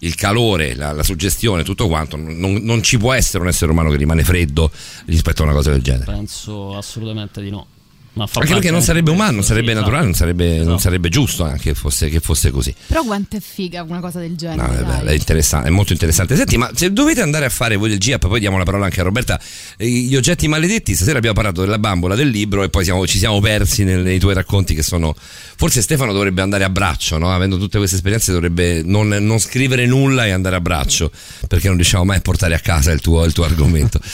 il 0.00 0.14
calore, 0.14 0.74
la, 0.74 0.92
la 0.92 1.02
suggestione, 1.02 1.62
tutto 1.62 1.86
quanto, 1.88 2.16
non, 2.16 2.54
non 2.62 2.82
ci 2.82 2.98
può 2.98 3.12
essere 3.12 3.42
un 3.42 3.48
essere 3.48 3.70
umano 3.70 3.90
che 3.90 3.96
rimane 3.96 4.24
freddo 4.24 4.70
rispetto 5.06 5.42
a 5.42 5.44
una 5.44 5.54
cosa 5.54 5.70
del 5.70 5.82
genere. 5.82 6.04
Penso 6.04 6.76
assolutamente 6.76 7.40
di 7.40 7.50
no. 7.50 7.66
Ma 8.14 8.26
fa 8.28 8.40
Anche 8.40 8.52
perché 8.52 8.70
non 8.70 8.80
sarebbe 8.80 9.10
umano, 9.10 9.32
non 9.32 9.42
sarebbe 9.42 9.70
sì, 9.70 9.74
naturale, 9.74 10.02
non 10.04 10.10
esatto. 10.12 10.30
sarebbe, 10.30 10.62
non 10.64 10.78
sarebbe 10.78 11.08
giusto 11.08 11.44
anche 11.44 11.62
che 11.70 11.74
fosse, 11.74 12.08
che 12.08 12.20
fosse 12.20 12.50
così. 12.52 12.72
Però 12.86 13.02
quanto 13.02 13.36
è 13.36 13.40
figa 13.40 13.82
una 13.82 13.98
cosa 13.98 14.20
del 14.20 14.36
genere. 14.36 14.82
No, 14.82 15.00
è, 15.00 15.02
è 15.02 15.12
interessante, 15.12 15.66
è 15.68 15.70
molto 15.70 15.92
interessante. 15.92 16.36
Senti, 16.36 16.56
ma 16.56 16.70
se 16.74 16.92
dovete 16.92 17.20
andare 17.22 17.44
a 17.44 17.48
fare 17.48 17.74
voi 17.74 17.88
del 17.88 17.98
GIAP, 17.98 18.28
poi 18.28 18.38
diamo 18.38 18.56
la 18.56 18.62
parola 18.64 18.84
anche 18.84 19.00
a 19.00 19.02
Roberta. 19.02 19.40
eh, 19.76 19.88
Gli 19.88 20.14
oggetti 20.14 20.46
maledetti, 20.46 20.94
stasera 20.94 21.18
abbiamo 21.18 21.34
parlato 21.34 21.60
della 21.62 21.78
bambola, 21.78 22.14
del 22.14 22.28
libro 22.28 22.62
e 22.62 22.68
poi 22.70 22.84
siamo- 22.84 23.04
ci 23.06 23.18
siamo 23.18 23.40
persi 23.40 23.82
nel- 23.82 24.02
nei 24.02 24.20
tuoi 24.20 24.34
racconti 24.34 24.74
che 24.74 24.82
sono. 24.84 25.14
Forse 25.56 25.82
Stefano 25.82 26.12
dovrebbe 26.12 26.40
andare 26.40 26.62
a 26.62 26.70
braccio, 26.70 27.18
no? 27.18 27.32
avendo 27.34 27.58
tutte 27.58 27.78
queste 27.78 27.96
esperienze, 27.96 28.30
dovrebbe 28.32 28.82
non, 28.84 29.08
non 29.08 29.38
scrivere 29.40 29.86
nulla 29.86 30.24
e 30.24 30.30
andare 30.30 30.54
a 30.56 30.60
braccio 30.60 31.10
perché 31.48 31.66
non 31.66 31.76
riusciamo 31.76 32.04
mai 32.04 32.18
a 32.18 32.20
portare 32.20 32.54
a 32.54 32.60
casa 32.60 32.92
il 32.92 33.00
tuo, 33.00 33.24
il 33.24 33.32
tuo 33.32 33.44
argomento. 33.44 33.98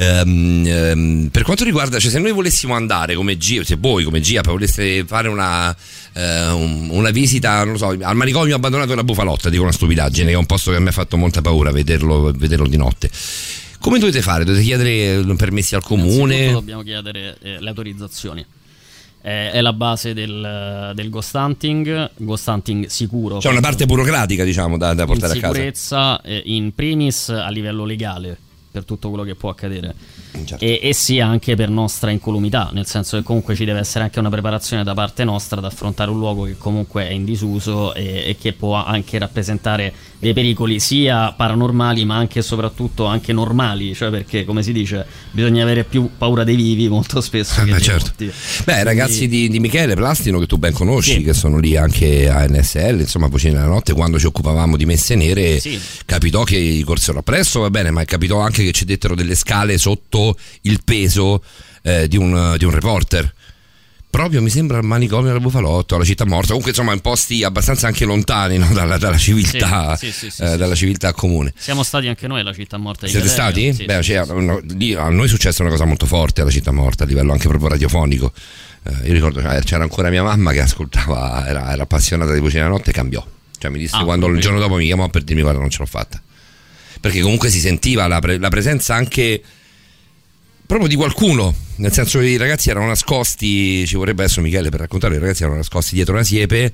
Ehm, 0.00 0.64
ehm, 0.66 1.28
per 1.30 1.42
quanto 1.42 1.62
riguarda, 1.62 1.98
cioè, 1.98 2.10
se 2.10 2.18
noi 2.18 2.32
volessimo 2.32 2.74
andare 2.74 3.14
come 3.14 3.36
GIAP, 3.36 3.64
se 3.64 3.76
voi 3.78 4.02
come 4.04 4.20
GIAP 4.22 4.46
voleste 4.46 5.04
fare 5.04 5.28
una, 5.28 5.76
eh, 6.14 6.46
un- 6.48 6.88
una 6.90 7.10
visita, 7.10 7.62
non 7.64 7.72
lo 7.72 7.78
so, 7.78 7.88
al 7.88 8.16
manicomio 8.16 8.56
abbandonato 8.56 8.88
della 8.88 9.04
Bufalotta, 9.04 9.50
dico 9.50 9.62
una 9.62 9.72
stupidaggine, 9.72 10.28
che 10.28 10.32
è 10.32 10.38
un 10.38 10.46
posto 10.46 10.72
che 10.72 10.80
mi 10.80 10.88
ha 10.88 10.92
fatto 10.92 11.18
molta 11.18 11.42
paura 11.42 11.70
vederlo, 11.70 12.32
vederlo 12.34 12.66
di 12.66 12.78
notte. 12.78 13.10
Come 13.78 13.98
dovete 13.98 14.22
fare? 14.22 14.44
Dovete 14.44 14.64
chiedere 14.64 14.90
eh, 14.90 15.34
permessi 15.36 15.74
al 15.74 15.82
comune? 15.82 16.50
dobbiamo 16.50 16.82
chiedere 16.82 17.36
eh, 17.42 17.60
le 17.60 17.68
autorizzazioni. 17.68 18.44
Eh, 19.22 19.50
è 19.50 19.60
la 19.60 19.74
base 19.74 20.14
del, 20.14 20.92
del 20.94 21.10
ghost 21.10 21.34
hunting, 21.34 22.10
ghost 22.16 22.48
hunting 22.48 22.86
sicuro. 22.86 23.36
C'è 23.36 23.50
una 23.50 23.60
parte 23.60 23.84
burocratica, 23.84 24.44
diciamo, 24.44 24.78
da, 24.78 24.94
da 24.94 25.04
portare 25.04 25.34
a 25.34 25.40
casa. 25.40 25.52
sicurezza 25.52 26.22
eh, 26.22 26.40
in 26.46 26.74
primis 26.74 27.28
a 27.28 27.50
livello 27.50 27.84
legale 27.84 28.38
per 28.70 28.84
tutto 28.84 29.08
quello 29.08 29.24
che 29.24 29.34
può 29.34 29.50
accadere 29.50 29.94
Certo. 30.44 30.64
e, 30.64 30.78
e 30.82 30.94
sia 30.94 31.26
anche 31.26 31.54
per 31.56 31.68
nostra 31.70 32.10
incolumità 32.10 32.70
nel 32.72 32.86
senso 32.86 33.16
che 33.16 33.22
comunque 33.22 33.54
ci 33.54 33.64
deve 33.64 33.80
essere 33.80 34.04
anche 34.04 34.18
una 34.20 34.30
preparazione 34.30 34.84
da 34.84 34.94
parte 34.94 35.24
nostra 35.24 35.58
ad 35.58 35.64
affrontare 35.64 36.10
un 36.10 36.18
luogo 36.18 36.44
che 36.44 36.56
comunque 36.56 37.06
è 37.08 37.10
in 37.12 37.24
disuso 37.24 37.94
e, 37.94 38.24
e 38.26 38.36
che 38.40 38.52
può 38.52 38.74
anche 38.74 39.18
rappresentare 39.18 39.92
dei 40.18 40.32
pericoli 40.32 40.78
sia 40.80 41.32
paranormali 41.32 42.04
ma 42.04 42.16
anche 42.16 42.40
e 42.40 42.42
soprattutto 42.42 43.06
anche 43.06 43.32
normali 43.32 43.94
cioè 43.94 44.10
perché 44.10 44.44
come 44.44 44.62
si 44.62 44.72
dice 44.72 45.04
bisogna 45.30 45.62
avere 45.62 45.84
più 45.84 46.10
paura 46.16 46.44
dei 46.44 46.56
vivi 46.56 46.88
molto 46.88 47.20
spesso 47.20 47.62
che 47.64 47.70
beh, 47.72 47.80
certo. 47.80 48.04
morti 48.18 48.32
Beh, 48.64 48.80
i 48.80 48.84
ragazzi 48.84 49.18
Quindi- 49.18 49.36
di, 49.42 49.48
di 49.48 49.60
Michele 49.60 49.94
Plastino, 49.94 50.38
che 50.38 50.46
tu 50.46 50.56
ben 50.58 50.72
conosci, 50.72 51.22
che 51.22 51.32
sono 51.32 51.58
lì 51.58 51.76
anche 51.76 52.28
a 52.28 52.46
NSL, 52.46 53.00
insomma, 53.00 53.28
Vocine 53.28 53.54
della 53.54 53.66
Notte, 53.66 53.92
quando 53.94 54.18
ci 54.18 54.26
occupavamo 54.26 54.76
di 54.76 54.84
messe 54.84 55.14
nere, 55.14 55.58
Sì. 55.58 55.78
capitò 56.04 56.42
che 56.44 56.60
gli 56.60 56.84
corsero 56.84 57.18
appresso, 57.20 57.60
va 57.60 57.70
bene, 57.70 57.90
ma 57.90 58.04
capitò 58.04 58.38
anche 58.40 58.62
che 58.64 58.72
ci 58.72 58.84
dettero 58.84 59.14
delle 59.14 59.34
scale 59.34 59.78
sotto 59.78 60.19
il 60.62 60.80
peso 60.84 61.42
eh, 61.82 62.08
di, 62.08 62.16
un, 62.16 62.54
di 62.58 62.64
un 62.64 62.70
reporter. 62.70 63.34
Proprio 64.10 64.42
mi 64.42 64.50
sembra 64.50 64.76
al 64.78 64.84
manicomio 64.84 65.28
della 65.28 65.38
Bufalotto, 65.38 65.94
alla 65.94 66.02
città 66.04 66.24
morta, 66.26 66.48
comunque 66.48 66.70
insomma 66.70 66.92
in 66.94 66.98
posti 66.98 67.44
abbastanza 67.44 67.86
anche 67.86 68.04
lontani 68.04 68.58
no, 68.58 68.66
dalla, 68.72 68.98
dalla 68.98 69.16
civiltà, 69.16 69.94
Sì, 69.94 70.10
sì, 70.10 70.30
sì, 70.30 70.42
eh, 70.42 70.56
dalla 70.56 70.74
civiltà 70.74 71.12
comune. 71.12 71.54
siamo 71.56 71.84
stati 71.84 72.08
anche 72.08 72.26
noi 72.26 72.40
alla 72.40 72.52
città 72.52 72.76
morta 72.76 73.06
Siete 73.06 73.28
Catania. 73.28 73.72
stati? 73.72 73.84
Beh, 73.84 74.02
cioè, 74.02 74.24
no, 74.26 74.60
lì 74.74 74.94
a 74.94 75.08
noi 75.10 75.26
è 75.26 75.28
successa 75.28 75.62
una 75.62 75.70
cosa 75.70 75.84
molto 75.84 76.06
forte 76.06 76.40
alla 76.40 76.50
città 76.50 76.72
morta, 76.72 77.04
a 77.04 77.06
livello 77.06 77.30
anche 77.30 77.46
proprio 77.46 77.68
radiofonico. 77.68 78.32
Eh, 78.82 79.06
io 79.06 79.12
ricordo 79.12 79.40
cioè, 79.40 79.62
c'era 79.62 79.84
ancora 79.84 80.10
mia 80.10 80.24
mamma 80.24 80.50
che 80.50 80.60
ascoltava, 80.60 81.46
era, 81.46 81.70
era 81.72 81.82
appassionata 81.84 82.32
di 82.32 82.40
Voce 82.40 82.54
della 82.56 82.68
Notte 82.68 82.90
e 82.90 82.92
cambiò. 82.92 83.24
Cioè 83.58 83.70
mi 83.70 83.78
disse 83.78 83.94
Ah, 83.94 84.02
quando 84.02 84.26
il 84.26 84.40
giorno 84.40 84.58
dopo 84.58 84.74
mi 84.74 84.86
chiamò 84.86 85.08
per 85.08 85.22
dirmi 85.22 85.42
guarda 85.42 85.60
non 85.60 85.70
ce 85.70 85.78
l'ho 85.78 85.86
fatta. 85.86 86.20
Perché 87.00 87.20
comunque 87.20 87.48
si 87.48 87.60
sentiva 87.60 88.08
la, 88.08 88.18
pre- 88.18 88.38
la 88.38 88.48
presenza 88.48 88.96
anche 88.96 89.40
proprio 90.70 90.88
di 90.88 90.94
qualcuno, 90.94 91.52
nel 91.78 91.92
senso 91.92 92.20
che 92.20 92.26
i 92.26 92.36
ragazzi 92.36 92.70
erano 92.70 92.86
nascosti, 92.86 93.84
ci 93.88 93.96
vorrebbe 93.96 94.22
adesso 94.22 94.40
Michele 94.40 94.68
per 94.68 94.78
raccontare, 94.78 95.16
i 95.16 95.18
ragazzi 95.18 95.42
erano 95.42 95.56
nascosti 95.56 95.96
dietro 95.96 96.14
una 96.14 96.22
siepe 96.22 96.72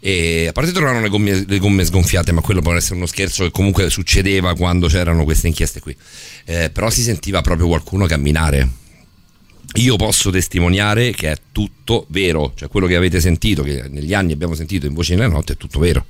e 0.00 0.48
a 0.48 0.52
parte 0.52 0.72
trovavano 0.72 1.00
le 1.00 1.08
gomme, 1.08 1.44
le 1.46 1.58
gomme 1.60 1.84
sgonfiate, 1.84 2.32
ma 2.32 2.40
quello 2.40 2.60
può 2.60 2.74
essere 2.74 2.96
uno 2.96 3.06
scherzo 3.06 3.44
che 3.44 3.52
comunque 3.52 3.88
succedeva 3.88 4.56
quando 4.56 4.88
c'erano 4.88 5.22
queste 5.22 5.46
inchieste 5.46 5.78
qui. 5.78 5.96
Eh, 6.44 6.70
però 6.70 6.90
si 6.90 7.02
sentiva 7.02 7.40
proprio 7.40 7.68
qualcuno 7.68 8.06
camminare. 8.06 8.68
Io 9.74 9.94
posso 9.94 10.30
testimoniare 10.30 11.12
che 11.12 11.30
è 11.30 11.36
tutto 11.52 12.06
vero, 12.08 12.52
cioè 12.56 12.68
quello 12.68 12.88
che 12.88 12.96
avete 12.96 13.20
sentito, 13.20 13.62
che 13.62 13.84
negli 13.88 14.12
anni 14.12 14.32
abbiamo 14.32 14.54
sentito 14.54 14.86
in 14.86 14.92
Voce 14.94 15.14
nella 15.14 15.28
Notte, 15.28 15.52
è 15.52 15.56
tutto 15.56 15.78
vero. 15.78 16.04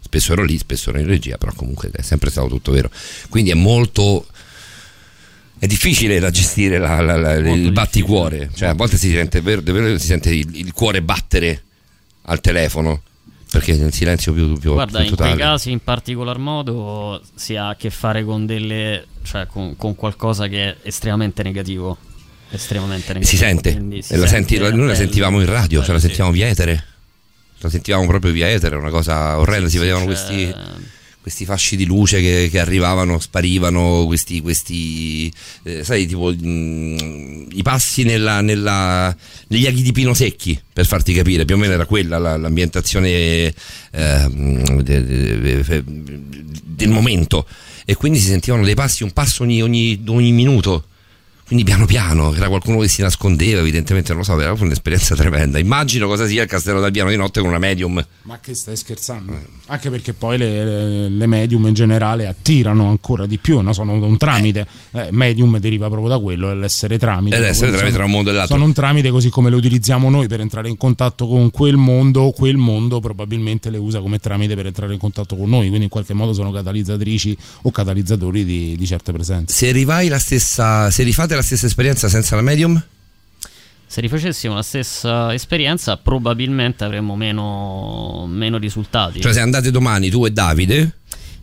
Spesso 0.00 0.32
ero 0.32 0.44
lì, 0.44 0.58
spesso 0.58 0.90
ero 0.90 0.98
in 0.98 1.06
regia, 1.06 1.38
però 1.38 1.54
comunque 1.54 1.90
è 1.90 2.02
sempre 2.02 2.28
stato 2.28 2.48
tutto 2.48 2.72
vero. 2.72 2.90
Quindi 3.30 3.52
è 3.52 3.54
molto 3.54 4.26
è 5.58 5.66
difficile 5.66 6.18
da 6.20 6.30
gestire 6.30 6.78
la- 6.78 7.00
la- 7.00 7.16
la- 7.16 7.34
il 7.34 7.72
batticuore, 7.72 8.50
cioè 8.54 8.68
a 8.68 8.74
volte 8.74 8.96
si 8.96 9.10
sente, 9.10 9.40
vero- 9.40 9.60
davvero 9.60 9.98
si 9.98 10.06
sente 10.06 10.30
il, 10.34 10.48
il 10.56 10.72
cuore 10.72 11.02
battere 11.02 11.62
al 12.22 12.40
telefono 12.40 13.02
perché 13.50 13.74
nel 13.76 13.92
silenzio 13.92 14.32
più, 14.34 14.58
più, 14.58 14.72
Guarda, 14.74 15.00
più 15.00 15.08
in 15.08 15.16
quei 15.16 15.36
casi 15.36 15.70
in 15.70 15.80
particolar 15.80 16.38
modo 16.38 17.20
si 17.34 17.56
ha 17.56 17.70
a 17.70 17.76
che 17.76 17.88
fare 17.90 18.22
con 18.24 18.44
delle 18.46 19.06
cioè 19.22 19.46
con, 19.46 19.76
con 19.76 19.94
qualcosa 19.94 20.48
che 20.48 20.64
è 20.64 20.76
estremamente 20.82 21.42
negativo. 21.42 21.96
Estremamente 22.50 23.12
negativo. 23.12 23.30
si 23.30 23.36
sente, 23.36 23.70
si 24.02 24.12
e 24.14 24.16
la 24.16 24.26
sente 24.26 24.56
senti- 24.58 24.76
noi 24.76 24.86
la 24.88 24.94
sentivamo 24.94 25.40
in 25.40 25.46
radio, 25.46 25.80
cioè 25.82 25.92
la 25.92 25.98
Sì. 26.00 26.06
sentivamo 26.06 26.32
via 26.32 26.48
etere, 26.48 26.84
la 27.58 27.68
sentivamo 27.70 28.06
proprio 28.06 28.32
via 28.32 28.48
etere, 28.50 28.76
una 28.76 28.90
cosa 28.90 29.38
orrenda, 29.38 29.66
si 29.68 29.72
Sì, 29.72 29.78
vedevano 29.78 30.04
cioè- 30.04 30.14
questi, 30.14 30.54
questi 31.20 31.44
fasci 31.44 31.76
di 31.76 31.84
luce 31.84 32.20
che, 32.20 32.48
che 32.50 32.58
arrivavano, 32.58 33.18
sparivano, 33.18 34.04
questi, 34.06 34.40
questi 34.40 35.30
eh, 35.64 35.84
sai, 35.84 36.06
tipo 36.06 36.32
mm, 36.34 37.48
i 37.52 37.62
passi 37.62 38.02
nella- 38.04 38.40
nella- 38.40 39.14
negli 39.48 39.66
aghi 39.66 39.82
di 39.82 39.92
pino 39.92 40.14
secchi, 40.14 40.58
per 40.72 40.86
farti 40.86 41.12
capire, 41.12 41.44
più 41.44 41.56
o 41.56 41.58
meno 41.58 41.74
era 41.74 41.84
quella 41.84 42.18
la- 42.18 42.36
l'ambientazione 42.36 43.52
de- 44.82 45.04
de- 45.04 45.84
del 46.64 46.88
momento 46.88 47.46
e 47.84 47.94
quindi 47.96 48.18
si 48.18 48.28
sentivano 48.28 48.64
dei 48.64 48.74
passi, 48.74 49.02
un 49.02 49.12
passo 49.12 49.42
ogni, 49.42 49.60
ogni- 49.62 50.00
ogni 50.06 50.32
minuto. 50.32 50.84
Quindi 51.48 51.64
piano 51.64 51.86
piano, 51.86 52.34
era 52.34 52.48
qualcuno 52.48 52.78
che 52.80 52.88
si 52.88 53.00
nascondeva, 53.00 53.60
evidentemente 53.60 54.10
non 54.10 54.18
lo 54.18 54.24
so, 54.24 54.34
era 54.34 54.48
proprio 54.48 54.66
un'esperienza 54.66 55.14
tremenda. 55.14 55.58
Immagino 55.58 56.06
cosa 56.06 56.26
sia 56.26 56.42
il 56.42 56.48
castello 56.48 56.78
del 56.78 56.90
piano 56.92 57.08
di 57.08 57.16
notte 57.16 57.40
con 57.40 57.48
una 57.48 57.58
medium. 57.58 58.06
Ma 58.24 58.38
che 58.38 58.52
stai 58.54 58.76
scherzando? 58.76 59.34
Anche 59.68 59.88
perché 59.88 60.12
poi 60.12 60.36
le, 60.36 61.08
le- 61.08 61.26
medium 61.26 61.66
in 61.66 61.72
generale 61.72 62.26
attirano 62.26 62.90
ancora 62.90 63.24
di 63.24 63.38
più, 63.38 63.60
no? 63.60 63.72
sono 63.72 63.94
un 63.94 64.18
tramite. 64.18 64.66
Eh, 64.92 65.08
medium 65.10 65.58
deriva 65.58 65.88
proprio 65.88 66.10
da 66.10 66.18
quello, 66.18 66.50
è 66.50 66.54
l'essere 66.54 66.98
tramite. 66.98 67.36
Ed 67.36 67.42
essere 67.42 67.68
tramite 67.68 67.78
sono- 67.86 67.96
tra 67.96 68.04
un 68.04 68.10
mondo 68.10 68.28
e 68.28 68.32
l'altro. 68.34 68.54
Sono 68.54 68.66
un 68.66 68.74
tramite 68.74 69.08
così 69.08 69.30
come 69.30 69.48
lo 69.48 69.56
utilizziamo 69.56 70.10
noi 70.10 70.28
per 70.28 70.40
entrare 70.40 70.68
in 70.68 70.76
contatto 70.76 71.26
con 71.26 71.50
quel 71.50 71.76
mondo, 71.76 72.30
quel 72.30 72.58
mondo 72.58 73.00
probabilmente 73.00 73.70
le 73.70 73.78
usa 73.78 74.00
come 74.00 74.18
tramite 74.18 74.54
per 74.54 74.66
entrare 74.66 74.92
in 74.92 74.98
contatto 74.98 75.34
con 75.34 75.48
noi, 75.48 75.68
quindi 75.68 75.84
in 75.84 75.90
qualche 75.90 76.12
modo 76.12 76.34
sono 76.34 76.50
catalizzatrici 76.52 77.34
o 77.62 77.70
catalizzatori 77.70 78.44
di, 78.44 78.76
di 78.76 78.86
certe 78.86 79.12
presenze. 79.12 79.54
Se 79.54 79.72
rifai 79.72 80.08
la 80.08 80.18
stessa, 80.18 80.90
se 80.90 81.02
rifate 81.04 81.36
la 81.38 81.44
stessa 81.44 81.66
esperienza 81.66 82.08
senza 82.08 82.36
la 82.36 82.42
medium? 82.42 82.80
Se 83.90 84.00
rifacessimo 84.02 84.54
la 84.54 84.62
stessa 84.62 85.32
esperienza, 85.32 85.96
probabilmente 85.96 86.84
avremmo 86.84 87.16
meno, 87.16 88.26
meno 88.28 88.58
risultati. 88.58 89.20
Cioè 89.20 89.32
se 89.32 89.40
andate 89.40 89.70
domani 89.70 90.10
tu 90.10 90.26
e 90.26 90.30
Davide, 90.30 90.92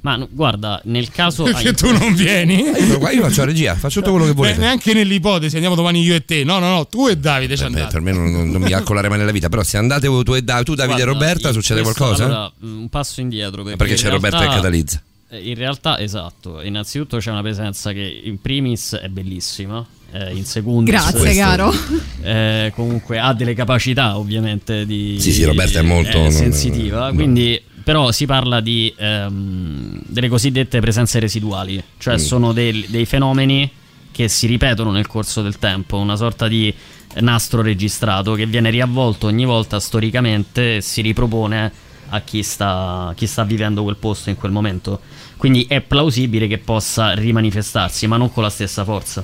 Ma 0.01 0.15
no, 0.17 0.27
guarda, 0.29 0.79
nel 0.83 1.09
caso. 1.09 1.41
Perché 1.45 1.69
ah, 1.69 1.73
tu 1.73 1.91
non 1.91 2.13
vieni? 2.13 2.61
io, 2.61 3.09
io 3.09 3.21
faccio 3.23 3.39
la 3.39 3.45
regia, 3.47 3.73
faccio 3.73 4.01
tutto 4.01 4.11
quello 4.11 4.25
che 4.27 4.33
Beh, 4.33 4.37
volete. 4.37 4.59
neanche 4.59 4.93
nell'ipotesi 4.93 5.55
andiamo 5.55 5.75
domani 5.75 6.03
io 6.03 6.13
e 6.13 6.23
te. 6.23 6.43
No, 6.43 6.59
no, 6.59 6.69
no, 6.69 6.85
tu 6.85 7.07
e 7.07 7.17
Davide 7.17 7.55
ci 7.57 7.61
Beh, 7.63 7.67
andate. 7.69 7.91
per 7.93 8.01
me 8.01 8.11
non, 8.11 8.31
non- 8.31 8.51
non 8.51 8.61
mi 8.61 8.69
calcola 8.69 9.01
mai 9.09 9.17
nella 9.17 9.31
vita, 9.31 9.49
però 9.49 9.63
se 9.63 9.77
andate 9.77 10.05
tu 10.07 10.33
e 10.35 10.43
Davide, 10.43 10.63
tu 10.65 10.75
Davide 10.75 11.01
e 11.01 11.03
Guarda, 11.05 11.19
Roberta, 11.25 11.47
in 11.47 11.53
succede 11.55 11.81
questo- 11.81 12.03
qualcosa? 12.03 12.25
Allora, 12.25 12.51
un 12.61 12.87
passo 12.89 13.21
indietro. 13.21 13.63
Perché, 13.63 13.77
Perché 13.77 13.93
in 13.93 13.99
c'è 13.99 14.09
Roberta 14.09 14.37
realtà- 14.37 14.53
che 14.55 14.61
catalizza. 14.61 15.01
Eh, 15.29 15.39
In 15.49 15.55
realtà, 15.55 15.99
esatto. 15.99 16.61
Innanzitutto 16.61 17.17
c'è 17.17 17.31
una 17.31 17.41
presenza 17.41 17.91
che 17.91 18.21
in 18.23 18.39
primis 18.39 18.93
è 18.95 19.07
bellissima. 19.09 19.85
eh, 20.11 20.33
in 20.33 20.45
secundis 20.45 20.93
Grazie, 20.93 21.19
questo- 21.19 21.41
caro. 21.41 21.73
eh, 22.21 22.71
comunque 22.73 23.19
ha 23.19 23.33
delle 23.33 23.53
capacità 23.53 24.17
ovviamente 24.17 24.85
di 24.85 25.17
Sì, 25.19 25.33
sì, 25.33 25.43
Roberta 25.43 25.79
è 25.79 25.81
molto- 25.81 26.19
non- 26.19 26.31
sensitiva 26.31 27.07
non- 27.07 27.15
quindi 27.15 27.61
però 27.83 28.11
si 28.13 28.25
parla 28.25 28.61
di 28.61 28.93
ehm, 28.97 30.03
delle 30.05 30.29
cosiddette 30.29 30.79
presenze 30.79 31.19
residuali 31.19 31.83
cioè 31.97 32.13
Mm. 32.13 32.17
sono 32.17 32.53
del- 32.53 32.85
dei 32.87 33.05
fenomeni 33.05 33.69
che 34.11 34.29
si 34.29 34.47
ripetono 34.47 34.91
nel 34.91 35.05
corso 35.07 35.41
del 35.41 35.57
tempo 35.59 35.97
una 35.97 36.15
sorta 36.15 36.47
di 36.47 36.73
nastro 37.19 37.61
registrato 37.61 38.35
che 38.35 38.45
viene 38.45 38.69
riavvolto 38.69 39.27
ogni 39.27 39.43
volta 39.45 39.81
storicamente 39.81 40.77
e 40.77 40.81
si 40.81 41.01
ripropone 41.01 41.71
a 42.15 42.21
chi 42.21 42.43
sta, 42.43 43.13
chi 43.15 43.27
sta 43.27 43.43
vivendo 43.43 43.83
quel 43.83 43.97
posto 43.97 44.29
in 44.29 44.35
quel 44.35 44.51
momento. 44.51 45.01
Quindi 45.37 45.65
è 45.67 45.81
plausibile 45.81 46.47
che 46.47 46.57
possa 46.57 47.13
rimanifestarsi 47.13 48.07
ma 48.07 48.17
non 48.17 48.31
con 48.31 48.43
la 48.43 48.49
stessa 48.49 48.83
forza 48.83 49.23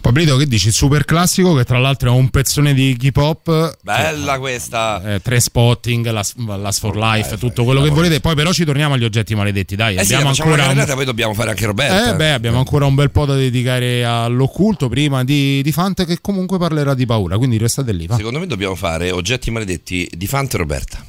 Pablito, 0.00 0.36
che 0.36 0.46
dici? 0.46 0.70
Super 0.72 1.04
classico, 1.04 1.54
che 1.54 1.64
tra 1.64 1.78
l'altro 1.78 2.08
è 2.12 2.16
un 2.16 2.30
pezzone 2.30 2.72
di 2.72 2.96
hip 2.98 3.16
hop. 3.16 3.76
Bella 3.82 4.38
questa. 4.38 5.02
Eh, 5.14 5.20
tre 5.20 5.38
spotting, 5.40 6.08
la, 6.10 6.24
la 6.56 6.72
for 6.72 6.96
life, 6.96 7.36
tutto 7.36 7.64
quello 7.64 7.82
che 7.82 7.90
volete. 7.90 8.20
Poi, 8.20 8.34
però, 8.34 8.52
ci 8.52 8.64
torniamo 8.64 8.94
agli 8.94 9.04
oggetti 9.04 9.34
maledetti. 9.34 9.76
Dai, 9.76 9.96
Eh 9.96 10.04
sì, 10.04 10.14
abbiamo 10.14 10.32
facciamo 10.34 10.54
ancora. 10.54 10.82
un- 10.84 10.94
poi 10.94 11.04
dobbiamo 11.04 11.34
fare 11.34 11.50
anche 11.50 11.66
Roberta. 11.66 12.10
Eh 12.12 12.14
beh, 12.16 12.32
abbiamo 12.32 12.58
ancora 12.58 12.86
un 12.86 12.94
bel 12.94 13.10
po' 13.10 13.26
da 13.26 13.34
dedicare 13.34 14.04
all'occulto 14.04 14.88
prima 14.88 15.24
di, 15.24 15.60
di 15.62 15.72
Fante 15.72 16.06
che 16.06 16.18
comunque 16.20 16.58
parlerà 16.58 16.94
di 16.94 17.04
paura, 17.04 17.36
quindi 17.36 17.58
restate 17.58 17.92
lì. 17.92 18.06
Va. 18.06 18.16
Secondo 18.16 18.38
me 18.38 18.46
dobbiamo 18.46 18.76
fare 18.76 19.10
oggetti 19.10 19.50
maledetti 19.50 20.08
di 20.14 20.26
Fante 20.26 20.56
e 20.56 20.58
Roberta. 20.58 21.04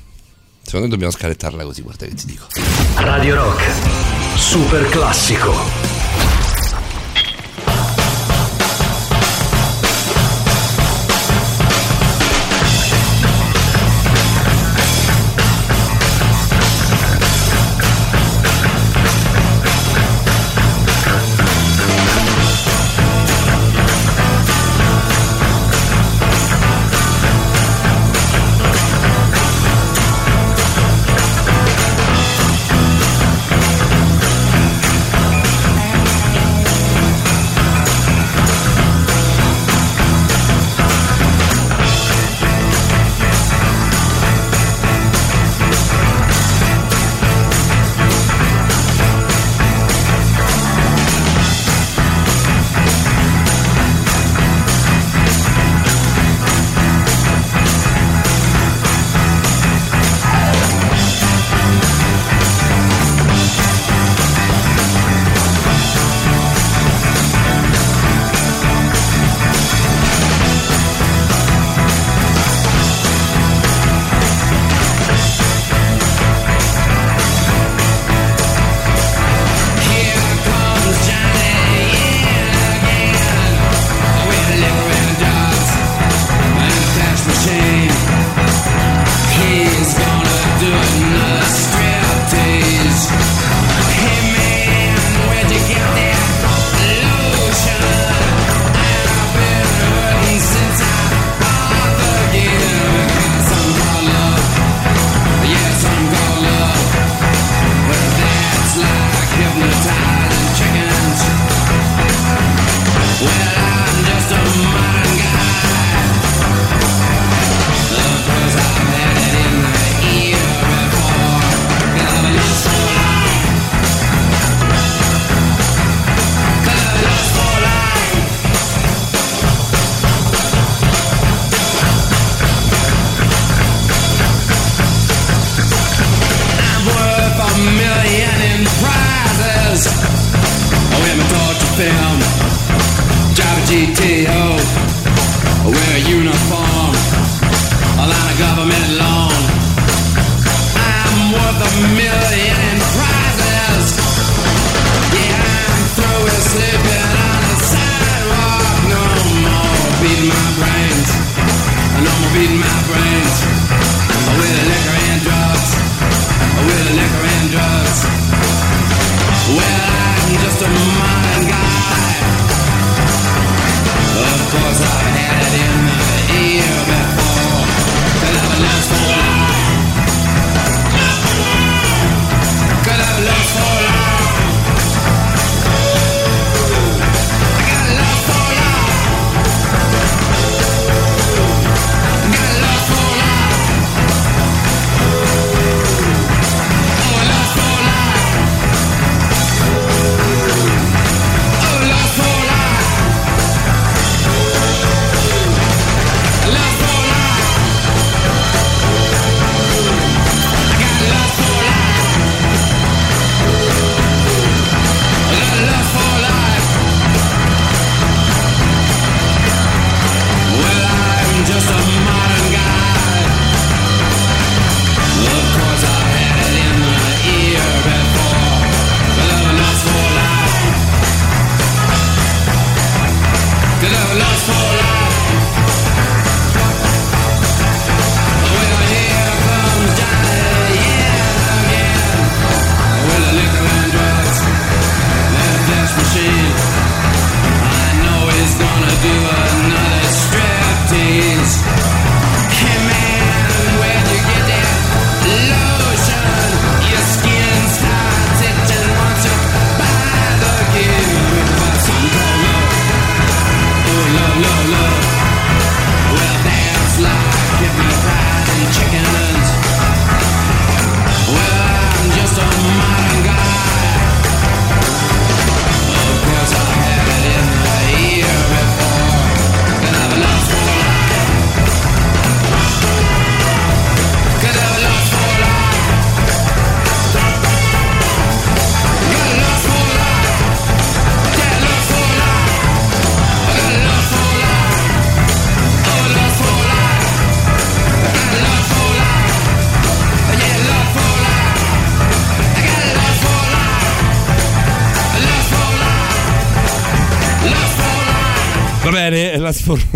Secondo 0.62 0.86
me 0.88 0.92
dobbiamo 0.92 1.12
scalettarla 1.14 1.64
così, 1.64 1.82
guarda 1.82 2.06
che 2.06 2.14
ti 2.16 2.26
dico. 2.26 2.48
Radio 2.96 3.36
Rock, 3.36 3.64
super 4.36 4.88
classico. 4.90 5.89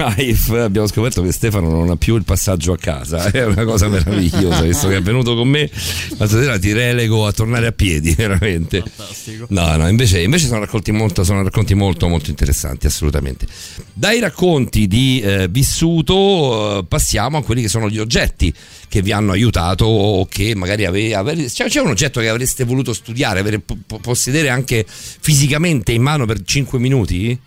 Life. 0.07 0.59
Abbiamo 0.59 0.87
scoperto 0.87 1.21
che 1.21 1.31
Stefano 1.31 1.69
non 1.69 1.89
ha 1.89 1.95
più 1.95 2.15
il 2.15 2.23
passaggio 2.23 2.73
a 2.73 2.77
casa. 2.77 3.29
È 3.31 3.43
una 3.45 3.63
cosa 3.63 3.87
meravigliosa, 3.87 4.61
visto 4.61 4.87
che 4.87 4.97
è 4.97 5.01
venuto 5.01 5.35
con 5.35 5.47
me. 5.47 5.69
Ma 6.17 6.25
stasera 6.25 6.59
ti 6.59 6.73
relego 6.73 7.25
a 7.25 7.31
tornare 7.31 7.67
a 7.67 7.71
piedi, 7.71 8.13
veramente. 8.15 8.83
Fantastico. 8.85 9.45
No, 9.49 9.75
no, 9.77 9.87
invece, 9.87 10.21
invece 10.21 10.47
sono, 10.47 10.59
racconti 10.59 10.91
molto, 10.91 11.23
sono 11.23 11.43
racconti 11.43 11.73
molto, 11.73 12.07
molto 12.07 12.29
interessanti, 12.29 12.87
assolutamente. 12.87 13.47
Dai 13.93 14.19
racconti 14.19 14.87
di 14.87 15.21
eh, 15.21 15.47
vissuto 15.49 16.79
eh, 16.79 16.85
passiamo 16.85 17.37
a 17.37 17.43
quelli 17.43 17.61
che 17.61 17.69
sono 17.69 17.89
gli 17.89 17.99
oggetti 17.99 18.53
che 18.87 19.01
vi 19.01 19.11
hanno 19.11 19.31
aiutato 19.31 19.85
o 19.85 20.25
che 20.25 20.53
magari 20.55 20.85
ave- 20.85 21.15
ave- 21.15 21.45
c'è, 21.45 21.67
c'è 21.67 21.81
un 21.81 21.89
oggetto 21.89 22.19
che 22.19 22.29
avreste 22.29 22.63
voluto 22.63 22.93
studiare, 22.93 23.39
avere, 23.39 23.59
po- 23.59 23.77
po- 23.85 23.99
possedere 23.99 24.49
anche 24.49 24.85
fisicamente 24.87 25.91
in 25.91 26.01
mano 26.01 26.25
per 26.25 26.41
5 26.43 26.77
minuti? 26.79 27.39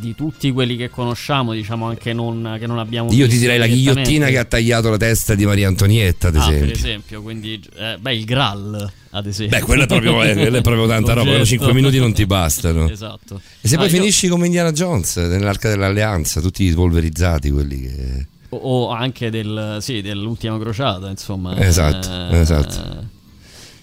Di 0.00 0.14
tutti 0.14 0.52
quelli 0.52 0.76
che 0.76 0.90
conosciamo, 0.90 1.52
diciamo 1.52 1.86
anche 1.86 2.12
non, 2.12 2.56
che 2.60 2.66
non 2.66 2.78
abbiamo 2.78 3.10
Io 3.12 3.26
ti 3.26 3.36
direi 3.38 3.58
la 3.58 3.66
ghigliottina 3.66 4.28
che 4.28 4.38
ha 4.38 4.44
tagliato 4.44 4.90
la 4.90 4.96
testa 4.96 5.34
di 5.34 5.44
Maria 5.44 5.66
Antonietta, 5.68 6.28
ad 6.28 6.36
Ah, 6.36 6.44
per 6.46 6.52
esempio. 6.54 6.74
esempio, 6.76 7.22
quindi 7.22 7.60
eh, 7.76 7.96
beh, 7.98 8.14
il 8.14 8.24
Graal, 8.24 8.92
ad 9.10 9.26
esempio. 9.26 9.58
Beh, 9.58 9.64
quello 9.64 9.82
è 9.82 9.86
proprio, 9.86 10.22
eh, 10.22 10.34
quello 10.34 10.56
è 10.58 10.60
proprio 10.60 10.86
tanta 10.86 11.14
roba, 11.14 11.30
quello 11.30 11.44
5 11.44 11.72
minuti 11.72 11.98
non 11.98 12.12
ti 12.12 12.26
bastano. 12.26 12.88
Esatto. 12.90 13.40
E 13.60 13.66
se 13.66 13.74
Ah, 13.74 13.78
poi 13.78 13.88
io- 13.88 13.94
finisci 13.94 14.28
come 14.28 14.46
Indiana 14.46 14.70
Jones 14.72 15.16
nell'arca 15.16 15.68
dell'alleanza, 15.68 16.40
tutti 16.40 16.70
polverizzati 16.72 17.50
quelli 17.50 17.80
che... 17.80 18.26
O, 18.50 18.56
o 18.56 18.90
anche 18.90 19.30
del, 19.30 19.78
sì, 19.80 20.00
dell'ultima 20.00 20.58
crociata, 20.60 21.10
insomma. 21.10 21.58
Esatto, 21.58 22.08
Eh, 22.34 22.38
esatto. 22.40 23.06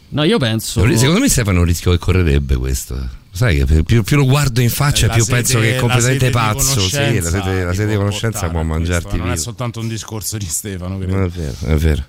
No, 0.10 0.24
io 0.24 0.38
penso. 0.38 0.82
Secondo 0.96 1.20
me 1.20 1.28
Stefano 1.28 1.58
è 1.58 1.60
un 1.62 1.66
rischio 1.68 1.92
che 1.92 1.98
correrebbe 1.98 2.56
questo. 2.56 3.24
Sai 3.36 3.66
che 3.66 3.84
più, 3.84 4.02
più 4.03 4.16
lo 4.16 4.24
guardo 4.26 4.62
in 4.62 4.70
faccia, 4.70 5.07
La 5.07 5.14
più 5.14 5.24
sede- 5.26 5.36
penso 5.36 5.60
che 5.60 5.76
è 5.76 5.80
completamente 5.80 6.30
pazzo. 6.30 6.80
Sì, 6.80 7.20
la 7.20 7.30
sede, 7.30 7.64
la 7.66 7.72
ti 7.72 7.76
sede 7.78 7.91
di 7.91 7.98
conoscenza 7.98 8.48
può 8.49 8.62
a 8.62 8.64
questo, 8.66 8.74
mangiarti 8.74 9.18
Non 9.18 9.32
è 9.32 9.36
soltanto 9.38 9.82
un 9.82 9.90
discorso 9.90 10.38
di 10.38 10.45
Stefano, 10.45 10.95
È 10.98 11.06
credo. 11.06 11.30
vero, 11.36 11.56
è 11.66 11.76
vero. 11.76 12.03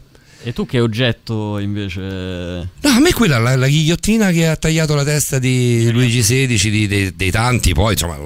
E 0.44 0.52
tu 0.52 0.64
che 0.64 0.78
oggetto 0.78 1.58
invece. 1.58 2.00
No, 2.00 2.68
a 2.88 3.00
me 3.00 3.12
quella, 3.12 3.38
la, 3.38 3.56
la 3.56 3.66
ghigliottina 3.66 4.30
che 4.30 4.46
ha 4.46 4.54
tagliato 4.54 4.94
la 4.94 5.02
testa 5.02 5.40
di 5.40 5.90
Luigi 5.90 6.20
XVI, 6.20 6.70
di- 6.70 6.86
dei, 6.86 7.16
dei 7.16 7.30
tanti, 7.32 7.72
poi 7.74 7.94
insomma, 7.94 8.16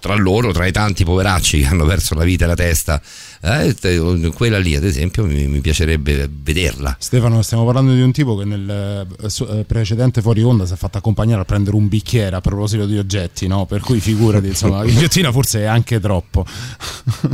tra 0.00 0.14
loro, 0.14 0.52
tra 0.52 0.64
i 0.64 0.72
tanti 0.72 1.04
poveracci 1.04 1.60
che 1.60 1.66
hanno 1.66 1.84
perso 1.84 2.14
la 2.14 2.24
vita 2.24 2.44
e 2.44 2.48
la 2.48 2.54
testa, 2.54 3.02
eh, 3.44 4.32
quella 4.34 4.58
lì 4.58 4.74
ad 4.74 4.84
esempio 4.84 5.24
mi, 5.26 5.46
mi 5.46 5.60
piacerebbe 5.60 6.28
vederla. 6.30 6.96
Stefano, 6.98 7.42
stiamo 7.42 7.64
parlando 7.64 7.92
di 7.92 8.00
un 8.00 8.12
tipo 8.12 8.36
che 8.36 8.44
nel 8.44 9.06
eh, 9.20 9.58
eh, 9.58 9.64
precedente 9.64 10.22
fuori 10.22 10.42
onda 10.42 10.64
si 10.64 10.72
è 10.72 10.76
fatto 10.76 10.98
accompagnare 10.98 11.42
a 11.42 11.44
prendere 11.44 11.76
un 11.76 11.88
bicchiere 11.88 12.36
a 12.36 12.40
proposito 12.40 12.86
di 12.86 12.96
oggetti, 12.96 13.46
no? 13.46 13.66
Per 13.66 13.80
cui 13.80 14.00
figurati, 14.00 14.46
insomma, 14.46 14.78
la 14.82 14.84
ghigliottina 14.84 15.30
forse 15.30 15.60
è 15.60 15.64
anche 15.64 16.00
troppo. 16.00 16.46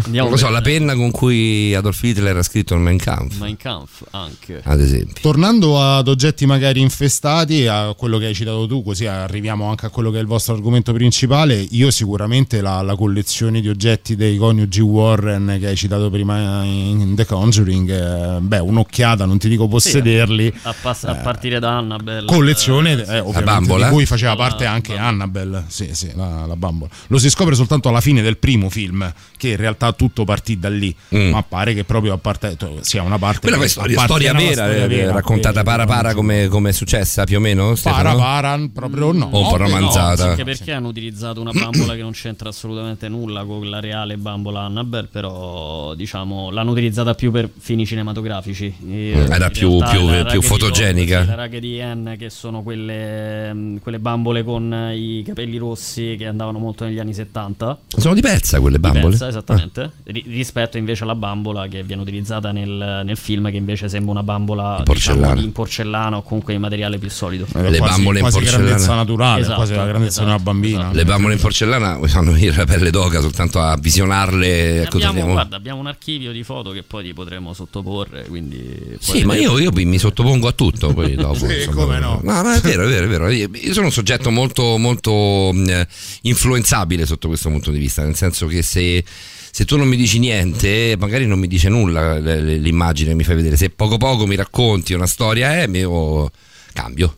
Non 0.06 0.30
lo 0.30 0.36
so, 0.36 0.48
la 0.48 0.60
penna 0.60 0.94
con 0.94 1.10
cui 1.10 1.74
Adolf 1.74 2.02
Hitler 2.02 2.36
ha 2.36 2.42
scritto 2.42 2.74
il 2.74 2.80
Mein 2.80 2.98
Kampf, 2.98 3.38
Mein 3.38 3.56
Kampf 3.56 4.04
anche. 4.10 4.60
ad 4.64 4.80
esempio. 4.80 5.20
Tornando 5.20 5.80
ad 5.80 6.08
oggetti 6.08 6.44
magari 6.46 6.80
infestati, 6.80 7.66
a 7.66 7.94
quello 7.96 8.18
che 8.18 8.26
hai 8.26 8.34
citato 8.34 8.66
tu, 8.66 8.82
così 8.82 9.06
arriviamo 9.06 9.66
anche 9.66 9.86
a 9.86 9.90
quello 9.90 10.10
che 10.10 10.18
è 10.18 10.20
il 10.20 10.26
vostro 10.26 10.54
argomento 10.54 10.92
principale. 10.92 11.64
Io 11.70 11.90
sicuramente 11.90 12.60
la, 12.60 12.82
la 12.82 12.96
collezione 12.96 13.60
di 13.60 13.68
oggetti 13.68 14.16
dei 14.16 14.36
coniugi 14.36 14.80
Warren 14.80 15.56
che 15.60 15.68
hai 15.68 15.76
citato 15.76 15.99
prima 16.09 16.62
in 16.64 17.14
The 17.14 17.27
Conjuring, 17.27 17.90
eh, 17.90 18.40
beh, 18.40 18.59
un'occhiata, 18.60 19.27
non 19.27 19.39
ti 19.39 19.48
dico 19.48 19.68
possederli. 19.68 20.52
A, 20.62 20.74
pass- 20.81 21.05
a 21.05 21.16
partire 21.16 21.59
da 21.59 21.77
Annabelle. 21.77 22.27
Collezione 22.27 22.93
eh, 22.93 23.16
eh, 23.16 23.18
ovviamente, 23.18 23.44
bambola? 23.44 23.89
di 23.89 23.93
cui 23.93 24.06
faceva 24.06 24.36
parte 24.36 24.64
anche 24.64 24.97
Annabelle, 24.97 25.64
sì, 25.68 25.90
sì, 25.94 26.12
la, 26.14 26.47
la 26.47 26.56
bambola. 26.56 26.90
Lo 27.09 27.18
si 27.18 27.28
scopre 27.28 27.55
soltanto 27.55 27.89
alla 27.89 28.01
fine 28.01 28.22
del 28.22 28.39
primo 28.39 28.70
film, 28.70 29.12
che 29.36 29.48
in 29.48 29.56
realtà 29.56 29.93
tutto 29.93 30.24
partì 30.24 30.59
da 30.59 30.68
lì, 30.68 30.94
ma 31.09 31.43
pare 31.43 31.74
che 31.74 31.85
proprio 31.85 32.14
a 32.14 32.18
parte 32.18 32.56
sia 32.81 33.02
una 33.02 33.18
parte 33.18 33.48
Quella 33.48 33.62
è 33.62 33.68
storia, 33.68 34.01
storia 34.05 34.32
vera, 34.32 34.52
storia 34.52 34.85
eh, 34.85 34.89
vera, 34.89 35.12
raccontata 35.12 35.62
para 35.62 35.85
para 35.86 36.14
come, 36.14 36.48
come 36.48 36.70
è 36.70 36.72
successa 36.72 37.24
più 37.24 37.39
o 37.39 37.40
meno? 37.40 37.74
Para 37.82 38.10
Stefano? 38.10 38.18
para, 38.18 38.68
proprio 38.72 39.12
no. 39.12 39.28
O 39.31 39.40
un 39.40 39.48
po' 39.48 39.56
romanzata. 39.56 40.31
Anche 40.31 40.44
perché 40.44 40.72
hanno 40.72 40.89
utilizzato 40.89 41.40
una 41.40 41.52
bambola 41.52 41.94
che 41.94 42.02
non 42.02 42.12
c'entra 42.12 42.48
assolutamente 42.48 43.09
nulla 43.09 43.44
con 43.44 43.68
la 43.68 43.81
reale 43.81 44.16
bambola 44.16 44.60
Annabelle, 44.60 45.09
però 45.10 45.89
diciamo 45.94 46.50
l'hanno 46.50 46.70
utilizzata 46.72 47.14
più 47.14 47.30
per 47.30 47.48
fini 47.58 47.86
cinematografici. 47.86 48.74
Mm, 48.84 48.92
era 49.30 49.46
in 49.46 49.52
più- 49.52 49.78
realtà 49.78 49.90
più- 49.96 50.08
la 50.08 50.24
più 50.24 50.42
fotogenica. 50.42 51.18
Ann, 51.18 51.22
sì, 51.22 51.28
la 51.28 51.34
Raggedy 51.34 51.80
Ann 51.80 52.08
che 52.18 52.30
sono 52.30 52.62
quelle, 52.62 53.52
mm, 53.52 53.76
quelle 53.78 53.98
bambole 53.98 54.42
con 54.44 54.90
i 54.94 55.22
capelli 55.26 55.56
rossi 55.56 56.14
che 56.18 56.26
andavano 56.26 56.58
molto 56.58 56.84
negli 56.84 56.98
anni 56.98 57.14
70. 57.14 57.78
Sono 57.96 58.14
di 58.14 58.20
Pezza 58.20 58.60
quelle 58.60 58.78
bambole? 58.78 59.02
Diversa, 59.14 59.28
esattamente. 59.28 59.90
Ri- 60.04 60.24
rispetto 60.26 60.78
invece 60.78 61.04
alla 61.04 61.14
bambola 61.14 61.66
che 61.68 61.82
viene 61.82 62.02
utilizzata 62.02 62.52
nel, 62.52 63.02
nel 63.04 63.16
film, 63.16 63.50
che 63.50 63.56
invece 63.56 63.88
sembra 63.88 64.12
una 64.12 64.22
bambola 64.22 64.82
porcellana. 64.84 65.26
diciamo, 65.28 65.40
in 65.46 65.52
porcellana 65.52 66.16
o 66.16 66.22
comunque 66.22 66.54
in 66.54 66.60
materiale 66.60 66.98
più 66.98 67.10
solido. 67.10 67.46
Le 67.52 67.78
bambole 67.78 68.18
in 68.18 68.24
quasi 68.24 68.38
porcellana. 68.38 68.64
grandezza 68.64 68.94
naturale, 68.94 69.40
Esatto, 69.40 69.54
quasi 69.56 69.74
la 69.74 69.86
grandezza 69.86 70.20
di 70.22 70.26
una 70.28 70.38
bambina. 70.38 70.90
Le 70.92 71.04
bambole 71.04 71.34
in 71.34 71.40
porcellana 71.40 71.98
fanno 72.08 72.32
venire 72.32 72.56
la 72.56 72.64
pelle 72.64 72.90
d'oca 72.90 73.20
soltanto 73.20 73.60
a 73.60 73.76
visionarle. 73.80 74.82
ecco, 74.82 74.96
Abbiamo, 74.96 75.32
guarda, 75.32 75.56
abbiamo 75.56 75.80
un 75.81 75.86
archivio 75.89 76.31
di 76.32 76.43
foto 76.44 76.70
che 76.70 76.82
poi 76.82 77.05
ti 77.05 77.12
potremo 77.12 77.52
sottoporre. 77.52 78.27
Quindi 78.27 78.97
Sì, 79.01 79.24
ma 79.24 79.35
io, 79.35 79.59
io 79.59 79.70
mi 79.73 79.98
sottopongo 79.98 80.47
a 80.47 80.52
tutto 80.52 80.93
poi 80.94 81.15
dopo. 81.16 81.47
Sì, 81.47 81.57
insomma. 81.57 81.74
come 81.74 81.98
no. 81.98 82.20
No, 82.23 82.43
ma 82.43 82.55
è 82.57 82.61
vero, 82.61 82.85
è 82.85 82.89
vero, 82.89 83.05
è 83.05 83.09
vero. 83.09 83.28
Io 83.28 83.73
sono 83.73 83.86
un 83.86 83.93
soggetto 83.93 84.31
molto, 84.31 84.77
molto 84.78 85.51
mh, 85.52 85.86
influenzabile 86.23 87.07
sotto 87.07 87.28
questo 87.28 87.48
punto 87.48 87.70
di 87.70 87.78
vista, 87.78 88.05
nel 88.05 88.15
senso 88.16 88.47
che 88.47 88.62
se, 88.62 89.02
se 89.51 89.65
tu 89.65 89.77
non 89.77 89.89
mi 89.89 89.97
dici 89.97 90.19
niente, 90.19 90.94
magari 90.98 91.27
non 91.27 91.39
mi 91.39 91.48
dice 91.48 91.69
nulla 91.69 92.19
l'immagine 92.19 93.11
che 93.11 93.15
mi 93.16 93.24
fai 93.24 93.36
vedere. 93.36 93.57
Se 93.57 93.70
poco 93.70 93.97
poco 93.97 94.27
mi 94.27 94.36
racconti 94.36 94.93
una 94.93 95.07
storia, 95.07 95.62
eh, 95.62 95.66
mi- 95.69 95.78
io 95.81 96.31
cambio. 96.73 97.16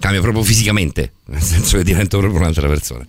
Cambio 0.00 0.22
proprio 0.22 0.42
fisicamente, 0.42 1.12
nel 1.26 1.42
senso 1.42 1.76
che 1.76 1.84
divento 1.84 2.16
proprio 2.18 2.40
un'altra 2.40 2.66
persona. 2.66 3.04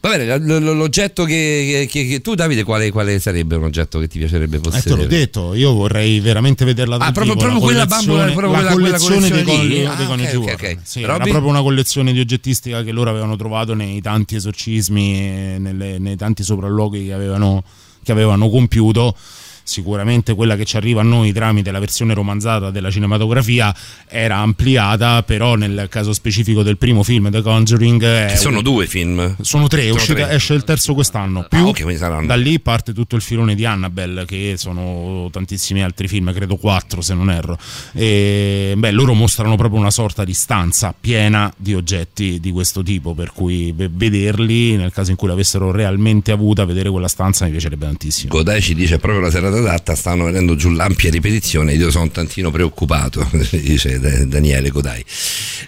Va 0.00 0.08
bene, 0.10 0.38
l'oggetto 0.58 1.22
che, 1.24 1.86
che- 1.88 2.04
che- 2.08 2.20
tu, 2.20 2.34
Davide, 2.34 2.64
quale, 2.64 2.90
quale 2.90 3.20
sarebbe 3.20 3.54
un 3.54 3.62
oggetto 3.62 4.00
che 4.00 4.08
ti 4.08 4.18
piacerebbe 4.18 4.56
Eh, 4.56 4.60
te 4.60 4.68
possedere? 4.70 5.02
l'ho 5.02 5.06
detto, 5.06 5.54
io 5.54 5.72
vorrei 5.72 6.18
veramente 6.18 6.64
vederla 6.64 6.96
dal 6.96 7.06
Ah, 7.08 7.12
proprio- 7.12 7.34
vivo, 7.34 7.46
proprio 7.46 7.64
quella 7.64 7.86
bambola, 7.86 8.24
proprio 8.32 8.50
la 8.50 8.56
quella- 8.58 8.72
quella 8.72 8.98
collezione 8.98 9.30
dei 9.30 9.44
collezione 9.44 9.68
coni- 9.68 9.84
Ah, 9.86 9.94
dei 9.94 10.06
coniugi 10.06 10.34
ok, 10.36 10.42
ok, 10.42 10.48
Warren. 10.50 10.76
ok. 10.78 10.82
Sì, 10.82 11.02
era 11.02 11.16
proprio 11.18 11.46
una 11.48 11.62
collezione 11.62 12.12
di 12.12 12.18
oggettistica 12.20 12.82
che 12.82 12.90
loro 12.90 13.10
avevano 13.10 13.36
trovato 13.36 13.74
nei 13.74 14.00
tanti 14.00 14.34
esorcismi, 14.34 15.58
nelle- 15.60 15.98
nei 16.00 16.16
tanti 16.16 16.42
sopralluoghi 16.42 17.06
che 17.06 17.12
avevano, 17.12 17.62
che 18.02 18.10
avevano 18.10 18.48
compiuto. 18.50 19.16
Sicuramente 19.64 20.34
quella 20.34 20.56
che 20.56 20.64
ci 20.64 20.76
arriva 20.76 21.00
a 21.00 21.04
noi 21.04 21.32
tramite 21.32 21.70
la 21.70 21.78
versione 21.78 22.14
romanzata 22.14 22.70
della 22.70 22.90
cinematografia 22.90 23.74
era 24.08 24.36
ampliata, 24.38 25.22
però 25.22 25.54
nel 25.54 25.86
caso 25.88 26.12
specifico 26.12 26.62
del 26.62 26.76
primo 26.78 27.02
film, 27.02 27.30
The 27.30 27.42
Conjuring, 27.42 28.32
sono 28.34 28.58
un- 28.58 28.62
due 28.62 28.86
film. 28.86 29.36
sono 29.40 29.68
tre, 29.68 29.82
Sono 29.84 29.94
uscita- 29.94 30.26
tre. 30.26 30.34
esce 30.34 30.54
il 30.54 30.64
terzo 30.64 30.94
quest'anno. 30.94 31.46
Più 31.48 31.58
Ah, 31.58 31.66
ok, 31.68 31.74
quindi 31.82 31.96
saranno. 31.96 32.26
da 32.26 32.34
lì 32.34 32.58
parte 32.60 32.92
tutto 32.92 33.16
il 33.16 33.22
filone 33.22 33.54
di 33.54 33.64
Annabelle, 33.64 34.24
che 34.24 34.54
sono 34.56 35.28
tantissimi 35.30 35.82
altri 35.82 36.08
film, 36.08 36.32
credo 36.32 36.56
quattro 36.56 37.00
se 37.00 37.14
non 37.14 37.30
erro. 37.30 37.58
E, 37.92 38.74
beh, 38.76 38.90
loro 38.90 39.14
mostrano 39.14 39.56
proprio 39.56 39.78
una 39.80 39.90
sorta 39.90 40.24
di 40.24 40.34
stanza 40.34 40.94
piena 40.98 41.52
di 41.56 41.74
oggetti 41.74 42.40
di 42.40 42.50
questo 42.50 42.82
tipo, 42.82 43.14
per 43.14 43.32
cui 43.32 43.72
ve- 43.72 43.88
vederli, 43.92 44.76
nel 44.76 44.92
caso 44.92 45.10
in 45.10 45.16
cui 45.16 45.28
l'avessero 45.28 45.70
realmente 45.70 46.32
avuta, 46.32 46.64
vedere 46.64 46.90
quella 46.90 47.08
stanza 47.08 47.44
mi 47.44 47.50
piacerebbe 47.52 47.86
tantissimo. 47.86 48.32
Godai 48.34 48.60
ci 48.60 48.74
dice 48.74 48.98
proprio 48.98 49.20
la 49.22 49.30
serata 49.56 49.72
adatta, 49.72 49.94
stanno 49.94 50.24
venendo 50.24 50.54
giù 50.54 50.70
l'ampia 50.70 51.10
ripetizione, 51.10 51.74
io 51.74 51.90
sono 51.90 52.04
un 52.04 52.10
tantino 52.10 52.50
preoccupato, 52.50 53.28
dice 53.50 53.98
Da- 53.98 54.24
Daniele 54.24 54.70
Godai. 54.70 55.04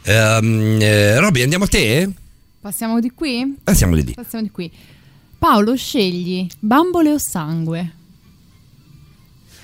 Ehm, 0.05 0.78
eh, 0.81 1.19
Robby, 1.19 1.43
andiamo 1.43 1.65
a 1.65 1.69
te? 1.69 2.09
Passiamo 2.61 3.01
di 3.01 3.11
qui? 3.11 3.56
Passiamo 3.62 3.94
di 3.94 4.05
lì. 4.05 4.15
Passiamo 4.15 4.44
di 4.44 4.51
qui. 4.51 4.70
Paolo, 5.39 5.77
scegli 5.77 6.47
bambole 6.59 7.12
o 7.12 7.19
sangue? 7.19 7.93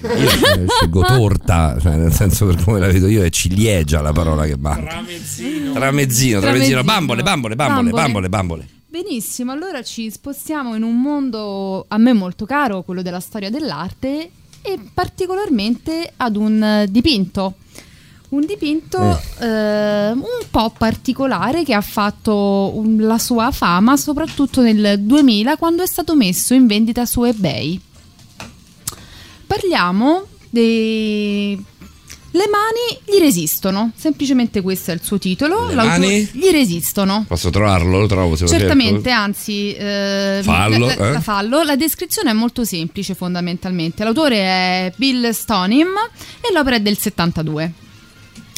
Io 0.02 0.66
scelgo 0.68 1.02
torta, 1.04 1.76
cioè 1.80 1.96
nel 1.96 2.12
senso 2.12 2.46
per 2.46 2.62
come 2.64 2.78
la 2.80 2.86
vedo 2.86 3.06
io 3.06 3.22
è 3.22 3.28
ciliegia 3.30 4.00
la 4.00 4.12
parola 4.12 4.46
che 4.46 4.56
manca. 4.56 4.88
Tramezzino. 4.92 5.72
Tramezzino, 5.72 6.40
Tramezzino. 6.40 6.82
bambole, 6.84 7.22
bambole, 7.22 7.54
bambole, 7.54 7.90
Bambole. 7.90 8.02
bambole, 8.02 8.28
bambole. 8.28 8.68
Benissimo, 8.90 9.52
allora 9.52 9.84
ci 9.84 10.10
spostiamo 10.10 10.74
in 10.74 10.82
un 10.82 11.00
mondo 11.00 11.84
a 11.86 11.96
me 11.96 12.12
molto 12.12 12.44
caro, 12.44 12.82
quello 12.82 13.02
della 13.02 13.20
storia 13.20 13.48
dell'arte, 13.48 14.30
e 14.62 14.78
particolarmente 14.92 16.12
ad 16.16 16.34
un 16.34 16.60
eh, 16.60 16.86
dipinto. 16.90 17.54
Un 18.30 18.44
dipinto 18.46 19.00
eh, 19.38 20.10
un 20.10 20.22
po' 20.50 20.72
particolare 20.76 21.62
che 21.62 21.72
ha 21.72 21.80
fatto 21.80 22.72
un- 22.74 22.96
la 23.00 23.18
sua 23.18 23.52
fama 23.52 23.96
soprattutto 23.96 24.60
nel 24.60 25.00
2000 25.00 25.56
quando 25.56 25.84
è 25.84 25.86
stato 25.86 26.16
messo 26.16 26.52
in 26.54 26.66
vendita 26.66 27.06
su 27.06 27.22
eBay. 27.22 27.80
Parliamo 29.46 30.24
dei- 30.48 31.64
Le 32.32 32.44
mani 32.48 33.00
gli 33.04 33.20
resistono, 33.20 33.90
semplicemente 33.96 34.60
questo 34.60 34.92
è 34.92 34.94
il 34.94 35.02
suo 35.02 35.18
titolo. 35.18 35.66
Le 35.68 35.74
L'autore- 35.74 35.98
mani? 35.98 36.28
gli 36.32 36.48
resistono. 36.50 37.24
Posso 37.26 37.50
trovarlo? 37.50 37.98
Lo 37.98 38.06
trovo 38.06 38.36
se 38.36 38.46
Certamente, 38.46 39.08
cerco. 39.10 39.20
anzi, 39.22 39.72
eh, 39.74 40.40
Fallo, 40.44 40.86
la, 40.86 40.94
la- 40.96 41.08
eh? 41.08 41.12
la 41.12 41.20
fallo. 41.20 41.62
La 41.64 41.74
descrizione 41.74 42.30
è 42.30 42.32
molto 42.32 42.64
semplice 42.64 43.14
fondamentalmente. 43.14 44.04
L'autore 44.04 44.36
è 44.38 44.92
Bill 44.96 45.30
Stonim 45.30 45.88
e 46.40 46.52
l'opera 46.54 46.76
è 46.76 46.80
del 46.80 46.96
72. 46.98 47.72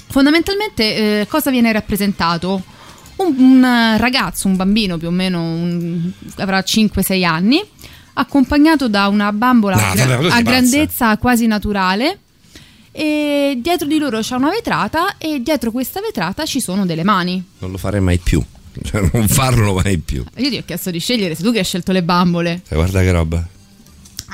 Fondamentalmente 0.09 1.21
eh, 1.21 1.27
cosa 1.27 1.51
viene 1.51 1.73
rappresentato? 1.73 2.63
Un, 3.17 3.35
un 3.39 3.95
ragazzo, 3.99 4.49
un 4.49 4.57
bambino 4.57 4.99
più 4.99 5.09
o 5.09 5.11
meno, 5.13 5.41
un- 5.41 6.11
avrà 6.37 6.59
5-6 6.63 7.25
anni, 7.25 7.63
accompagnato 8.15 8.89
da 8.89 9.07
una 9.09 9.33
bambola 9.33 9.77
No, 9.77 9.83
a 10.03 10.07
vabbè, 10.07 10.29
a 10.31 10.43
grandezza 10.43 11.17
quasi 11.17 11.47
naturale. 11.47 12.19
E 12.93 13.59
dietro 13.61 13.87
di 13.89 13.97
loro 13.99 14.21
c'è 14.21 14.35
una 14.37 14.51
vetrata 14.51 15.17
e 15.17 15.41
dietro 15.43 15.71
questa 15.71 16.01
vetrata 16.01 16.45
ci 16.45 16.61
sono 16.61 16.85
delle 16.87 17.05
mani. 17.05 17.43
Non 17.59 17.71
lo 17.71 17.79
farei 17.79 18.01
mai 18.01 18.19
più. 18.19 18.43
Cioè, 18.85 19.09
non 19.13 19.29
farlo 19.29 19.75
mai 19.75 19.99
più. 19.99 20.25
Io 20.37 20.49
ti 20.51 20.57
ho 20.57 20.63
chiesto 20.65 20.91
di 20.91 20.99
scegliere, 20.99 21.35
sei 21.35 21.45
tu 21.45 21.53
che 21.53 21.59
hai 21.59 21.65
scelto 21.65 21.93
le 21.93 22.03
bambole. 22.03 22.63
Cioè, 22.67 22.77
guarda 22.77 23.01
che 23.01 23.13
roba. 23.13 23.47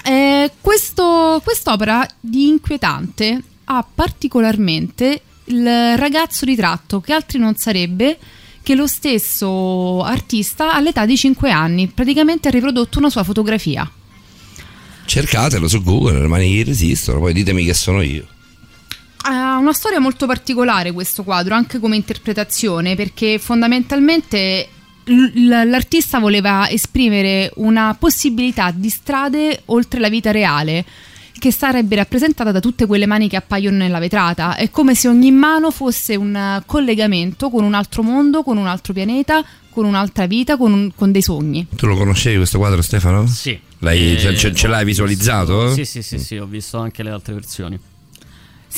Eh, 0.04 0.50
questo- 0.60 1.40
quest'opera 1.42 2.06
di 2.20 2.46
inquietante 2.48 3.42
ha 3.64 3.84
particolarmente 3.94 5.22
il 5.46 5.96
ragazzo 5.96 6.44
ritratto, 6.44 7.00
che 7.00 7.12
altri 7.12 7.38
non 7.38 7.56
sarebbe 7.56 8.18
che 8.62 8.74
lo 8.74 8.86
stesso 8.86 10.02
artista 10.02 10.72
all'età 10.74 11.04
di 11.06 11.16
5 11.16 11.50
anni. 11.50 11.88
Praticamente 11.88 12.48
ha 12.48 12.50
riprodotto 12.50 12.98
una 12.98 13.10
sua 13.10 13.24
fotografia. 13.24 13.90
Cercatelo 15.04 15.68
su 15.68 15.82
Google, 15.82 16.20
le 16.20 16.26
mani 16.28 16.54
che 16.54 16.64
resistono, 16.64 17.18
poi 17.20 17.32
ditemi 17.32 17.64
che 17.64 17.72
sono 17.74 18.02
io. 18.02 18.26
Ha 19.24 19.58
una 19.58 19.72
storia 19.72 20.00
molto 20.00 20.26
particolare 20.26 20.92
questo 20.92 21.22
quadro, 21.24 21.54
anche 21.54 21.78
come 21.80 21.96
interpretazione, 21.96 22.94
perché 22.96 23.38
fondamentalmente 23.38 24.68
l'artista 25.34 26.18
voleva 26.18 26.68
esprimere 26.68 27.50
una 27.56 27.96
possibilità 27.98 28.70
di 28.74 28.88
strade 28.88 29.62
oltre 29.66 30.00
la 30.00 30.08
vita 30.08 30.30
reale, 30.30 30.84
che 31.38 31.52
sarebbe 31.52 31.96
rappresentata 31.96 32.52
da 32.52 32.60
tutte 32.60 32.86
quelle 32.86 33.06
mani 33.06 33.28
che 33.28 33.36
appaiono 33.36 33.76
nella 33.76 33.98
vetrata. 33.98 34.56
È 34.56 34.70
come 34.70 34.94
se 34.94 35.08
ogni 35.08 35.30
mano 35.30 35.70
fosse 35.70 36.16
un 36.16 36.34
eh, 36.34 36.62
collegamento 36.66 37.48
con 37.50 37.64
un 37.64 37.74
altro 37.74 38.02
mondo, 38.02 38.42
con 38.42 38.56
un 38.56 38.66
altro 38.66 38.92
pianeta, 38.92 39.44
con 39.70 39.84
un'altra 39.84 40.26
vita, 40.26 40.56
con, 40.56 40.72
un- 40.72 40.90
con 40.94 41.12
dei 41.12 41.22
sogni. 41.22 41.66
Tu 41.76 41.86
lo 41.86 41.96
conoscevi 41.96 42.36
questo 42.36 42.58
quadro, 42.58 42.82
Stefano? 42.82 43.26
Sì. 43.28 43.58
L'hai, 43.80 44.14
Eh, 44.14 44.18
ce, 44.18 44.36
ce- 44.36 44.52
ce 44.54 44.66
l'hai 44.66 44.84
visualizzato? 44.84 45.72
Sì, 45.72 45.84
sì, 45.84 46.02
sì, 46.02 46.18
sì, 46.18 46.36
ho 46.38 46.46
visto 46.46 46.78
anche 46.78 47.02
le 47.04 47.10
altre 47.10 47.34
versioni. 47.34 47.78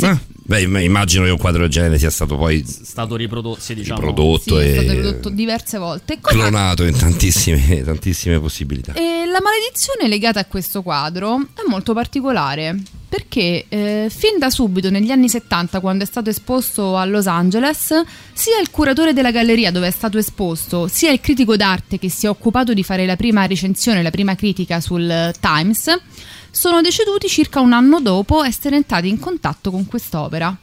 Ah, 0.02 0.18
beh, 0.26 0.60
imm- 0.62 0.82
immagino 0.82 1.24
che 1.24 1.30
un 1.30 1.38
quadro 1.38 1.62
del 1.62 1.70
genere 1.70 1.98
sia 1.98 2.10
stato 2.10 2.36
poi 2.36 2.64
stato 2.66 3.16
riprodotto, 3.16 3.60
sì, 3.60 3.74
diciamo. 3.74 4.00
riprodotto 4.00 4.58
Sì, 4.58 4.64
è 4.64 4.72
stato 4.72 4.90
e 4.90 4.94
ridotto 4.94 5.28
diverse 5.28 5.78
volte. 5.78 6.18
Cosa- 6.20 6.36
clonato 6.36 6.84
in 6.84 6.96
tantissime, 6.96 7.82
tantissime 7.84 8.38
possibilità. 8.40 8.92
E 8.94 9.24
la 9.26 9.40
maledizione 9.42 10.08
legata 10.08 10.40
a 10.40 10.44
questo 10.46 10.82
quadro 10.82 11.40
è 11.54 11.68
molto 11.68 11.92
particolare 11.92 12.76
perché 13.10 13.64
eh, 13.68 14.06
fin 14.08 14.38
da 14.38 14.50
subito 14.50 14.88
negli 14.88 15.10
anni 15.10 15.28
70 15.28 15.80
quando 15.80 16.04
è 16.04 16.06
stato 16.06 16.30
esposto 16.30 16.96
a 16.96 17.04
Los 17.04 17.26
Angeles 17.26 17.92
sia 18.32 18.60
il 18.60 18.70
curatore 18.70 19.12
della 19.12 19.32
galleria 19.32 19.72
dove 19.72 19.88
è 19.88 19.90
stato 19.90 20.16
esposto 20.16 20.86
sia 20.86 21.10
il 21.10 21.20
critico 21.20 21.56
d'arte 21.56 21.98
che 21.98 22.08
si 22.08 22.26
è 22.26 22.28
occupato 22.28 22.72
di 22.72 22.84
fare 22.84 23.06
la 23.06 23.16
prima 23.16 23.44
recensione, 23.46 24.02
la 24.02 24.10
prima 24.10 24.36
critica 24.36 24.80
sul 24.80 25.10
eh, 25.10 25.34
Times 25.40 25.92
sono 26.50 26.80
deceduti 26.80 27.28
circa 27.28 27.60
un 27.60 27.72
anno 27.72 28.00
dopo 28.00 28.42
essere 28.42 28.76
entrati 28.76 29.08
in 29.08 29.18
contatto 29.18 29.70
con 29.70 29.86
quest'opera. 29.86 30.56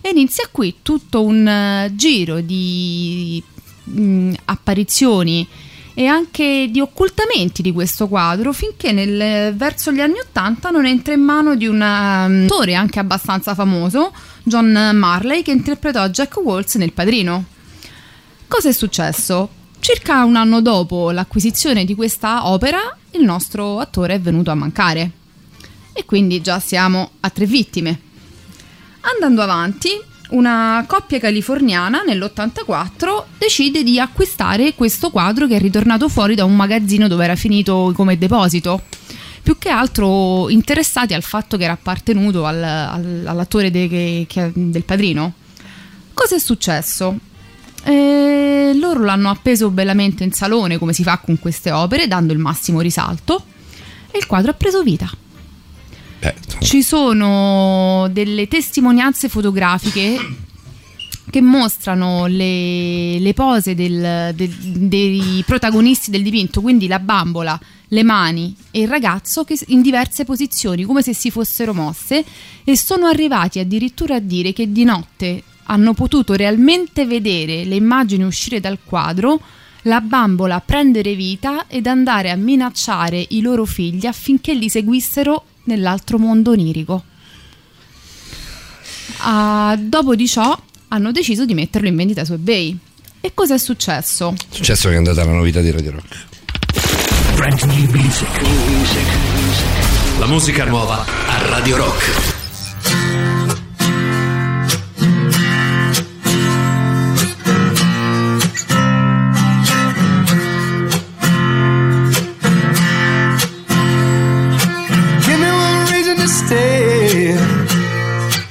E 0.00 0.10
inizia 0.10 0.48
qui 0.50 0.76
tutto 0.82 1.24
un 1.24 1.46
eh, 1.46 1.92
giro 1.94 2.40
di 2.40 3.42
mh, 3.84 4.32
apparizioni 4.44 5.46
e 5.98 6.06
anche 6.06 6.68
di 6.70 6.78
occultamenti 6.78 7.62
di 7.62 7.72
questo 7.72 8.06
quadro 8.06 8.52
finché 8.52 8.92
nel- 8.92 9.54
verso 9.54 9.92
gli 9.92 10.00
anni 10.00 10.18
Ottanta 10.18 10.68
non 10.68 10.84
entra 10.84 11.14
in 11.14 11.22
mano 11.22 11.56
di 11.56 11.66
un 11.66 11.76
um, 11.80 12.44
attore 12.44 12.74
anche 12.74 12.98
abbastanza 12.98 13.54
famoso, 13.54 14.12
John 14.42 14.90
Marley, 14.92 15.42
che 15.42 15.52
interpretò 15.52 16.06
Jack 16.08 16.36
Waltz 16.36 16.74
nel 16.74 16.92
Padrino. 16.92 17.44
Cosa 18.46 18.68
è 18.68 18.72
successo? 18.72 19.48
Circa 19.80 20.24
un 20.24 20.36
anno 20.36 20.60
dopo 20.60 21.10
l'acquisizione 21.10 21.84
di 21.84 21.94
questa 21.94 22.46
opera, 22.46 22.78
il 23.12 23.24
nostro 23.24 23.78
attore 23.80 24.14
è 24.14 24.20
venuto 24.20 24.50
a 24.50 24.54
mancare. 24.54 25.10
E 25.98 26.04
quindi 26.04 26.42
già 26.42 26.60
siamo 26.60 27.12
a 27.20 27.30
tre 27.30 27.46
vittime. 27.46 28.00
Andando 29.00 29.40
avanti, 29.40 29.88
una 30.30 30.84
coppia 30.86 31.18
californiana 31.18 32.02
nell'84 32.02 33.24
decide 33.38 33.82
di 33.82 33.98
acquistare 33.98 34.74
questo 34.74 35.10
quadro 35.10 35.46
che 35.46 35.56
è 35.56 35.60
ritornato 35.60 36.08
fuori 36.10 36.34
da 36.34 36.44
un 36.44 36.54
magazzino 36.54 37.08
dove 37.08 37.24
era 37.24 37.34
finito 37.36 37.92
come 37.94 38.18
deposito. 38.18 38.82
Più 39.42 39.56
che 39.58 39.70
altro 39.70 40.50
interessati 40.50 41.14
al 41.14 41.22
fatto 41.22 41.56
che 41.56 41.64
era 41.64 41.72
appartenuto 41.74 42.44
al- 42.44 42.62
al- 42.62 43.22
all'attore 43.26 43.70
de- 43.70 43.88
che- 43.88 44.26
che- 44.28 44.50
del 44.54 44.82
padrino. 44.82 45.32
Cosa 46.12 46.34
è 46.34 46.38
successo? 46.40 47.16
Eh, 47.84 48.72
loro 48.74 49.04
l'hanno 49.04 49.30
appeso 49.30 49.70
bellamente 49.70 50.24
in 50.24 50.32
salone 50.32 50.76
come 50.78 50.92
si 50.92 51.04
fa 51.04 51.18
con 51.18 51.38
queste 51.38 51.70
opere, 51.70 52.08
dando 52.08 52.32
il 52.32 52.40
massimo 52.40 52.80
risalto, 52.80 53.44
e 54.10 54.18
il 54.18 54.26
quadro 54.26 54.50
ha 54.50 54.54
preso 54.54 54.82
vita. 54.82 55.08
Ci 56.60 56.82
sono 56.82 58.08
delle 58.10 58.48
testimonianze 58.48 59.28
fotografiche 59.28 60.16
che 61.28 61.40
mostrano 61.40 62.26
le, 62.26 63.18
le 63.18 63.34
pose 63.34 63.74
del- 63.74 64.32
del- 64.34 64.48
dei 64.88 65.42
protagonisti 65.44 66.10
del 66.10 66.22
dipinto, 66.22 66.60
quindi 66.60 66.86
la 66.86 66.98
bambola, 67.00 67.58
le 67.88 68.02
mani 68.02 68.54
e 68.70 68.80
il 68.82 68.88
ragazzo 68.88 69.44
che 69.44 69.58
in 69.68 69.82
diverse 69.82 70.24
posizioni, 70.24 70.84
come 70.84 71.02
se 71.02 71.14
si 71.14 71.30
fossero 71.30 71.74
mosse, 71.74 72.24
e 72.64 72.76
sono 72.76 73.06
arrivati 73.06 73.58
addirittura 73.58 74.16
a 74.16 74.20
dire 74.20 74.52
che 74.52 74.70
di 74.72 74.84
notte 74.84 75.42
hanno 75.64 75.94
potuto 75.94 76.34
realmente 76.34 77.06
vedere 77.06 77.64
le 77.64 77.74
immagini 77.74 78.22
uscire 78.24 78.60
dal 78.60 78.78
quadro, 78.84 79.40
la 79.82 80.00
bambola 80.00 80.60
prendere 80.60 81.14
vita 81.14 81.66
ed 81.68 81.86
andare 81.86 82.30
a 82.30 82.36
minacciare 82.36 83.24
i 83.30 83.40
loro 83.40 83.64
figli 83.64 84.06
affinché 84.06 84.54
li 84.54 84.68
seguissero 84.68 85.44
nell'altro 85.66 86.18
mondo 86.18 86.50
onirico. 86.50 87.04
Ah, 89.18 89.76
dopo 89.78 90.14
di 90.14 90.26
ciò 90.26 90.58
hanno 90.88 91.12
deciso 91.12 91.44
di 91.44 91.54
metterlo 91.54 91.88
in 91.88 91.96
vendita 91.96 92.24
su 92.24 92.32
eBay. 92.32 92.76
E 93.20 93.32
cosa 93.34 93.54
è 93.54 93.58
successo? 93.58 94.32
È 94.32 94.54
successo 94.54 94.88
che 94.88 94.94
è 94.94 94.98
andata 94.98 95.24
la 95.24 95.32
novità 95.32 95.60
di 95.60 95.70
Radio 95.70 95.92
Rock. 95.92 96.26
La 100.18 100.26
musica 100.26 100.64
nuova 100.64 101.04
a 101.04 101.48
Radio 101.48 101.76
Rock. 101.76 102.35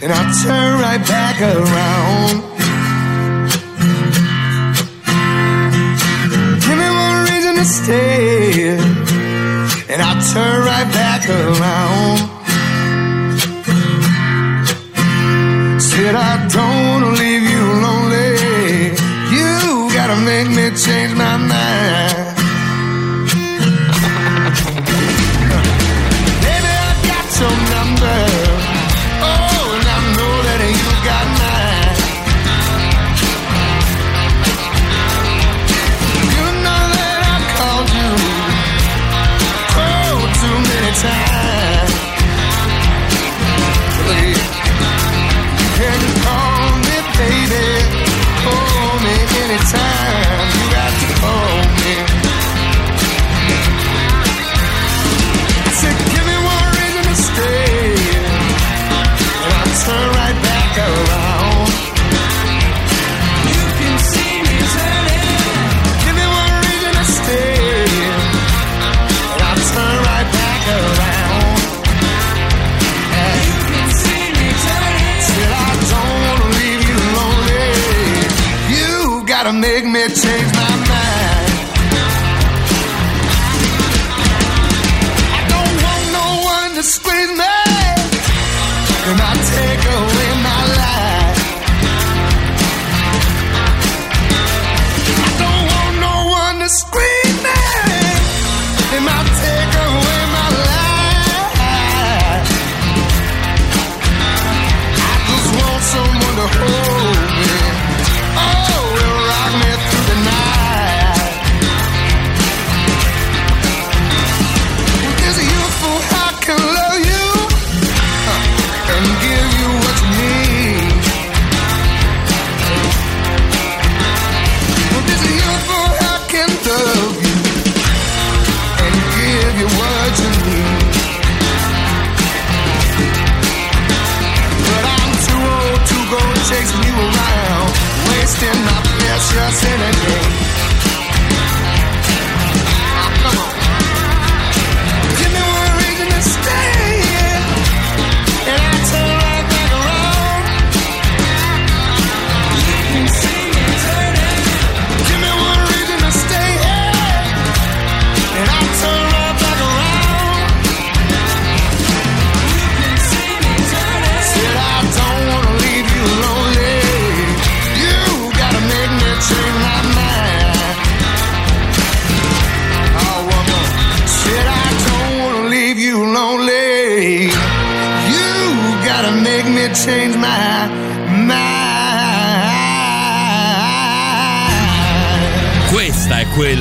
And 0.06 0.14
I'll 0.14 0.34
turn 0.44 0.80
right 0.80 1.04
back 1.08 1.42
around. 1.42 2.36
Give 6.62 6.78
me 6.78 6.90
one 7.06 7.18
reason 7.24 7.56
to 7.56 7.66
stay, 7.66 8.78
and 9.92 10.00
I'll 10.04 10.22
turn 10.32 10.58
right 10.72 10.90
back 11.02 11.28
around. 11.28 12.20
Said 15.82 16.14
I 16.14 16.34
don't 16.54 16.82
wanna 16.90 17.12
leave 17.22 17.46
you 17.54 17.64
lonely. 17.86 18.34
You 19.36 19.90
gotta 19.92 20.18
make 20.18 20.50
me 20.50 20.66
change 20.78 21.16
my 21.16 21.36
mind. 21.38 22.05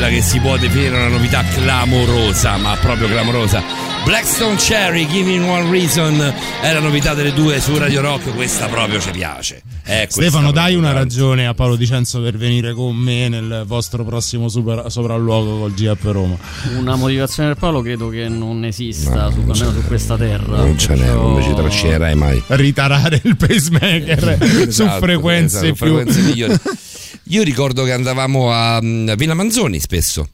Quella 0.05 0.09
che 0.09 0.23
si 0.23 0.39
può 0.39 0.57
definire 0.59 0.97
una 0.97 1.09
novità 1.09 1.43
clamorosa, 1.43 2.57
ma 2.57 2.77
proprio 2.77 3.09
clamorosa. 3.09 3.63
Blackstone 4.05 4.57
Cherry, 4.57 5.07
Give 5.07 5.39
Me 5.39 5.49
One 5.49 5.71
Reason 5.71 6.35
è 6.61 6.73
la 6.73 6.81
novità 6.81 7.15
delle 7.15 7.33
due 7.33 7.59
su 7.59 7.77
Radio 7.79 8.03
Rock, 8.03 8.35
questa 8.35 8.67
proprio 8.67 9.01
ci 9.01 9.11
piace. 9.11 9.63
Eh, 9.87 10.07
Stefano, 10.11 10.51
dai 10.51 10.75
una 10.75 10.93
ragione 10.93 11.47
a 11.47 11.55
Paolo 11.55 11.77
Dicenzo 11.77 12.21
per 12.21 12.37
venire 12.37 12.75
con 12.75 12.95
me 12.95 13.29
nel 13.31 13.65
vostro 13.67 14.05
prossimo 14.05 14.49
super- 14.49 14.91
sopralluogo 14.91 15.61
col 15.61 15.73
GF 15.73 16.03
Roma. 16.03 16.37
Una 16.77 16.97
motivazione 16.97 17.51
per 17.51 17.59
Paolo 17.59 17.81
credo 17.81 18.09
che 18.11 18.29
non 18.29 18.63
esista, 18.65 19.31
su, 19.31 19.39
almeno 19.39 19.55
su 19.55 19.85
questa 19.87 20.17
terra. 20.19 20.57
Non 20.59 20.79
ce 20.79 20.95
n'è, 20.95 21.07
non 21.07 21.43
ci 21.43 21.55
trascinerai 21.55 22.15
mai. 22.15 22.43
Ritarare 22.47 23.21
il 23.25 23.37
pacemaker 23.37 24.37
su 24.69 24.83
Esatto, 24.83 25.01
frequenze 25.01 25.57
esatto, 25.57 25.73
più 25.73 25.95
frequenze 25.95 26.21
migliori. 26.21 26.55
Io 27.29 27.43
ricordo 27.43 27.85
che 27.85 27.93
andavamo 27.93 28.53
a 28.53 28.81
mm, 28.83 29.13
Villa 29.17 29.35
Manzoni 29.35 29.81
spesso. 29.81 30.29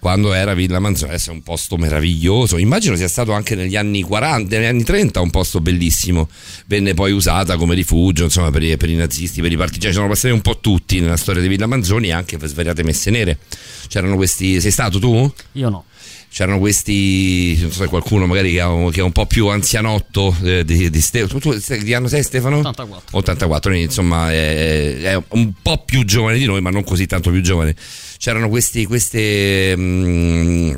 Quando 0.00 0.32
era 0.32 0.52
Villa 0.52 0.80
Manzoni, 0.80 1.10
adesso 1.10 1.30
è 1.30 1.32
un 1.32 1.44
posto 1.44 1.76
meraviglioso. 1.76 2.56
Immagino 2.56 2.96
sia 2.96 3.06
stato 3.06 3.30
anche 3.30 3.54
negli 3.54 3.76
anni 3.76 4.02
40, 4.02 4.56
negli 4.56 4.66
anni 4.66 4.82
30 4.82 5.20
un 5.20 5.30
posto 5.30 5.60
bellissimo. 5.60 6.28
Venne 6.66 6.92
poi 6.92 7.12
usata 7.12 7.56
come 7.56 7.76
rifugio, 7.76 8.24
insomma, 8.24 8.50
per 8.50 8.64
i, 8.64 8.76
per 8.76 8.90
i 8.90 8.96
nazisti, 8.96 9.40
per 9.40 9.52
i 9.52 9.56
partigiani. 9.56 9.94
Sono 9.94 10.08
passati 10.08 10.34
un 10.34 10.40
po' 10.40 10.58
tutti 10.58 10.98
nella 10.98 11.16
storia 11.16 11.40
di 11.40 11.46
Villa 11.46 11.66
Manzoni, 11.66 12.10
anche 12.10 12.36
per 12.36 12.48
svariate 12.48 12.82
messe 12.82 13.10
nere. 13.10 13.38
C'erano 13.86 14.16
questi. 14.16 14.60
Sei 14.60 14.72
stato 14.72 14.98
tu? 14.98 15.32
Io 15.52 15.68
no. 15.68 15.84
C'erano 16.32 16.58
questi, 16.58 17.58
non 17.60 17.70
so 17.70 17.82
se 17.82 17.88
qualcuno 17.88 18.24
magari 18.24 18.52
che, 18.52 18.88
che 18.90 19.00
è 19.00 19.02
un 19.02 19.12
po' 19.12 19.26
più 19.26 19.48
anzianotto 19.48 20.34
eh, 20.42 20.64
di, 20.64 20.88
di 20.88 21.00
Stefano. 21.02 21.38
Tu, 21.38 21.54
di 21.82 21.92
anno 21.92 22.08
sei 22.08 22.22
Stefano? 22.22 22.60
84. 22.60 23.18
84, 23.18 23.70
quindi 23.70 23.88
insomma 23.88 24.32
è, 24.32 24.96
è 25.02 25.22
un 25.28 25.52
po' 25.60 25.82
più 25.84 26.06
giovane 26.06 26.38
di 26.38 26.46
noi, 26.46 26.62
ma 26.62 26.70
non 26.70 26.84
così 26.84 27.04
tanto 27.06 27.30
più 27.30 27.42
giovane. 27.42 27.76
C'erano 28.16 28.48
questi, 28.48 28.86
queste, 28.86 29.74
mm, 29.76 30.74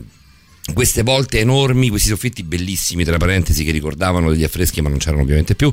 queste 0.73 1.03
volte 1.03 1.41
enormi, 1.41 1.91
questi 1.91 2.09
soffitti 2.09 2.43
bellissimi, 2.43 3.05
tra 3.05 3.19
parentesi, 3.19 3.65
che 3.65 3.70
ricordavano 3.70 4.31
degli 4.31 4.45
affreschi, 4.45 4.81
ma 4.81 4.89
non 4.89 4.97
c'erano 4.99 5.23
ovviamente 5.23 5.55
più. 5.55 5.70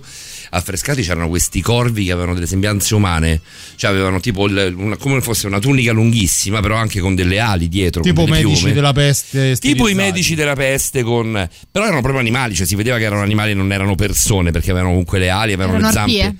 Affrescati 0.50 1.02
c'erano 1.02 1.30
questi 1.30 1.62
corvi 1.62 2.04
che 2.06 2.12
avevano 2.12 2.34
delle 2.34 2.46
sembianze 2.46 2.94
umane, 2.94 3.40
cioè 3.78 3.90
avevano 3.90 4.20
tipo 4.20 4.48
il- 4.48 4.74
una- 4.76 4.98
come 4.98 5.22
fosse 5.22 5.48
una 5.48 5.60
tunica 5.60 5.94
lunghissima, 5.94 6.60
però 6.60 6.76
anche 6.76 7.00
con 7.00 7.16
delle 7.16 7.40
ali 7.40 7.70
dietro. 7.70 8.02
tipo 8.02 8.26
delle 8.26 8.36
medici 8.42 8.58
piume. 8.58 8.74
della 8.74 8.92
peste. 8.92 9.56
Tipo 9.58 9.88
i 9.88 9.94
medici 9.94 10.36
della 10.36 10.56
peste 10.56 11.04
con... 11.04 11.50
Però 11.72 11.86
erano 11.86 12.02
proprio 12.02 12.20
animali, 12.20 12.54
cioè 12.54 12.66
si 12.68 12.76
vedeva 12.76 12.98
che 12.98 13.04
erano 13.06 13.22
animali 13.22 13.52
e 13.52 13.54
non 13.54 13.72
erano 13.72 13.96
persone 13.96 14.52
perché 14.52 14.72
avevano 14.72 14.90
comunque 14.92 15.20
le 15.20 15.30
ali, 15.30 15.54
avevano 15.54 15.78
Erano 15.78 15.88
le 15.88 15.94
zampe. 15.98 16.22
arpie. 16.22 16.38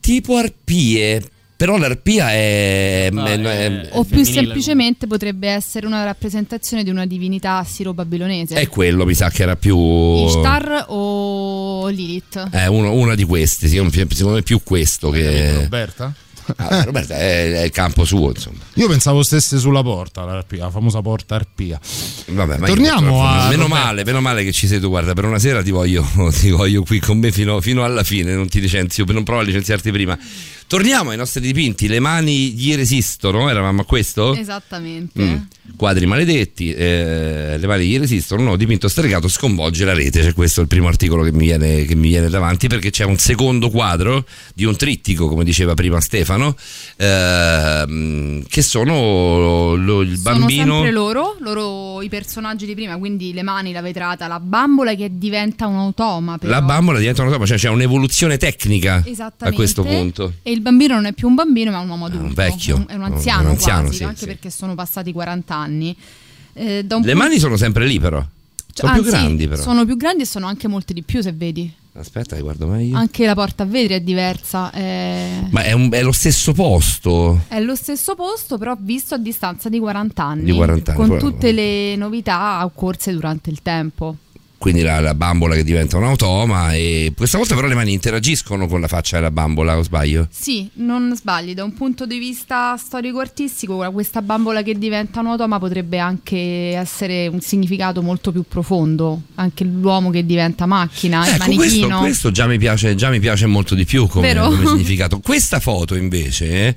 Tipo 0.00 0.36
arpie, 0.36 1.22
però 1.62 1.76
l'arpia 1.78 2.32
è... 2.32 3.08
è- 3.08 3.40
è- 3.40 3.88
O 3.92 4.02
più 4.02 4.24
semplicemente 4.24 5.06
potrebbe 5.06 5.46
essere 5.48 5.86
una 5.86 6.02
rappresentazione 6.02 6.82
di 6.82 6.90
una 6.90 7.06
divinità 7.06 7.58
assiro-babilonese. 7.58 8.56
è 8.56 8.66
quello, 8.66 9.04
mi 9.04 9.14
sa 9.14 9.30
che 9.30 9.44
era 9.44 9.54
più... 9.54 9.78
Ishtar 9.78 10.86
o 10.88 11.86
Lilith? 11.86 12.48
È 12.50 12.66
uno- 12.66 12.92
una 12.94 13.14
di 13.14 13.22
queste, 13.22 13.68
secondo 13.68 13.96
me 14.32 14.42
più 14.42 14.60
questo 14.64 15.10
che... 15.10 15.60
Roberta? 15.62 16.12
Ah, 16.56 16.82
Roberta 16.82 17.14
è, 17.14 17.52
è 17.52 17.62
il 17.62 17.70
campo 17.70 18.04
suo, 18.04 18.30
insomma. 18.30 18.58
Io 18.74 18.88
pensavo 18.88 19.22
stesse 19.22 19.58
sulla 19.58 19.84
porta, 19.84 20.24
l'arpia, 20.24 20.64
la 20.64 20.70
famosa 20.70 21.00
porta 21.00 21.36
arpia. 21.36 21.78
Vabbè, 22.26 22.58
ma 22.58 22.66
Torniamo 22.66 23.24
a 23.24 23.48
Meno 23.48 23.68
male, 23.68 24.04
meno 24.04 24.20
male 24.20 24.42
che 24.42 24.50
ci 24.50 24.66
sei 24.66 24.80
tu, 24.80 24.88
guarda, 24.88 25.12
per 25.12 25.26
una 25.26 25.38
sera 25.38 25.62
ti 25.62 25.70
voglio, 25.70 26.04
ti 26.40 26.50
voglio 26.50 26.82
qui 26.82 26.98
con 26.98 27.18
me 27.18 27.30
fino, 27.30 27.60
fino 27.60 27.84
alla 27.84 28.02
fine, 28.02 28.34
non 28.34 28.48
ti 28.48 28.60
licenzio, 28.60 29.04
non 29.06 29.22
provo 29.22 29.42
a 29.42 29.44
licenziarti 29.44 29.92
prima. 29.92 30.18
Torniamo 30.72 31.10
ai 31.10 31.18
nostri 31.18 31.42
dipinti, 31.42 31.86
le 31.86 32.00
mani 32.00 32.52
gli 32.52 32.74
resistono, 32.74 33.50
eravamo 33.50 33.82
a 33.82 33.84
questo? 33.84 34.34
Esattamente. 34.34 35.22
Mm. 35.22 35.36
Quadri 35.76 36.06
maledetti, 36.06 36.72
eh, 36.72 37.56
le 37.58 37.66
mani 37.66 37.84
gli 37.84 37.98
resistono, 37.98 38.40
un 38.40 38.46
nuovo 38.46 38.58
dipinto 38.58 38.88
stregato 38.88 39.28
sconvolge 39.28 39.84
la 39.84 39.92
rete, 39.92 40.22
cioè 40.22 40.32
questo 40.32 40.60
è 40.60 40.62
il 40.62 40.70
primo 40.70 40.88
articolo 40.88 41.24
che 41.24 41.32
mi, 41.32 41.44
viene, 41.44 41.84
che 41.84 41.94
mi 41.94 42.08
viene 42.08 42.30
davanti 42.30 42.68
perché 42.68 42.88
c'è 42.88 43.04
un 43.04 43.18
secondo 43.18 43.68
quadro 43.68 44.24
di 44.54 44.64
un 44.64 44.74
trittico, 44.74 45.28
come 45.28 45.44
diceva 45.44 45.74
prima 45.74 46.00
Stefano, 46.00 46.56
ehm, 46.96 48.44
che 48.48 48.62
sono 48.62 49.74
lo- 49.74 50.00
il 50.00 50.16
Sono 50.16 50.38
bambino... 50.38 50.74
sempre 50.76 50.90
loro, 50.90 51.36
loro 51.40 52.00
i 52.00 52.08
personaggi 52.08 52.64
di 52.64 52.74
prima, 52.74 52.96
quindi 52.96 53.34
le 53.34 53.42
mani, 53.42 53.72
la 53.72 53.82
vetrata, 53.82 54.26
la 54.26 54.40
bambola 54.40 54.94
che 54.94 55.10
diventa 55.18 55.66
un 55.66 55.76
automa. 55.76 56.38
Però. 56.38 56.50
La 56.50 56.62
bambola 56.62 56.98
diventa 56.98 57.20
una 57.20 57.30
toppa, 57.30 57.44
cioè 57.44 57.58
c'è 57.58 57.68
un'evoluzione 57.68 58.38
tecnica 58.38 59.04
a 59.38 59.52
questo 59.52 59.82
punto. 59.82 60.32
E 60.42 60.50
il 60.50 60.60
bambino 60.62 60.94
non 60.94 61.04
è 61.06 61.12
più 61.12 61.28
un 61.28 61.34
bambino, 61.34 61.70
ma 61.70 61.80
è 61.80 61.82
un 61.82 61.88
uomo 61.90 62.06
adulto. 62.06 62.24
un 62.24 62.32
vecchio. 62.34 62.84
È 62.86 62.94
un 62.94 63.02
anziano, 63.02 63.42
Un 63.42 63.46
anziano, 63.50 63.82
quasi, 63.82 63.96
sì, 63.96 64.04
anche 64.04 64.16
sì. 64.18 64.26
perché 64.26 64.50
sono 64.50 64.74
passati 64.74 65.12
40 65.12 65.54
anni. 65.54 65.96
Eh, 66.54 66.84
da 66.84 66.96
un 66.96 67.02
Le 67.02 67.14
mani 67.14 67.38
sono 67.38 67.56
sempre 67.56 67.86
lì 67.86 67.98
però, 67.98 68.24
sono 68.72 68.92
anzi, 68.92 69.02
più 69.02 69.10
grandi 69.10 69.48
però. 69.48 69.62
Sono 69.62 69.84
più 69.84 69.96
grandi 69.96 70.22
e 70.22 70.26
sono 70.26 70.46
anche 70.46 70.68
molte 70.68 70.92
di 70.94 71.02
più, 71.02 71.20
se 71.20 71.32
vedi. 71.32 71.72
Aspetta, 71.94 72.38
guardo 72.40 72.66
meglio. 72.66 72.96
Anche 72.96 73.26
la 73.26 73.34
porta 73.34 73.64
a 73.64 73.66
vetri 73.66 73.94
è 73.94 74.00
diversa. 74.00 74.70
È... 74.70 75.28
Ma 75.50 75.62
è, 75.62 75.72
un- 75.72 75.90
è 75.92 76.02
lo 76.02 76.12
stesso 76.12 76.52
posto. 76.54 77.42
È 77.48 77.60
lo 77.60 77.74
stesso 77.74 78.14
posto, 78.14 78.56
però 78.56 78.74
visto 78.78 79.14
a 79.14 79.18
distanza 79.18 79.68
di 79.68 79.78
40 79.78 80.24
anni. 80.24 80.44
Di 80.44 80.52
40 80.52 80.92
anni, 80.92 81.06
Con 81.06 81.18
tutte 81.18 81.52
le 81.52 81.94
novità 81.96 82.64
occorse 82.64 83.12
durante 83.12 83.50
il 83.50 83.60
tempo. 83.60 84.16
Quindi 84.62 84.82
la, 84.82 85.00
la 85.00 85.14
bambola 85.14 85.56
che 85.56 85.64
diventa 85.64 85.96
un 85.96 86.04
automa 86.04 86.72
e 86.72 87.12
questa 87.16 87.36
volta 87.36 87.56
però 87.56 87.66
le 87.66 87.74
mani 87.74 87.92
interagiscono 87.92 88.68
con 88.68 88.80
la 88.80 88.86
faccia 88.86 89.16
della 89.16 89.32
bambola, 89.32 89.76
o 89.76 89.82
sbaglio? 89.82 90.28
Sì, 90.30 90.70
non 90.74 91.12
sbagli, 91.16 91.52
da 91.52 91.64
un 91.64 91.74
punto 91.74 92.06
di 92.06 92.16
vista 92.16 92.76
storico-artistico, 92.76 93.78
questa 93.90 94.22
bambola 94.22 94.62
che 94.62 94.78
diventa 94.78 95.18
un 95.18 95.26
automa 95.26 95.58
potrebbe 95.58 95.98
anche 95.98 96.36
essere 96.76 97.26
un 97.26 97.40
significato 97.40 98.02
molto 98.02 98.30
più 98.30 98.44
profondo. 98.46 99.22
Anche 99.34 99.64
l'uomo 99.64 100.10
che 100.10 100.24
diventa 100.24 100.64
macchina, 100.66 101.26
il 101.26 101.34
Ecco, 101.34 101.44
questo, 101.56 101.56
manichino. 101.56 101.98
questo 101.98 102.30
già, 102.30 102.46
mi 102.46 102.58
piace, 102.58 102.94
già 102.94 103.10
mi 103.10 103.18
piace 103.18 103.46
molto 103.46 103.74
di 103.74 103.84
più 103.84 104.06
come, 104.06 104.32
come 104.32 104.62
significato. 104.64 105.18
Questa 105.18 105.58
foto 105.58 105.96
invece, 105.96 106.68
eh, 106.68 106.76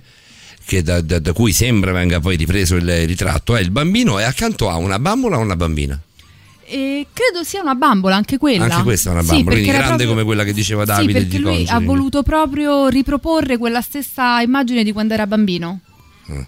che 0.65 0.81
da, 0.81 1.01
da- 1.01 1.19
da 1.19 1.33
cui 1.33 1.53
sembra 1.53 1.91
venga 1.91 2.19
poi 2.19 2.35
ripreso 2.35 2.77
il 2.77 3.05
ritratto, 3.05 3.55
è 3.55 3.61
il 3.61 3.69
bambino 3.69 4.17
e 4.17 4.23
accanto 4.23 4.71
a 4.71 4.77
una 4.77 4.97
bambola 4.97 5.37
o 5.37 5.41
una 5.41 5.55
bambina? 5.55 6.01
E 6.67 7.05
credo 7.13 7.43
sia 7.43 7.61
una 7.61 7.75
bambola, 7.75 8.15
anche 8.15 8.37
quella. 8.37 8.63
Anche 8.65 8.81
questa 8.83 9.09
è 9.09 9.13
una 9.13 9.21
Sì, 9.21 9.27
bambola, 9.27 9.45
perché 9.45 9.61
quindi 9.61 9.77
grande 9.77 9.87
proprio- 10.03 10.07
come 10.09 10.23
quella 10.23 10.43
che 10.43 10.53
diceva 10.53 10.81
Sì, 10.81 10.87
Davide 10.87 11.13
perché 11.13 11.27
di 11.27 11.39
lui 11.39 11.65
ha 11.67 11.79
voluto 11.79 12.23
proprio 12.23 12.87
riproporre 12.87 13.57
quella 13.57 13.81
stessa 13.81 14.41
immagine 14.41 14.83
di 14.83 14.91
quando 14.91 15.13
era 15.13 15.27
bambino. 15.27 15.79
Eh. 16.27 16.45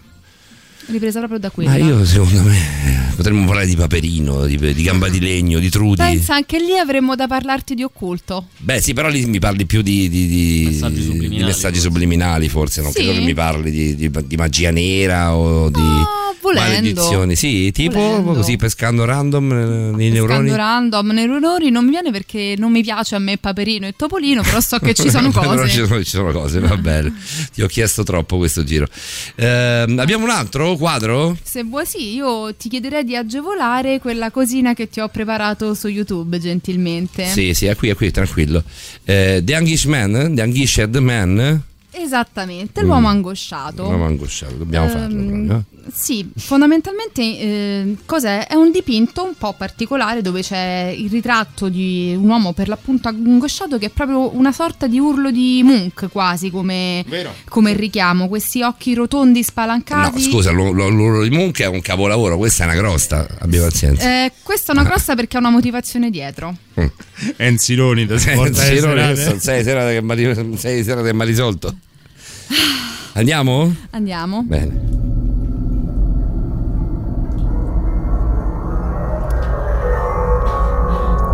Ripresa 0.90 1.18
proprio 1.18 1.38
da 1.38 1.50
quella. 1.50 1.70
Ma 1.70 1.76
io 1.76 2.04
secondo 2.06 2.42
me 2.42 3.12
potremmo 3.14 3.44
parlare 3.44 3.66
di 3.66 3.76
Paperino, 3.76 4.46
di, 4.46 4.56
di 4.56 4.82
Gamba 4.82 5.08
di 5.10 5.20
Legno, 5.20 5.58
di 5.58 5.68
Trudi. 5.68 5.96
Pensa, 5.96 6.34
anche 6.34 6.58
lì 6.58 6.78
avremmo 6.78 7.14
da 7.14 7.26
parlarti 7.26 7.74
di 7.74 7.82
occulto. 7.82 8.46
Beh, 8.56 8.80
sì, 8.80 8.94
però 8.94 9.08
lì 9.08 9.26
mi 9.26 9.38
parli 9.38 9.66
più 9.66 9.82
di, 9.82 10.08
di- 10.08 10.26
di- 10.26 10.64
Messaggi 10.66 10.94
di 10.94 11.02
subliminali, 11.02 11.44
messaggi 11.44 11.78
subliminali, 11.80 12.48
forse. 12.48 12.80
Non 12.80 12.90
Sì. 12.92 13.02
credo 13.02 13.12
che 13.18 13.24
mi 13.24 13.34
parli 13.34 13.70
di, 13.70 13.94
di- 13.96 14.10
di 14.26 14.36
magia 14.36 14.70
nera 14.70 15.34
o 15.36 15.68
di 15.68 15.80
volendo. 16.40 16.68
maledizioni. 16.70 17.36
Sì, 17.36 17.70
tipo 17.72 17.98
Volendo. 17.98 18.32
così 18.34 18.56
pescando 18.56 19.04
random 19.04 19.52
eh, 19.52 19.96
nei 19.96 20.10
neuroni. 20.10 20.48
Scando 20.48 20.56
random, 20.56 21.10
neuroni 21.10 21.70
non 21.70 21.84
mi 21.84 21.90
viene 21.90 22.10
perché 22.10 22.54
non 22.56 22.72
mi 22.72 22.80
piace 22.82 23.14
a 23.14 23.18
me 23.18 23.36
Paperino 23.36 23.86
e 23.86 23.92
Topolino, 23.94 24.40
però 24.42 24.60
so 24.60 24.78
che 24.78 24.94
ci 24.94 25.10
sono 25.10 25.30
Però 25.30 25.54
cose. 25.54 25.68
ci 25.68 25.84
sono, 25.84 26.02
ci 26.02 26.10
sono 26.10 26.32
cose, 26.32 26.60
va 26.60 26.76
bene. 26.78 27.12
Ti 27.52 27.60
ho 27.60 27.66
chiesto 27.66 28.04
troppo 28.04 28.38
questo 28.38 28.64
giro. 28.64 28.86
Ehm, 29.34 29.98
abbiamo 29.98 30.24
un 30.24 30.30
altro 30.30 30.76
quadro? 30.78 31.36
Se 31.42 31.62
vuoi 31.64 31.84
sì, 31.84 32.14
io 32.14 32.54
ti 32.54 32.70
chiederei 32.70 33.04
di 33.04 33.16
agevolare 33.16 33.98
quella 33.98 34.30
cosina 34.30 34.72
che 34.72 34.88
ti 34.88 35.00
ho 35.00 35.08
preparato 35.08 35.74
su 35.74 35.88
YouTube, 35.88 36.38
gentilmente. 36.38 37.26
Sì, 37.26 37.52
sì, 37.52 37.66
è 37.66 37.76
qui, 37.76 37.90
è 37.90 37.94
qui, 37.94 38.10
tranquillo. 38.10 38.62
Eh, 39.04 39.42
The 39.44 39.54
Angish 39.54 39.84
Man, 39.84 40.34
The 40.34 40.40
Angishad 40.40 40.96
Man. 40.96 41.62
Esattamente, 42.00 42.82
Mm. 42.82 42.86
l'uomo 42.86 43.08
angosciato. 43.08 43.90
Non 43.90 44.02
angosciato, 44.02 44.54
dobbiamo 44.54 44.86
Ehm, 44.86 44.92
farlo 44.92 45.24
proprio. 45.24 45.64
Sì, 45.92 46.30
fondamentalmente 46.36 47.22
eh, 47.22 47.96
cos'è? 48.04 48.46
È 48.46 48.54
un 48.54 48.70
dipinto 48.70 49.24
un 49.24 49.32
po' 49.38 49.54
particolare 49.56 50.20
dove 50.20 50.42
c'è 50.42 50.94
il 50.96 51.08
ritratto 51.10 51.68
di 51.70 52.14
un 52.16 52.28
uomo 52.28 52.52
per 52.52 52.68
l'appunto 52.68 53.08
angosciato 53.08 53.78
che 53.78 53.86
è 53.86 53.88
proprio 53.88 54.34
una 54.36 54.52
sorta 54.52 54.86
di 54.86 54.98
urlo 54.98 55.30
di 55.30 55.62
Munch 55.64 56.08
quasi 56.12 56.50
come, 56.50 57.04
come 57.48 57.72
richiamo, 57.72 58.28
questi 58.28 58.62
occhi 58.62 58.92
rotondi 58.94 59.38
No, 59.40 59.44
spalancati. 59.44 60.20
scusa, 60.20 60.50
lo- 60.50 60.72
lo- 60.72 60.88
l'urlo 60.88 61.22
di 61.22 61.30
Munch 61.30 61.60
è 61.62 61.66
un 61.66 61.80
capolavoro, 61.80 62.36
questa 62.36 62.64
è 62.64 62.66
una 62.66 62.76
crosta, 62.76 63.26
abbi 63.38 63.56
pazienza. 63.58 64.24
Eh, 64.24 64.32
questa 64.42 64.72
è 64.72 64.76
una 64.78 64.84
grossa 64.86 65.14
perché 65.14 65.36
ha 65.36 65.40
una 65.40 65.50
motivazione 65.50 66.10
dietro. 66.10 66.54
Enziloni 67.36 68.06
da 68.06 68.14
Eh, 68.14 68.32
ha 68.32 68.42
ri- 68.44 68.54
sei 68.54 69.62
serate 69.64 69.94
che 69.94 71.14
mi 71.14 71.22
ha 71.22 71.24
risolto. 71.24 71.74
Andiamo? 73.14 73.74
Andiamo. 73.90 74.42
Bene. 74.44 74.86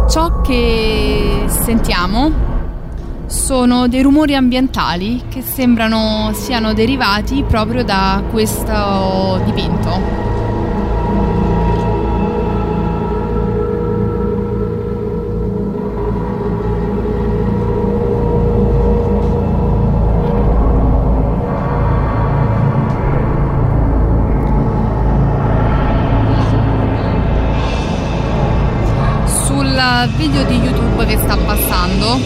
Ciò 0.08 0.40
che 0.42 1.44
sentiamo 1.46 2.52
sono 3.26 3.88
dei 3.88 4.02
rumori 4.02 4.34
ambientali 4.34 5.24
che 5.28 5.42
sembrano 5.42 6.30
siano 6.34 6.72
derivati 6.72 7.44
proprio 7.46 7.82
da 7.82 8.22
questo 8.30 9.40
dipinto. 9.44 10.33
Video 30.06 30.44
di 30.44 30.56
YouTube 30.56 31.06
che 31.06 31.16
sta 31.18 31.36
passando 31.36 32.20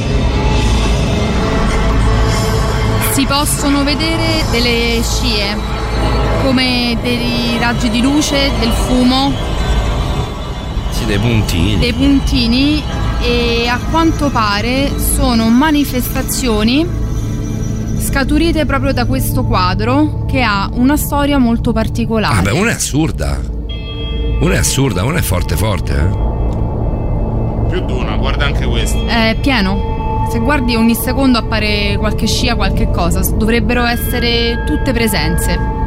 si 3.12 3.24
possono 3.26 3.82
vedere 3.84 4.44
delle 4.50 5.00
scie 5.02 5.56
come 6.42 6.96
dei 7.02 7.56
raggi 7.58 7.90
di 7.90 8.00
luce, 8.00 8.50
del 8.60 8.70
fumo, 8.70 9.32
Sì, 10.90 11.04
dei 11.06 11.18
puntini. 11.18 11.78
dei 11.78 11.92
puntini 11.92 12.82
e 13.20 13.66
a 13.68 13.78
quanto 13.90 14.28
pare 14.30 14.92
sono 14.98 15.48
manifestazioni 15.48 16.86
scaturite 17.98 18.64
proprio 18.66 18.92
da 18.92 19.04
questo 19.04 19.44
quadro 19.44 20.24
che 20.26 20.42
ha 20.42 20.68
una 20.74 20.96
storia 20.96 21.38
molto 21.38 21.72
particolare. 21.72 22.38
Ah, 22.38 22.42
beh, 22.42 22.50
una 22.52 22.70
è 22.70 22.74
assurda. 22.74 23.38
Una 24.40 24.54
è 24.54 24.58
assurda, 24.58 25.02
una 25.04 25.18
è 25.18 25.22
forte 25.22 25.56
forte, 25.56 25.92
eh. 25.94 26.27
Più 27.68 27.84
di 27.84 27.92
una, 27.92 28.16
guarda 28.16 28.46
anche 28.46 28.66
questo. 28.66 29.06
È 29.06 29.36
pieno. 29.40 30.26
Se 30.30 30.38
guardi 30.38 30.74
ogni 30.74 30.94
secondo 30.94 31.38
appare 31.38 31.96
qualche 31.98 32.26
scia, 32.26 32.54
qualche 32.54 32.90
cosa. 32.90 33.20
Dovrebbero 33.20 33.84
essere 33.84 34.64
tutte 34.66 34.92
presenze. 34.92 35.77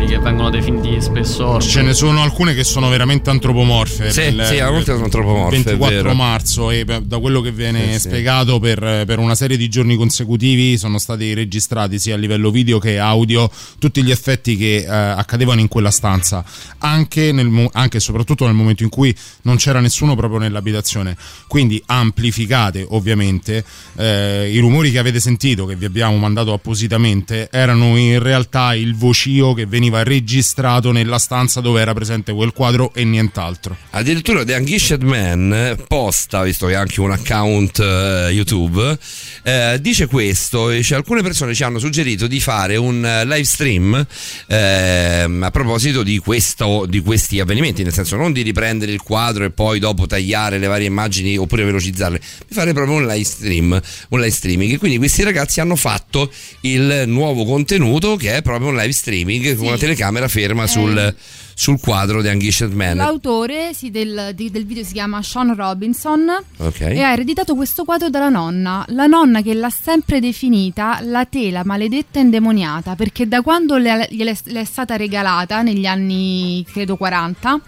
Quelli 0.00 0.14
che 0.14 0.20
vengono 0.22 0.48
definiti 0.48 0.98
spesso 1.02 1.46
orbi. 1.46 1.64
Ce 1.68 1.82
ne 1.82 1.92
sono 1.92 2.22
alcune 2.22 2.54
che 2.54 2.64
sono 2.64 2.88
veramente 2.88 3.28
antropomorfe. 3.28 4.10
Sì, 4.10 4.22
Il- 4.22 4.46
sì, 4.46 4.58
a 4.58 4.70
volte 4.70 4.92
sono 4.92 5.04
antropomorfe, 5.04 5.56
Il 5.56 5.60
è 5.60 5.64
24 5.66 5.96
vero. 5.96 6.14
marzo 6.14 6.70
e 6.70 6.86
da 7.02 7.18
quello 7.18 7.42
che 7.42 7.52
viene 7.52 7.84
Sì, 7.92 7.92
sì. 7.92 8.08
spiegato 8.08 8.58
per, 8.58 8.78
per 9.04 9.18
una 9.18 9.34
serie 9.34 9.58
di 9.58 9.68
giorni 9.68 9.96
consecutivi 9.96 10.78
sono 10.78 10.96
stati 10.96 11.34
registrati 11.34 11.98
sia 11.98 12.14
a 12.14 12.16
livello 12.16 12.50
video 12.50 12.78
che 12.78 12.98
audio 12.98 13.50
tutti 13.78 14.02
gli 14.02 14.10
effetti 14.10 14.56
che 14.56 14.76
eh, 14.76 14.86
accadevano 14.88 15.60
in 15.60 15.68
quella 15.68 15.90
stanza, 15.90 16.42
anche, 16.78 17.30
nel 17.32 17.68
anche 17.72 17.98
e 17.98 18.00
soprattutto 18.00 18.46
nel 18.46 18.54
momento 18.54 18.82
in 18.82 18.88
cui 18.88 19.14
non 19.42 19.56
c'era 19.56 19.80
nessuno 19.80 20.16
proprio 20.16 20.38
nell'abitazione. 20.38 21.14
Quindi 21.46 21.80
amplificate 21.84 22.86
ovviamente 22.88 23.62
eh, 23.96 24.50
i 24.50 24.58
rumori 24.60 24.90
che 24.92 24.98
avete 24.98 25.20
sentito, 25.20 25.66
che 25.66 25.76
vi 25.76 25.84
abbiamo 25.84 26.16
mandato 26.16 26.54
appositamente, 26.54 27.50
erano 27.52 27.98
in 27.98 28.18
realtà 28.18 28.74
il 28.74 28.94
vocio 28.94 29.52
che 29.52 29.66
veniva 29.66 29.88
registrato 29.98 30.92
nella 30.92 31.18
stanza 31.18 31.60
dove 31.60 31.80
era 31.80 31.92
presente 31.92 32.32
quel 32.32 32.52
quadro 32.52 32.92
e 32.94 33.04
nient'altro. 33.04 33.76
Addirittura 33.90 34.44
The 34.44 34.54
Ungished 34.54 35.02
Man 35.02 35.76
posta, 35.86 36.42
visto 36.42 36.66
che 36.66 36.74
ha 36.74 36.80
anche 36.80 37.00
un 37.00 37.10
account 37.10 37.78
eh, 37.80 38.28
YouTube, 38.30 38.98
eh, 39.42 39.78
dice 39.80 40.06
questo, 40.06 40.68
dice, 40.70 40.94
alcune 40.94 41.22
persone 41.22 41.54
ci 41.54 41.62
hanno 41.62 41.78
suggerito 41.78 42.26
di 42.26 42.40
fare 42.40 42.76
un 42.76 43.04
eh, 43.04 43.24
live 43.24 43.44
stream 43.44 44.06
ehm, 44.46 45.42
a 45.42 45.50
proposito 45.50 46.02
di, 46.02 46.18
questo, 46.18 46.86
di 46.88 47.00
questi 47.00 47.40
avvenimenti, 47.40 47.82
nel 47.82 47.92
senso 47.92 48.16
non 48.16 48.32
di 48.32 48.42
riprendere 48.42 48.92
il 48.92 49.02
quadro 49.02 49.44
e 49.44 49.50
poi 49.50 49.78
dopo 49.78 50.06
tagliare 50.06 50.58
le 50.58 50.66
varie 50.66 50.86
immagini 50.86 51.36
oppure 51.36 51.64
velocizzarle, 51.64 52.20
di 52.46 52.54
fare 52.54 52.72
proprio 52.72 52.96
un 52.96 53.06
live 53.06 53.24
stream, 53.24 53.80
un 54.10 54.20
live 54.20 54.30
streaming. 54.30 54.72
E 54.72 54.78
quindi 54.78 54.98
questi 54.98 55.22
ragazzi 55.22 55.60
hanno 55.60 55.76
fatto 55.76 56.30
il 56.60 57.04
nuovo 57.06 57.44
contenuto 57.44 58.16
che 58.16 58.36
è 58.36 58.42
proprio 58.42 58.68
un 58.68 58.76
live 58.76 58.92
streaming 58.92 59.56
con 59.56 59.66
una 59.66 59.76
telecamera 59.80 60.28
ferma 60.28 60.66
sul, 60.66 61.14
sul 61.54 61.80
quadro 61.80 62.20
The 62.20 62.28
Ungished 62.28 62.72
Man. 62.72 62.98
L'autore 62.98 63.72
sì, 63.72 63.90
del, 63.90 64.32
di- 64.34 64.50
del 64.50 64.66
video 64.66 64.84
si 64.84 64.92
chiama 64.92 65.22
Sean 65.22 65.54
Robinson 65.54 66.30
Ok. 66.58 66.80
e 66.82 67.00
ha 67.00 67.12
ereditato 67.12 67.54
questo 67.54 67.84
quadro 67.84 68.10
dalla 68.10 68.28
nonna. 68.28 68.84
La 68.88 69.06
nonna 69.06 69.40
che 69.40 69.54
l'ha 69.54 69.70
sempre 69.70 70.20
definita 70.20 70.98
la 71.02 71.24
tela 71.24 71.62
maledetta 71.64 72.18
e 72.18 72.22
indemoniata 72.22 72.94
perché 72.94 73.26
da 73.26 73.40
quando 73.40 73.78
le, 73.78 74.06
le 74.10 74.36
è 74.60 74.64
stata 74.64 74.96
regalata 74.96 75.62
negli 75.62 75.86
anni 75.86 76.62
credo 76.70 76.96
40 76.96 77.60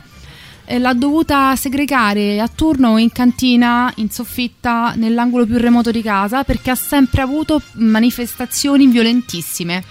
eh, 0.66 0.78
l'ha 0.78 0.92
dovuta 0.92 1.56
segregare 1.56 2.40
a 2.40 2.48
turno 2.48 2.98
in 2.98 3.10
cantina, 3.10 3.90
in 3.96 4.10
soffitta, 4.10 4.92
nell'angolo 4.96 5.46
più 5.46 5.56
remoto 5.56 5.90
di 5.90 6.02
casa 6.02 6.44
perché 6.44 6.70
ha 6.70 6.74
sempre 6.74 7.22
avuto 7.22 7.62
manifestazioni 7.72 8.86
violentissime. 8.86 9.82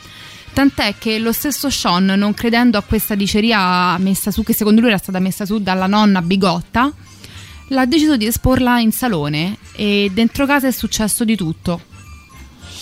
Tant'è 0.53 0.95
che 0.97 1.17
lo 1.17 1.31
stesso 1.31 1.69
Sean, 1.69 2.05
non 2.05 2.33
credendo 2.33 2.77
a 2.77 2.81
questa 2.81 3.15
diceria 3.15 3.97
messa 3.97 4.31
su, 4.31 4.43
che 4.43 4.53
secondo 4.53 4.81
lui 4.81 4.89
era 4.89 4.97
stata 4.97 5.19
messa 5.19 5.45
su 5.45 5.59
dalla 5.59 5.87
nonna 5.87 6.21
bigotta, 6.21 6.91
l'ha 7.67 7.85
deciso 7.85 8.17
di 8.17 8.25
esporla 8.25 8.79
in 8.79 8.91
salone 8.91 9.57
e 9.73 10.11
dentro 10.13 10.45
casa 10.45 10.67
è 10.67 10.71
successo 10.71 11.23
di 11.23 11.35
tutto. 11.35 11.90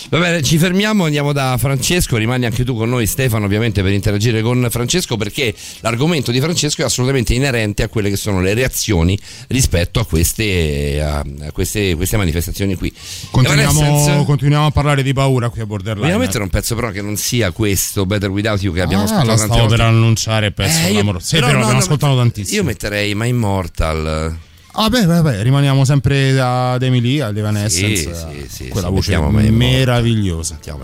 Va 0.09 0.17
bene, 0.19 0.41
ci 0.41 0.57
fermiamo, 0.57 1.03
andiamo 1.05 1.34
da 1.34 1.55
Francesco, 1.59 2.17
rimani 2.17 2.45
anche 2.45 2.63
tu 2.63 2.76
con 2.76 2.89
noi 2.89 3.05
Stefano 3.05 3.45
ovviamente 3.45 3.81
per 3.84 3.91
interagire 3.91 4.41
con 4.41 4.67
Francesco 4.69 5.17
perché 5.17 5.53
l'argomento 5.81 6.31
di 6.31 6.39
Francesco 6.39 6.81
è 6.81 6.85
assolutamente 6.85 7.34
inerente 7.34 7.84
a 7.84 7.88
quelle 7.89 8.09
che 8.09 8.15
sono 8.15 8.41
le 8.41 8.53
reazioni 8.53 9.19
rispetto 9.47 9.99
a 9.99 10.05
queste, 10.05 11.01
a 11.01 11.23
queste, 11.51 11.95
queste 11.95 12.17
manifestazioni 12.17 12.76
qui. 12.76 12.91
Continuiamo, 13.31 13.80
Evanescence, 13.81 14.26
continuiamo 14.26 14.65
a 14.67 14.71
parlare 14.71 15.03
di 15.03 15.13
paura 15.13 15.49
qui 15.49 15.61
a 15.61 15.65
Borderline. 15.65 16.05
Vogliamo 16.05 16.23
mettere 16.23 16.43
un 16.43 16.49
pezzo 16.49 16.76
però 16.76 16.89
che 16.91 17.01
non 17.01 17.17
sia 17.17 17.51
questo 17.51 18.05
Better 18.05 18.30
Without 18.30 18.61
You 18.63 18.73
che 18.73 18.81
abbiamo 18.81 19.03
Ah, 19.03 19.05
ascoltato 19.07 19.38
stavo 19.38 19.65
per 19.67 19.81
annunciare 19.81 20.47
il 20.47 20.53
pezzo 20.53 20.88
Eh, 20.88 20.91
io- 20.91 21.03
però 21.03 21.19
però 21.19 21.45
no, 21.47 21.51
l'abbiamo 21.53 21.71
no, 21.73 21.77
ascoltato 21.80 22.15
tantissimo. 22.15 22.57
Io 22.57 22.63
metterei 22.63 23.13
My 23.15 23.30
Immortal. 23.30 24.38
Ah, 24.74 24.88
beh, 24.88 25.06
beh, 25.06 25.22
beh, 25.22 25.44
rimaniamo 25.44 25.84
sempre 25.84 26.40
ad 26.40 26.82
Emily, 26.82 27.20
ad 27.20 27.36
Evanescence. 27.36 28.14
Sì, 28.14 28.48
sì, 28.48 28.48
sì, 28.48 28.70
quella 28.70 28.88
sì, 28.88 28.94
voce 28.94 29.18
meravigliosa. 29.50 30.54
Mettiamo 30.54 30.78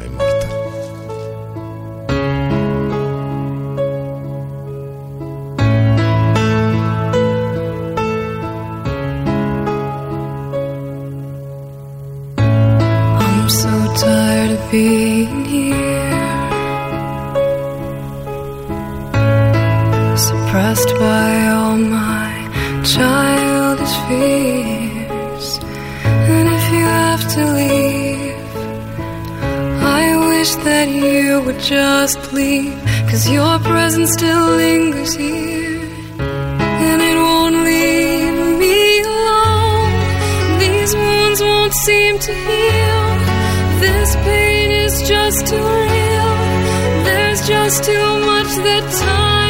tired 13.96 14.52
of 14.52 14.72
being 14.72 15.46
here, 15.46 16.12
suppressed 20.18 20.92
by 21.00 21.48
all 21.48 21.78
my 21.78 22.84
childish 22.84 23.55
fears. 24.08 25.60
And 26.34 26.48
if 26.58 26.66
you 26.76 26.86
have 27.02 27.24
to 27.36 27.44
leave, 27.60 28.56
I 30.02 30.04
wish 30.30 30.52
that 30.68 30.88
you 30.90 31.42
would 31.46 31.60
just 31.60 32.20
leave, 32.34 32.78
cause 33.10 33.30
your 33.30 33.60
presence 33.60 34.12
still 34.14 34.48
lingers 34.64 35.14
here. 35.16 35.82
And 36.88 37.00
it 37.10 37.18
won't 37.26 37.58
leave 37.70 38.38
me 38.64 39.02
alone. 39.02 40.60
These 40.64 40.92
wounds 40.96 41.42
won't 41.42 41.74
seem 41.74 42.14
to 42.28 42.34
heal. 42.50 43.06
This 43.86 44.16
pain 44.28 44.72
is 44.86 44.96
just 45.08 45.48
too 45.48 45.68
real. 45.88 46.32
There's 47.08 47.42
just 47.48 47.84
too 47.84 48.08
much 48.32 48.52
that 48.68 48.86
time 49.02 49.45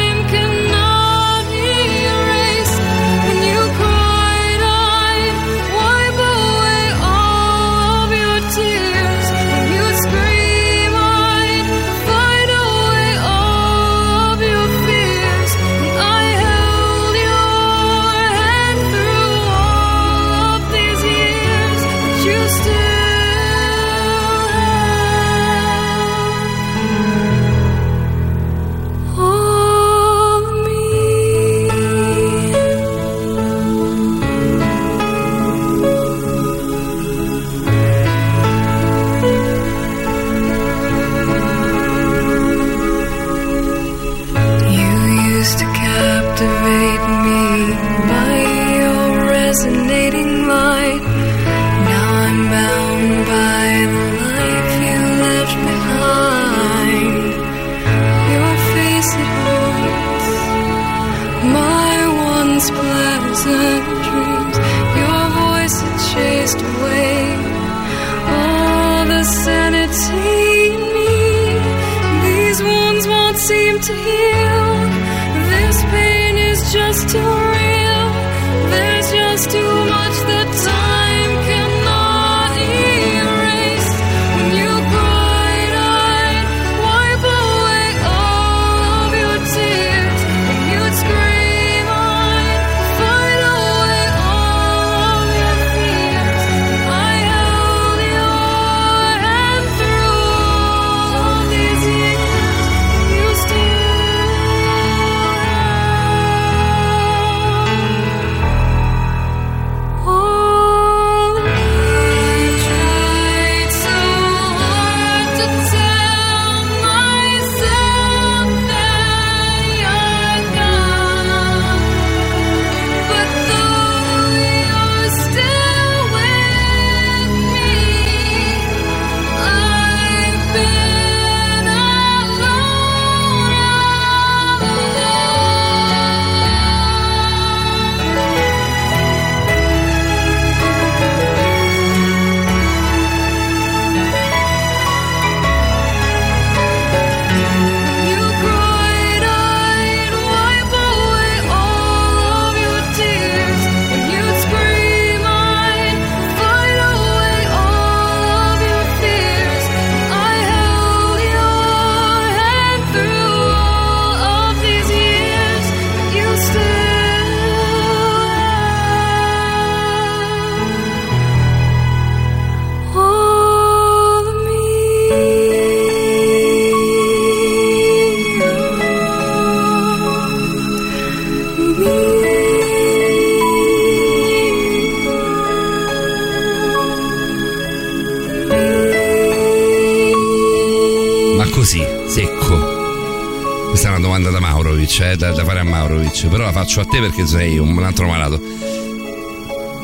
Maurovic, 196.16 196.28
però 196.28 196.44
la 196.44 196.52
faccio 196.52 196.80
a 196.80 196.84
te 196.86 196.98
perché 197.00 197.26
sei 197.26 197.58
un 197.58 197.82
altro 197.82 198.06
malato. 198.06 198.40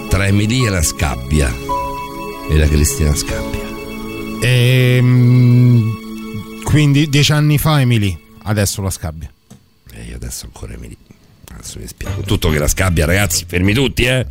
Tra 0.08 0.26
Emilia 0.26 0.68
e 0.68 0.70
la 0.70 0.82
Scabbia 0.82 1.52
e 2.48 2.56
la 2.56 2.66
Cristina 2.66 3.14
Scabbia. 3.14 3.60
Ehm, 4.40 5.92
quindi 6.64 7.08
dieci 7.08 7.32
anni 7.32 7.58
fa 7.58 7.80
Emily, 7.80 8.18
adesso 8.44 8.82
la 8.82 8.90
scabbia. 8.90 9.30
E 9.92 10.02
io 10.04 10.16
adesso 10.16 10.46
ancora 10.46 10.72
Emilia. 10.72 10.96
Adesso 11.62 11.78
mi. 11.78 11.86
Con 12.14 12.24
tutto 12.24 12.50
che 12.50 12.58
la 12.58 12.66
Scabbia, 12.66 13.06
ragazzi, 13.06 13.44
fermi 13.46 13.72
tutti, 13.72 14.02
eh. 14.04 14.26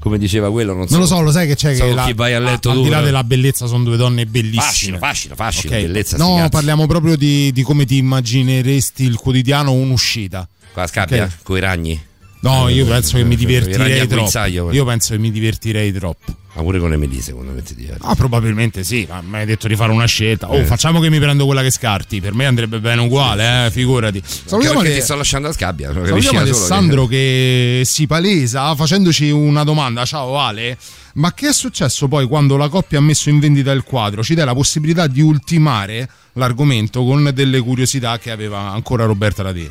Come 0.00 0.18
diceva 0.18 0.50
quello, 0.50 0.74
non 0.74 0.86
so. 0.86 0.92
Non 0.92 1.02
lo 1.02 1.06
so, 1.06 1.20
lo 1.20 1.30
sai 1.30 1.46
che 1.46 1.54
c'è 1.54 1.74
so 1.76 1.84
che 1.84 1.92
la- 1.94 2.04
chi 2.06 2.12
vai 2.14 2.34
a 2.34 2.40
letto 2.40 2.70
al 2.70 2.76
tu. 2.76 2.82
di 2.84 2.88
là 2.88 3.00
della 3.02 3.22
bellezza 3.22 3.66
sono 3.66 3.84
due 3.84 3.96
donne 3.96 4.26
bellissime. 4.26 4.62
Fascino, 4.62 4.98
fascino, 4.98 5.34
fascino, 5.34 5.74
Ok. 5.76 5.82
bellezza. 5.82 6.16
No, 6.16 6.46
parliamo 6.50 6.86
proprio 6.86 7.16
di, 7.16 7.52
di 7.52 7.62
come 7.62 7.84
ti 7.84 7.98
immagineresti 7.98 9.04
il 9.04 9.16
quotidiano 9.16 9.72
un'uscita. 9.72 10.48
Con 10.72 10.82
la 10.82 10.88
Scabbia? 10.88 11.24
Ok. 11.24 11.30
Con 11.42 11.56
i 11.56 11.60
ragni? 11.60 12.02
No, 12.40 12.68
io 12.68 12.86
penso 12.86 13.18
che 13.18 13.24
mi 13.24 13.36
divertirei 13.36 14.00
a 14.00 14.06
troppo. 14.06 14.70
Io 14.72 14.84
penso 14.86 15.12
che 15.12 15.18
mi 15.18 15.30
divertirei 15.30 15.92
troppo. 15.92 16.34
Ma 16.52 16.62
pure 16.62 16.80
con 16.80 16.92
Emilia, 16.92 17.22
secondo 17.22 17.52
me 17.52 17.62
ti 17.62 17.74
diverti. 17.76 18.02
Ah, 18.04 18.14
probabilmente 18.16 18.82
sì, 18.82 19.06
ma 19.08 19.22
mi 19.22 19.36
hai 19.36 19.46
detto 19.46 19.68
di 19.68 19.76
fare 19.76 19.92
una 19.92 20.06
scelta. 20.06 20.50
Oh, 20.50 20.56
Eh. 20.56 20.64
facciamo 20.64 20.98
che 20.98 21.08
mi 21.08 21.20
prendo 21.20 21.44
quella 21.46 21.62
che 21.62 21.70
scarti. 21.70 22.20
Per 22.20 22.34
me 22.34 22.46
andrebbe 22.46 22.80
bene 22.80 23.02
uguale, 23.02 23.66
eh, 23.66 23.70
figurati. 23.70 24.20
Salutiamo, 24.24 24.80
Ale- 24.80 24.94
ti 24.94 25.00
sto 25.00 25.14
lasciando 25.14 25.46
la 25.46 25.54
Scabbia. 25.54 25.92
salutiamo 25.92 26.20
solo 26.20 26.32
che- 26.32 26.38
Alessandro 26.50 27.06
che 27.06 27.82
si 27.84 28.06
palesa 28.08 28.74
facendoci 28.74 29.30
una 29.30 29.62
domanda. 29.62 30.04
Ciao 30.04 30.38
Ale. 30.38 30.76
Ma 31.14 31.32
che 31.34 31.48
è 31.48 31.52
successo 31.52 32.08
poi 32.08 32.26
quando 32.26 32.56
la 32.56 32.68
coppia 32.68 32.98
ha 32.98 33.02
messo 33.02 33.30
in 33.30 33.38
vendita 33.40 33.70
il 33.72 33.82
quadro? 33.84 34.22
Ci 34.22 34.34
dai 34.34 34.44
la 34.44 34.54
possibilità 34.54 35.06
di 35.06 35.20
ultimare 35.20 36.08
l'argomento 36.34 37.04
con 37.04 37.30
delle 37.32 37.60
curiosità 37.60 38.18
che 38.18 38.30
aveva 38.30 38.70
ancora 38.72 39.04
Roberta 39.04 39.42
da 39.42 39.52
dire. 39.52 39.70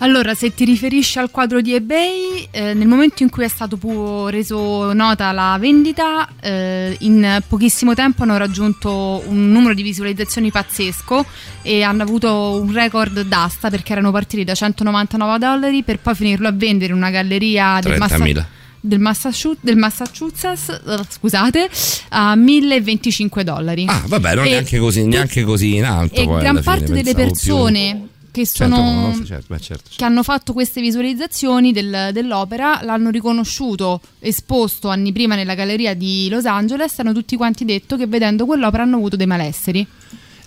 Allora, 0.00 0.34
se 0.34 0.54
ti 0.54 0.64
riferisci 0.64 1.18
al 1.18 1.28
quadro 1.32 1.60
di 1.60 1.74
eBay, 1.74 2.46
eh, 2.52 2.72
nel 2.72 2.86
momento 2.86 3.24
in 3.24 3.30
cui 3.30 3.42
è 3.42 3.48
stato 3.48 3.76
pu- 3.76 4.28
reso 4.28 4.92
nota 4.92 5.32
la 5.32 5.56
vendita, 5.58 6.28
eh, 6.40 6.94
in 7.00 7.42
pochissimo 7.48 7.94
tempo 7.94 8.22
hanno 8.22 8.36
raggiunto 8.36 9.24
un 9.26 9.50
numero 9.50 9.74
di 9.74 9.82
visualizzazioni 9.82 10.52
pazzesco 10.52 11.24
e 11.62 11.82
hanno 11.82 12.04
avuto 12.04 12.60
un 12.62 12.72
record 12.72 13.22
d'asta 13.22 13.70
perché 13.70 13.90
erano 13.90 14.12
partiti 14.12 14.44
da 14.44 14.54
199 14.54 15.38
dollari 15.38 15.82
per 15.82 15.98
poi 15.98 16.14
finirlo 16.14 16.46
a 16.46 16.52
vendere 16.52 16.92
in 16.92 16.98
una 16.98 17.10
galleria 17.10 17.80
del, 17.82 17.98
Massa- 17.98 18.18
30.000. 18.18 18.46
del 18.80 19.00
Massachusetts, 19.00 19.64
del 19.64 19.76
Massachusetts, 19.76 20.68
eh, 20.68 20.98
scusate, 21.08 21.68
a 22.10 22.36
1025 22.36 23.42
dollari. 23.42 23.84
Ah, 23.88 24.04
vabbè, 24.06 24.34
non 24.36 24.44
E- 24.46 24.50
neanche 24.50 24.78
così, 24.78 25.04
neanche 25.08 25.42
così 25.42 25.74
in 25.74 25.84
alto. 25.84 26.20
e 26.20 26.24
poi, 26.24 26.38
gran 26.38 26.50
alla 26.56 26.62
fine, 26.62 26.76
parte 26.76 26.92
delle 26.92 27.14
pensavo 27.14 27.24
più- 27.24 27.34
persone 27.34 28.08
che 28.30 28.46
Certo, 28.46 28.74
sono 28.74 29.08
no, 29.08 29.24
certo, 29.24 29.46
beh, 29.54 29.60
certo. 29.60 29.90
che 29.96 30.04
hanno 30.04 30.22
fatto 30.22 30.52
queste 30.52 30.80
visualizzazioni 30.80 31.72
del- 31.72 32.10
dell'opera 32.12 32.80
l'hanno 32.82 33.10
riconosciuto 33.10 34.00
esposto 34.20 34.88
anni 34.88 35.12
prima 35.12 35.34
nella 35.34 35.54
galleria 35.54 35.94
di 35.94 36.28
Los 36.28 36.44
Angeles 36.44 36.98
hanno 36.98 37.12
tutti 37.12 37.36
quanti 37.36 37.64
detto 37.64 37.96
che 37.96 38.06
vedendo 38.06 38.44
quell'opera 38.46 38.82
hanno 38.82 38.96
avuto 38.96 39.16
dei 39.16 39.26
malesseri 39.26 39.86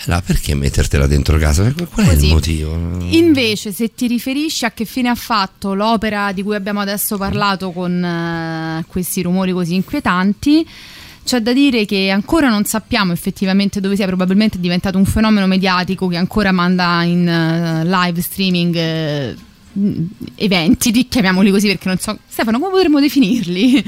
Allora, 0.06 0.22
perché 0.22 0.56
mettertela 0.56 1.06
dentro 1.08 1.38
casa? 1.38 1.72
Qual 1.74 2.06
è 2.08 2.14
Così. 2.14 2.26
il 2.28 2.34
motivo? 2.34 2.98
invece 3.10 3.72
se 3.72 3.94
ti 3.94 4.08
riferisci 4.08 4.66
a 4.66 4.72
che 4.72 4.86
fine 4.86 5.10
ha 5.10 5.16
fatto 5.16 5.74
l'opera 5.74 6.32
di 6.32 6.41
cui 6.44 6.56
abbiamo 6.56 6.80
adesso 6.80 7.18
parlato 7.18 7.72
con 7.72 8.03
eh, 8.03 8.84
questi 8.88 9.22
rumori 9.22 9.52
così 9.52 9.76
inquietanti 9.76 10.68
c'è 11.23 11.39
da 11.39 11.53
dire 11.53 11.85
che 11.85 12.10
ancora 12.10 12.49
non 12.49 12.65
sappiamo 12.65 13.14
effettivamente 13.14 13.80
dove 13.80 13.95
sia, 13.95 14.06
probabilmente 14.06 14.57
è 14.57 14.60
diventato 14.60 14.98
un 14.98 15.06
fenomeno 15.06 15.48
mediatico 15.48 16.07
che 16.07 16.18
ancora 16.18 16.52
manda 16.52 17.03
in 17.03 17.27
eh, 17.27 17.85
live 17.85 18.22
streaming 18.22 19.35
mh, 19.73 20.03
eventi, 20.35 21.07
chiamiamoli 21.07 21.52
così 21.52 21.68
perché 21.68 21.88
non 21.88 21.98
so. 21.98 22.18
Stefano, 22.27 22.60
come 22.60 22.72
potremmo 22.72 22.99
definirli? 22.99 23.84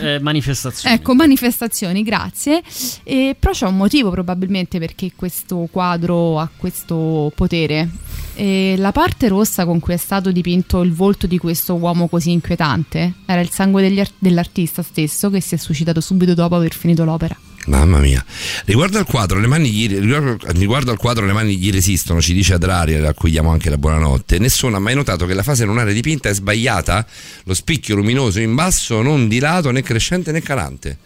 Eh, 0.00 0.18
manifestazioni. 0.20 0.94
Ecco, 0.94 1.14
manifestazioni, 1.14 2.02
grazie. 2.02 2.62
E, 3.04 3.34
però 3.38 3.52
c'è 3.52 3.66
un 3.66 3.76
motivo 3.76 4.10
probabilmente 4.10 4.78
perché 4.78 5.12
questo 5.16 5.68
quadro 5.70 6.38
ha 6.38 6.48
questo 6.54 7.32
potere. 7.34 7.88
E 8.34 8.74
la 8.76 8.92
parte 8.92 9.28
rossa 9.28 9.64
con 9.64 9.80
cui 9.80 9.94
è 9.94 9.96
stato 9.96 10.30
dipinto 10.30 10.82
il 10.82 10.92
volto 10.92 11.26
di 11.26 11.38
questo 11.38 11.74
uomo 11.74 12.06
così 12.06 12.30
inquietante 12.30 13.14
era 13.26 13.40
il 13.40 13.50
sangue 13.50 13.82
degli 13.82 13.98
ar- 13.98 14.12
dell'artista 14.16 14.82
stesso 14.82 15.28
che 15.28 15.40
si 15.40 15.54
è 15.54 15.58
suscitato 15.58 16.00
subito 16.00 16.34
dopo 16.34 16.54
aver 16.54 16.72
finito 16.72 17.04
l'opera. 17.04 17.36
Mamma 17.68 17.98
mia. 17.98 18.24
Riguardo 18.64 18.98
al 18.98 19.04
quadro, 19.04 19.38
le 19.38 19.46
mani 19.46 19.70
gli, 19.70 19.86
riguardo, 19.88 20.90
al 20.90 20.96
quadro, 20.96 21.26
le 21.26 21.34
mani 21.34 21.56
gli 21.56 21.70
resistono, 21.70 22.20
ci 22.20 22.32
dice 22.32 22.54
Adraria, 22.54 23.06
a 23.06 23.12
cui 23.12 23.30
diamo 23.30 23.50
anche 23.50 23.68
la 23.68 23.76
buonanotte. 23.76 24.38
Nessuno 24.38 24.76
ha 24.76 24.80
mai 24.80 24.94
notato 24.94 25.26
che 25.26 25.34
la 25.34 25.42
fase 25.42 25.64
lunare 25.64 25.92
dipinta 25.92 26.30
è 26.30 26.34
sbagliata? 26.34 27.06
Lo 27.44 27.52
spicchio 27.52 27.94
luminoso 27.94 28.40
in 28.40 28.54
basso, 28.54 29.02
non 29.02 29.28
di 29.28 29.38
lato 29.38 29.70
né 29.70 29.82
crescente 29.82 30.32
né 30.32 30.40
calante. 30.40 30.96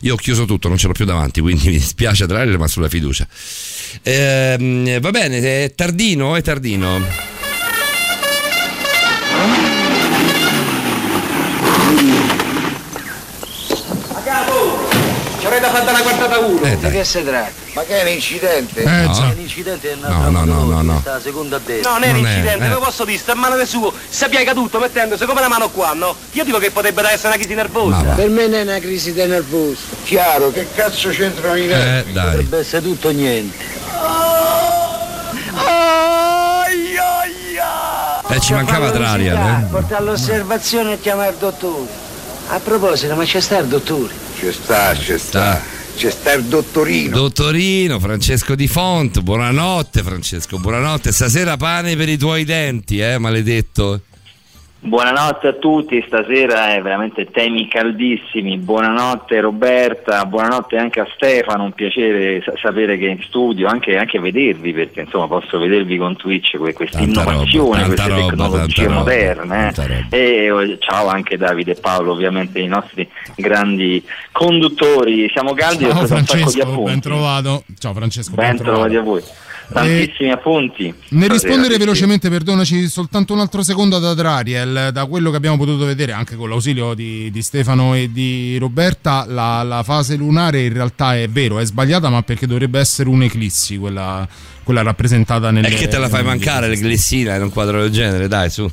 Io 0.00 0.14
ho 0.14 0.16
chiuso 0.16 0.46
tutto, 0.46 0.68
non 0.68 0.78
ce 0.78 0.86
l'ho 0.86 0.94
più 0.94 1.04
davanti, 1.04 1.40
quindi 1.40 1.66
mi 1.68 1.72
dispiace 1.74 2.24
Adraria, 2.24 2.56
ma 2.56 2.66
sulla 2.66 2.88
fiducia. 2.88 3.26
Ehm, 4.02 4.98
va 5.00 5.10
bene, 5.10 5.64
è 5.64 5.72
tardino, 5.74 6.34
è 6.34 6.42
tardino. 6.42 6.96
A 14.12 14.20
capo! 14.24 14.88
Ci 15.38 15.44
avrei 15.44 15.60
da 15.60 15.70
fare 15.70 15.84
uno. 16.46 16.64
Eh, 16.64 16.76
di 16.78 16.90
che 16.90 17.04
si 17.04 17.22
tratta? 17.24 17.52
Ma 17.74 17.82
che 17.82 17.98
è 17.98 18.02
un 18.02 18.08
incidente? 18.08 18.82
Eh, 18.82 18.84
No. 19.06 19.12
già. 19.12 19.32
L'incidente 19.36 19.92
è 19.92 19.94
No, 19.96 20.30
no, 20.30 20.44
no, 20.44 20.64
no, 20.64 20.82
no. 20.82 21.02
la 21.04 21.20
seconda 21.20 21.56
a 21.56 21.60
destra. 21.64 21.90
No, 21.90 21.98
Non 21.98 22.08
è 22.08 22.10
un 22.12 22.16
è, 22.24 22.28
incidente, 22.28 22.64
eh. 22.64 22.68
come 22.70 22.84
posso 22.84 23.04
dire, 23.04 23.18
sta 23.18 23.32
a 23.32 23.34
mano 23.34 23.56
del 23.56 23.66
suo, 23.66 23.92
si 24.08 24.28
piega 24.28 24.52
tutto 24.54 24.78
mettendosi 24.78 25.24
come 25.26 25.40
la 25.40 25.48
mano 25.48 25.68
qua, 25.70 25.92
no? 25.94 26.14
Io 26.32 26.44
dico 26.44 26.58
che 26.58 26.70
potrebbe 26.70 27.02
essere 27.10 27.28
una 27.28 27.36
crisi 27.36 27.54
nervosa. 27.54 27.96
Per 28.14 28.28
me 28.28 28.46
non 28.46 28.58
è 28.58 28.62
una 28.62 28.78
crisi 28.78 29.12
di 29.12 29.24
nervoso. 29.24 29.76
Chiaro, 30.04 30.50
che 30.52 30.66
cazzo 30.74 31.10
c'entrano 31.10 31.56
i 31.56 31.66
nervi? 31.66 32.10
Eh, 32.10 32.12
dai. 32.12 32.24
Potrebbe 32.30 32.58
essere 32.58 32.82
tutto 32.82 33.08
o 33.08 33.10
niente. 33.10 33.74
Eh, 38.28 38.40
ci 38.40 38.52
mancava 38.52 38.90
Drariel, 38.90 39.36
eh. 39.36 39.64
Porta 39.70 39.98
all'osservazione 39.98 40.94
e 40.94 41.00
chiama 41.00 41.26
il 41.28 41.36
dottore. 41.38 41.86
A 42.48 42.58
proposito, 42.60 43.14
ma 43.14 43.24
c'è 43.24 43.40
sta 43.40 43.58
il 43.58 43.66
dottore? 43.66 44.12
Ci 44.38 44.52
sta, 44.52 44.94
ci 44.96 45.16
sta. 45.18 45.60
C'è 45.96 46.10
sta 46.10 46.34
il 46.34 46.44
dottorino. 46.44 47.16
Dottorino, 47.16 47.98
Francesco 47.98 48.54
Di 48.54 48.68
Font, 48.68 49.22
buonanotte 49.22 50.02
Francesco, 50.02 50.58
buonanotte. 50.58 51.10
Stasera 51.10 51.56
pane 51.56 51.96
per 51.96 52.10
i 52.10 52.18
tuoi 52.18 52.44
denti, 52.44 52.98
eh, 52.98 53.16
maledetto. 53.16 54.02
Buonanotte 54.86 55.48
a 55.48 55.52
tutti, 55.54 56.00
stasera 56.06 56.72
è 56.74 56.80
veramente 56.80 57.24
temi 57.24 57.66
caldissimi. 57.66 58.56
Buonanotte 58.58 59.40
Roberta, 59.40 60.24
buonanotte 60.26 60.76
anche 60.76 61.00
a 61.00 61.08
Stefano, 61.12 61.64
un 61.64 61.72
piacere 61.72 62.40
sa- 62.44 62.52
sapere 62.56 62.96
che 62.96 63.08
è 63.08 63.10
in 63.10 63.20
studio, 63.22 63.66
anche, 63.66 63.96
anche 63.96 64.20
vedervi 64.20 64.72
perché 64.72 65.00
insomma 65.00 65.26
posso 65.26 65.58
vedervi 65.58 65.96
con 65.98 66.14
Twitch 66.14 66.56
que- 66.56 66.72
questa 66.72 67.00
innovazione, 67.00 67.84
queste 67.86 68.08
roba, 68.08 68.26
tecnologie 68.28 68.88
moderne. 68.88 69.72
eh. 70.10 70.44
E 70.44 70.50
oh, 70.52 70.78
ciao 70.78 71.08
anche 71.08 71.36
Davide 71.36 71.72
e 71.72 71.80
Paolo, 71.80 72.12
ovviamente 72.12 72.60
i 72.60 72.68
nostri 72.68 73.08
grandi 73.34 74.00
conduttori. 74.30 75.28
Siamo 75.32 75.52
caldi 75.54 75.82
Ciao 75.82 75.92
perché 75.94 76.06
sono 76.06 76.20
un 76.20 76.26
sacco 76.26 76.50
di 76.52 76.60
appunti. 76.60 76.90
ben 76.92 77.00
trovato. 77.00 77.64
Ciao 77.76 77.92
Francesco, 77.92 78.34
ben, 78.36 78.46
Ben 78.46 78.56
trovato. 78.58 78.74
trovati 78.88 78.96
a 78.96 79.02
voi. 79.02 79.22
Tantissimi 79.72 80.30
appunti. 80.30 80.84
Ne 80.84 80.94
Stasera, 81.24 81.32
rispondere 81.32 81.72
sì, 81.74 81.78
velocemente, 81.78 82.30
perdonaci, 82.30 82.88
soltanto 82.88 83.32
un 83.32 83.40
altro 83.40 83.62
secondo 83.62 83.98
da 83.98 84.14
Drariel. 84.14 84.90
Da 84.92 85.06
quello 85.06 85.30
che 85.30 85.36
abbiamo 85.36 85.56
potuto 85.56 85.84
vedere, 85.84 86.12
anche 86.12 86.36
con 86.36 86.48
l'ausilio 86.48 86.94
di, 86.94 87.30
di 87.30 87.42
Stefano 87.42 87.94
e 87.94 88.10
di 88.12 88.56
Roberta, 88.58 89.24
la, 89.26 89.62
la 89.62 89.82
fase 89.82 90.16
lunare 90.16 90.62
in 90.62 90.72
realtà 90.72 91.16
è 91.16 91.28
vero, 91.28 91.58
è 91.58 91.64
sbagliata, 91.64 92.08
ma 92.08 92.22
perché 92.22 92.46
dovrebbe 92.46 92.78
essere 92.78 93.08
un'eclissi 93.08 93.76
quella, 93.76 94.26
quella 94.62 94.82
rappresentata 94.82 95.50
nel. 95.50 95.64
E 95.64 95.70
che 95.70 95.88
te 95.88 95.98
la 95.98 96.08
fai 96.08 96.22
mancare 96.22 96.68
l'eglessina 96.68 97.34
in 97.34 97.42
un 97.42 97.50
quadro 97.50 97.80
del 97.80 97.90
genere, 97.90 98.28
dai, 98.28 98.50
su. 98.50 98.70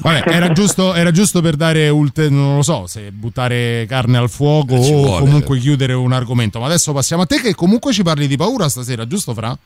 Vabbè, 0.00 0.30
era 0.30 0.50
giusto, 0.54 0.94
era 0.94 1.10
giusto 1.10 1.40
per 1.40 1.56
dare 1.56 1.88
ulteriore, 1.88 2.34
non 2.34 2.56
lo 2.56 2.62
so, 2.62 2.86
se 2.86 3.10
buttare 3.10 3.84
carne 3.88 4.18
al 4.18 4.30
fuoco 4.30 4.74
Eh, 4.76 4.82
ci 4.82 4.92
o 4.92 4.96
vuole. 5.02 5.20
comunque 5.20 5.58
chiudere 5.58 5.92
un 5.92 6.12
argomento. 6.12 6.60
Ma 6.60 6.66
adesso 6.66 6.92
passiamo 6.92 7.22
a 7.22 7.26
te 7.26 7.40
che 7.40 7.54
comunque 7.54 7.92
ci 7.92 8.02
parli 8.02 8.26
di 8.26 8.36
paura 8.36 8.68
stasera, 8.68 9.06
giusto 9.06 9.34
Fra? 9.34 9.56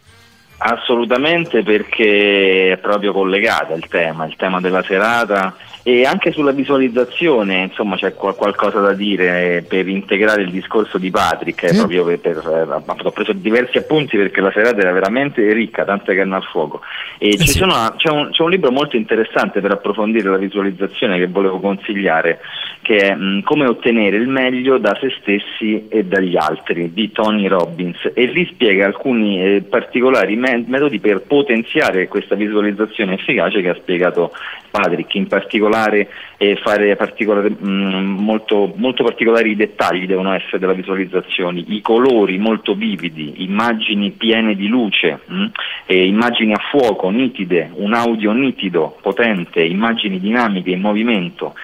Assolutamente 0.64 1.62
perché 1.64 2.72
è 2.72 2.76
proprio 2.78 3.12
collegata 3.12 3.74
il 3.74 3.86
tema, 3.88 4.26
il 4.26 4.36
tema 4.36 4.60
della 4.60 4.82
serata 4.84 5.56
e 5.84 6.04
anche 6.04 6.30
sulla 6.32 6.52
visualizzazione, 6.52 7.62
insomma 7.62 7.96
c'è 7.96 8.14
qual- 8.14 8.36
qualcosa 8.36 8.80
da 8.80 8.92
dire 8.92 9.56
eh, 9.56 9.62
per 9.62 9.88
integrare 9.88 10.42
il 10.42 10.50
discorso 10.50 10.98
di 10.98 11.10
Patrick, 11.10 11.62
eh, 11.64 11.74
proprio 11.74 12.04
per, 12.04 12.18
per- 12.18 12.36
eh, 12.86 12.92
ho 13.04 13.10
preso 13.10 13.32
diversi 13.32 13.78
appunti 13.78 14.16
perché 14.16 14.40
la 14.40 14.52
serata 14.52 14.80
era 14.80 14.92
veramente 14.92 15.52
ricca, 15.52 15.84
tante 15.84 16.14
canne 16.14 16.36
al 16.36 16.44
fuoco. 16.44 16.80
E 17.18 17.36
ci 17.36 17.48
sono- 17.48 17.94
c'è, 17.96 18.10
un, 18.10 18.30
c'è 18.30 18.42
un 18.42 18.50
libro 18.50 18.70
molto 18.70 18.96
interessante 18.96 19.60
per 19.60 19.72
approfondire 19.72 20.28
la 20.28 20.36
visualizzazione 20.36 21.18
che 21.18 21.26
volevo 21.26 21.58
consigliare 21.60 22.40
che 22.82 22.96
è 22.96 23.14
mh, 23.14 23.42
Come 23.42 23.66
ottenere 23.66 24.16
il 24.16 24.28
meglio 24.28 24.78
da 24.78 24.96
se 25.00 25.12
stessi 25.20 25.86
e 25.88 26.04
dagli 26.04 26.36
altri 26.36 26.92
di 26.92 27.12
Tony 27.12 27.46
Robbins. 27.46 28.10
E 28.14 28.26
lì 28.26 28.44
spiega 28.46 28.86
alcuni 28.86 29.40
eh, 29.42 29.62
particolari 29.62 30.34
me- 30.36 30.64
metodi 30.66 30.98
per 30.98 31.20
potenziare 31.20 32.08
questa 32.08 32.34
visualizzazione 32.34 33.14
efficace 33.14 33.60
che 33.62 33.68
ha 33.68 33.74
spiegato 33.74 34.32
Patrick, 34.72 35.14
in 35.14 35.28
particolare 35.28 36.08
eh, 36.38 36.56
fare 36.56 36.96
particolare- 36.96 37.50
mh, 37.50 38.16
molto, 38.18 38.72
molto 38.76 39.04
particolari 39.04 39.54
dettagli 39.54 40.06
devono 40.06 40.32
essere 40.32 40.58
della 40.58 40.72
visualizzazione, 40.72 41.62
i 41.64 41.80
colori 41.82 42.38
molto 42.38 42.74
vividi, 42.74 43.44
immagini 43.44 44.10
piene 44.10 44.56
di 44.56 44.66
luce, 44.66 45.20
mh, 45.24 45.44
eh, 45.86 46.06
immagini 46.06 46.54
a 46.54 46.60
fuoco, 46.70 47.10
nitide, 47.10 47.70
un 47.74 47.92
audio 47.92 48.32
nitido, 48.32 48.96
potente, 49.00 49.62
immagini 49.62 50.18
dinamiche 50.18 50.70
in 50.70 50.80
movimento 50.80 51.54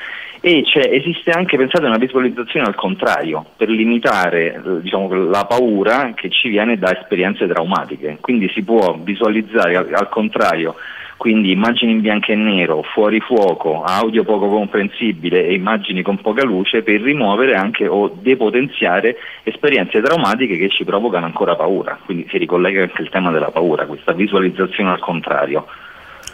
e 0.40 0.64
esiste 0.72 1.30
anche, 1.32 1.56
pensate, 1.56 1.86
una 1.86 1.96
visualizzazione 1.96 2.66
al 2.66 2.74
contrario, 2.74 3.44
per 3.56 3.68
limitare 3.68 4.54
eh, 4.54 4.80
diciamo, 4.82 5.12
la 5.28 5.44
paura 5.46 6.12
che 6.14 6.30
ci 6.30 6.48
viene 6.48 6.78
da 6.78 6.96
esperienze 6.96 7.46
traumatiche. 7.48 8.18
Quindi 8.20 8.48
si 8.54 8.62
può 8.62 8.96
visualizzare 9.02 9.76
al, 9.76 9.88
al 9.92 10.08
contrario, 10.08 10.76
quindi 11.18 11.50
immagini 11.50 11.90
in 11.90 12.00
bianco 12.00 12.30
e 12.30 12.36
nero, 12.36 12.82
fuori 12.94 13.18
fuoco, 13.18 13.82
audio 13.82 14.22
poco 14.22 14.48
comprensibile 14.48 15.46
e 15.46 15.54
immagini 15.54 16.00
con 16.00 16.20
poca 16.20 16.44
luce 16.44 16.82
per 16.82 17.00
rimuovere 17.00 17.56
anche 17.56 17.88
o 17.88 18.08
depotenziare 18.08 19.16
esperienze 19.42 20.00
traumatiche 20.00 20.56
che 20.56 20.68
ci 20.68 20.84
provocano 20.84 21.26
ancora 21.26 21.56
paura. 21.56 21.98
Quindi 22.04 22.28
si 22.30 22.38
ricollega 22.38 22.82
anche 22.82 23.02
il 23.02 23.08
tema 23.10 23.32
della 23.32 23.50
paura, 23.50 23.84
questa 23.86 24.12
visualizzazione 24.12 24.90
al 24.90 25.00
contrario. 25.00 25.66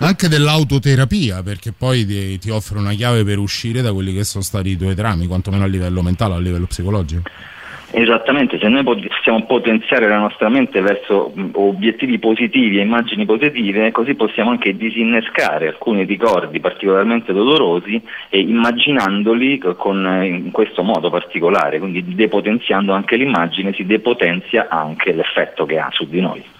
Anche 0.01 0.29
dell'autoterapia, 0.29 1.43
perché 1.43 1.73
poi 1.73 2.39
ti, 2.39 2.51
offre 2.51 2.79
una 2.79 2.93
chiave 2.93 3.25
per 3.25 3.39
uscire 3.39 3.81
da 3.81 3.91
quelli 3.95 4.13
che 4.13 4.25
sono 4.25 4.45
stati 4.45 4.69
i 4.71 4.77
tuoi 4.77 4.95
drammi, 4.95 5.27
quantomeno 5.27 5.65
a 5.65 5.67
livello 5.67 6.03
mentale, 6.03 6.35
a 6.35 6.39
livello 6.39 6.67
psicologico. 6.67 7.23
Esattamente, 7.97 8.59
se 8.59 8.67
noi 8.67 8.83
possiamo 8.83 9.45
potenziare 9.47 10.09
la 10.09 10.19
nostra 10.19 10.49
mente 10.49 10.81
verso 10.81 11.33
obiettivi 11.53 12.19
positivi 12.19 12.79
e 12.79 12.83
immagini 12.83 13.25
positive, 13.25 13.93
così 13.93 14.17
possiamo 14.17 14.51
anche 14.51 14.77
disinnescare 14.77 15.69
alcuni 15.69 16.03
ricordi 16.03 16.59
particolarmente 16.59 17.33
dolorosi 17.33 18.03
e 18.31 18.41
immaginandoli 18.41 19.59
co- 19.59 19.77
con, 19.77 20.05
eh, 20.05 20.27
in 20.27 20.51
questo 20.51 20.83
modo 20.83 21.09
particolare, 21.09 21.79
quindi 21.79 22.17
depotenziando 22.17 22.93
anche 22.93 23.15
l'immagine 23.15 23.73
si 23.73 23.87
depotenzia 23.87 24.67
anche 24.69 25.13
l'effetto 25.13 25.65
che 25.65 25.79
ha 25.79 25.89
su 25.93 26.05
di 26.09 26.21
noi. 26.21 26.54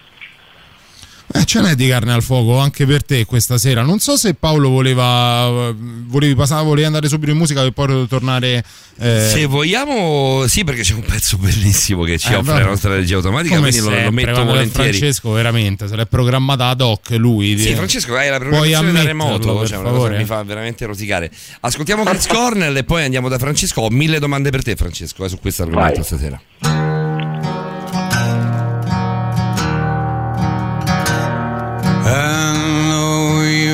Eh, 1.33 1.45
ce 1.47 1.61
n'è 1.63 1.75
di 1.75 1.89
carne 1.89 2.13
al 2.13 2.23
fuoco 2.23 2.59
anche 2.59 2.85
per 2.87 3.03
te 3.03 3.25
questa 3.25 3.57
sera. 3.59 3.83
Non 3.83 3.99
so 3.99 4.17
se 4.17 4.35
Paolo 4.35 4.69
voleva. 4.69 5.73
Volevi, 5.75 6.35
passare, 6.35 6.63
volevi 6.65 6.87
andare 6.87 7.09
subito 7.09 7.33
in 7.33 7.39
musica 7.39 7.61
per 7.63 7.73
poi 7.73 8.07
tornare. 8.07 8.63
eh, 9.01 9.29
Se 9.33 9.47
vogliamo, 9.47 10.47
sì, 10.47 10.63
perché 10.65 10.83
c'è 10.83 10.93
un 10.95 11.03
pezzo 11.03 11.37
bellissimo 11.39 12.05
che 12.05 12.19
ci 12.19 12.31
Eh, 12.31 12.37
offre 12.37 12.53
vabbè. 12.53 12.63
la 12.65 12.69
nostra 12.69 12.95
regia 12.95 13.17
automatica, 13.17 13.57
come 13.57 13.71
quindi 13.71 13.85
lo- 13.89 13.91
lo, 13.95 14.01
sempre, 14.03 14.25
metto 14.25 14.45
volentieri. 14.45 14.89
Francesco, 14.97 15.31
veramente, 15.33 15.89
se 15.89 15.97
l'è 15.97 16.07
programmata 16.07 16.69
ad 16.69 16.81
hoc 16.83 17.11
lui. 17.17 17.59
Sì, 17.59 17.69
di- 17.69 17.75
Francesco, 17.75 18.15
hai 18.15 18.29
la 18.31 18.39
programmazione 18.39 18.93
da 18.93 19.03
remoto, 19.03 19.67
cioè 19.67 19.79
una 19.79 19.91
cosa 19.91 20.11
che 20.11 20.17
mi 20.19 20.25
fa 20.27 20.43
veramente 20.45 20.85
rosicare. 20.87 21.31
Ascoltiamo 21.61 22.05
Chris 22.05 22.27
Cornell 22.27 22.77
e 22.77 22.85
poi 22.85 23.03
andiamo 23.03 23.29
da 23.29 23.39
Francesco. 23.39 23.81
Ho 23.81 23.91
mille 23.91 24.19
domande 24.21 24.51
per 24.51 24.63
te, 24.63 24.77
Francesco, 24.77 25.25
eh, 25.25 25.29
su 25.31 25.39
questo 25.41 25.63
argomento 25.63 25.95
Vai. 25.95 26.05
stasera. 26.05 26.84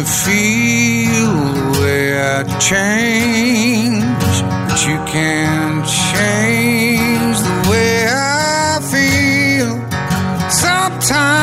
You 0.01 0.07
feel 0.07 1.35
the 1.53 1.81
way 1.81 2.19
I 2.19 2.43
change, 2.59 4.03
but 4.67 4.81
you 4.89 4.97
can't 5.05 5.85
change 6.15 7.39
the 7.41 7.71
way 7.71 8.07
I 8.09 8.81
feel. 8.93 9.73
Sometimes 10.51 11.40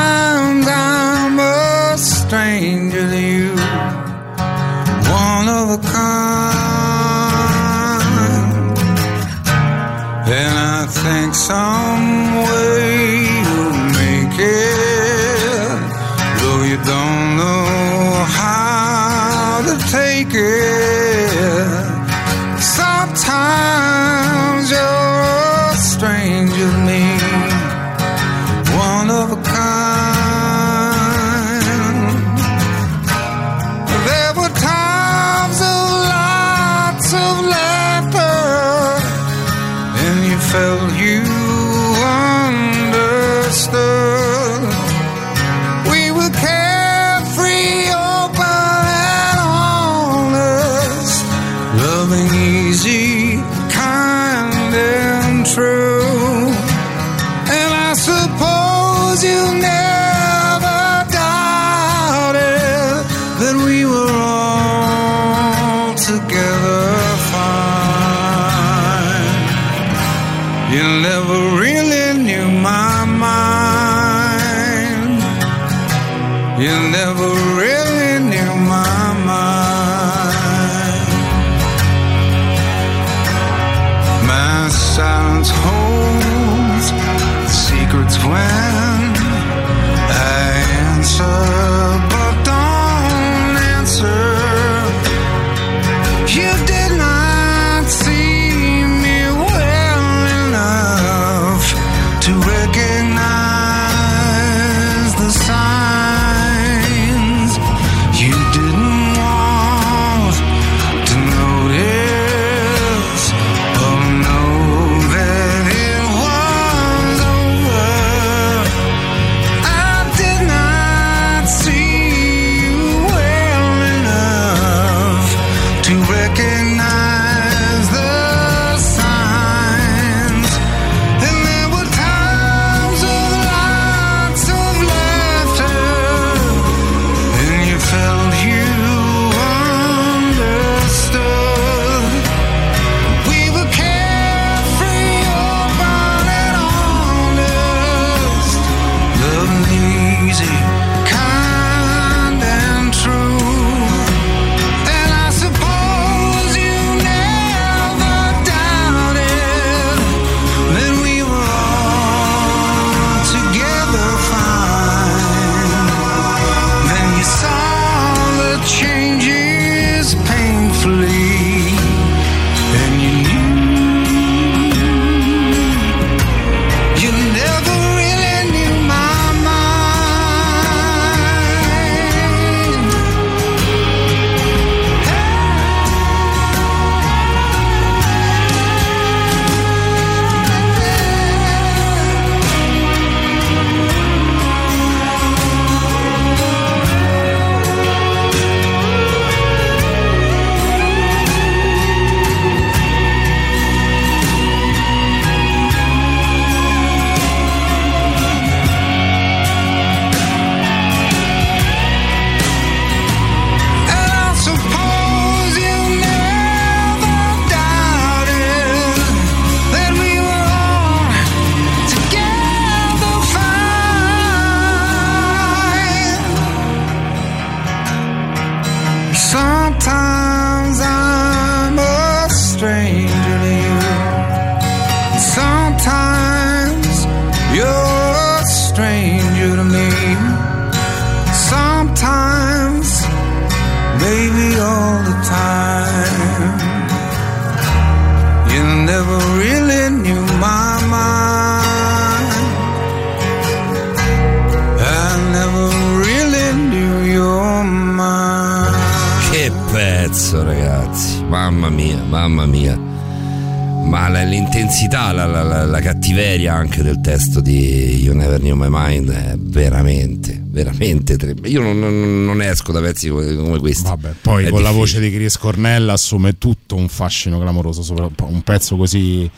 l'intensità, 264.87 265.11
la, 265.11 265.25
la- 265.25 265.43
la- 265.43 265.65
la 265.65 265.79
cattiveria 265.81 266.53
anche 266.53 266.81
del 266.81 266.99
testo 267.01 267.41
di 267.41 268.01
You 268.03 268.15
Never 268.15 268.39
Knew 268.39 268.55
My 268.55 268.67
Mind 268.69 269.09
è 269.11 269.35
veramente, 269.37 270.41
veramente 270.43 271.17
tremenda. 271.17 271.47
Io 271.47 271.61
non, 271.61 271.77
non- 271.79 272.25
non 272.25 272.41
esco 272.41 272.71
da 272.71 272.79
pezzi 272.79 273.09
come, 273.09 273.59
questi. 273.59 273.83
Vabbè, 273.83 274.13
poi 274.21 274.45
È 274.45 274.49
con 274.49 274.61
la 274.61 274.69
difficile. 274.71 274.99
voce 274.99 275.09
di 275.09 275.15
Chris 275.15 275.37
Cornell 275.37 275.89
assume 275.89 276.37
tutto 276.37 276.75
un 276.75 276.87
fascino 276.87 277.39
clamoroso, 277.39 277.81
sopra- 277.83 278.09
un 278.25 278.41
pezzo 278.41 278.75
così... 278.77 279.29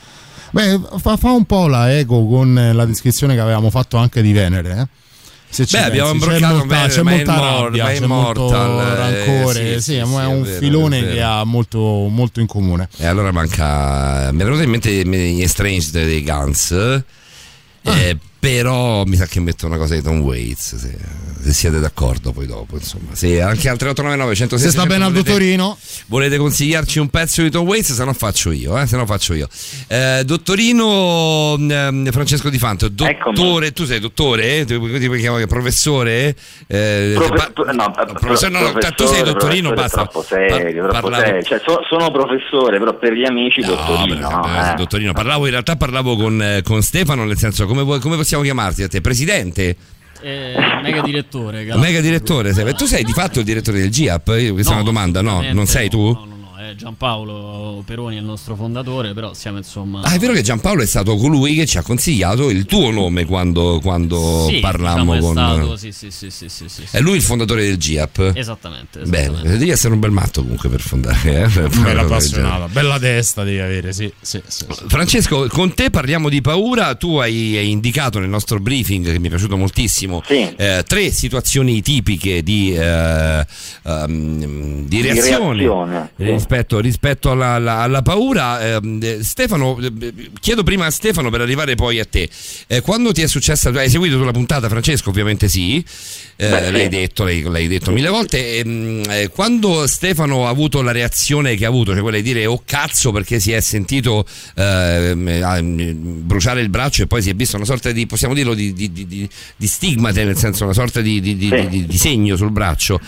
Beh, 0.51 0.79
fa, 0.97 1.15
fa 1.15 1.31
un 1.31 1.45
po' 1.45 1.67
la 1.67 1.95
eco 1.95 2.25
con 2.27 2.71
la 2.73 2.85
descrizione 2.85 3.35
che 3.35 3.39
avevamo 3.39 3.69
fatto 3.69 3.97
anche 3.97 4.21
di 4.23 4.31
Venere. 4.33 4.77
eh. 4.79 4.87
Se 5.49 5.65
Beh, 5.69 5.83
abbiamo 5.83 6.11
pensi, 6.11 6.27
c'è 6.27 6.33
imbroccato 6.33 6.65
molta, 6.65 6.87
c'è 6.87 7.01
molta 7.01 7.39
rabbia, 7.39 7.85
c'è 7.87 8.05
molto 8.05 8.45
immortal, 8.45 8.79
eh, 8.79 8.95
rancore, 8.95 9.53
sì, 9.53 9.73
sì, 9.73 9.81
sì, 9.81 9.95
è 9.95 10.05
sì, 10.05 10.11
un 10.11 10.41
vero, 10.43 10.59
filone 10.59 11.07
che 11.07 11.21
ha 11.21 11.43
molto, 11.43 11.79
molto 11.79 12.39
in 12.39 12.45
comune. 12.45 12.87
E 12.97 13.07
allora 13.07 13.31
manca. 13.31 14.31
Mi 14.31 14.41
è 14.41 14.43
venuto 14.43 14.61
in 14.61 14.69
mente 14.69 14.91
gli 14.91 15.41
Estranged 15.41 15.91
dei 15.91 16.23
Guns. 16.23 16.71
Ah. 16.71 17.97
eh, 17.97 18.17
però 18.39 19.03
mi 19.05 19.15
sa 19.15 19.25
che 19.25 19.39
metto 19.39 19.65
una 19.65 19.77
cosa 19.77 19.95
di 19.95 20.01
Tom 20.01 20.19
Waits. 20.19 20.75
Se, 20.77 20.97
se 21.41 21.53
siete 21.53 21.79
d'accordo, 21.79 22.31
poi 22.31 22.45
dopo, 22.45 22.75
insomma. 22.75 23.13
Se 23.13 23.41
anche 23.41 23.69
al 23.69 23.77
3899 23.77 24.35
106 24.35 24.65
Se 24.65 24.71
sta 24.71 24.85
bene 24.85 25.05
al 25.05 25.13
dottorino, 25.13 25.77
Volete 26.07 26.37
consigliarci 26.37 26.99
un 26.99 27.09
pezzo 27.09 27.41
di 27.41 27.49
Tom 27.49 27.65
Waits? 27.67 27.93
Se 27.93 28.03
no 28.03 28.13
faccio 28.13 28.51
io, 28.51 28.77
eh, 28.79 28.85
se 28.87 28.97
no 28.97 29.05
faccio 29.05 29.33
io. 29.33 29.47
Eh, 29.87 30.23
dottorino 30.25 31.55
ehm, 31.59 32.11
Francesco 32.11 32.49
Di 32.49 32.57
Fanto, 32.57 32.87
dottore, 32.89 33.71
tu 33.71 33.85
sei 33.85 33.99
dottore? 33.99 34.59
Eh? 34.59 34.65
Tu, 34.65 34.97
ti 34.99 35.05
puoi 35.07 35.19
chiamare 35.19 35.47
professore? 35.47 36.35
Eh, 36.67 37.13
Profe- 37.15 37.33
pa- 37.35 37.51
pro- 37.53 37.71
no, 37.71 37.91
professore, 37.91 38.51
no, 38.51 38.59
no, 38.59 38.71
professore, 38.71 38.95
tu 38.95 39.05
sei 39.05 39.23
dottorino, 39.23 39.73
basta. 39.73 40.01
Troppo 40.01 40.23
serio, 40.23 40.81
Par- 40.81 40.91
troppo 40.91 41.09
parlavo- 41.09 41.23
serio. 41.25 41.43
Cioè, 41.43 41.61
so- 41.65 41.81
sono 41.87 42.11
professore, 42.11 42.79
però 42.79 42.97
per 42.97 43.13
gli 43.13 43.25
amici 43.25 43.61
dottorino. 43.61 44.29
no? 44.29 44.45
Eh, 44.45 44.71
Eh. 44.71 44.75
dottorino, 44.75 45.13
parlavo 45.13 45.45
in 45.45 45.51
realtà 45.51 45.75
parlavo 45.75 46.15
con, 46.15 46.41
eh, 46.41 46.61
con 46.63 46.81
Stefano, 46.81 47.23
nel 47.25 47.37
senso 47.37 47.65
come, 47.65 47.83
vuoi- 47.83 47.99
come 47.99 48.15
possiamo 48.15 48.43
chiamarti 48.43 48.83
a 48.83 48.87
te? 48.87 49.01
Presidente? 49.01 49.75
Eh, 50.21 50.55
mega 50.81 51.01
direttore, 51.01 51.63
Mega 51.77 52.01
direttore, 52.01 52.53
sei, 52.53 52.73
tu 52.75 52.85
sei 52.85 53.03
di 53.03 53.13
fatto 53.13 53.39
il 53.39 53.45
direttore 53.45 53.79
del 53.79 53.89
GIAP? 53.89 54.51
Questa 54.51 54.71
è 54.71 54.75
una 54.75 54.83
domanda, 54.83 55.21
no? 55.21 55.41
Non 55.51 55.65
sei 55.65 55.89
tu? 55.89 56.11
No, 56.11 56.28
è 56.59 56.75
Giampaolo 56.75 57.83
Peroni 57.85 58.17
è 58.17 58.19
il 58.19 58.25
nostro 58.25 58.55
fondatore, 58.55 59.13
però 59.13 59.33
siamo 59.33 59.57
insomma... 59.57 60.01
Ah, 60.01 60.11
è 60.13 60.19
vero 60.19 60.33
che 60.33 60.41
Giampaolo 60.41 60.81
è 60.81 60.85
stato 60.85 61.15
colui 61.15 61.55
che 61.55 61.65
ci 61.65 61.77
ha 61.77 61.81
consigliato 61.81 62.49
il 62.49 62.65
tuo 62.65 62.91
nome 62.91 63.23
quando, 63.25 63.79
quando 63.81 64.47
Sì, 64.49 64.59
parlammo 64.59 65.13
diciamo, 65.13 65.15
è 65.15 65.19
con. 65.19 65.31
stato- 65.31 65.77
sì, 65.77 65.91
sì, 65.93 66.11
sì, 66.11 66.29
sì, 66.29 66.49
sì, 66.49 66.67
sì. 66.67 66.83
È 66.91 66.99
lui 66.99 67.15
il 67.15 67.21
fondatore 67.21 67.63
del 67.63 67.77
GIAP? 67.77 68.33
Esattamente, 68.35 69.01
Bene, 69.03 69.41
devi 69.43 69.69
essere 69.69 69.93
un 69.93 69.99
bel 70.01 70.11
matto 70.11 70.41
comunque 70.41 70.67
per 70.67 70.81
fondare. 70.81 71.43
Eh? 71.43 71.47
per 71.47 71.69
bella 71.81 72.01
appassionata, 72.01 72.67
bella 72.67 72.99
testa 72.99 73.43
devi 73.43 73.59
avere, 73.59 73.93
sì, 73.93 74.11
sì, 74.19 74.41
sì, 74.45 74.65
sì. 74.69 74.83
Francesco, 74.87 75.47
con 75.47 75.73
te 75.73 75.89
parliamo 75.89 76.27
di 76.27 76.41
paura. 76.41 76.95
Tu 76.95 77.15
hai, 77.17 77.55
hai 77.55 77.69
indicato 77.71 78.19
nel 78.19 78.29
nostro 78.29 78.59
briefing, 78.59 79.05
che 79.11 79.19
mi 79.19 79.27
è 79.27 79.29
piaciuto 79.29 79.55
moltissimo, 79.55 80.21
eh, 80.27 80.83
tre 80.85 81.11
situazioni 81.11 81.81
tipiche 81.81 82.43
di, 82.43 82.75
eh, 82.75 83.45
ehm, 83.83 84.85
di 84.85 84.87
Di 84.87 85.01
reazione, 85.01 85.55
reazione, 85.63 86.11
eh, 86.17 86.39
sì. 86.39 86.45
Rispetto, 86.49 86.79
rispetto 86.79 87.29
alla, 87.31 87.51
alla- 87.53 87.77
alla 87.81 88.01
paura. 88.01 88.59
ehm, 88.75 88.99
eh, 89.01 89.19
Stefano, 89.23 89.77
eh, 89.79 90.13
chiedo 90.39 90.63
prima 90.63 90.87
a 90.87 90.89
Stefano 90.89 91.29
per 91.29 91.41
arrivare 91.41 91.75
poi 91.75 91.99
a 91.99 92.05
te. 92.05 92.27
Eh, 92.67 92.81
quando 92.81 93.11
ti 93.11 93.21
è 93.21 93.27
successa, 93.27 93.69
hai 93.69 93.89
seguito 93.89 94.17
tu 94.17 94.23
la 94.23 94.31
puntata, 94.31 94.67
Francesco? 94.67 95.09
Ovviamente 95.09 95.47
sì. 95.47 95.77
Eh, 96.35 96.49
Beh, 96.49 96.65
sì. 96.65 96.71
l'hai 96.71 96.87
detto, 96.89 97.23
l'hai, 97.23 97.41
l'hai 97.43 97.67
detto 97.67 97.91
mille 97.91 98.09
volte. 98.09 98.57
Ehm, 98.57 99.03
eh, 99.09 99.29
quando 99.29 99.85
Stefano 99.85 100.47
ha 100.47 100.49
avuto 100.49 100.81
la 100.81 100.91
reazione 100.91 101.55
che 101.55 101.65
ha 101.65 101.67
avuto, 101.67 101.91
cioè 101.91 102.01
quella 102.01 102.17
di 102.17 102.23
dire 102.23 102.45
oh 102.47 102.61
cazzo 102.65 103.11
perché 103.11 103.39
si 103.39 103.51
è 103.51 103.59
sentito 103.59 104.25
ehm, 104.55 105.27
eh, 105.27 105.61
mm, 105.61 106.25
bruciare 106.25 106.61
il 106.61 106.69
braccio 106.69 107.03
e 107.03 107.07
poi 107.07 107.21
si 107.21 107.29
è 107.29 107.33
visto 107.35 107.57
una 107.57 107.65
sorta 107.65 107.91
di, 107.91 108.05
possiamo 108.07 108.33
dirlo, 108.33 108.53
di, 108.55 108.73
di, 108.73 108.91
di, 108.91 109.05
di- 109.05 109.67
stigmate, 109.67 110.23
nel 110.23 110.37
senso 110.37 110.63
una 110.63 110.73
sorta 110.73 111.01
di, 111.01 111.19
di- 111.21 111.35
di- 111.35 111.67
di- 111.69 111.85
di 111.85 111.97
segno 111.97 112.35
sul 112.35 112.51
braccio. 112.51 112.99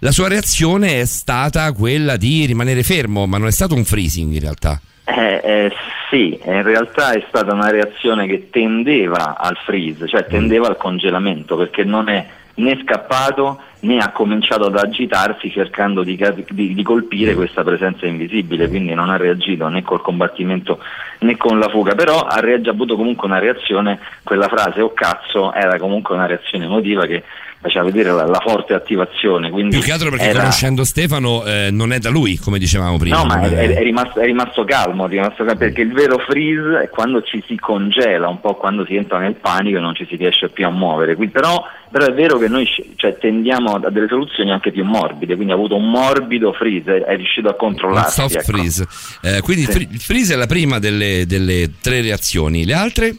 La 0.00 0.12
sua 0.12 0.28
reazione 0.28 1.00
è 1.00 1.04
stata 1.06 1.72
quella 1.72 2.16
di 2.16 2.46
rimanere 2.46 2.84
fermo, 2.84 3.26
ma 3.26 3.36
non 3.36 3.48
è 3.48 3.50
stato 3.50 3.74
un 3.74 3.82
freezing 3.84 4.32
in 4.32 4.38
realtà. 4.38 4.80
Eh, 5.04 5.40
eh, 5.42 5.72
sì, 6.08 6.38
in 6.44 6.62
realtà 6.62 7.14
è 7.14 7.24
stata 7.26 7.52
una 7.52 7.68
reazione 7.68 8.28
che 8.28 8.48
tendeva 8.48 9.36
al 9.36 9.56
freeze, 9.64 10.06
cioè 10.06 10.24
tendeva 10.26 10.68
al 10.68 10.76
congelamento, 10.76 11.56
perché 11.56 11.82
non 11.82 12.08
è 12.08 12.24
né 12.54 12.78
scappato 12.84 13.60
né 13.80 13.98
ha 13.98 14.10
cominciato 14.10 14.66
ad 14.66 14.76
agitarsi 14.76 15.50
cercando 15.50 16.04
di, 16.04 16.16
di- 16.50 16.74
di 16.74 16.82
colpire 16.84 17.34
questa 17.34 17.64
presenza 17.64 18.06
invisibile, 18.06 18.68
quindi 18.68 18.94
non 18.94 19.10
ha 19.10 19.16
reagito 19.16 19.66
né 19.68 19.82
col 19.82 20.02
combattimento 20.02 20.78
né 21.20 21.36
con 21.36 21.58
la 21.58 21.68
fuga, 21.68 21.96
però 21.96 22.20
ha, 22.20 22.38
reag- 22.38 22.68
avuto 22.68 22.94
comunque 22.94 23.26
una 23.26 23.38
reazione, 23.40 23.98
quella 24.22 24.46
frase 24.46 24.80
o 24.80 24.92
cazzo 24.92 25.52
era 25.52 25.76
comunque 25.78 26.14
una 26.14 26.26
reazione 26.26 26.66
emotiva 26.66 27.04
che 27.06 27.24
faceva 27.60 27.84
vedere 27.84 28.10
la, 28.12 28.24
la 28.24 28.40
forte 28.40 28.72
attivazione. 28.74 29.50
Quindi 29.50 29.76
Più 29.76 29.84
che 29.84 29.92
altro 29.92 30.10
perché 30.10 30.26
era- 30.26 30.38
conoscendo 30.40 30.84
Stefano 30.84 31.44
eh, 31.44 31.70
non 31.70 31.92
è 31.92 31.98
da 31.98 32.08
lui, 32.10 32.36
come 32.38 32.58
dicevamo 32.58 32.98
prima. 32.98 33.18
No, 33.18 33.24
ma 33.24 33.40
è, 33.40 33.50
è- 33.50 33.82
rimasto, 33.82 34.20
è 34.20 34.24
rimasto 34.26 34.64
calmo, 34.64 35.06
è 35.06 35.08
rimasto 35.08 35.44
calmo, 35.44 35.58
perché 35.58 35.80
il 35.82 35.92
vero 35.92 36.18
freeze 36.18 36.82
è 36.84 36.88
quando 36.88 37.22
ci 37.22 37.42
si 37.46 37.56
congela, 37.58 38.28
un 38.28 38.40
po' 38.40 38.54
quando 38.54 38.84
si 38.86 38.94
entra 38.96 39.18
nel 39.18 39.34
panico 39.34 39.78
e 39.78 39.80
non 39.80 39.94
ci 39.94 40.06
si 40.08 40.16
riesce 40.16 40.48
più 40.48 40.66
a 40.66 40.70
muovere. 40.70 41.14
Quindi, 41.16 41.32
però, 41.32 41.62
però 41.90 42.06
è 42.06 42.12
vero 42.12 42.38
che 42.38 42.48
noi 42.48 42.66
cioè, 42.96 43.18
tendiamo 43.18 43.72
a 43.74 43.90
delle 43.90 44.06
soluzioni 44.08 44.50
anche 44.52 44.70
più 44.70 44.84
morbide, 44.84 45.34
quindi 45.34 45.52
ha 45.52 45.56
avuto 45.56 45.76
un 45.76 45.90
morbido 45.90 46.52
freeze, 46.52 47.04
è, 47.04 47.16
riuscito 47.16 47.48
a 47.48 47.52
un 47.52 47.56
controllarsi. 47.58 48.20
soft 48.20 48.36
ecco. 48.36 48.52
freeze. 48.52 48.86
Eh, 49.22 49.40
quindi 49.40 49.64
Sì. 49.64 49.88
il 49.90 50.00
freeze 50.00 50.34
è 50.34 50.36
la 50.36 50.46
prima 50.46 50.78
delle, 50.78 51.24
delle 51.26 51.72
tre 51.80 52.00
reazioni. 52.02 52.64
Le 52.64 52.74
altre? 52.74 53.14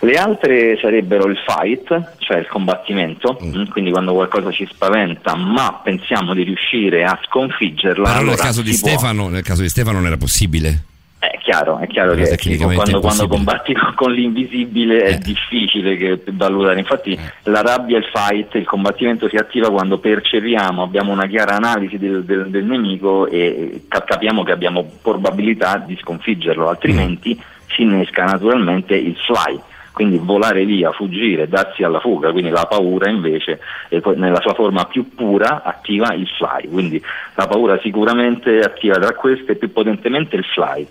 Le 0.00 0.14
altre 0.16 0.78
sarebbero 0.80 1.26
il 1.26 1.38
fight, 1.46 2.14
cioè 2.18 2.38
il 2.38 2.46
combattimento, 2.46 3.38
mm, 3.42 3.66
quindi 3.70 3.90
quando 3.90 4.12
qualcosa 4.12 4.50
ci 4.50 4.66
spaventa, 4.70 5.34
ma 5.34 5.80
pensiamo 5.82 6.34
di 6.34 6.42
riuscire 6.42 7.04
a 7.04 7.18
sconfiggerla. 7.26 8.02
Però 8.04 8.14
nel 8.18 8.28
allora 8.28 8.36
caso, 8.42 8.62
di 8.62 8.72
si 8.72 8.80
può. 8.80 8.88
Stefano, 8.90 9.28
nel 9.28 9.42
caso 9.42 9.62
di 9.62 9.68
Stefano 9.68 9.98
non 9.98 10.06
era 10.06 10.16
possibile. 10.16 10.84
È 11.24 11.38
chiaro, 11.42 11.78
è 11.78 11.86
chiaro 11.86 12.12
che 12.14 12.24
tecnicamente 12.24 12.90
quando, 12.90 13.00
quando 13.00 13.28
combatti 13.28 13.72
con, 13.72 13.94
con 13.96 14.12
l'invisibile 14.12 15.04
Eh. 15.04 15.08
è 15.14 15.18
difficile 15.18 15.96
che, 15.96 16.20
valutare. 16.32 16.78
Infatti 16.78 17.18
la 17.44 17.62
rabbia, 17.62 17.96
il 17.96 18.04
fight, 18.12 18.54
il 18.56 18.66
combattimento 18.66 19.26
si 19.30 19.36
attiva 19.36 19.70
quando 19.70 19.96
percepiamo, 19.98 20.82
abbiamo 20.82 21.12
una 21.12 21.26
chiara 21.26 21.56
analisi 21.56 21.96
del, 21.96 22.24
del- 22.24 22.50
del 22.50 22.64
nemico 22.64 23.26
e 23.26 23.84
ca- 23.88 24.04
capiamo 24.04 24.42
che 24.42 24.52
abbiamo 24.52 24.84
probabilità 25.00 25.82
di 25.86 25.96
sconfiggerlo, 25.98 26.68
altrimenti 26.68 27.40
si 27.74 27.82
innesca 27.82 28.24
naturalmente 28.24 28.94
il 28.94 29.16
fly. 29.16 29.58
Quindi 29.94 30.18
volare 30.18 30.64
via, 30.64 30.90
fuggire, 30.90 31.48
darsi 31.48 31.84
alla 31.84 32.00
fuga, 32.00 32.32
quindi 32.32 32.50
la 32.50 32.66
paura 32.66 33.08
invece 33.08 33.60
eh, 33.88 34.02
nella 34.16 34.40
sua 34.40 34.52
forma 34.52 34.86
più 34.86 35.14
pura 35.14 35.62
attiva 35.62 36.12
il 36.14 36.26
fly, 36.26 36.68
quindi 36.68 37.00
la 37.36 37.46
paura 37.46 37.78
sicuramente 37.80 38.58
attiva 38.58 38.96
tra 38.96 39.14
queste 39.14 39.54
più 39.54 39.72
potentemente 39.72 40.34
il 40.34 40.44
fly. 40.44 40.84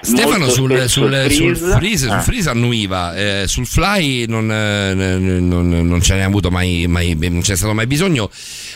Stefano 0.00 0.48
sul, 0.48 0.88
sul, 0.88 1.12
il 1.12 1.30
sul 1.30 1.56
freeze- 1.56 1.76
freeze, 1.76 2.06
sul 2.06 2.16
ah. 2.16 2.20
freeze 2.20 2.50
annuiva, 2.50 3.14
eh, 3.14 3.44
sul 3.46 3.66
fly 3.66 4.24
non, 4.26 4.50
eh, 4.50 4.94
non, 4.94 5.68
non 5.68 6.00
ce 6.00 6.16
n'è 6.16 6.22
avuto 6.22 6.50
mai, 6.50 6.86
mai- 6.88 7.16
non 7.20 7.42
c'è 7.42 7.54
stato 7.54 7.72
mai 7.72 7.86
bisogno. 7.86 8.30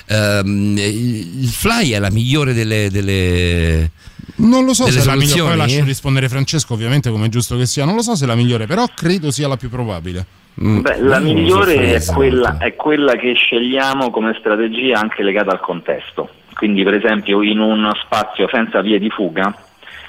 Il 0.07 0.79
il 0.79 1.49
fly 1.49 1.91
è 1.91 1.99
la 1.99 2.11
migliore 2.11 2.53
delle, 2.53 2.91
delle 2.91 3.91
Non 4.37 4.65
lo 4.65 4.75
so 4.75 4.87
se 4.87 5.01
è 5.01 5.05
la 5.05 5.13
migliore, 5.13 5.27
poi 5.27 5.37
soluzioni? 5.37 5.57
lascio 5.57 5.85
rispondere 5.85 6.29
Francesco, 6.29 6.75
ovviamente 6.75 7.11
come 7.11 7.27
è 7.27 7.29
giusto 7.29 7.57
che 7.57 7.67
sia. 7.67 7.85
Non 7.85 7.95
lo 7.95 8.03
so 8.03 8.15
se 8.17 8.25
è 8.25 8.27
la 8.27 8.35
migliore, 8.35 8.67
però 8.67 8.85
credo 8.95 9.31
sia 9.31 9.47
la 9.47 9.57
più 9.57 9.69
probabile. 9.69 10.27
Mm. 10.63 10.81
Beh, 10.81 11.01
la 11.01 11.19
migliore 11.19 11.95
è 11.95 12.05
quella, 12.05 12.59
è 12.59 12.75
quella 12.75 13.15
che 13.17 13.33
scegliamo 13.35 14.11
come 14.11 14.37
strategia 14.39 15.01
anche 15.01 15.23
legata 15.23 15.51
al 15.51 15.61
contesto. 15.61 16.29
Quindi, 16.55 16.85
per 16.85 16.95
esempio, 16.95 17.43
in 17.43 17.59
uno 17.59 17.93
spazio 18.05 18.49
senza 18.49 18.81
vie 18.81 18.99
di 18.99 19.11
fuga, 19.11 19.53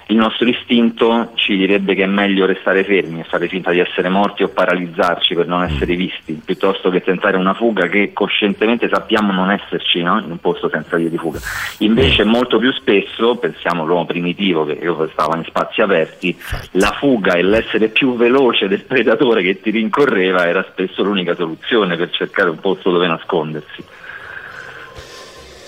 il 0.07 0.17
nostro 0.17 0.47
istinto 0.47 1.31
ci 1.33 1.57
direbbe 1.57 1.95
che 1.95 2.03
è 2.03 2.07
meglio 2.07 2.45
restare 2.45 2.83
fermi 2.83 3.21
e 3.21 3.23
fare 3.23 3.47
finta 3.47 3.71
di 3.71 3.79
essere 3.79 4.09
morti 4.09 4.43
o 4.43 4.49
paralizzarci 4.49 5.33
per 5.33 5.47
non 5.47 5.63
essere 5.63 5.95
visti, 5.95 6.39
piuttosto 6.45 6.91
che 6.91 7.01
tentare 7.01 7.37
una 7.37 7.55
fuga 7.55 7.87
che 7.87 8.13
coscientemente 8.13 8.87
sappiamo 8.87 9.31
non 9.31 9.49
esserci 9.49 10.03
no? 10.03 10.19
in 10.19 10.29
un 10.29 10.39
posto 10.39 10.69
senza 10.69 10.97
vie 10.97 11.09
di 11.09 11.17
fuga. 11.17 11.39
Invece 11.79 12.23
molto 12.23 12.59
più 12.59 12.71
spesso, 12.71 13.35
pensiamo 13.37 13.81
all'uomo 13.81 14.05
primitivo 14.05 14.65
che 14.65 14.73
io 14.73 15.09
stava 15.11 15.37
in 15.37 15.43
spazi 15.43 15.81
aperti, 15.81 16.37
la 16.71 16.95
fuga 16.99 17.33
e 17.33 17.41
l'essere 17.41 17.87
più 17.87 18.15
veloce 18.15 18.67
del 18.67 18.83
predatore 18.83 19.41
che 19.41 19.59
ti 19.59 19.71
rincorreva 19.71 20.47
era 20.47 20.63
spesso 20.71 21.01
l'unica 21.01 21.33
soluzione 21.33 21.95
per 21.95 22.11
cercare 22.11 22.49
un 22.49 22.59
posto 22.59 22.91
dove 22.91 23.07
nascondersi. 23.07 23.83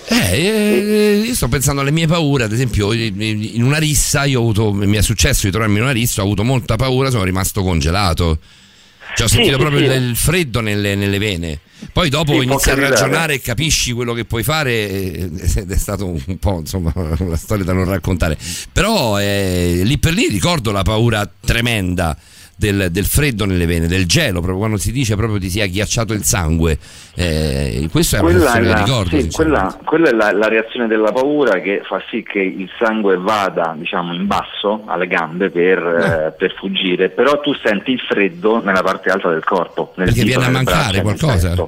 Eh, 0.10 0.46
eh, 0.46 1.22
io 1.26 1.36
sto 1.36 1.50
pensando 1.50 1.82
alle 1.82 1.92
mie 1.92 2.08
paure, 2.08 2.46
ad 2.46 2.54
esempio 2.54 2.94
in 2.94 3.62
una 3.62 3.78
rissa 3.78 4.24
io 4.24 4.40
ho 4.40 4.44
avuto, 4.44 4.72
mi 4.72 4.96
è 4.96 5.02
successo 5.02 5.46
di 5.46 5.52
trovarmi 5.52 5.78
in 5.78 5.84
una 5.84 5.92
rissa, 5.92 6.22
ho 6.22 6.26
avuto 6.26 6.44
molta 6.44 6.78
paura, 6.78 7.10
sono 7.10 7.24
rimasto 7.24 7.62
congelato. 7.62 8.40
Cioè 9.16 9.26
ho 9.26 9.30
sentito 9.30 9.56
sì, 9.56 9.62
proprio 9.62 9.92
sì. 9.92 9.98
il, 9.98 10.16
freddo 10.16 10.60
nelle, 10.62 10.96
nelle 10.96 11.18
vene. 11.18 11.60
Poi 11.92 12.10
dopo 12.10 12.34
Sì, 12.34 12.44
inizi 12.44 12.70
a 12.70 12.76
ragionare 12.76 13.36
e 13.36 13.42
capisci 13.42 13.92
quello 13.92 14.14
che 14.14 14.26
puoi 14.26 14.44
fare 14.44 14.72
eh, 14.72 15.30
ed 15.56 15.72
è 15.72 15.78
stato 15.78 16.06
un 16.06 16.38
po' 16.40 16.60
insomma 16.60 16.92
una 16.96 17.36
storia 17.36 17.66
da 17.66 17.74
non 17.74 17.86
raccontare. 17.86 18.38
Però 18.72 19.20
eh, 19.20 19.82
lì 19.84 19.98
per 19.98 20.14
lì 20.14 20.28
ricordo 20.28 20.72
la 20.72 20.84
paura 20.84 21.30
tremenda 21.40 22.18
del, 22.58 22.88
del 22.90 23.06
freddo 23.06 23.46
nelle 23.46 23.66
vene, 23.68 23.88
del 23.88 24.06
gelo, 24.08 24.40
proprio 24.40 24.58
quando 24.58 24.78
si 24.78 24.92
dice 24.92 25.16
proprio 25.16 25.40
ti 25.40 25.50
sia 25.50 25.68
ghiacciato 25.68 26.14
il 26.14 26.24
sangue. 26.24 26.78
Eh, 27.16 27.88
questo 27.92 28.16
è 28.18 28.20
una 28.20 28.32
Quella 28.32 28.46
è, 28.46 28.54
sensazione 28.54 28.74
la, 28.74 28.84
ricordo. 28.84 29.20
sì, 29.20 29.32
quella- 29.32 29.80
quella 29.86 30.10
è 30.10 30.14
la, 30.14 30.32
la 30.34 30.48
reazione 30.48 30.88
della 30.88 31.12
paura 31.12 31.60
che 31.62 31.82
fa 31.88 32.02
sì 32.10 32.24
che 32.24 32.40
il 32.40 32.70
sangue 32.80 33.18
vada 33.18 33.76
diciamo, 33.78 34.14
in 34.14 34.26
basso 34.28 34.84
alle 34.88 35.08
gambe 35.08 35.50
per, 35.50 35.78
eh, 35.78 36.36
per 36.38 36.54
fuggire, 36.58 37.10
però 37.10 37.40
tu 37.40 37.54
senti 37.64 37.92
il 37.92 38.00
freddo 38.00 38.62
nella 38.64 38.82
parte 38.82 39.10
alta 39.10 39.30
del 39.30 39.44
corpo. 39.44 39.94
Nel 39.96 40.08
Perché 40.08 40.24
viene 40.24 40.46
a 40.46 40.50
mancare 40.50 41.02
braccia, 41.02 41.26
qualcosa? 41.26 41.68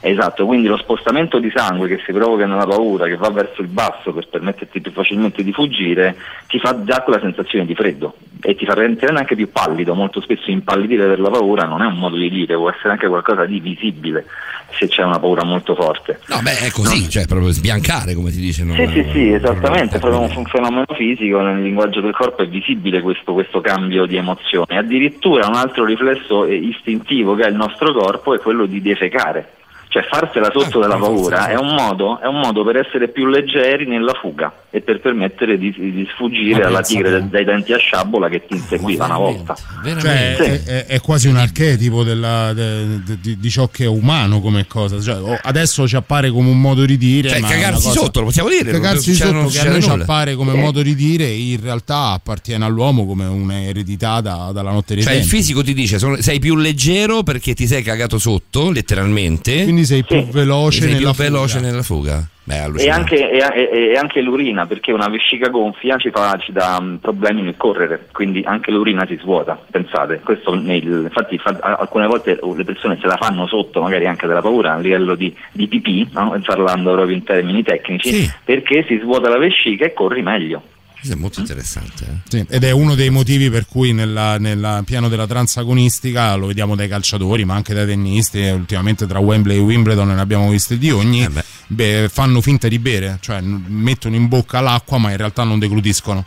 Esatto, 0.00 0.46
quindi 0.46 0.68
lo 0.68 0.76
spostamento 0.76 1.38
di 1.38 1.50
sangue 1.54 1.88
che 1.88 2.00
si 2.04 2.12
provoca 2.12 2.46
nella 2.46 2.66
paura, 2.66 3.06
che 3.06 3.16
va 3.16 3.30
verso 3.30 3.62
il 3.62 3.68
basso 3.68 4.12
per 4.12 4.28
permetterti 4.28 4.80
più 4.80 4.92
facilmente 4.92 5.42
di 5.42 5.52
fuggire, 5.52 6.16
ti 6.46 6.58
fa 6.58 6.84
già 6.84 7.02
quella 7.02 7.20
sensazione 7.20 7.66
di 7.66 7.74
freddo 7.74 8.14
e 8.40 8.54
ti 8.54 8.64
fa 8.64 8.74
rendere 8.74 9.12
anche 9.16 9.34
più 9.34 9.50
pallido. 9.50 9.94
Molto 9.94 10.20
spesso 10.20 10.50
impallidire 10.50 11.06
per 11.06 11.20
la 11.20 11.30
paura 11.30 11.64
non 11.64 11.82
è 11.82 11.86
un 11.86 11.98
modo 11.98 12.16
di 12.16 12.30
dire, 12.30 12.54
può 12.54 12.70
essere 12.70 12.90
anche 12.90 13.08
qualcosa 13.08 13.44
di 13.44 13.58
visibile 13.60 14.24
se 14.70 14.86
c'è 14.86 15.02
una 15.02 15.18
paura 15.18 15.44
molto 15.44 15.74
forte. 15.74 16.20
No, 16.26 16.40
beh, 16.42 16.58
è 16.66 16.70
così, 16.70 17.08
cioè 17.08 17.26
proprio 17.26 17.50
sbiancare, 17.50 18.14
come 18.14 18.30
si 18.30 18.38
dice. 18.40 18.64
non- 18.64 18.76
Sì, 18.76 18.86
sì, 18.92 19.06
sì, 19.12 19.32
esattamente, 19.32 19.96
è 19.96 19.98
proprio 19.98 20.20
un, 20.20 20.32
un 20.36 20.44
fenomeno 20.44 20.84
fisico, 20.94 21.40
nel 21.40 21.62
linguaggio 21.62 22.00
del 22.00 22.12
corpo 22.12 22.42
è 22.42 22.46
visibile 22.46 23.00
questo, 23.00 23.32
questo 23.32 23.60
cambio 23.60 24.06
di 24.06 24.16
emozione. 24.16 24.76
Addirittura 24.78 25.48
un 25.48 25.54
altro 25.54 25.84
riflesso 25.84 26.44
eh, 26.44 26.54
istintivo 26.54 27.34
che 27.34 27.44
ha 27.44 27.48
il 27.48 27.56
nostro 27.56 27.92
corpo 27.92 28.34
è 28.34 28.38
quello 28.38 28.66
di 28.66 28.80
defecare. 28.80 29.54
Cioè 29.90 30.02
farsela 30.02 30.50
sotto 30.52 30.80
dalla 30.80 30.96
paura 30.98 31.48
è 31.48 31.56
un, 31.56 31.74
modo, 31.74 32.20
è 32.20 32.26
un 32.26 32.40
modo 32.40 32.62
per 32.62 32.76
essere 32.76 33.08
più 33.08 33.24
leggeri 33.26 33.86
nella 33.86 34.12
fuga 34.20 34.52
e 34.68 34.82
per 34.82 35.00
permettere 35.00 35.56
di, 35.56 35.72
di 35.74 36.06
sfuggire 36.12 36.62
alla 36.64 36.82
tigre 36.82 37.08
dai, 37.10 37.28
dai 37.30 37.44
denti 37.46 37.72
a 37.72 37.78
sciabola 37.78 38.28
che 38.28 38.44
ti 38.46 38.54
inseguiva 38.56 39.06
una 39.06 39.16
volta. 39.16 39.56
Cioè, 39.98 40.36
Sì. 40.38 40.42
è, 40.42 40.62
è- 40.64 40.84
è 40.86 41.00
quasi 41.00 41.28
un 41.28 41.36
archetipo 41.36 42.02
della- 42.04 42.52
de- 42.52 43.02
de- 43.02 43.18
di, 43.18 43.38
di 43.38 43.50
ciò 43.50 43.68
che 43.68 43.84
è 43.84 43.88
umano 43.88 44.40
come 44.40 44.66
cosa. 44.66 45.00
Cioè, 45.00 45.40
adesso 45.42 45.88
ci 45.88 45.96
appare 45.96 46.28
come 46.30 46.50
un 46.50 46.60
modo 46.60 46.84
di 46.84 46.98
dire. 46.98 47.30
Cioè, 47.30 47.40
cagarsi 47.40 47.86
cosa- 47.88 48.00
sotto, 48.00 48.18
lo 48.20 48.26
possiamo 48.26 48.50
dire, 48.50 48.70
Cagarsi 48.70 49.16
non 49.32 49.48
sotto, 49.48 49.62
che 49.62 49.66
a 49.66 49.70
noi 49.70 49.82
ci 49.82 49.88
appare 49.90 50.34
come 50.34 50.52
Eh. 50.52 50.56
modo 50.60 50.82
di 50.82 50.94
dire, 50.94 51.24
in 51.28 51.60
realtà 51.62 52.10
appartiene 52.12 52.62
all'uomo 52.66 53.06
come 53.06 53.24
un'eredità 53.24 54.20
da- 54.20 54.50
dalla 54.52 54.70
notte 54.70 54.94
dei 54.94 55.02
Cioè 55.02 55.14
il 55.14 55.20
tempi. 55.20 55.34
fisico 55.36 55.62
ti 55.64 55.72
dice 55.72 55.98
sono- 55.98 56.20
sei 56.20 56.38
più 56.38 56.56
leggero 56.56 57.22
perché 57.22 57.54
ti 57.54 57.66
sei 57.66 57.82
cagato 57.82 58.18
sotto, 58.18 58.70
letteralmente. 58.70 59.62
Quindi 59.62 59.77
sei 59.84 60.04
più 60.04 60.24
veloce 60.28 60.80
sei 60.82 60.92
nella 60.94 61.12
più 61.12 61.24
fuga. 61.24 61.28
veloce 61.30 61.60
nella 61.60 61.82
fuga. 61.82 62.26
Beh, 62.48 62.64
E 62.76 62.88
anche, 62.88 63.30
e, 63.30 63.38
e- 63.38 63.90
e 63.92 63.96
anche 63.96 64.22
l'urina, 64.22 64.64
perché 64.64 64.90
una 64.90 65.08
vescica 65.08 65.48
gonfia 65.50 65.98
ci, 65.98 66.08
fa, 66.10 66.38
ci 66.40 66.50
dà 66.50 66.80
mm, 66.80 66.94
problemi 66.96 67.42
nel 67.42 67.56
correre, 67.58 68.08
quindi 68.10 68.42
anche 68.42 68.70
l'urina 68.70 69.04
si 69.06 69.18
svuota, 69.20 69.60
pensate. 69.70 70.20
Questo 70.24 70.54
nel- 70.54 71.02
infatti 71.04 71.36
fa- 71.36 71.58
alcune 71.78 72.06
volte 72.06 72.38
le 72.56 72.64
persone 72.64 72.96
se 73.00 73.06
la 73.06 73.18
fanno 73.18 73.46
sotto, 73.46 73.82
magari 73.82 74.06
anche 74.06 74.26
della 74.26 74.40
paura, 74.40 74.72
a 74.74 74.78
livello 74.78 75.14
di, 75.14 75.34
di 75.52 75.68
pipì, 75.68 76.08
no? 76.12 76.34
parlando 76.42 76.92
proprio 76.92 77.14
in 77.14 77.22
termini 77.24 77.62
tecnici, 77.62 78.32
perché 78.44 78.82
si 78.88 78.98
svuota 79.02 79.28
la 79.28 79.36
vescica 79.38 79.84
e 79.84 79.92
corri 79.92 80.22
meglio. 80.22 80.62
Questo 81.00 81.16
è 81.16 81.20
molto 81.20 81.40
interessante. 81.40 82.04
eh. 82.04 82.14
Sì, 82.28 82.46
ed 82.48 82.64
è 82.64 82.70
uno 82.72 82.94
dei 82.94 83.10
motivi 83.10 83.50
per 83.50 83.66
cui 83.66 83.92
nella- 83.92 84.36
nel 84.38 84.82
piano 84.84 85.08
della 85.08 85.26
transagonistica 85.26 86.34
lo 86.34 86.46
vediamo 86.46 86.74
dai 86.74 86.88
calciatori, 86.88 87.44
ma 87.44 87.54
anche 87.54 87.72
dai 87.74 87.86
tennisti. 87.86 88.40
Ultimamente 88.40 89.06
tra 89.06 89.18
Wembley 89.18 89.56
e 89.56 89.60
Wimbledon 89.60 90.08
ne 90.08 90.20
abbiamo 90.20 90.50
visti 90.50 90.76
di 90.78 90.90
ogni. 90.90 91.26
beh, 91.68 92.08
fanno 92.12 92.40
finta 92.40 92.66
di 92.68 92.78
bere, 92.78 93.18
cioè 93.20 93.40
mettono 93.40 94.16
in 94.16 94.26
bocca 94.28 94.60
l'acqua, 94.60 94.98
ma 94.98 95.10
in 95.10 95.16
realtà 95.18 95.44
non 95.44 95.58
deglutiscono, 95.58 96.24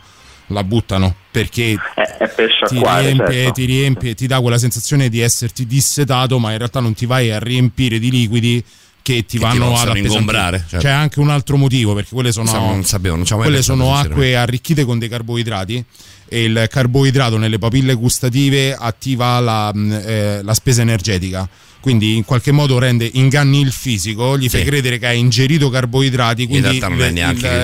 la 0.48 0.64
buttano 0.64 1.14
perché 1.30 1.72
È 2.18 2.28
per 2.28 2.50
ti 2.68 2.78
riempie, 2.82 3.32
certo. 3.34 3.52
ti 3.52 3.64
riempie, 3.64 4.14
ti 4.14 4.26
dà 4.26 4.40
quella 4.40 4.58
sensazione 4.58 5.08
di 5.08 5.20
esserti 5.20 5.66
dissetato, 5.66 6.38
ma 6.38 6.52
in 6.52 6.58
realtà 6.58 6.80
non 6.80 6.94
ti 6.94 7.06
vai 7.06 7.30
a 7.30 7.38
riempire 7.38 7.98
di 7.98 8.10
liquidi 8.10 8.64
che 9.02 9.14
ti 9.26 9.36
ti 9.36 9.38
vanno 9.38 9.76
ad 9.76 9.96
ingombrare, 9.96 10.64
certo. 10.68 10.86
C'è 10.86 10.92
anche 10.92 11.18
un 11.20 11.28
altro 11.30 11.56
motivo, 11.56 11.94
perché 11.94 12.10
quelle 12.14 12.32
sono, 12.32 12.50
non 12.52 12.84
sapevo, 12.84 13.16
non 13.16 13.24
quelle 13.26 13.62
sono 13.62 13.94
acque 13.94 14.36
arricchite 14.36 14.84
con 14.84 14.98
dei 14.98 15.08
carboidrati 15.08 15.84
e 16.28 16.44
il 16.44 16.66
carboidrato 16.70 17.36
nelle 17.36 17.58
papille 17.58 17.94
gustative 17.94 18.74
attiva 18.74 19.38
la, 19.40 19.70
mh, 19.74 20.02
eh, 20.04 20.42
la 20.42 20.54
spesa 20.54 20.80
energetica. 20.82 21.48
Quindi 21.82 22.14
in 22.14 22.24
qualche 22.24 22.52
modo 22.52 22.78
rende 22.78 23.10
inganni 23.14 23.60
il 23.60 23.72
fisico, 23.72 24.38
gli 24.38 24.48
fai 24.48 24.60
Sì. 24.60 24.66
credere 24.66 24.98
che 25.00 25.06
hai 25.08 25.18
ingerito 25.18 25.68
carboidrati, 25.68 26.46
quindi 26.46 26.68
è 26.68 26.70
il- 26.70 26.76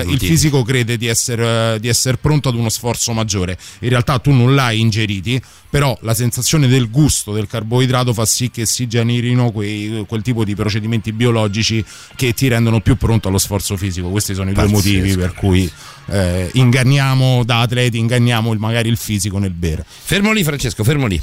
il, 0.07 0.11
il 0.11 0.19
fisico 0.19 0.61
crede 0.63 0.97
di 0.97 1.07
essere, 1.07 1.79
di 1.79 1.87
essere 1.87 2.17
pronto 2.17 2.49
ad 2.49 2.55
uno 2.55 2.67
sforzo 2.67 3.13
maggiore. 3.13 3.57
In 3.79 3.87
realtà 3.87 4.19
tu 4.19 4.31
non 4.31 4.55
l'hai 4.55 4.81
ingeriti, 4.81 5.41
però 5.69 5.97
la 6.01 6.13
sensazione 6.13 6.67
del 6.67 6.89
gusto 6.89 7.31
del 7.31 7.47
carboidrato 7.47 8.13
fa 8.13 8.25
sì 8.25 8.49
che 8.49 8.65
si 8.65 8.87
generino 8.87 9.51
quei- 9.51 10.03
quel 10.07 10.21
tipo 10.21 10.43
di 10.43 10.55
procedimenti 10.55 11.11
biologici 11.11 11.83
che 12.15 12.33
ti 12.33 12.47
rendono 12.47 12.79
più 12.81 12.95
pronto 12.97 13.27
allo 13.27 13.37
sforzo 13.37 13.77
fisico. 13.77 14.09
Questi 14.09 14.33
sono 14.33 14.49
i 14.49 14.53
due 14.53 14.63
Pazzesco. 14.63 14.87
motivi 14.97 15.15
per 15.15 15.33
cui 15.33 15.71
eh, 16.11 16.49
inganniamo 16.53 17.43
da 17.43 17.59
atleti, 17.61 17.97
inganniamo 17.99 18.51
il- 18.51 18.59
magari 18.59 18.89
il 18.89 18.97
fisico 18.97 19.37
nel 19.37 19.51
bere. 19.51 19.85
Fermo 19.87 20.31
lì, 20.31 20.43
Francesco, 20.43 20.83
fermo 20.83 21.05
lì. 21.05 21.21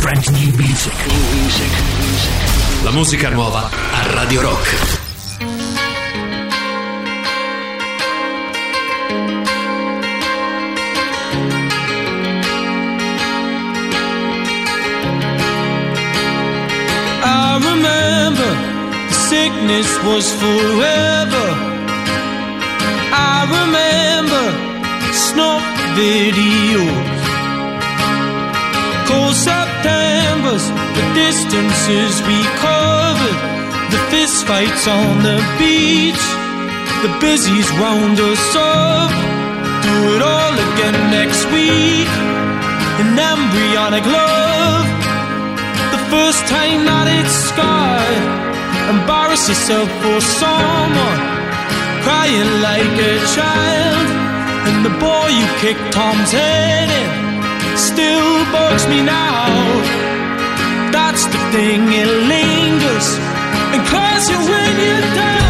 Brand 0.00 0.26
new 0.28 0.54
music. 0.56 0.92
La 2.84 2.90
musica 2.90 3.28
nuova 3.28 3.68
a 3.92 4.06
Radio 4.12 4.40
Rock. 4.40 5.01
I 17.52 17.60
remember 17.60 18.50
the 19.12 19.18
sickness 19.28 19.88
was 20.08 20.24
forever. 20.40 21.46
I 23.12 23.44
remember 23.44 24.44
snuff 25.12 25.60
videos. 25.92 27.12
Cold 29.04 29.36
Septembers, 29.36 30.64
the 30.96 31.04
distances 31.12 32.24
we 32.24 32.40
covered, 32.56 33.38
the 33.92 34.00
fist 34.08 34.48
fights 34.48 34.88
on 34.88 35.20
the 35.20 35.36
beach, 35.60 36.24
the 37.04 37.12
busies 37.20 37.68
round 37.76 38.16
us 38.16 38.48
up. 38.56 39.12
Do 39.84 39.96
it 40.16 40.22
all 40.24 40.54
again 40.56 40.96
next 41.12 41.44
week. 41.52 42.08
An 42.96 43.12
embryonic 43.12 44.06
love 44.08 44.81
first 46.12 46.44
time 46.44 46.84
that 46.84 47.08
it's 47.08 47.36
scarred. 47.48 48.24
Embarrass 48.92 49.48
yourself 49.48 49.88
for 50.04 50.20
someone, 50.20 51.20
crying 52.04 52.52
like 52.60 52.94
a 53.12 53.14
child. 53.32 54.08
And 54.68 54.76
the 54.84 54.94
boy 55.00 55.28
you 55.32 55.48
kicked 55.64 55.88
Tom's 55.96 56.30
head 56.30 56.88
in 57.00 57.08
still 57.80 58.32
bugs 58.52 58.84
me 58.92 59.00
now. 59.00 59.48
That's 60.92 61.24
the 61.32 61.40
thing, 61.52 61.80
it 62.00 62.10
lingers 62.28 63.08
and 63.72 63.80
claws 63.88 64.24
you 64.28 64.38
when 64.52 64.72
you're 64.84 65.08
down. 65.16 65.41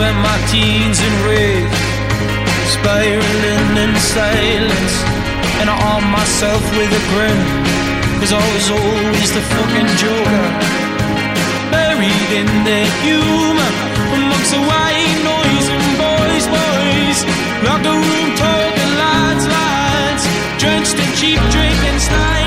Spent 0.00 0.16
my 0.24 0.38
teens 0.48 0.98
in 0.98 1.14
rage, 1.28 1.78
spiraling 2.72 3.76
in 3.84 3.92
silence, 4.00 4.94
and 5.60 5.68
I 5.68 5.76
arm 5.92 6.08
myself 6.08 6.62
with 6.72 6.88
a 6.88 7.02
grin, 7.12 7.40
cause 8.16 8.32
I 8.32 8.40
was 8.56 8.66
always 8.80 9.28
the 9.36 9.44
fucking 9.52 9.90
joker. 10.00 10.48
Buried 11.68 12.30
in 12.40 12.48
the 12.64 12.82
humor, 13.04 13.72
amongst 14.16 14.52
the 14.56 14.62
white 14.72 15.20
noise 15.20 15.68
and 15.68 15.88
boys, 16.00 16.44
boys, 16.48 17.18
locker 17.68 17.92
room 17.92 18.28
talking 18.40 18.92
lads, 19.04 19.44
lads, 19.52 20.24
drenched 20.56 20.96
in 20.96 21.10
cheap 21.20 21.40
drink 21.52 21.80
and 21.92 22.00
snide 22.00 22.39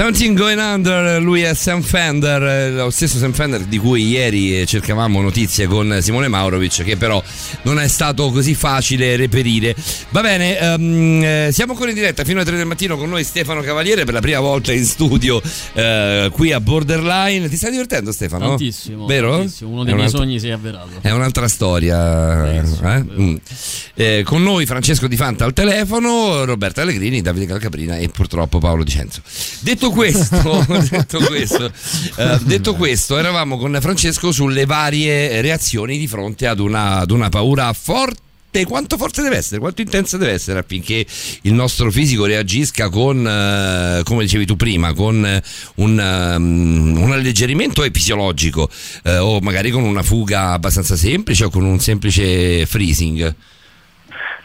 Something 0.00 0.34
Going 0.34 0.58
Under, 0.58 1.20
lui 1.20 1.42
è 1.42 1.52
Sam 1.52 1.82
Fender, 1.82 2.42
eh, 2.42 2.70
lo 2.70 2.88
stesso 2.88 3.18
Sam 3.18 3.32
Fender 3.32 3.64
di 3.64 3.76
cui 3.76 4.08
ieri 4.08 4.58
eh, 4.58 4.64
cercavamo 4.64 5.20
notizie 5.20 5.66
con 5.66 5.98
Simone 6.00 6.26
Maurovic, 6.26 6.84
che 6.84 6.96
però 6.96 7.22
non 7.64 7.78
è 7.78 7.86
stato 7.86 8.30
così 8.30 8.54
facile 8.54 9.16
reperire. 9.16 9.76
Va 10.08 10.22
bene, 10.22 10.58
eh, 10.58 11.52
siamo 11.52 11.72
ancora 11.72 11.90
in 11.90 11.96
diretta 11.96 12.24
fino 12.24 12.38
alle 12.38 12.48
3 12.48 12.56
del 12.56 12.66
mattino 12.66 12.96
con 12.96 13.10
noi 13.10 13.24
Stefano 13.24 13.60
Cavaliere 13.60 14.04
per 14.06 14.14
la 14.14 14.20
prima 14.20 14.40
volta 14.40 14.72
in 14.72 14.86
studio 14.86 15.38
eh, 15.74 16.30
qui 16.32 16.50
a 16.50 16.60
Borderline. 16.60 17.46
Ti 17.50 17.56
stai 17.58 17.70
divertendo 17.72 18.10
Stefano? 18.10 18.48
Tantissimo, 18.48 19.04
Vero? 19.04 19.32
tantissimo. 19.32 19.68
Uno 19.70 19.84
dei 19.84 19.92
miei 19.92 20.08
sogni 20.08 20.40
si 20.40 20.48
è 20.48 20.52
avverato. 20.52 20.92
È 21.02 21.10
un'altra 21.10 21.46
storia. 21.46 22.50
eh? 22.54 23.04
Mm. 23.20 23.36
Eh, 23.96 24.22
con 24.24 24.42
noi 24.42 24.64
Francesco 24.64 25.06
Di 25.06 25.16
Fanta 25.16 25.44
al 25.44 25.52
telefono, 25.52 26.46
Roberto 26.46 26.80
Allegrini, 26.80 27.20
Davide 27.20 27.44
Calcaprina 27.44 27.98
e 27.98 28.08
purtroppo 28.08 28.58
Paolo 28.60 28.82
Dicenzo. 28.82 29.20
Detto 29.60 29.88
questo, 29.90 30.64
detto, 30.90 31.18
questo 31.20 31.72
eh, 32.16 32.38
detto 32.42 32.74
questo, 32.74 33.18
eravamo 33.18 33.58
con 33.58 33.76
Francesco 33.80 34.32
sulle 34.32 34.66
varie 34.66 35.40
reazioni 35.40 35.98
di 35.98 36.06
fronte 36.06 36.46
ad 36.46 36.58
una, 36.58 36.98
ad 36.98 37.10
una 37.10 37.28
paura 37.28 37.72
forte. 37.72 38.28
Quanto 38.66 38.96
forte 38.96 39.22
deve 39.22 39.36
essere, 39.36 39.60
quanto 39.60 39.80
intensa 39.80 40.16
deve 40.16 40.32
essere 40.32 40.58
affinché 40.58 41.06
il 41.42 41.52
nostro 41.52 41.88
fisico 41.92 42.24
reagisca 42.24 42.88
con, 42.88 43.24
eh, 43.24 44.02
come 44.02 44.24
dicevi 44.24 44.44
tu 44.44 44.56
prima, 44.56 44.92
con 44.92 45.24
eh, 45.24 45.40
un, 45.76 46.34
um, 46.36 47.00
un 47.00 47.12
alleggerimento 47.12 47.86
fisiologico 47.92 48.68
eh, 49.04 49.18
o 49.18 49.38
magari 49.38 49.70
con 49.70 49.84
una 49.84 50.02
fuga 50.02 50.50
abbastanza 50.50 50.96
semplice 50.96 51.44
o 51.44 51.50
con 51.50 51.64
un 51.64 51.78
semplice 51.78 52.66
freezing. 52.66 53.34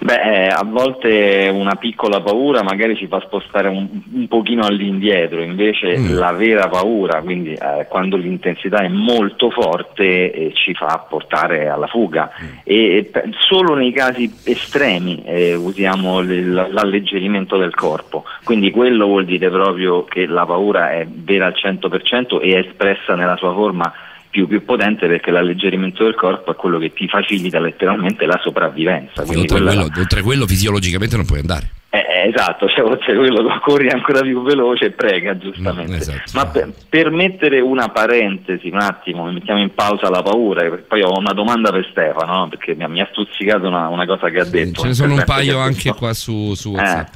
Beh, 0.05 0.21
eh, 0.21 0.47
a 0.49 0.61
volte 0.63 1.49
una 1.51 1.73
piccola 1.77 2.21
paura 2.21 2.61
magari 2.61 2.95
ci 2.95 3.07
fa 3.07 3.19
spostare 3.21 3.69
un, 3.69 3.87
un 4.13 4.27
pochino 4.27 4.63
all'indietro, 4.63 5.41
invece 5.41 5.97
Mm. 5.97 6.17
la 6.17 6.31
vera 6.31 6.67
paura, 6.67 7.21
quindi 7.21 7.53
eh, 7.53 7.87
quando 7.87 8.15
l'intensità 8.17 8.79
è 8.83 8.87
molto 8.87 9.49
forte, 9.49 10.31
eh, 10.31 10.51
ci 10.53 10.75
fa 10.75 11.05
portare 11.09 11.69
alla 11.69 11.87
fuga. 11.87 12.29
Mm. 12.39 12.47
E, 12.63 13.09
e 13.11 13.11
solo 13.47 13.73
nei 13.73 13.91
casi 13.91 14.31
estremi 14.43 15.23
eh, 15.25 15.55
usiamo 15.55 16.21
l'alleggerimento 16.21 17.57
del 17.57 17.73
corpo, 17.73 18.25
quindi 18.43 18.69
quello 18.69 19.07
vuol 19.07 19.25
dire 19.25 19.49
proprio 19.49 20.03
che 20.03 20.27
la 20.27 20.45
paura 20.45 20.91
è 20.91 21.07
vera 21.09 21.47
al 21.47 21.55
100% 21.55 22.39
e 22.41 22.53
è 22.53 22.57
espressa 22.67 23.15
nella 23.15 23.37
sua 23.37 23.53
forma 23.53 23.91
più, 24.35 24.47
più 24.49 24.65
potente 24.65 25.07
perché 25.07 25.31
l'alleggerimento 25.31 26.03
del 26.03 26.13
corpo 26.15 26.51
è 26.51 26.55
quello 26.55 26.77
che 26.77 26.91
ti 26.91 27.07
facilita 27.07 27.57
letteralmente 27.61 28.25
la 28.25 28.37
sopravvivenza. 28.43 29.23
Quindi 29.23 29.43
Oltre 29.43 29.55
quella- 29.61 29.71
quello, 29.83 29.99
oltre 29.99 30.21
quello 30.21 30.45
fisiologicamente 30.45 31.15
non 31.15 31.25
puoi 31.25 31.39
andare. 31.39 31.69
eh, 31.91 31.99
eh, 31.99 32.27
esatto, 32.27 32.67
cioè 32.67 32.83
oltre 32.83 33.15
quello 33.15 33.57
corri 33.63 33.87
ancora 33.89 34.19
più 34.19 34.41
veloce 34.43 34.87
e 34.87 34.91
prega 34.91 35.37
giustamente. 35.37 35.93
Mm, 35.93 35.95
esatto. 35.95 36.31
Ma 36.33 36.45
per, 36.47 36.73
per 36.89 37.09
mettere 37.11 37.61
una 37.61 37.87
parentesi 37.87 38.67
un 38.67 38.79
attimo, 38.81 39.31
mettiamo 39.31 39.61
in 39.61 39.73
pausa 39.73 40.09
la 40.09 40.21
paura, 40.21 40.61
perché 40.63 40.83
poi 40.87 41.01
ho 41.03 41.17
una 41.17 41.31
domanda 41.31 41.71
per 41.71 41.87
Stefano, 41.91 42.33
no? 42.39 42.47
perché 42.49 42.75
mi 42.75 42.83
ha, 42.83 42.89
mi 42.89 42.99
ha 42.99 43.07
stuzzicato 43.11 43.65
una, 43.67 43.87
una 43.87 44.05
cosa 44.05 44.29
che 44.29 44.39
ha 44.41 44.45
detto. 44.45 44.81
Ce 44.81 44.87
ne 44.87 44.93
sono 44.93 45.13
un 45.13 45.23
paio 45.25 45.59
anche 45.59 45.93
qua 45.93 46.13
su, 46.13 46.53
su 46.55 46.71
Eh, 46.71 46.75
WhatsApp. 46.75 47.07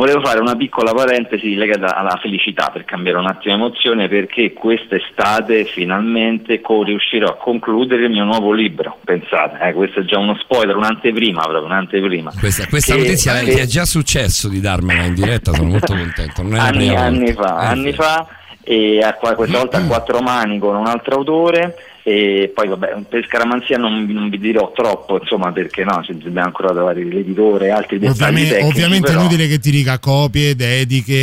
Volevo 0.00 0.22
fare 0.22 0.40
una 0.40 0.56
piccola 0.56 0.94
parentesi 0.94 1.54
legata 1.56 1.94
alla 1.94 2.18
felicità 2.22 2.70
per 2.72 2.86
cambiare 2.86 3.18
un 3.18 3.26
attimo 3.26 3.52
emozione 3.54 4.08
perché 4.08 4.54
quest'estate 4.54 5.66
finalmente 5.66 6.62
co- 6.62 6.82
riuscirò 6.84 7.28
a 7.28 7.36
concludere 7.36 8.04
il 8.04 8.10
mio 8.10 8.24
nuovo 8.24 8.52
libro. 8.52 8.96
Pensate, 9.04 9.58
eh, 9.62 9.74
questo 9.74 10.00
è 10.00 10.04
già 10.04 10.16
uno 10.16 10.34
spoiler, 10.40 10.74
un'anteprima 10.74 11.42
proprio, 11.42 11.64
un'anteprima. 11.66 12.32
Questa, 12.40 12.66
questa 12.66 12.94
Che- 12.94 13.00
notizia 13.00 13.40
che- 13.40 13.60
è 13.60 13.66
già 13.66 13.84
successo 13.84 14.48
di 14.48 14.62
darmela 14.62 15.02
in 15.02 15.12
diretta, 15.12 15.52
sono 15.52 15.68
molto 15.68 15.92
contento. 15.94 16.40
Anni, 16.56 16.96
anni 16.96 17.34
fa, 17.34 17.60
Eh, 17.60 17.66
anni 17.66 17.92
fa 17.92 18.26
e 18.64 19.00
a, 19.00 19.12
questa 19.12 19.58
volta 19.58 19.76
a 19.76 19.84
quattro 19.86 20.20
mani 20.20 20.58
con 20.58 20.76
un 20.76 20.86
altro 20.86 21.16
autore 21.16 21.76
e 22.02 22.50
poi 22.54 22.68
vabbè 22.68 22.96
per 23.08 23.24
scaramanzia 23.26 23.76
non, 23.76 24.06
non 24.08 24.28
vi 24.30 24.38
dirò 24.38 24.72
troppo 24.74 25.18
insomma 25.20 25.52
perché 25.52 25.84
no 25.84 26.02
ci 26.02 26.16
dobbiamo 26.16 26.46
ancora 26.46 26.70
trovare 26.70 27.04
l'editore 27.04 27.66
e 27.66 27.70
altri 27.70 27.98
dettagli 27.98 28.12
Ovviamente, 28.22 28.54
tecnici 28.54 28.70
ovviamente 28.74 29.06
è 29.06 29.10
però- 29.10 29.20
inutile 29.20 29.46
che 29.48 29.58
ti 29.58 29.70
dica 29.70 29.98
copie, 29.98 30.54
dediche, 30.56 31.14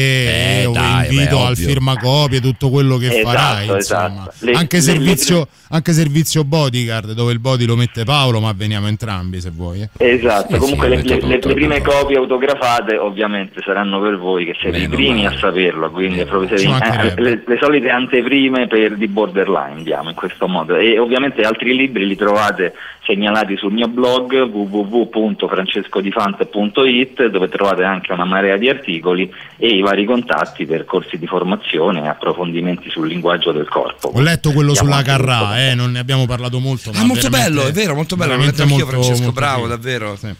Eh, 0.61 0.65
o 0.65 0.71
dai, 0.71 1.07
invito 1.13 1.37
beh, 1.37 1.43
al 1.45 1.55
firmacopie, 1.57 2.39
tutto 2.41 2.69
quello 2.69 2.97
che 2.97 3.07
Esatto, 3.07 3.27
farai. 3.27 3.77
esatto. 3.77 4.31
Le- 4.39 4.51
anche, 4.53 4.75
le- 4.77 4.81
servizio, 4.83 5.47
anche 5.69 5.93
servizio 5.93 6.43
bodyguard, 6.43 7.11
dove 7.13 7.31
il 7.33 7.39
body 7.39 7.65
lo 7.65 7.75
mette 7.75 8.03
Paolo, 8.03 8.39
ma 8.39 8.53
veniamo 8.55 8.87
entrambi 8.87 9.41
se 9.41 9.49
vuoi. 9.51 9.81
eh. 9.81 9.89
Esatto, 9.97 10.53
Sì, 10.53 10.59
comunque 10.59 10.85
sì, 10.85 10.89
le, 10.91 10.95
metto 10.97 11.13
le- 11.25 11.33
le 11.33 11.39
tutto, 11.39 11.53
prime 11.55 11.77
tutto. 11.81 11.91
copie 11.91 12.17
autografate 12.17 12.97
ovviamente 12.97 13.61
saranno 13.63 13.99
per 13.99 14.17
voi 14.17 14.45
che 14.45 14.55
siete 14.59 14.77
i 14.77 14.81
Meno 14.81 14.95
primi 14.95 15.23
male. 15.23 15.35
a 15.35 15.39
saperlo, 15.39 15.89
quindi 15.91 16.19
eh, 16.19 17.13
le, 17.17 17.43
le 17.45 17.57
solite 17.59 17.89
anteprime 17.89 18.67
per 18.67 18.95
di 18.95 19.07
borderline 19.07 19.83
diamo 19.83 20.09
in 20.09 20.15
questo 20.15 20.47
modo 20.47 20.66
e 20.75 20.97
ovviamente 20.99 21.41
altri 21.43 21.75
libri 21.75 22.05
li 22.07 22.15
trovate 22.15 22.73
segnalati 23.05 23.55
sul 23.57 23.71
mio 23.71 23.87
blog 23.87 24.33
www.francescodifante.it 24.51 27.27
dove 27.27 27.49
trovate 27.49 27.83
anche 27.83 28.11
una 28.11 28.25
marea 28.25 28.57
di 28.57 28.69
articoli 28.69 29.31
e 29.57 29.67
i 29.67 29.81
vari 29.81 30.05
contatti 30.05 30.65
per 30.65 30.85
corsi 30.85 31.17
di 31.17 31.27
formazione 31.27 32.03
e 32.03 32.07
approfondimenti 32.07 32.89
sul 32.89 33.07
linguaggio 33.07 33.51
del 33.51 33.67
corpo. 33.69 34.11
Ho 34.13 34.21
letto 34.21 34.51
quello 34.51 34.71
Diamo 34.73 34.89
sulla 34.91 35.03
Carrà, 35.03 35.69
eh, 35.69 35.75
non 35.75 35.91
ne 35.91 35.99
abbiamo 35.99 36.25
parlato 36.25 36.59
molto. 36.59 36.89
Ah, 36.89 36.93
ma 36.99 37.05
molto 37.05 37.29
veramente- 37.29 37.55
bello, 37.59 37.69
è 37.69 37.71
vero, 37.71 37.95
molto 37.95 38.15
bello. 38.15 38.35
L'ho 38.35 38.43
letto 38.43 38.61
anch'io, 38.63 38.77
molto- 38.77 38.91
Francesco. 38.91 39.23
molto 39.23 39.39
Bravo, 39.39 39.55
figo. 39.63 39.67
davvero. 39.69 40.15
Sì. 40.15 40.33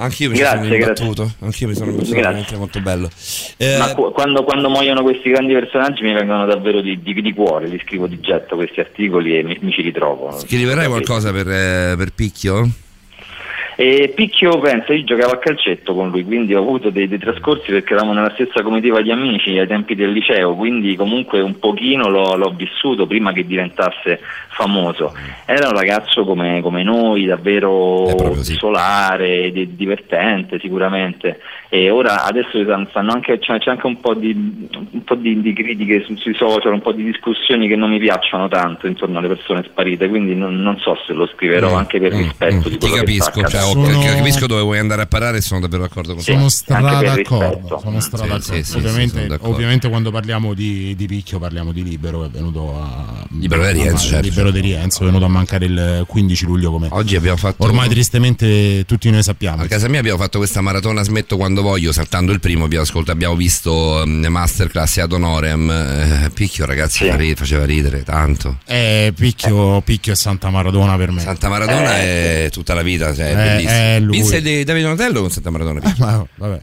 Anch'io 0.00 0.30
mi 0.30 0.36
Grazie, 0.36 0.62
sono 0.62 0.74
imbattuto. 0.74 1.30
Anch'io 1.40 1.68
mi 1.68 1.74
sono 1.74 1.90
imbattuto. 1.90 2.14
Veramente 2.14 2.56
molto 2.56 2.80
bello. 2.80 3.10
Eh, 3.58 3.76
Ma 3.78 3.94
qu- 3.94 4.12
quando, 4.12 4.42
quando 4.44 4.68
muoiono 4.70 5.02
questi 5.02 5.30
grandi 5.30 5.52
personaggi 5.52 6.02
mi 6.02 6.12
vengono 6.12 6.46
davvero 6.46 6.80
di, 6.80 7.00
di- 7.02 7.20
di 7.20 7.32
cuore, 7.34 7.66
li 7.68 7.80
scrivo 7.84 8.06
di 8.06 8.18
getto 8.20 8.56
questi 8.56 8.80
articoli 8.80 9.38
e 9.38 9.42
mi, 9.42 9.58
mi 9.60 9.70
ci 9.72 9.82
ritrovo. 9.82 10.30
scriverai 10.38 10.86
qualcosa 10.86 11.32
per, 11.32 11.48
eh, 11.48 11.94
per 11.96 12.12
Picchio? 12.14 12.68
E 13.76 14.12
Picchio 14.14 14.58
pensa, 14.58 14.92
io 14.92 15.04
giocavo 15.04 15.32
a 15.32 15.38
calcetto 15.38 15.94
con 15.94 16.10
lui, 16.10 16.22
quindi 16.22 16.54
ho 16.54 16.60
avuto 16.60 16.90
dei, 16.90 17.08
dei 17.08 17.18
trascorsi 17.18 17.70
perché 17.70 17.94
eravamo 17.94 18.12
nella 18.12 18.30
stessa 18.34 18.60
comitiva 18.62 19.00
di 19.00 19.10
amici 19.10 19.56
ai 19.58 19.66
tempi 19.66 19.94
del 19.94 20.12
liceo, 20.12 20.54
quindi 20.54 20.96
comunque 20.96 21.40
un 21.40 21.58
pochino 21.58 22.08
l'ho, 22.10 22.36
l'ho 22.36 22.50
vissuto 22.54 23.06
prima 23.06 23.32
che 23.32 23.46
diventasse 23.46 24.20
famoso. 24.60 25.14
Era 25.46 25.68
un 25.68 25.74
ragazzo 25.74 26.24
come, 26.24 26.60
come 26.60 26.82
noi, 26.82 27.24
davvero 27.24 28.06
solare, 28.58 29.50
di- 29.52 29.74
divertente 29.74 30.58
sicuramente. 30.60 31.40
E 31.72 31.88
ora 31.88 32.24
adesso 32.24 32.58
stanno 32.90 33.12
anche, 33.12 33.38
c'è, 33.38 33.58
c'è 33.58 33.70
anche 33.70 33.86
un 33.86 34.00
po' 34.00 34.14
di, 34.14 34.32
un 34.90 35.04
po' 35.04 35.14
di, 35.14 35.40
di 35.40 35.52
critiche 35.52 36.02
su- 36.04 36.16
sui 36.16 36.34
social, 36.34 36.72
un 36.72 36.80
po' 36.82 36.92
di 36.92 37.04
discussioni 37.04 37.68
che 37.68 37.76
non 37.76 37.90
mi 37.90 37.98
piacciono 38.00 38.48
tanto 38.48 38.86
intorno 38.88 39.18
alle 39.18 39.28
persone 39.28 39.62
sparite, 39.62 40.08
quindi 40.08 40.34
non, 40.34 40.56
non 40.56 40.78
so 40.78 40.96
se 41.06 41.12
lo 41.12 41.28
scriverò 41.34 41.70
Mm, 41.70 41.76
anche 41.76 42.00
per 42.00 42.12
mm, 42.12 42.16
rispetto 42.18 42.54
mm. 42.56 42.62
di 42.62 42.70
Ti 42.70 42.78
quello 42.78 42.94
capisco, 42.96 43.42
cioè, 43.44 43.60
Sono- 43.60 44.00
capisco 44.00 44.46
dove 44.48 44.62
vuoi 44.62 44.78
andare 44.78 45.02
a 45.02 45.06
parare 45.06 45.36
e 45.36 45.40
sono 45.40 45.60
davvero 45.60 45.82
d'accordo 45.82 46.14
con 46.14 46.24
te. 46.24 46.32
Sono 46.32 46.48
stra 46.48 46.76
anche 46.78 47.04
per 47.04 47.14
d'accordo. 47.16 47.46
rispetto. 47.54 47.78
Sono 47.78 48.00
stra 48.00 48.18
Sì, 48.18 48.24
d'accordo. 48.24 48.42
sì, 48.54 48.64
sì, 48.64 48.76
ovviamente, 48.76 49.08
sì, 49.08 49.14
sono 49.16 49.26
d'accordo. 49.28 49.54
ovviamente 49.54 49.88
quando 49.88 50.10
parliamo 50.10 50.54
di, 50.54 50.94
di 50.96 51.06
picchio 51.06 51.38
parliamo 51.38 51.70
di 51.72 51.84
libero, 51.84 52.24
è 52.24 52.28
venuto 52.28 52.74
a 52.82 53.24
Libero 53.38 53.62
di 53.64 53.72
Rienzo, 53.72 54.08
certo. 54.08 54.26
Libero 54.28 54.49
di 54.50 54.60
Rienzo, 54.60 55.02
è 55.02 55.06
venuto 55.06 55.24
a 55.24 55.28
mancare 55.28 55.64
il 55.66 56.04
15 56.06 56.44
luglio 56.44 56.70
come 56.70 56.88
Oggi 56.90 57.16
abbiamo 57.16 57.36
fatto. 57.36 57.62
ormai 57.64 57.88
tristemente 57.88 58.84
tutti 58.86 59.10
noi 59.10 59.22
sappiamo. 59.22 59.62
A 59.62 59.66
casa 59.66 59.88
mia 59.88 60.00
abbiamo 60.00 60.18
fatto 60.18 60.38
questa 60.38 60.60
maratona 60.60 61.02
Smetto 61.02 61.36
quando 61.36 61.62
voglio, 61.62 61.92
saltando 61.92 62.32
il 62.32 62.40
primo 62.40 62.64
abbiamo, 62.64 62.84
ascoltato, 62.84 63.12
abbiamo 63.12 63.36
visto 63.36 64.02
mm, 64.06 64.26
Masterclass 64.26 64.98
Ad 64.98 65.12
Honorem. 65.12 65.70
Eh, 65.70 66.30
Picchio 66.34 66.64
ragazzi 66.66 67.10
ri- 67.16 67.34
faceva 67.34 67.64
ridere 67.64 68.02
tanto. 68.02 68.58
Eh, 68.66 69.12
picchio, 69.16 69.80
picchio 69.82 70.12
e 70.12 70.16
Santa 70.16 70.50
Maradona 70.50 70.96
per 70.96 71.10
me. 71.10 71.20
Santa 71.20 71.48
Maradona 71.48 71.98
è 71.98 72.48
tutta 72.50 72.74
la 72.74 72.82
vita, 72.82 73.14
cioè, 73.14 73.26
è 73.26 73.30
Eh, 73.30 73.34
bellissimo. 73.34 73.70
è. 73.72 74.00
Vinse 74.00 74.42
De- 74.42 74.64
Davide 74.64 74.84
Donatello 74.84 75.20
con 75.20 75.30
Santa 75.30 75.50
Maradona. 75.50 75.80
Picchio. 75.80 76.04
Ma 76.06 76.26
vabbè. 76.36 76.60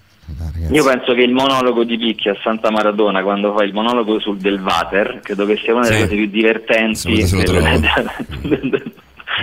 Io 0.72 0.84
penso 0.84 1.14
che 1.14 1.22
il 1.22 1.32
monologo 1.32 1.84
di 1.86 1.98
Picchi 1.98 2.28
a 2.30 2.38
Santa 2.44 2.70
Maradona, 2.70 3.24
quando 3.24 3.54
fa 3.56 3.64
il 3.64 3.74
monologo 3.74 4.20
sul 4.20 4.38
del 4.38 4.60
Vater, 4.60 5.22
credo 5.24 5.46
che 5.46 5.56
sia 5.58 5.74
una 5.74 5.88
delle 5.88 5.96
Sì. 5.96 6.04
cose 6.04 6.16
più 6.16 6.26
divertenti 6.28 7.22
se 7.26 7.36
lo 7.48 7.62
che 7.62 8.84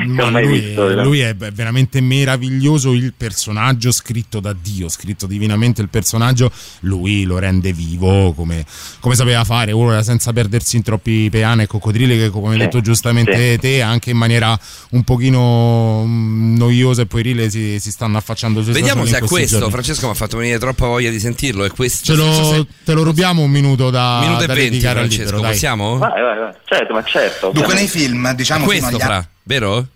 Ma 0.07 0.29
lui, 0.41 0.61
visto. 0.61 0.93
no? 0.95 1.03
lui 1.05 1.21
è 1.21 1.35
veramente 1.35 2.01
meraviglioso 2.01 2.93
il 2.93 3.13
personaggio 3.17 3.93
scritto 3.93 4.41
da 4.41 4.53
Dio, 4.53 4.89
scritto 4.89 5.27
divinamente 5.27 5.83
il 5.83 5.89
personaggio, 5.89 6.51
lui 6.81 7.25
lo 7.25 7.39
rende 7.39 7.73
vivo 7.73 8.33
come, 8.33 8.65
come 9.01 9.15
sapeva 9.15 9.45
fare, 9.45 9.73
ora 9.73 10.03
senza 10.03 10.33
perdersi 10.33 10.77
in 10.77 10.83
troppi 10.83 11.29
peane 11.31 11.65
e 11.65 11.67
coccodrilli 11.67 12.17
che 12.17 12.31
come 12.31 12.49
hai 12.49 12.53
Sì, 12.55 12.59
detto 12.59 12.81
giustamente 12.81 13.53
sì. 13.53 13.59
te, 13.59 13.83
anche 13.83 14.11
in 14.11 14.17
maniera 14.17 14.59
un 14.91 15.05
pochino 15.05 16.05
mm, 16.07 16.57
noiosa 16.57 17.03
e 17.03 17.07
puerile 17.07 17.49
si, 17.51 17.79
si 17.79 17.91
stanno 17.91 18.17
affacciando 18.19 18.63
sui 18.63 18.73
Vediamo 18.73 19.05
se 19.05 19.19
è 19.19 19.21
questo. 19.21 19.59
giorni. 19.59 19.73
Francesco 19.73 20.07
mi 20.07 20.13
ha 20.13 20.17
fatto 20.17 20.37
venire 20.39 20.59
troppa 20.59 20.87
voglia 20.87 21.11
di 21.11 21.21
sentirlo. 21.21 21.65
È 21.65 21.71
questo. 21.71 22.05
Ce 22.05 22.15
lo, 22.15 22.33
se- 22.53 22.67
te 22.85 22.93
lo 22.95 23.03
rubiamo 23.05 23.43
un 23.43 23.51
minuto 23.51 23.91
da, 23.91 24.21
Minuto 24.21 24.43
e 24.43 24.47
da 24.47 24.55
venti, 24.55 24.81
Francesco, 24.81 25.23
libro, 25.23 25.41
dai. 25.41 25.51
possiamo? 25.53 25.99
Vai, 25.99 26.21
vai, 26.23 26.39
vai. 26.39 26.53
Certo, 26.65 26.93
ma 26.93 27.03
certo. 27.05 27.51
Dunque 27.53 27.75
nei 27.75 27.89
film, 27.89 28.33
diciamo, 28.35 28.65
questo, 28.65 28.87
fino 28.87 28.97
agli 28.99 29.05
fra, 29.05 29.29
vero? 29.45 29.87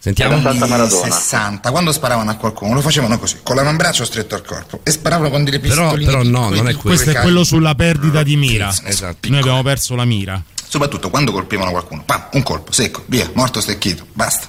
Sentiamo. 0.00 0.36
Era 0.38 0.66
Maradona. 0.66 1.10
60, 1.12 1.70
quando 1.70 1.90
sparavano 1.92 2.30
a 2.30 2.36
qualcuno 2.36 2.74
lo 2.74 2.80
facevano 2.80 3.18
così, 3.18 3.38
con 3.42 3.56
l'avambraccio 3.56 4.04
stretto 4.04 4.34
al 4.36 4.42
corpo 4.44 4.80
e 4.84 4.90
sparavano 4.92 5.28
con 5.28 5.42
delle 5.44 5.58
Però- 5.58 5.90
pistoline. 5.92 6.06
però 6.10 6.22
no, 6.22 6.48
non 6.50 6.68
è 6.68 6.72
piccole, 6.72 6.94
Questo 6.94 7.10
è 7.10 7.20
quello 7.20 7.42
sulla 7.44 7.74
perdita 7.74 8.22
di 8.22 8.36
mira. 8.36 8.72
Esatto. 8.84 9.28
Noi 9.28 9.40
abbiamo 9.40 9.62
perso 9.62 9.94
la 9.96 10.04
mira. 10.04 10.40
Soprattutto 10.68 11.10
quando 11.10 11.32
colpivano 11.32 11.70
qualcuno. 11.72 12.02
Pam, 12.04 12.28
un 12.32 12.42
colpo, 12.42 12.70
secco, 12.72 13.02
via, 13.06 13.28
morto 13.34 13.60
stecchito, 13.60 14.06
basta. 14.12 14.46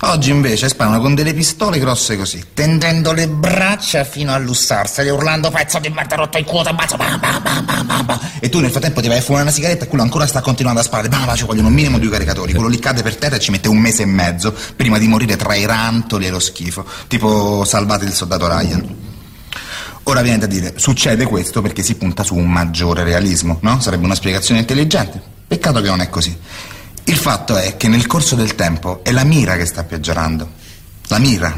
Oggi 0.00 0.30
invece 0.30 0.68
sparano 0.68 1.00
con 1.00 1.16
delle 1.16 1.34
pistole 1.34 1.80
grosse 1.80 2.16
così, 2.16 2.42
tendendo 2.54 3.12
le 3.12 3.26
braccia 3.26 4.04
fino 4.04 4.32
a 4.32 4.38
lussarseli, 4.38 5.08
urlando 5.08 5.50
pezzo 5.50 5.80
di 5.80 5.88
merda 5.88 6.14
rotto 6.14 6.38
in 6.38 6.44
quota, 6.44 6.72
bam, 6.72 6.86
bam, 6.96 7.18
bam, 7.18 7.64
bam, 7.64 7.86
bam, 7.86 8.06
bam. 8.06 8.20
E 8.38 8.48
tu 8.48 8.60
nel 8.60 8.70
frattempo 8.70 9.00
ti 9.00 9.08
vai 9.08 9.18
a 9.18 9.20
fumare 9.20 9.42
una 9.42 9.52
sigaretta 9.52 9.86
e 9.86 9.88
quello 9.88 10.04
ancora 10.04 10.26
sta 10.26 10.40
continuando 10.40 10.80
a 10.80 10.84
sparare. 10.84 11.08
Bam, 11.08 11.26
bam, 11.26 11.34
ci 11.34 11.44
vogliono 11.44 11.66
un 11.66 11.74
minimo 11.74 11.98
due 11.98 12.10
caricatori. 12.10 12.52
Quello 12.52 12.68
lì 12.68 12.78
cade 12.78 13.02
per 13.02 13.16
terra 13.16 13.36
e 13.36 13.38
ci 13.40 13.50
mette 13.50 13.68
un 13.68 13.78
mese 13.78 14.02
e 14.02 14.06
mezzo 14.06 14.54
prima 14.76 14.98
di 14.98 15.08
morire 15.08 15.34
tra 15.34 15.54
i 15.56 15.66
rantoli 15.66 16.26
e 16.26 16.30
lo 16.30 16.38
schifo. 16.38 16.86
Tipo 17.08 17.64
salvate 17.64 18.04
il 18.04 18.12
soldato 18.12 18.46
Ryan. 18.46 18.96
Ora 20.04 20.22
viene 20.22 20.38
da 20.38 20.46
dire, 20.46 20.74
succede 20.76 21.26
questo 21.26 21.60
perché 21.60 21.82
si 21.82 21.96
punta 21.96 22.22
su 22.22 22.34
un 22.36 22.48
maggiore 22.48 23.02
realismo, 23.02 23.58
no? 23.62 23.80
Sarebbe 23.80 24.04
una 24.04 24.14
spiegazione 24.14 24.60
intelligente. 24.60 25.20
Peccato 25.46 25.80
che 25.80 25.88
non 25.88 26.00
è 26.00 26.08
così. 26.08 26.38
Il 27.08 27.16
fatto 27.16 27.56
è 27.56 27.78
che 27.78 27.88
nel 27.88 28.06
corso 28.06 28.34
del 28.34 28.54
tempo 28.54 29.02
è 29.02 29.12
la 29.12 29.24
mira 29.24 29.56
che 29.56 29.64
sta 29.64 29.82
peggiorando. 29.82 30.46
La 31.06 31.18
mira. 31.18 31.56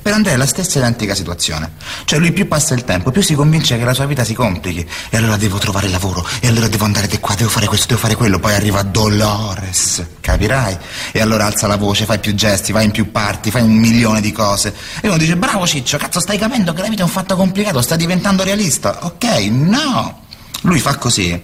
Per 0.00 0.12
Andrea 0.14 0.32
è 0.32 0.36
la 0.38 0.46
stessa 0.46 0.78
identica 0.78 1.14
situazione. 1.14 1.72
Cioè 2.06 2.18
lui 2.18 2.32
più 2.32 2.48
passa 2.48 2.72
il 2.72 2.84
tempo, 2.84 3.10
più 3.10 3.20
si 3.20 3.34
convince 3.34 3.76
che 3.76 3.84
la 3.84 3.92
sua 3.92 4.06
vita 4.06 4.24
si 4.24 4.32
complichi. 4.32 4.88
E 5.10 5.16
allora 5.18 5.36
devo 5.36 5.58
trovare 5.58 5.88
lavoro, 5.88 6.26
e 6.40 6.48
allora 6.48 6.66
devo 6.66 6.86
andare 6.86 7.08
di 7.08 7.20
qua, 7.20 7.34
devo 7.34 7.50
fare 7.50 7.66
questo, 7.66 7.88
devo 7.88 8.00
fare 8.00 8.16
quello. 8.16 8.38
Poi 8.38 8.54
arriva 8.54 8.80
Dolores, 8.82 10.02
capirai? 10.18 10.78
E 11.12 11.20
allora 11.20 11.44
alza 11.44 11.66
la 11.66 11.76
voce, 11.76 12.06
fai 12.06 12.18
più 12.18 12.34
gesti, 12.34 12.72
vai 12.72 12.86
in 12.86 12.90
più 12.90 13.10
parti, 13.10 13.50
fai 13.50 13.60
un 13.60 13.74
milione 13.74 14.22
di 14.22 14.32
cose. 14.32 14.74
E 15.02 15.08
uno 15.08 15.18
dice, 15.18 15.36
bravo 15.36 15.66
Ciccio, 15.66 15.98
cazzo 15.98 16.20
stai 16.20 16.38
capendo 16.38 16.72
che 16.72 16.80
la 16.80 16.88
vita 16.88 17.02
è 17.02 17.04
un 17.04 17.10
fatto 17.10 17.36
complicato, 17.36 17.82
sta 17.82 17.96
diventando 17.96 18.44
realista. 18.44 19.04
Ok, 19.04 19.24
no. 19.50 20.22
Lui 20.62 20.80
fa 20.80 20.96
così 20.96 21.38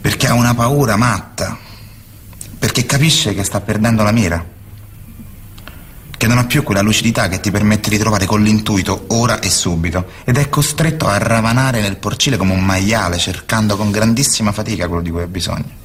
perché 0.00 0.28
ha 0.28 0.34
una 0.34 0.54
paura 0.54 0.94
matta 0.94 1.68
perché 2.60 2.84
capisce 2.84 3.34
che 3.34 3.42
sta 3.42 3.62
perdendo 3.62 4.02
la 4.02 4.12
mira, 4.12 4.46
che 6.14 6.26
non 6.26 6.36
ha 6.36 6.44
più 6.44 6.62
quella 6.62 6.82
lucidità 6.82 7.28
che 7.28 7.40
ti 7.40 7.50
permette 7.50 7.88
di 7.88 7.96
trovare 7.96 8.26
con 8.26 8.42
l'intuito 8.42 9.06
ora 9.08 9.40
e 9.40 9.48
subito, 9.48 10.06
ed 10.24 10.36
è 10.36 10.50
costretto 10.50 11.08
a 11.08 11.16
ravanare 11.16 11.80
nel 11.80 11.96
porcile 11.96 12.36
come 12.36 12.52
un 12.52 12.62
maiale, 12.62 13.16
cercando 13.16 13.78
con 13.78 13.90
grandissima 13.90 14.52
fatica 14.52 14.86
quello 14.88 15.02
di 15.02 15.10
cui 15.10 15.22
ha 15.22 15.26
bisogno. 15.26 15.78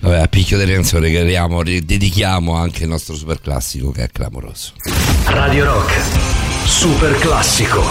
Vabbè, 0.00 0.20
a 0.20 0.28
picchio 0.28 0.56
delle 0.56 0.72
canzoni 0.72 1.02
regaliamo, 1.08 1.62
dedichiamo 1.62 2.54
anche 2.56 2.84
il 2.84 2.88
nostro 2.88 3.14
super 3.14 3.42
classico 3.42 3.90
che 3.90 4.04
è 4.04 4.08
clamoroso. 4.10 4.72
Radio 5.24 5.66
Rock, 5.66 6.00
super 6.64 7.14
classico. 7.18 7.84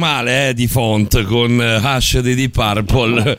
Male 0.00 0.48
eh, 0.48 0.54
di 0.54 0.66
font 0.66 1.22
con 1.24 1.60
eh, 1.60 1.74
Hash 1.76 2.18
di 2.18 2.34
Deep 2.34 2.52
Purple. 2.52 3.38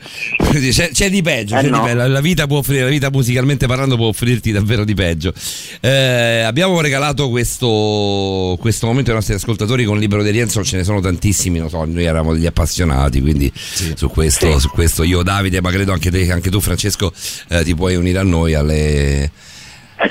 C'è, 0.72 0.90
c'è 0.90 1.08
di 1.08 1.22
peggio, 1.22 1.54
Eh, 1.56 1.60
c'è 1.60 1.64
di 1.64 1.70
no. 1.70 1.82
peggio. 1.82 2.06
La 2.06 2.20
vita 2.20 2.46
può 2.46 2.58
offrire, 2.58 2.82
la 2.82 2.90
vita 2.90 3.10
musicalmente 3.10 3.66
parlando 3.66 3.96
può 3.96 4.06
offrirti 4.08 4.52
davvero 4.52 4.84
di 4.84 4.92
peggio. 4.94 5.32
Eh, 5.80 6.42
abbiamo 6.42 6.78
regalato 6.82 7.30
questo, 7.30 8.56
questo 8.60 8.86
momento 8.86 9.10
ai 9.10 9.16
nostri 9.16 9.34
ascoltatori 9.34 9.84
con 9.84 9.98
Libero 9.98 10.22
di 10.22 10.30
Rienzo, 10.30 10.62
ce 10.62 10.76
ne 10.76 10.84
sono 10.84 11.00
tantissimi, 11.00 11.58
non 11.58 11.70
so, 11.70 11.84
noi 11.84 12.04
eravamo 12.04 12.34
degli 12.34 12.44
appassionati, 12.46 13.20
quindi 13.22 13.50
su, 13.54 14.08
questo, 14.08 14.58
su 14.58 14.68
questo 14.68 15.02
io 15.04 15.22
Davide, 15.22 15.60
ma 15.62 15.70
credo 15.70 15.92
anche 15.92 16.10
te, 16.10 16.30
anche 16.30 16.50
tu 16.50 16.60
Francesco, 16.60 17.12
eh, 17.48 17.64
ti 17.64 17.74
puoi 17.74 17.96
unire 17.96 18.18
a 18.18 18.22
noi 18.24 18.54
alle... 18.54 19.30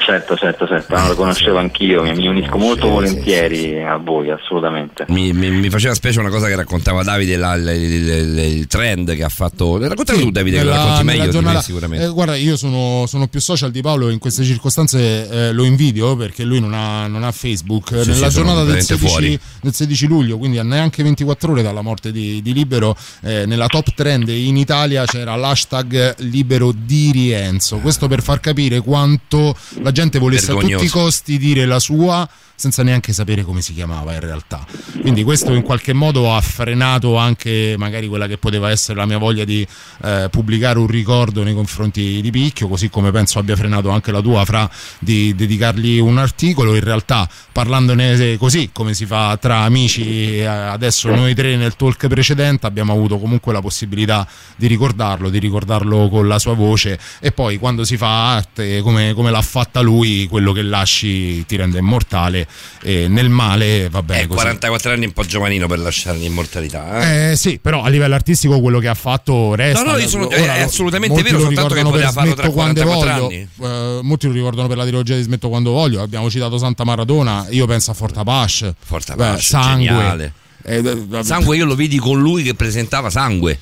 Certo, 0.04 0.36
certo, 0.36 0.66
certo, 0.68 0.96
non 0.98 1.08
lo 1.10 1.16
conoscevo 1.16 1.58
anch'io, 1.60 2.02
mi, 2.02 2.14
mi 2.16 2.28
unisco 2.28 2.58
molto 2.58 2.88
volentieri 2.90 3.82
a 3.84 3.98
voi, 3.98 4.32
assolutamente. 4.32 5.06
Mi, 5.10 5.32
mi- 5.32 5.52
mi 5.52 5.70
faceva 5.70 5.94
specie 5.94 6.20
una 6.20 6.30
cosa 6.30 6.48
che 6.48 6.56
raccontava 6.56 7.04
Davide, 7.04 7.38
la- 7.38 7.54
il, 7.56 7.68
il- 7.70 8.38
il 8.40 8.68
trend 8.68 9.14
che 9.16 9.24
ha 9.24 9.30
fatto. 9.30 9.78
Raccontalo 9.78 10.20
tu, 10.20 10.32
Davide, 10.32 10.58
che 10.58 10.64
lo 10.64 10.70
Nella- 10.72 10.82
racconti 10.84 11.06
nella 11.06 11.18
meglio 11.18 11.26
di 11.28 11.32
giornata- 11.38 11.58
me, 11.58 11.64
sicuramente. 11.64 12.06
Eh, 12.06 12.10
guarda, 12.10 12.36
io 12.36 12.58
sono, 12.58 13.06
sono 13.06 13.28
più 13.28 13.40
social 13.40 13.70
di 13.72 13.82
Paolo 13.82 14.10
in 14.10 14.18
queste 14.18 14.44
circostanze 14.44 15.30
eh, 15.30 15.52
lo 15.54 15.64
invidio 15.64 16.16
perché 16.16 16.44
lui 16.44 16.60
non 16.60 16.74
ha, 16.74 17.06
non 17.08 17.24
ha 17.24 17.32
Facebook. 17.32 17.90
Sì, 18.02 18.10
Nella 18.10 18.30
sì, 18.30 18.36
giornata 18.36 18.64
del 18.64 18.74
veramente 18.74 18.96
16, 18.96 19.08
fuori. 19.08 19.40
del 19.62 19.74
16 19.74 20.08
luglio, 20.08 20.38
quindi 20.38 20.58
a 20.58 20.64
neanche 20.64 21.04
24 21.04 21.52
ore 21.52 21.62
dalla 21.62 21.82
morte 21.82 22.12
di, 22.12 22.42
di 22.42 22.54
Libero, 22.54 22.96
eh, 23.22 23.46
nella 23.46 23.68
top 23.68 23.94
trend 23.94 24.28
in 24.30 24.58
Italia 24.58 25.06
c'era 25.06 25.36
l'hashtag 25.36 26.16
Libero 26.20 26.74
di 26.76 27.12
Rienzo. 27.12 27.78
Questo 27.78 28.08
per 28.08 28.22
far 28.24 28.40
capire 28.40 28.80
quanto 28.82 29.56
la 29.82 29.92
gente 29.92 30.00
volesse 30.20 30.52
a 30.52 30.54
tutti 30.56 30.66
i 30.66 30.70
Vergognoso. 30.70 31.00
costi 31.00 31.38
dire 31.38 31.66
la 31.66 31.80
sua 31.80 32.28
senza 32.62 32.84
neanche 32.84 33.12
sapere 33.12 33.42
come 33.42 33.64
si 33.64 33.74
chiamava 33.74 34.14
in 34.14 34.20
realtà. 34.20 34.64
Quindi 35.00 35.24
questo 35.24 35.52
in 35.54 35.64
qualche 35.64 35.94
modo 35.94 36.32
ha 36.32 36.42
frenato 36.42 37.18
anche 37.18 37.74
magari 37.76 38.08
quella 38.08 38.28
che 38.28 38.38
poteva 38.38 38.70
essere 38.70 39.00
la 39.00 39.08
mia 39.08 39.18
voglia 39.18 39.44
di 39.46 39.66
eh, 40.04 40.28
pubblicare 40.30 40.78
un 40.78 40.86
ricordo 40.86 41.42
nei 41.42 41.56
confronti 41.56 42.22
di 42.22 42.30
Picchio, 42.30 42.68
così 42.68 42.92
come 42.92 43.10
penso 43.10 43.40
abbia 43.40 43.56
frenato 43.56 43.90
anche 43.90 44.12
la 44.12 44.22
tua 44.22 44.46
fra 44.46 44.70
di 45.00 45.34
dedicargli 45.34 45.98
un 45.98 46.20
articolo. 46.20 46.76
In 46.76 46.84
realtà 46.84 47.28
parlandone 47.52 48.38
così 48.38 48.70
come 48.72 48.94
si 48.94 49.08
fa 49.08 49.36
tra 49.38 49.62
amici, 49.62 50.38
eh, 50.38 50.46
adesso 50.46 51.10
noi 51.16 51.34
tre 51.34 51.56
nel 51.56 51.76
talk 51.76 52.06
precedente 52.06 52.68
abbiamo 52.68 52.94
avuto 52.94 53.18
comunque 53.18 53.54
la 53.54 53.62
possibilità 53.62 54.28
di 54.56 54.68
ricordarlo, 54.68 55.30
di 55.30 55.40
ricordarlo 55.40 56.10
con 56.10 56.28
la 56.28 56.38
sua 56.38 56.54
voce 56.54 57.00
e 57.20 57.32
poi 57.32 57.58
quando 57.58 57.84
si 57.86 57.98
fa 57.98 58.36
arte 58.36 58.82
come, 58.82 59.14
come 59.16 59.32
l'ha 59.32 59.42
fatta 59.42 59.81
lui, 59.82 60.27
quello 60.30 60.51
che 60.53 60.61
lasci 60.61 61.45
ti 61.45 61.56
rende 61.56 61.80
immortale 61.80 62.48
e 62.82 63.08
nel 63.08 63.30
male 63.30 63.90
va 63.90 64.01
bene 64.03 64.22
Eh, 64.22 64.27
così. 64.27 64.40
44 64.40 64.92
anni 64.92 65.03
è 65.03 65.08
un 65.08 65.14
po' 65.14 65.24
giovanino 65.24 65.68
per 65.68 65.80
lasciare 65.80 66.18
l'immortalità. 66.18 67.01
Eh? 67.01 67.32
Eh, 67.32 67.35
sì, 67.35 67.60
però 67.60 67.84
a 67.84 67.90
livello 67.90 68.16
artistico 68.16 68.60
quello 68.60 68.80
che 68.80 68.88
ha 68.88 68.93
fatto 68.93 69.56
resta. 69.56 69.84
No, 69.84 69.92
no, 69.92 69.98
io 69.98 70.08
sono- 70.08 70.27
Ora 70.27 70.56
è 70.56 70.60
lo- 70.60 70.66
assolutamente 70.66 71.22
vero, 71.22 71.40
soltanto 71.40 71.74
che 71.76 71.82
poteva 71.84 72.11
farlo 72.11 72.34
tra 72.34 72.43
Smetto 72.43 72.51
quando 72.56 72.82
44 72.84 73.22
voglio. 73.27 73.98
Eh, 73.98 74.00
molti 74.03 74.27
lo 74.27 74.34
ricordano 74.34 74.68
per 74.68 74.77
la 74.77 74.84
trilogia 74.85 75.16
di 75.16 75.22
Smetto 75.24 75.50
quando 75.50 75.72
voglio. 75.72 76.01
Abbiamo 76.01 76.30
citato 76.30 76.58
Santa 76.58 76.84
Maradona, 76.84 77.45
io 77.50 77.66
penso 77.66 77.92
a 77.92 77.93
Fortapash. 77.93 78.72
Forza 78.84 79.16
Beh, 79.16 79.24
Pasce, 79.24 79.42
sangue. 79.48 79.85
geniale. 79.85 80.34
Eh, 80.64 80.77
eh, 80.77 81.24
Sangue 81.24 81.58
io 81.58 81.66
lo 81.66 81.74
vidi 81.74 81.98
con 81.98 82.19
lui 82.19 82.43
che 82.43 82.53
presentava 82.53 83.10
Sangue 83.10 83.58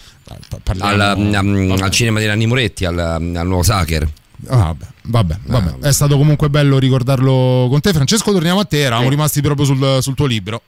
al, 0.80 1.16
mm, 1.18 1.72
al 1.82 1.92
cinema 1.92 2.20
di 2.20 2.26
Nanni 2.26 2.46
Moretti, 2.46 2.84
al, 2.86 3.00
al 3.00 3.48
nuovo 3.48 3.64
Sacher. 3.64 4.08
Ah, 4.48 4.74
vabbè, 4.74 4.86
vabbè, 5.04 5.36
vabbè. 5.48 5.88
È 5.88 5.92
stato 5.92 6.18
comunque 6.18 6.50
bello 6.50 6.80
ricordarlo 6.80 7.68
con 7.70 7.82
te. 7.82 7.92
Francesco, 7.92 8.32
torniamo 8.32 8.62
a 8.62 8.66
te. 8.66 8.80
Eravamo 8.82 9.10
Sì. 9.10 9.10
rimasti 9.10 9.42
proprio 9.42 9.66
sul, 9.66 9.98
sul 10.02 10.16
tuo 10.16 10.26
libro. 10.26 10.62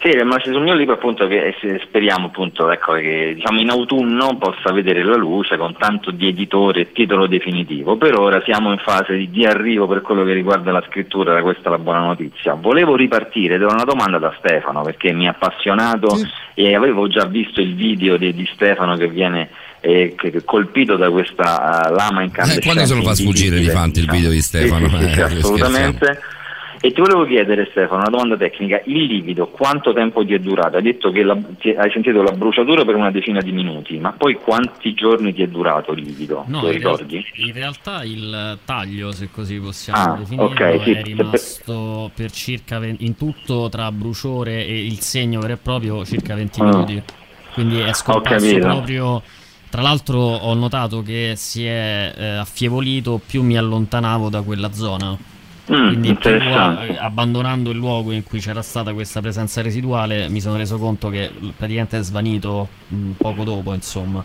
Sì, 0.00 0.08
è 0.08 0.18
rimasto 0.18 0.50
sul 0.50 0.62
mio 0.62 0.74
libro 0.74 0.94
appunto 0.94 1.28
che 1.28 1.54
speriamo 1.86 2.26
appunto 2.26 2.68
ecco, 2.72 2.94
che 2.94 3.34
diciamo, 3.36 3.60
in 3.60 3.70
autunno 3.70 4.36
possa 4.36 4.72
vedere 4.72 5.04
la 5.04 5.14
luce 5.14 5.56
con 5.56 5.76
tanto 5.78 6.10
di 6.10 6.26
editore 6.26 6.80
e 6.80 6.92
titolo 6.92 7.28
definitivo. 7.28 7.96
Per 7.96 8.18
ora 8.18 8.42
siamo 8.44 8.72
in 8.72 8.78
fase 8.78 9.16
di, 9.16 9.30
di 9.30 9.44
arrivo 9.46 9.86
per 9.86 10.00
quello 10.00 10.24
che 10.24 10.32
riguarda 10.32 10.72
la 10.72 10.82
scrittura, 10.88 11.30
era 11.30 11.42
questa 11.42 11.70
la 11.70 11.78
buona 11.78 12.00
notizia. 12.00 12.54
Volevo 12.54 12.96
ripartire 12.96 13.58
da 13.58 13.66
una 13.66 13.84
domanda 13.84 14.18
da 14.18 14.34
Stefano 14.38 14.82
perché 14.82 15.12
mi 15.12 15.28
ha 15.28 15.30
appassionato 15.30 16.18
e 16.54 16.74
avevo 16.74 17.06
già 17.06 17.24
visto 17.26 17.60
il 17.60 17.76
video 17.76 18.16
di, 18.16 18.34
di 18.34 18.50
Stefano 18.54 18.96
che 18.96 19.06
viene 19.06 19.50
eh, 19.82 20.14
colpito 20.44 20.96
da 20.96 21.10
questa 21.10 21.88
eh, 21.88 21.92
lama 21.92 22.22
incandescente. 22.22 22.60
Eh, 22.60 22.72
quando 22.72 22.86
se 22.86 22.94
lo 22.94 23.02
fa 23.02 23.14
sfuggire 23.14 23.58
di 23.58 23.68
Fanti 23.68 24.00
il 24.00 24.08
video 24.10 24.30
di 24.30 24.40
Stefano? 24.40 24.88
Sì, 24.88 24.96
sì, 24.96 25.12
sì, 25.12 25.18
Eh, 25.18 25.22
assolutamente. 25.22 26.20
E 26.84 26.90
ti 26.92 27.00
volevo 27.00 27.24
chiedere 27.26 27.68
Stefano, 27.70 28.00
una 28.00 28.10
domanda 28.10 28.36
tecnica, 28.36 28.80
il 28.86 29.04
livido 29.04 29.46
quanto 29.46 29.92
tempo 29.92 30.24
ti 30.26 30.34
è 30.34 30.40
durato? 30.40 30.78
Hai 30.78 30.82
detto 30.82 31.12
che 31.12 31.22
la- 31.22 31.38
ti- 31.60 31.70
hai 31.70 31.88
sentito 31.92 32.22
la 32.22 32.32
bruciatura 32.32 32.84
per 32.84 32.96
una 32.96 33.12
decina 33.12 33.40
di 33.40 33.52
minuti, 33.52 33.98
ma 33.98 34.10
poi 34.10 34.34
quanti 34.34 34.92
giorni 34.92 35.32
ti 35.32 35.42
è 35.42 35.46
durato 35.46 35.92
il 35.92 36.02
livido? 36.02 36.42
No, 36.48 36.60
Lo 36.62 36.72
in, 36.72 36.78
real- 36.80 36.96
ricordi? 36.96 37.24
in 37.36 37.52
realtà 37.52 38.02
il 38.02 38.58
taglio, 38.64 39.12
se 39.12 39.28
così 39.30 39.60
possiamo 39.60 40.14
Ah, 40.14 40.16
definirlo, 40.18 40.46
ok, 40.46 40.80
sì. 40.82 40.90
è 40.90 41.02
rimasto 41.04 42.10
per 42.16 42.32
circa 42.32 42.80
20 42.80 43.04
in 43.04 43.16
tutto 43.16 43.68
tra 43.68 43.92
bruciore 43.92 44.66
e 44.66 44.84
il 44.84 44.98
segno 44.98 45.38
vero 45.38 45.52
e 45.52 45.58
proprio 45.58 46.04
circa 46.04 46.34
20 46.34 46.60
Ah. 46.60 46.64
minuti. 46.64 47.00
Quindi 47.54 47.78
è 47.78 47.92
scomparso 47.92 48.58
proprio. 48.58 49.22
Tra 49.72 49.80
l'altro 49.80 50.18
ho 50.18 50.52
notato 50.52 51.00
che 51.00 51.32
si 51.34 51.64
è 51.64 52.12
eh, 52.14 52.26
affievolito 52.36 53.18
più 53.26 53.42
mi 53.42 53.56
allontanavo 53.56 54.28
da 54.28 54.42
quella 54.42 54.70
zona. 54.70 55.12
Mm, 55.12 55.86
Quindi 55.86 56.14
più, 56.14 56.30
interessante. 56.30 56.88
eh, 56.88 56.98
abbandonando 56.98 57.70
il 57.70 57.78
luogo 57.78 58.12
in 58.12 58.22
cui 58.22 58.38
c'era 58.38 58.60
stata 58.60 58.92
questa 58.92 59.22
presenza 59.22 59.62
residuale 59.62 60.28
mi 60.28 60.40
sono 60.40 60.58
reso 60.58 60.76
conto 60.76 61.08
che 61.08 61.30
praticamente 61.56 61.96
è 61.96 62.02
svanito 62.02 62.68
mm, 62.92 63.12
poco 63.12 63.44
dopo, 63.44 63.72
insomma. 63.72 64.22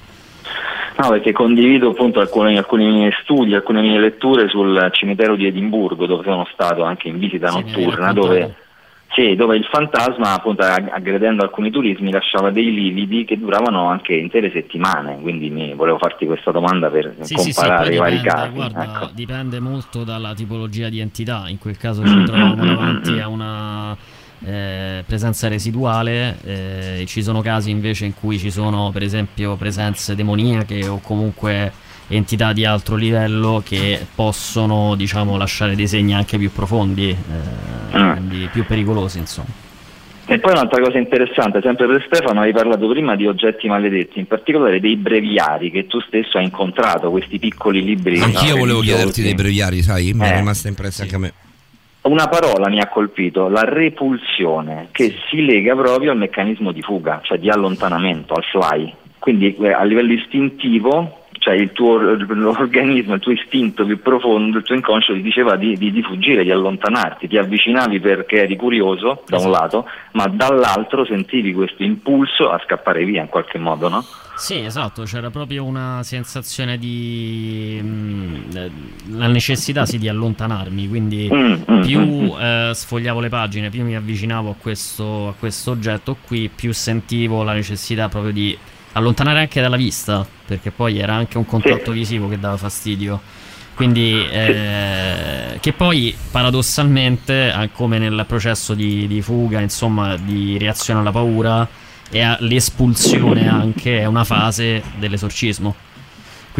No, 0.97 1.09
perché 1.11 1.31
condivido 1.31 1.91
appunto 1.91 2.19
alcuni, 2.19 2.57
alcuni 2.57 2.91
miei 2.91 3.13
studi, 3.21 3.55
alcune 3.55 3.79
mie 3.79 3.99
letture 3.99 4.49
sul 4.49 4.89
cimitero 4.91 5.37
di 5.37 5.45
Edimburgo, 5.45 6.07
dove 6.07 6.23
sono 6.23 6.45
stato 6.51 6.83
anche 6.83 7.07
in 7.07 7.19
visita 7.19 7.47
Sì, 7.51 7.61
notturna, 7.61 8.11
dove, 8.11 8.53
sì, 9.13 9.35
dove 9.35 9.55
il 9.55 9.65
fantasma, 9.65 10.33
appunto, 10.33 10.61
ag- 10.63 10.89
aggredendo 10.91 11.43
alcuni 11.43 11.71
turismi, 11.71 12.11
lasciava 12.11 12.51
dei 12.51 12.71
lividi 12.71 13.25
che 13.25 13.37
duravano 13.39 13.87
anche 13.87 14.13
intere 14.13 14.51
settimane. 14.51 15.19
Quindi 15.21 15.49
mi, 15.49 15.73
volevo 15.73 15.97
farti 15.97 16.25
questa 16.25 16.51
domanda 16.51 16.89
per 16.89 17.15
Sì, 17.21 17.35
sì, 17.37 17.51
sì, 17.51 17.53
comparare 17.61 17.85
poi 17.87 17.95
i 17.95 17.97
vari 17.97 18.15
dipende, 18.17 18.39
casi. 18.39 18.53
guarda, 18.53 18.83
ecco. 18.83 19.09
dipende 19.13 19.59
molto 19.59 20.03
dalla 20.03 20.33
tipologia 20.35 20.89
di 20.89 20.99
entità. 20.99 21.45
In 21.47 21.57
quel 21.57 21.77
caso 21.77 22.05
ci 22.05 22.23
troviamo 22.23 22.55
davanti 22.55 23.19
a 23.19 23.27
una 23.27 23.97
eh, 24.45 25.03
presenza 25.07 25.47
residuale. 25.47 26.37
eh, 26.43 27.03
ci 27.07 27.23
sono 27.23 27.41
casi 27.41 27.71
invece 27.71 28.05
in 28.05 28.13
cui 28.13 28.37
ci 28.37 28.51
sono, 28.51 28.91
per 28.91 29.01
esempio, 29.03 29.55
presenze 29.55 30.13
demoniache 30.15 30.87
o 30.87 30.99
comunque 31.01 31.71
entità 32.09 32.53
di 32.53 32.65
altro 32.65 32.95
livello 32.95 33.61
che 33.65 34.05
possono, 34.15 34.95
diciamo, 34.95 35.37
lasciare 35.37 35.75
dei 35.75 35.87
segni 35.87 36.13
anche 36.13 36.37
più 36.37 36.51
profondi, 36.51 37.09
eh, 37.09 37.97
Mm. 37.97 38.11
quindi 38.11 38.49
più 38.51 38.65
pericolosi, 38.65 39.17
insomma. 39.17 39.47
E 40.29 40.39
poi 40.39 40.51
un'altra 40.51 40.81
cosa 40.81 40.97
interessante, 40.97 41.61
sempre 41.61 41.87
per 41.87 42.03
Stefano, 42.05 42.41
hai 42.41 42.51
parlato 42.51 42.85
prima 42.89 43.15
di 43.15 43.25
oggetti 43.25 43.67
maledetti, 43.69 44.19
in 44.19 44.27
particolare 44.27 44.81
dei 44.81 44.97
breviari 44.97 45.71
che 45.71 45.87
tu 45.87 46.01
stesso 46.01 46.37
hai 46.37 46.43
incontrato, 46.43 47.09
questi 47.11 47.39
piccoli 47.39 47.81
libri. 47.81 48.19
Anch'io 48.19 48.55
no, 48.55 48.59
volevo 48.59 48.81
chiederti 48.81 49.21
dei 49.21 49.35
breviari, 49.35 49.81
sai? 49.81 50.11
Mi 50.13 50.25
è 50.25 50.33
Eh. 50.33 50.35
rimasta 50.35 50.67
impressa 50.67 51.03
anche 51.03 51.15
a 51.15 51.19
me. 51.19 51.33
Una 52.01 52.27
parola 52.27 52.67
mi 52.69 52.79
ha 52.81 52.87
colpito, 52.87 53.47
la 53.47 53.63
repulsione, 53.63 54.89
che 54.91 55.15
si 55.29 55.45
lega 55.45 55.75
proprio 55.75 56.11
al 56.11 56.17
meccanismo 56.17 56.71
di 56.71 56.81
fuga, 56.81 57.21
cioè 57.23 57.37
di 57.37 57.49
allontanamento, 57.49 58.33
al 58.33 58.43
fly. 58.43 58.93
Quindi 59.19 59.55
eh, 59.61 59.71
a 59.73 59.83
livello 59.83 60.13
istintivo, 60.13 61.26
cioè 61.47 61.55
il 61.55 61.71
tuo 61.71 61.97
l'organismo, 61.97 63.13
il 63.13 63.21
tuo 63.21 63.31
istinto 63.31 63.85
più 63.85 64.01
profondo, 64.01 64.57
il 64.57 64.65
tuo 64.65 64.75
inconscio 64.75 65.13
ti 65.13 65.21
diceva 65.21 65.55
di, 65.55 65.77
di- 65.77 65.93
di 65.93 66.01
fuggire, 66.03 66.43
di 66.43 66.51
allontanarti, 66.51 67.29
ti 67.29 67.37
avvicinavi 67.37 68.01
perché 68.01 68.43
eri 68.43 68.57
curioso 68.57 69.23
da 69.25 69.37
un 69.37 69.49
lato, 69.49 69.85
ma 70.11 70.27
dall'altro 70.27 71.05
sentivi 71.05 71.53
questo 71.53 71.83
impulso 71.83 72.49
a 72.49 72.61
scappare 72.65 73.05
via 73.05 73.21
in 73.21 73.29
qualche 73.29 73.57
modo, 73.59 73.87
no? 73.87 74.03
Sì, 74.35 74.59
esatto, 74.59 75.03
c'era 75.03 75.29
proprio 75.29 75.63
una 75.63 76.01
sensazione 76.03 76.77
di... 76.77 77.79
mm, 77.81 78.35
eh, 78.53 78.71
la 79.11 79.27
necessità 79.27 79.85
sì 79.85 79.97
di 79.97 80.09
allontanarmi, 80.09 80.87
quindi 80.89 81.29
Mm, 81.31 81.53
mm, 81.71 81.81
più 81.81 81.99
mm, 82.01 82.29
eh, 82.39 82.71
sfogliavo 82.73 83.19
le 83.21 83.29
pagine, 83.29 83.69
più 83.69 83.83
mi 83.83 83.95
avvicinavo 83.95 84.49
a 84.49 84.55
questo, 84.59 85.29
a 85.29 85.33
questo 85.39 85.71
oggetto 85.71 86.17
qui, 86.27 86.49
più 86.53 86.73
sentivo 86.73 87.43
la 87.43 87.53
necessità 87.53 88.09
proprio 88.09 88.33
di 88.33 88.57
allontanare 88.97 89.39
anche 89.39 89.61
dalla 89.61 89.77
vista, 89.77 90.25
perché 90.45 90.71
poi 90.71 90.99
era 90.99 91.13
anche 91.13 91.37
un 91.37 91.45
contatto 91.45 91.91
visivo 91.91 92.27
che 92.27 92.39
dava 92.39 92.57
fastidio. 92.57 93.21
Quindi, 93.73 94.27
eh, 94.27 95.57
che 95.59 95.73
poi 95.73 96.15
paradossalmente, 96.31 97.69
come 97.73 97.99
nel 97.99 98.25
processo 98.27 98.73
di, 98.73 99.07
di 99.07 99.21
fuga, 99.21 99.59
insomma, 99.59 100.17
di 100.17 100.57
reazione 100.57 100.99
alla 100.99 101.11
paura, 101.11 101.67
e 102.09 102.37
l'espulsione 102.39 103.47
anche 103.47 103.99
è 103.99 104.05
una 104.05 104.23
fase 104.23 104.81
dell'esorcismo. 104.97 105.75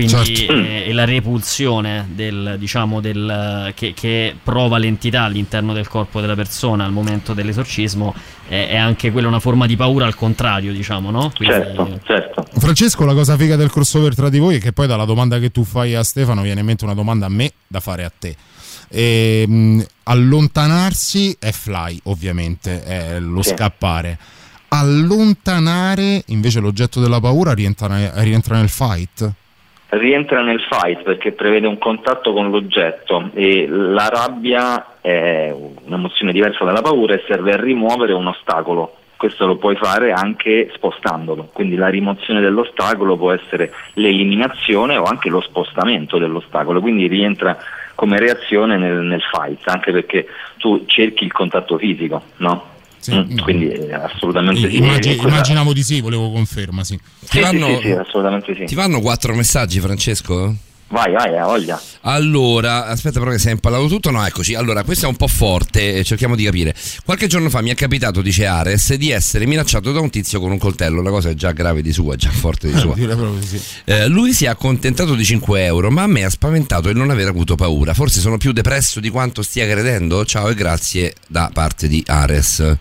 Quindi 0.06 0.36
Certo. 0.36 0.54
eh, 0.54 0.84
e 0.90 0.94
la 0.94 1.06
repulsione 1.06 2.08
del, 2.14 2.58
diciamo, 2.60 3.02
del, 3.02 3.72
che, 3.76 3.94
che 3.96 4.36
prova 4.44 4.78
l'entità 4.78 5.24
all'interno 5.24 5.74
del 5.74 5.88
corpo 5.88 6.22
della 6.22 6.36
persona 6.36 6.86
al 6.86 6.92
momento 6.92 7.34
dell'esorcismo 7.34 8.14
è, 8.48 8.68
è 8.70 8.76
anche 8.78 9.12
quella 9.12 9.28
una 9.28 9.40
forma 9.40 9.66
di 9.66 9.76
paura 9.76 10.06
al 10.06 10.14
contrario, 10.14 10.72
diciamo, 10.72 11.10
no? 11.10 11.32
Quindi- 11.36 11.56
Certo, 11.56 12.00
certo. 12.06 12.46
Francesco, 12.60 13.06
la 13.06 13.16
cosa 13.16 13.36
figa 13.36 13.56
del 13.56 13.72
crossover 13.72 14.14
tra 14.14 14.30
di 14.30 14.38
voi 14.38 14.58
è 14.58 14.60
che 14.60 14.72
poi 14.72 14.86
dalla 14.86 15.06
domanda 15.06 15.40
che 15.40 15.50
tu 15.50 15.64
fai 15.64 15.96
a 15.96 16.04
Stefano 16.04 16.44
viene 16.44 16.60
in 16.60 16.66
mente 16.68 16.84
una 16.84 16.94
domanda 16.94 17.26
a 17.26 17.30
me 17.30 17.52
da 17.66 17.80
fare 17.80 18.04
a 18.04 18.12
te. 18.16 18.36
E, 18.90 19.46
mh, 19.48 19.82
allontanarsi 20.04 21.38
è 21.40 21.52
fly, 21.52 22.00
ovviamente, 22.04 22.84
è 22.84 23.20
lo 23.20 23.42
Sì. 23.42 23.50
scappare. 23.56 24.18
Allontanare 24.68 26.22
invece 26.28 26.60
l'oggetto 26.60 27.00
della 27.00 27.20
paura 27.20 27.54
rientra, 27.54 28.22
rientra 28.22 28.58
nel 28.58 28.70
fight. 28.70 29.32
Rientra 29.90 30.42
nel 30.42 30.62
fight 30.62 31.04
perché 31.04 31.32
prevede 31.32 31.68
un 31.68 31.78
contatto 31.78 32.34
con 32.34 32.50
l'oggetto 32.50 33.30
e 33.34 33.68
la 33.68 34.10
rabbia 34.10 34.98
è 35.02 35.54
un'emozione 35.86 36.34
diversa 36.34 36.66
dalla 36.66 36.82
paura 36.82 37.14
e 37.14 37.24
serve 37.28 37.54
a 37.54 37.62
rimuovere 37.62 38.14
un 38.14 38.28
ostacolo. 38.28 38.96
Questo 39.16 39.48
lo 39.48 39.56
puoi 39.56 39.76
fare 39.76 40.12
anche 40.12 40.70
spostandolo, 40.76 41.50
quindi 41.52 41.76
la 41.76 41.88
rimozione 41.88 42.40
dell'ostacolo 42.40 43.18
può 43.18 43.32
essere 43.32 43.74
l'eliminazione 43.94 44.96
o 44.96 45.06
anche 45.06 45.30
lo 45.30 45.42
spostamento 45.42 46.20
dell'ostacolo, 46.20 46.82
quindi 46.82 47.08
rientra 47.08 47.58
come 47.96 48.20
reazione 48.20 48.78
nel, 48.78 48.98
nel 48.98 49.24
fight, 49.24 49.68
anche 49.70 49.92
perché 49.92 50.28
tu 50.58 50.86
cerchi 50.86 51.24
il 51.24 51.32
contatto 51.32 51.80
fisico, 51.80 52.22
no? 52.38 52.76
Mm, 53.16 53.38
Quindi 53.40 53.70
eh, 53.70 53.94
assolutamente 53.94 54.70
sì. 54.70 54.78
Immagi- 54.78 55.10
E 55.12 55.16
quella- 55.16 55.34
immaginavo 55.36 55.74
di 55.74 55.84
sì, 55.84 56.02
volevo 56.02 56.32
conferma, 56.32 56.84
sì. 56.84 57.00
Sì, 57.24 57.42
sì, 57.44 57.58
sì, 57.58 57.80
sì, 57.82 57.92
assolutamente 57.92 58.56
sì. 58.56 58.64
Ti 58.66 58.76
vanno 58.76 59.00
quattro 59.02 59.34
messaggi, 59.36 59.80
Francesco? 59.80 60.56
Vai, 60.90 61.12
vai, 61.12 61.38
ha 61.38 61.44
voglia. 61.44 61.82
Allora, 62.04 62.86
aspetta 62.86 63.20
però 63.20 63.32
che 63.32 63.40
si 63.40 63.50
è 63.50 63.52
impallato 63.52 63.88
tutto. 63.88 64.10
No, 64.10 64.26
eccoci. 64.26 64.56
Allora, 64.56 64.84
questo 64.86 65.06
è 65.06 65.10
un 65.10 65.18
po' 65.18 65.28
forte, 65.28 65.96
eh, 65.96 66.04
cerchiamo 66.06 66.34
di 66.34 66.46
capire. 66.46 66.74
Qualche 67.04 67.28
giorno 67.28 67.50
fa 67.50 67.62
mi 67.62 67.72
è 67.72 67.76
capitato, 67.76 68.22
dice 68.22 68.46
Ares, 68.46 68.94
di 68.94 69.12
essere 69.12 69.46
minacciato 69.46 69.92
da 69.92 70.00
un 70.00 70.10
tizio 70.10 70.40
con 70.40 70.50
un 70.50 70.58
coltello. 70.58 71.02
La 71.02 71.10
cosa 71.10 71.30
è 71.30 71.34
già 71.34 71.52
grave 71.52 71.82
di 71.82 71.92
sua, 71.92 72.14
è 72.14 72.18
già 72.18 72.30
forte 72.30 72.72
di 72.72 72.80
sua. 72.80 72.94
Proprio 72.94 73.34
di 73.38 73.46
sì. 73.46 73.62
Eh, 73.84 74.08
lui 74.08 74.32
si 74.32 74.46
è 74.46 74.48
accontentato 74.48 75.14
di 75.16 75.26
5 75.26 75.62
euro, 75.66 75.92
ma 75.92 76.04
a 76.04 76.08
me 76.08 76.24
ha 76.24 76.30
spaventato 76.30 76.88
il 76.88 76.96
non 76.96 77.10
aver 77.10 77.28
avuto 77.28 77.56
paura. 77.56 77.94
Forse 77.94 78.22
sono 78.22 78.38
più 78.38 78.54
depresso 78.54 79.02
di 79.02 79.10
quanto 79.10 79.42
stia 79.42 79.68
credendo. 79.68 80.24
Ciao 80.24 80.48
e 80.48 80.54
grazie 80.56 81.16
da 81.28 81.50
parte 81.52 81.90
di 81.90 82.02
Ares. 82.08 82.78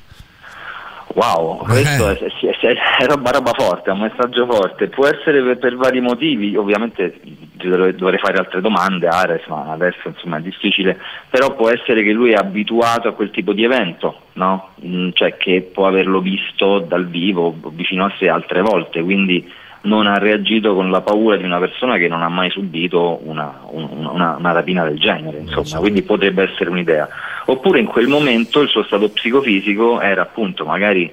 Wow, 1.17 1.65
questo 1.65 2.11
è, 2.11 2.19
è- 2.19 2.59
è- 2.61 2.77
è 3.03 3.07
roba, 3.07 3.31
roba 3.31 3.53
forte, 3.57 3.89
è 3.89 3.93
un 3.95 4.01
messaggio 4.01 4.45
forte. 4.45 4.89
Può 4.89 5.07
essere 5.07 5.43
per, 5.43 5.57
per 5.57 5.77
vari 5.77 6.01
motivi, 6.03 6.55
ovviamente 6.57 7.19
dovrei, 7.55 7.95
dovrei 7.95 8.19
fare 8.19 8.37
altre 8.37 8.61
domande, 8.61 9.09
Ares, 9.09 9.47
ma 9.47 9.73
adesso 9.73 10.09
insomma 10.09 10.37
è 10.37 10.41
difficile, 10.43 11.01
però 11.31 11.55
può 11.55 11.71
essere 11.71 12.03
che 12.03 12.13
lui 12.13 12.33
è 12.33 12.37
abituato 12.37 13.09
a 13.09 13.13
quel 13.15 13.31
tipo 13.31 13.55
di 13.55 13.65
evento, 13.65 14.21
no? 14.35 14.73
Mm, 14.87 15.09
Cioè 15.15 15.39
che 15.39 15.63
può 15.73 15.87
averlo 15.87 16.21
visto 16.21 16.81
dal 16.81 17.07
vivo, 17.07 17.55
vicino 17.71 18.05
a 18.05 18.13
sé 18.19 18.29
altre 18.29 18.61
volte, 18.61 19.01
quindi 19.03 19.51
non 19.87 20.07
ha 20.07 20.19
reagito 20.19 20.75
con 20.75 20.91
la 20.91 21.01
paura 21.01 21.37
di 21.37 21.45
una 21.45 21.59
persona 21.59 21.97
che 21.97 22.09
non 22.09 22.23
ha 22.23 22.29
mai 22.29 22.51
subito 22.51 23.21
una, 23.25 23.61
un- 23.71 24.07
una- 24.13 24.37
una 24.39 24.53
rapina 24.53 24.85
del 24.85 24.99
genere, 24.99 25.39
insomma, 25.39 25.81
quindi 25.81 26.03
potrebbe 26.03 26.43
essere 26.43 26.71
un'idea. 26.71 27.09
Oppure 27.47 27.79
in 27.81 27.87
quel 27.87 28.09
momento 28.09 28.61
il 28.61 28.69
suo 28.69 28.83
stato 28.83 29.09
psicofisico 29.09 30.01
era 30.01 30.23
appunto 30.23 30.65
magari 30.65 31.11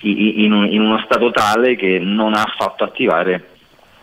in, 0.00 0.52
un- 0.52 0.66
in 0.66 0.80
uno 0.80 1.00
stato 1.04 1.30
tale 1.30 1.74
che 1.76 1.98
non 2.00 2.34
ha 2.34 2.44
fatto 2.56 2.84
attivare 2.84 3.48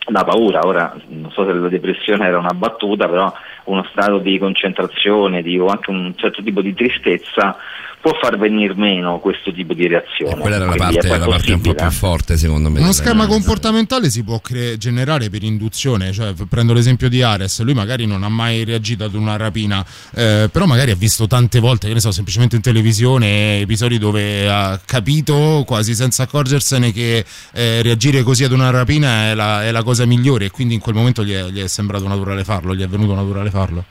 la 0.07 0.23
paura. 0.23 0.61
Ora 0.65 0.93
non 1.07 1.31
so 1.31 1.45
se 1.45 1.53
la 1.53 1.67
depressione 1.67 2.25
era 2.27 2.37
una 2.37 2.53
battuta, 2.53 3.07
però 3.07 3.31
uno 3.65 3.83
stato 3.91 4.19
di 4.19 4.37
concentrazione 4.37 5.41
di- 5.41 5.57
o 5.59 5.67
anche 5.67 5.89
un 5.89 6.13
certo 6.15 6.43
tipo 6.43 6.61
di 6.61 6.73
tristezza 6.73 7.57
può 8.05 8.15
far 8.21 8.37
venire 8.37 8.75
meno 8.75 9.17
questo 9.17 9.51
tipo 9.51 9.73
di 9.73 9.87
reazione. 9.87 10.39
Quella 10.39 10.57
era 10.57 10.65
la 10.65 10.75
parte, 10.75 11.07
la 11.07 11.25
parte 11.25 11.53
un 11.53 11.61
po' 11.61 11.73
più 11.73 11.89
forte, 11.89 12.37
secondo 12.37 12.69
me. 12.69 12.79
Uno 12.79 12.91
schema 12.91 13.25
comportamentale 13.25 14.11
si 14.11 14.23
può 14.23 14.39
cre- 14.41 14.77
generare 14.77 15.31
per 15.31 15.41
induzione, 15.41 16.11
cioè 16.11 16.33
prendo 16.47 16.73
l'esempio 16.73 17.09
di 17.09 17.23
Ares, 17.23 17.63
lui 17.63 17.73
magari 17.73 18.05
non 18.05 18.21
ha 18.21 18.29
mai 18.29 18.63
reagito 18.63 19.05
ad 19.05 19.15
una 19.15 19.37
rapina, 19.37 19.83
eh, 20.13 20.47
però 20.51 20.67
magari 20.67 20.91
ha 20.91 20.95
visto 20.95 21.25
tante 21.25 21.59
volte, 21.59 21.87
che 21.87 21.95
ne 21.95 21.99
so, 21.99 22.11
semplicemente 22.11 22.55
in 22.55 22.61
televisione 22.61 23.61
episodi 23.61 23.97
dove 23.97 24.47
ha 24.51 24.79
capito 24.85 25.63
quasi 25.65 25.95
senza 25.95 26.23
accorgersene 26.23 26.91
che 26.91 27.25
eh, 27.53 27.81
reagire 27.81 28.21
così 28.21 28.43
ad 28.43 28.51
una 28.51 28.69
rapina 28.69 29.31
è 29.31 29.33
la, 29.33 29.63
è 29.63 29.71
la 29.71 29.81
cosa 29.81 30.05
migliore 30.05 30.45
e 30.45 30.51
quindi 30.51 30.75
in 30.75 30.79
quel 30.79 30.93
momento 30.93 31.23
gli 31.23 31.33
è, 31.33 31.45
gli 31.45 31.59
è 31.59 31.67
sembrato 31.67 32.07
naturale 32.07 32.43
farlo, 32.43 32.75
gli 32.75 32.83
è 32.83 32.87
venuto 32.87 33.15
naturale 33.15 33.49
farlo. 33.49 33.83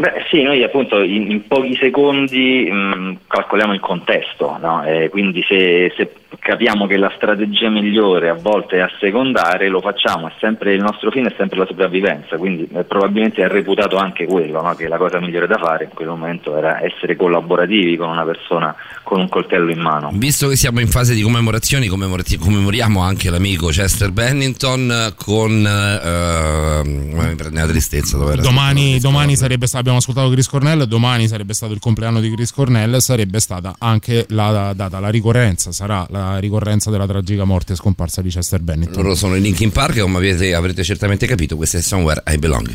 Beh 0.00 0.24
sì, 0.30 0.40
noi 0.42 0.62
appunto 0.62 1.02
in, 1.02 1.30
in 1.30 1.46
pochi 1.46 1.76
secondi 1.76 2.66
mh, 2.70 3.18
calcoliamo 3.26 3.74
il 3.74 3.80
contesto, 3.80 4.56
no? 4.58 4.82
Quindi 5.10 5.44
se, 5.46 5.92
se 5.94 6.10
capiamo 6.38 6.86
che 6.86 6.96
la 6.96 7.12
strategia 7.14 7.68
migliore 7.68 8.30
a 8.30 8.34
volte 8.34 8.76
è 8.76 8.80
assecondare, 8.80 9.68
lo 9.68 9.80
facciamo, 9.80 10.30
sempre, 10.38 10.72
il 10.72 10.80
nostro 10.80 11.10
fine 11.10 11.28
è 11.28 11.34
sempre 11.36 11.58
la 11.58 11.66
sopravvivenza, 11.66 12.38
quindi 12.38 12.66
eh, 12.72 12.84
probabilmente 12.84 13.42
è 13.42 13.48
reputato 13.48 13.98
anche 13.98 14.24
quello, 14.24 14.62
no? 14.62 14.74
che 14.74 14.88
la 14.88 14.96
cosa 14.96 15.20
migliore 15.20 15.46
da 15.46 15.58
fare 15.58 15.84
in 15.84 15.90
quel 15.92 16.08
momento 16.08 16.56
era 16.56 16.82
essere 16.82 17.14
collaborativi 17.14 17.96
con 17.96 18.08
una 18.08 18.24
persona 18.24 18.74
con 19.10 19.18
un 19.18 19.28
coltello 19.28 19.72
in 19.72 19.80
mano. 19.80 20.12
Visto 20.14 20.46
che 20.46 20.54
siamo 20.54 20.78
in 20.78 20.86
fase 20.86 21.14
di 21.14 21.22
commemorazioni, 21.22 21.88
commemoriamo 21.88 23.00
anche 23.00 23.28
l'amico 23.28 23.66
Chester 23.66 24.12
Bennington 24.12 25.14
con... 25.16 25.66
Eh, 25.66 26.82
mi 26.84 27.34
prende 27.34 27.60
la 27.60 27.66
tristezza. 27.66 28.16
Domani, 28.16 29.00
domani 29.00 29.34
sarebbe 29.34 29.66
stato, 29.66 29.80
abbiamo 29.80 29.98
ascoltato 29.98 30.30
Chris 30.30 30.46
Cornell, 30.46 30.84
domani 30.84 31.26
sarebbe 31.26 31.54
stato 31.54 31.72
il 31.72 31.80
compleanno 31.80 32.20
di 32.20 32.30
Chris 32.30 32.52
Cornell, 32.52 32.98
sarebbe 32.98 33.40
stata 33.40 33.74
anche 33.78 34.26
la 34.28 34.72
data, 34.76 35.00
la 35.00 35.10
ricorrenza, 35.10 35.72
sarà 35.72 36.06
la 36.10 36.38
ricorrenza 36.38 36.88
della 36.90 37.08
tragica 37.08 37.42
morte 37.42 37.72
e 37.72 37.76
scomparsa 37.76 38.22
di 38.22 38.28
Chester 38.28 38.60
Bennington. 38.60 39.02
Loro 39.02 39.16
sono 39.16 39.34
i 39.34 39.40
Linkin 39.40 39.72
Park 39.72 39.96
e 39.96 40.00
come 40.02 40.18
avete, 40.18 40.54
avrete 40.54 40.84
certamente 40.84 41.26
capito, 41.26 41.56
questo 41.56 41.78
è 41.78 41.80
Somewhere 41.80 42.22
I 42.28 42.38
Belong. 42.38 42.72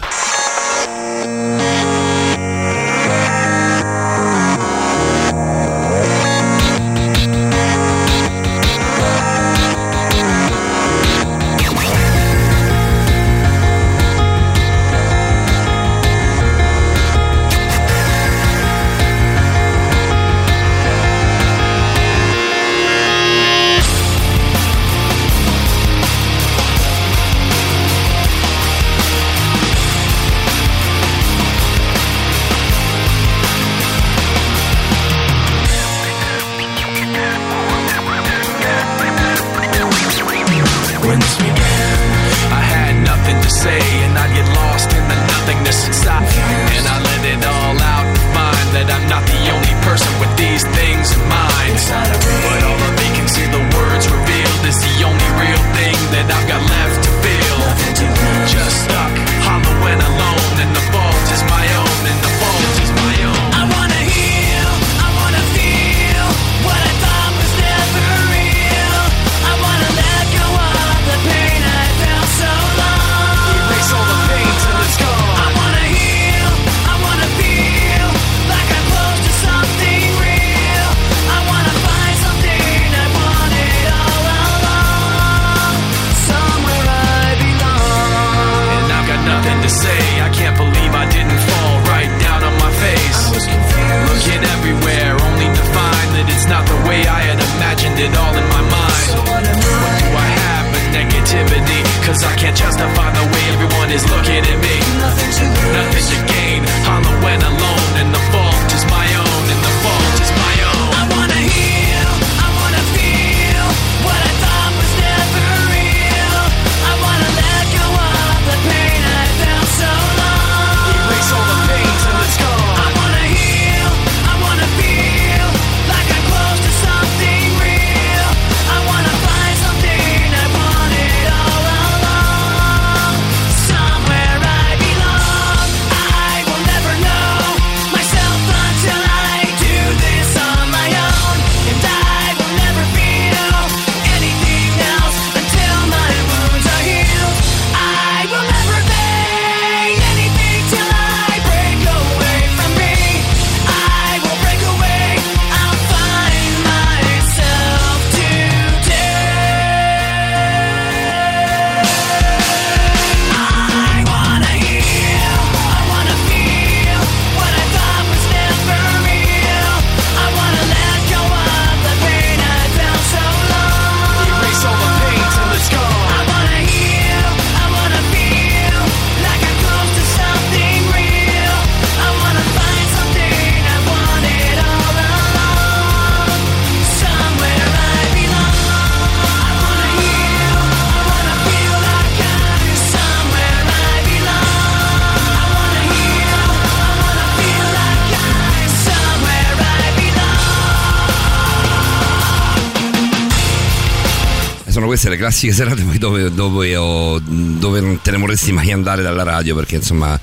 Classiche 205.25 205.53
serate 205.53 205.81
poi 205.81 205.97
dove, 205.97 206.31
dove, 206.31 206.75
ho- 206.75 207.19
dove 207.19 207.79
non 207.79 207.99
te 207.99 208.11
ne 208.11 208.17
vorresti 208.17 208.51
mai 208.51 208.71
andare 208.71 209.01
dalla 209.01 209.23
radio 209.23 209.55
perché 209.55 209.75
insomma 209.77 210.19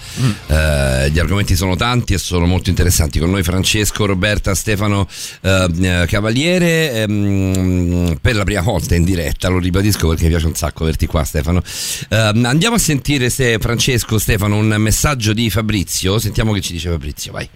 eh, 0.47 1.11
gli 1.11 1.19
argomenti 1.19 1.57
sono 1.57 1.75
tanti 1.75 2.15
e 2.15 2.19
sono 2.19 2.47
molto 2.47 2.71
interessanti. 2.71 3.19
Con 3.19 3.31
noi 3.31 3.43
Francesco, 3.43 4.07
Roberta, 4.07 4.55
Stefano 4.55 5.09
eh, 5.41 5.69
eh, 5.81 6.05
Cavaliere 6.07 7.03
ehm, 7.03 8.19
per 8.21 8.37
la 8.37 8.45
prima 8.45 8.61
volta 8.61 8.95
in 8.95 9.03
diretta, 9.03 9.49
lo 9.49 9.59
ribadisco 9.59 10.07
perché 10.07 10.23
mi 10.25 10.31
piace 10.31 10.47
un 10.47 10.55
sacco 10.55 10.85
averti 10.85 11.07
qua 11.07 11.25
Stefano. 11.25 11.63
Ehm, 12.09 12.45
andiamo 12.45 12.77
a 12.77 12.79
sentire 12.79 13.29
se 13.29 13.59
Francesco, 13.59 14.19
Stefano, 14.19 14.57
un 14.57 14.73
messaggio 14.79 15.33
di 15.33 15.51
Fabrizio, 15.51 16.21
sentiamo 16.21 16.53
che 16.53 16.61
ci 16.61 16.73
dice 16.75 16.91
Fabrizio, 16.91 17.33
vai. 17.33 17.49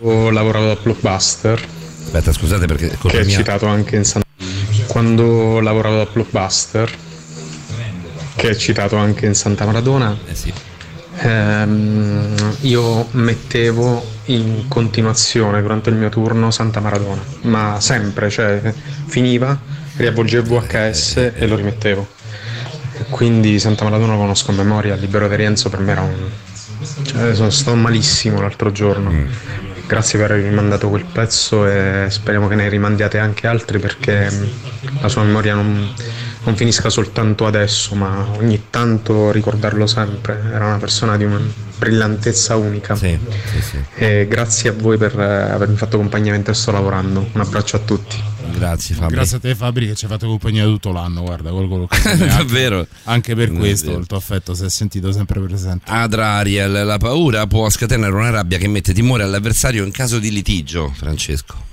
Ho 0.00 0.30
lavorato 0.30 0.66
da 0.68 0.76
Blockbuster. 0.82 1.62
Aspetta, 2.04 2.32
scusate 2.32 2.64
perché 2.64 2.96
che 2.98 3.20
è 3.20 3.24
mia. 3.24 3.36
citato 3.36 3.66
anche 3.66 3.96
in 3.96 4.04
San 4.04 4.23
Quando 4.86 5.60
lavoravo 5.60 5.96
da 5.96 6.06
Blockbuster, 6.10 6.90
che 8.36 8.50
è 8.50 8.54
citato 8.56 8.96
anche 8.96 9.26
in 9.26 9.34
Santa 9.34 9.64
Maradona, 9.64 10.16
ehm, 11.18 12.56
io 12.60 13.08
mettevo 13.12 14.04
in 14.26 14.66
continuazione 14.68 15.60
durante 15.60 15.90
il 15.90 15.96
mio 15.96 16.08
turno 16.08 16.50
Santa 16.50 16.80
Maradona, 16.80 17.22
ma 17.42 17.78
sempre, 17.80 18.30
cioè 18.30 18.72
finiva, 19.06 19.58
riavvolgevo 19.96 20.60
VHS 20.60 21.32
e 21.34 21.46
lo 21.46 21.56
rimettevo. 21.56 22.06
Quindi 23.10 23.58
Santa 23.58 23.84
Maradona 23.84 24.12
lo 24.12 24.20
conosco 24.20 24.50
a 24.50 24.54
memoria, 24.54 24.94
libero 24.94 25.28
di 25.28 25.36
Rienzo 25.36 25.68
per 25.68 25.80
me 25.80 25.92
era 25.92 26.00
un... 26.02 26.30
Cioè, 27.02 27.34
sono 27.34 27.50
stato 27.50 27.76
malissimo 27.76 28.40
l'altro 28.40 28.70
giorno. 28.72 29.10
Grazie 29.86 30.18
per 30.18 30.30
aver 30.32 30.44
rimandato 30.44 30.88
quel 30.88 31.04
pezzo 31.04 31.66
e 31.66 32.06
speriamo 32.08 32.48
che 32.48 32.54
ne 32.54 32.68
rimandiate 32.68 33.18
anche 33.18 33.46
altri 33.46 33.78
perché 33.78 34.30
la 35.00 35.08
sua 35.08 35.22
memoria 35.22 35.54
non, 35.54 35.92
non 36.44 36.56
finisca 36.56 36.88
soltanto 36.88 37.46
adesso, 37.46 37.94
ma 37.94 38.26
ogni 38.38 38.66
tanto 38.70 39.30
ricordarlo 39.30 39.86
sempre. 39.86 40.40
Era 40.52 40.66
una 40.66 40.78
persona 40.78 41.16
di 41.16 41.24
una 41.24 41.40
brillantezza 41.76 42.56
unica. 42.56 42.94
E 43.94 44.26
grazie 44.28 44.70
a 44.70 44.72
voi 44.72 44.96
per 44.96 45.18
eh, 45.18 45.52
avermi 45.52 45.76
fatto 45.76 45.96
compagnia 45.96 46.32
mentre 46.32 46.54
sto 46.54 46.70
lavorando. 46.70 47.28
Un 47.32 47.40
abbraccio 47.40 47.76
a 47.76 47.80
tutti. 47.80 48.33
Grazie 48.52 48.94
Fabri. 48.94 49.14
Grazie 49.14 49.36
a 49.36 49.40
te 49.40 49.54
Fabri 49.54 49.86
che 49.86 49.94
ci 49.94 50.04
hai 50.04 50.10
fatto 50.10 50.26
compagnia 50.26 50.64
tutto 50.64 50.92
l'anno, 50.92 51.22
guarda, 51.22 51.50
l'occasione. 51.50 52.22
anche- 52.30 52.36
Davvero? 52.36 52.86
Anche 53.04 53.34
per 53.34 53.52
questo 53.52 53.96
il 53.98 54.06
tuo 54.06 54.16
affetto 54.16 54.54
si 54.54 54.64
è 54.64 54.70
sentito 54.70 55.12
sempre 55.12 55.40
presente. 55.40 55.90
Adra 55.90 56.32
Ariel, 56.32 56.84
la 56.84 56.98
paura 56.98 57.46
può 57.46 57.68
scatenare 57.68 58.12
una 58.12 58.30
rabbia 58.30 58.58
che 58.58 58.68
mette 58.68 58.92
timore 58.92 59.22
all'avversario 59.22 59.84
in 59.84 59.90
caso 59.90 60.18
di 60.18 60.30
litigio, 60.30 60.92
Francesco. 60.94 61.72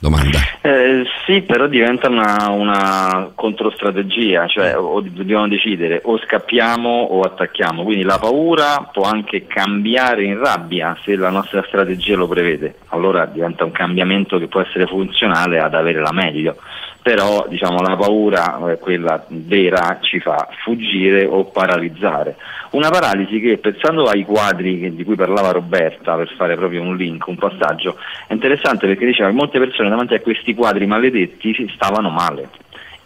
Domanda. 0.00 0.38
Eh, 0.60 1.04
sì, 1.26 1.42
però 1.42 1.66
diventa 1.66 2.08
una, 2.08 2.50
una 2.50 3.32
controstrategia, 3.34 4.46
cioè 4.46 4.76
o 4.78 5.00
dobbiamo 5.00 5.48
decidere 5.48 6.00
o 6.04 6.18
scappiamo 6.18 6.88
o 6.88 7.22
attacchiamo, 7.22 7.82
quindi 7.82 8.04
la 8.04 8.18
paura 8.18 8.88
può 8.92 9.02
anche 9.04 9.48
cambiare 9.48 10.22
in 10.22 10.38
rabbia 10.38 10.96
se 11.02 11.16
la 11.16 11.30
nostra 11.30 11.64
strategia 11.66 12.14
lo 12.14 12.28
prevede, 12.28 12.76
allora 12.88 13.26
diventa 13.26 13.64
un 13.64 13.72
cambiamento 13.72 14.38
che 14.38 14.46
può 14.46 14.60
essere 14.60 14.86
funzionale 14.86 15.58
ad 15.58 15.74
avere 15.74 16.00
la 16.00 16.12
meglio, 16.12 16.56
però 17.02 17.46
diciamo 17.48 17.80
la 17.80 17.96
paura, 17.96 18.70
eh, 18.70 18.78
quella 18.78 19.24
vera, 19.28 19.98
ci 20.00 20.20
fa 20.20 20.48
fuggire 20.62 21.24
o 21.24 21.44
paralizzare. 21.44 22.36
Una 22.70 22.90
paralisi 22.90 23.40
che 23.40 23.56
pensando 23.58 24.04
ai 24.04 24.24
quadri 24.24 24.94
di 24.94 25.04
cui 25.04 25.16
parlava 25.16 25.52
Roberta, 25.52 26.16
per 26.16 26.32
fare 26.36 26.54
proprio 26.56 26.82
un 26.82 26.96
link, 26.96 27.26
un 27.26 27.36
passaggio, 27.36 27.96
è 28.26 28.32
interessante 28.32 28.86
perché 28.86 29.06
diceva 29.06 29.30
che 29.30 29.34
molte 29.34 29.58
persone 29.58 29.88
davanti 29.88 30.14
a 30.14 30.20
questi 30.20 30.54
quadri 30.54 30.86
maledetti 30.86 31.70
stavano 31.74 32.10
male. 32.10 32.50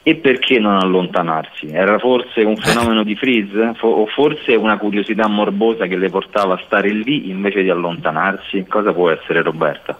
E 0.05 0.17
perché 0.17 0.59
non 0.59 0.79
allontanarsi? 0.79 1.69
Era 1.69 1.97
forse 2.01 2.43
un 2.43 2.57
fenomeno 2.57 3.05
di 3.05 3.15
freeze? 3.15 3.75
Fo- 3.77 3.87
o 3.87 4.07
forse 4.07 4.57
una 4.57 4.77
curiosità 4.77 5.29
morbosa 5.29 5.87
che 5.87 5.97
le 5.97 6.11
portava 6.11 6.55
a 6.55 6.63
stare 6.67 6.89
lì 6.89 7.31
invece 7.31 7.63
di 7.63 7.71
allontanarsi? 7.71 8.67
Cosa 8.67 8.93
può 8.93 9.11
essere 9.11 9.43
Roberta? 9.43 9.97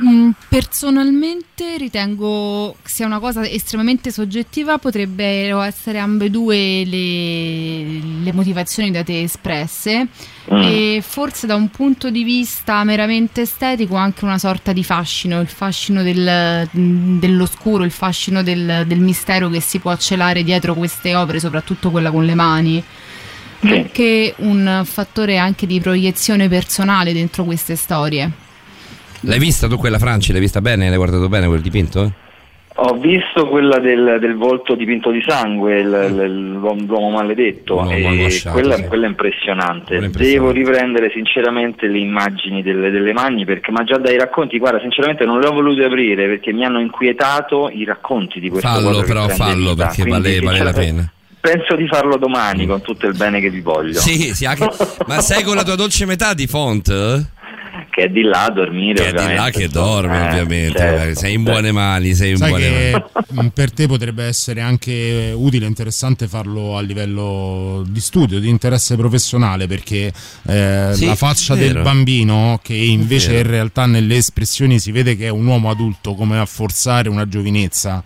Mm, 0.00 0.30
personalmente 0.48 1.76
ritengo 1.76 2.76
sia 2.82 3.04
una 3.04 3.18
cosa 3.18 3.46
estremamente 3.46 4.10
soggettiva, 4.10 4.78
potrebbero 4.78 5.60
essere 5.60 5.98
ambedue 5.98 6.82
le, 6.84 8.00
le 8.22 8.32
motivazioni 8.32 8.90
da 8.90 9.02
te 9.02 9.22
espresse 9.22 10.08
Mm. 10.52 10.60
e 10.60 11.02
forse 11.06 11.46
da 11.46 11.54
un 11.54 11.68
punto 11.70 12.10
di 12.10 12.24
vista 12.24 12.82
meramente 12.82 13.42
estetico 13.42 13.94
anche 13.94 14.24
una 14.24 14.38
sorta 14.38 14.72
di 14.72 14.82
fascino, 14.82 15.40
il 15.40 15.46
fascino 15.46 16.02
del- 16.02 16.68
dell'oscuro, 16.72 17.84
il 17.84 17.92
fascino 17.92 18.42
del, 18.42 18.82
del 18.88 18.98
mistero 18.98 19.48
che 19.48 19.60
si 19.60 19.78
può 19.78 19.96
celare 19.96 20.42
dietro 20.42 20.74
queste 20.74 21.14
opere, 21.14 21.38
soprattutto 21.38 21.92
quella 21.92 22.10
con 22.10 22.24
le 22.24 22.34
mani. 22.34 22.82
Nonché 23.60 24.34
un 24.38 24.82
fattore 24.84 25.38
anche 25.38 25.66
di 25.68 25.78
proiezione 25.80 26.48
personale 26.48 27.12
dentro 27.12 27.44
queste 27.44 27.76
storie. 27.76 28.41
L'hai 29.22 29.38
vista 29.38 29.68
tu 29.68 29.76
quella 29.76 29.98
Franci? 29.98 30.32
L'hai 30.32 30.40
vista 30.40 30.60
bene? 30.60 30.88
L'hai 30.88 30.96
guardato 30.96 31.28
bene 31.28 31.46
quel 31.46 31.60
dipinto? 31.60 32.12
Ho 32.76 32.94
visto 32.94 33.48
quella 33.48 33.78
del, 33.78 34.16
del 34.18 34.34
volto 34.34 34.74
dipinto 34.74 35.10
di 35.10 35.22
sangue, 35.26 35.80
il- 35.80 36.14
il- 36.24 36.52
l'uomo, 36.52 36.80
l'uomo 36.86 37.10
maledetto, 37.10 37.74
L'uomo 37.74 37.90
e 37.90 38.00
quella, 38.00 38.76
sì. 38.76 38.84
quella 38.86 39.04
è 39.04 39.08
impressionante. 39.08 39.84
Quella 39.84 40.02
è 40.02 40.06
impressionante. 40.06 40.18
Devo 40.18 40.50
riprendere 40.50 41.10
sinceramente 41.12 41.86
le 41.86 41.98
immagini 41.98 42.62
delle, 42.62 42.90
delle 42.90 43.12
mani 43.12 43.44
perché, 43.44 43.70
ma 43.70 43.84
già 43.84 43.98
dai 43.98 44.16
racconti, 44.16 44.58
guarda, 44.58 44.80
sinceramente 44.80 45.26
non 45.26 45.38
le 45.38 45.48
ho 45.48 45.52
volute 45.52 45.84
aprire 45.84 46.26
perché 46.26 46.52
mi 46.54 46.64
hanno 46.64 46.80
inquietato 46.80 47.68
i 47.70 47.84
racconti 47.84 48.40
di 48.40 48.48
questo 48.48 48.66
Fallo 48.66 49.02
però, 49.02 49.28
fallo 49.28 49.70
vita. 49.72 49.86
perché 49.88 50.02
Quindi, 50.02 50.38
vale, 50.40 50.40
vale 50.40 50.62
la 50.64 50.72
pena. 50.72 51.12
Penso 51.40 51.76
di 51.76 51.86
farlo 51.88 52.16
domani 52.16 52.66
con 52.66 52.80
tutto 52.80 53.06
il 53.06 53.14
bene 53.16 53.38
che 53.40 53.50
vi 53.50 53.60
voglio. 53.60 53.98
Sì, 53.98 54.32
sì, 54.32 54.46
anche... 54.46 54.66
ma 55.06 55.20
sei 55.20 55.42
con 55.42 55.56
la 55.56 55.62
tua 55.62 55.74
dolce 55.74 56.06
metà 56.06 56.32
di 56.32 56.46
font? 56.46 56.88
Che 57.94 58.04
è 58.04 58.08
di 58.08 58.22
là 58.22 58.44
a 58.46 58.50
dormire. 58.50 58.94
Che 58.94 59.08
è 59.10 59.12
di 59.28 59.34
là 59.34 59.50
che 59.50 59.68
dorme, 59.68 60.16
Eh, 60.16 60.28
ovviamente. 60.40 60.78
certo, 60.78 61.18
sei 61.20 61.34
in 61.34 61.38
certo. 61.44 61.50
buone 61.50 61.72
mani, 61.72 62.14
sei 62.14 62.30
in 62.30 62.36
Sai 62.38 62.48
buone 62.48 62.64
che 62.64 63.04
mani. 63.32 63.50
per 63.52 63.70
te 63.70 63.86
potrebbe 63.86 64.24
essere 64.24 64.62
anche 64.62 65.32
utile 65.36 65.66
e 65.66 65.68
interessante 65.68 66.26
farlo 66.26 66.78
a 66.78 66.80
livello 66.80 67.84
di 67.86 68.00
studio, 68.00 68.40
di 68.40 68.48
interesse 68.48 68.96
professionale, 68.96 69.66
perché 69.66 70.10
eh, 70.48 70.90
Sì, 70.94 71.04
la 71.04 71.14
faccia 71.16 71.54
del 71.54 71.82
bambino, 71.82 72.58
che 72.62 72.72
invece 72.74 73.36
in 73.36 73.46
realtà 73.46 73.84
nelle 73.84 74.16
espressioni 74.16 74.78
si 74.78 74.90
vede 74.90 75.14
che 75.14 75.26
è 75.26 75.30
un 75.30 75.44
uomo 75.46 75.68
adulto, 75.68 76.14
come 76.14 76.38
a 76.38 76.46
forzare 76.46 77.10
una 77.10 77.28
giovinezza, 77.28 78.02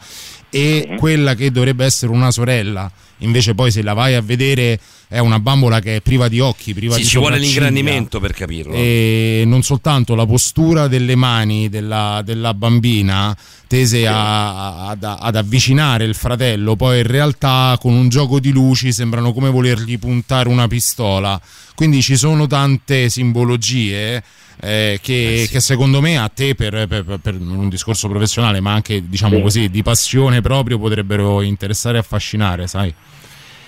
e 0.50 0.97
quella 0.98 1.34
che 1.36 1.52
dovrebbe 1.52 1.84
essere 1.84 2.10
una 2.10 2.32
sorella, 2.32 2.90
invece 3.18 3.54
poi 3.54 3.70
se 3.70 3.82
la 3.82 3.92
vai 3.94 4.14
a 4.14 4.20
vedere 4.20 4.78
è 5.08 5.18
una 5.18 5.38
bambola 5.38 5.78
che 5.80 5.96
è 5.96 6.00
priva 6.00 6.28
di 6.28 6.40
occhi, 6.40 6.74
priva 6.74 6.94
Sì, 6.94 7.02
di 7.02 7.06
ci 7.06 7.18
vuole 7.18 7.38
l'ingrandimento 7.38 8.18
per 8.18 8.32
capirlo. 8.32 8.74
E 8.74 9.44
non 9.46 9.62
soltanto 9.62 10.14
la 10.14 10.26
postura 10.26 10.88
delle 10.88 11.14
mani 11.14 11.68
della, 11.68 12.22
della 12.24 12.54
bambina 12.54 13.36
tese 13.68 14.06
a- 14.06 14.88
ad, 14.88 15.04
ad 15.04 15.36
avvicinare 15.36 16.04
il 16.04 16.14
fratello, 16.14 16.76
poi 16.76 16.98
in 16.98 17.06
realtà 17.06 17.76
con 17.80 17.92
un 17.94 18.08
gioco 18.08 18.40
di 18.40 18.50
luci 18.50 18.92
sembrano 18.92 19.32
come 19.32 19.50
volergli 19.50 19.98
puntare 19.98 20.48
una 20.48 20.66
pistola. 20.66 21.40
Quindi 21.74 22.02
ci 22.02 22.16
sono 22.16 22.46
tante 22.46 23.08
simbologie. 23.08 24.22
Eh, 24.60 24.99
che, 25.02 25.47
che 25.51 25.60
secondo 25.60 26.01
me 26.01 26.18
a 26.18 26.28
te 26.28 26.55
per, 26.55 26.86
per- 26.86 27.05
per- 27.05 27.18
per 27.18 27.35
un 27.35 27.68
discorso 27.68 28.09
professionale 28.09 28.60
ma 28.60 28.73
anche 28.73 29.09
diciamo 29.09 29.36
Sì. 29.36 29.43
così 29.43 29.70
di 29.70 29.83
passione 29.83 30.41
proprio 30.41 30.78
potrebbero 30.78 31.43
interessare 31.43 31.97
e 31.99 32.01
affascinare 32.01 32.67
sai 32.67 32.93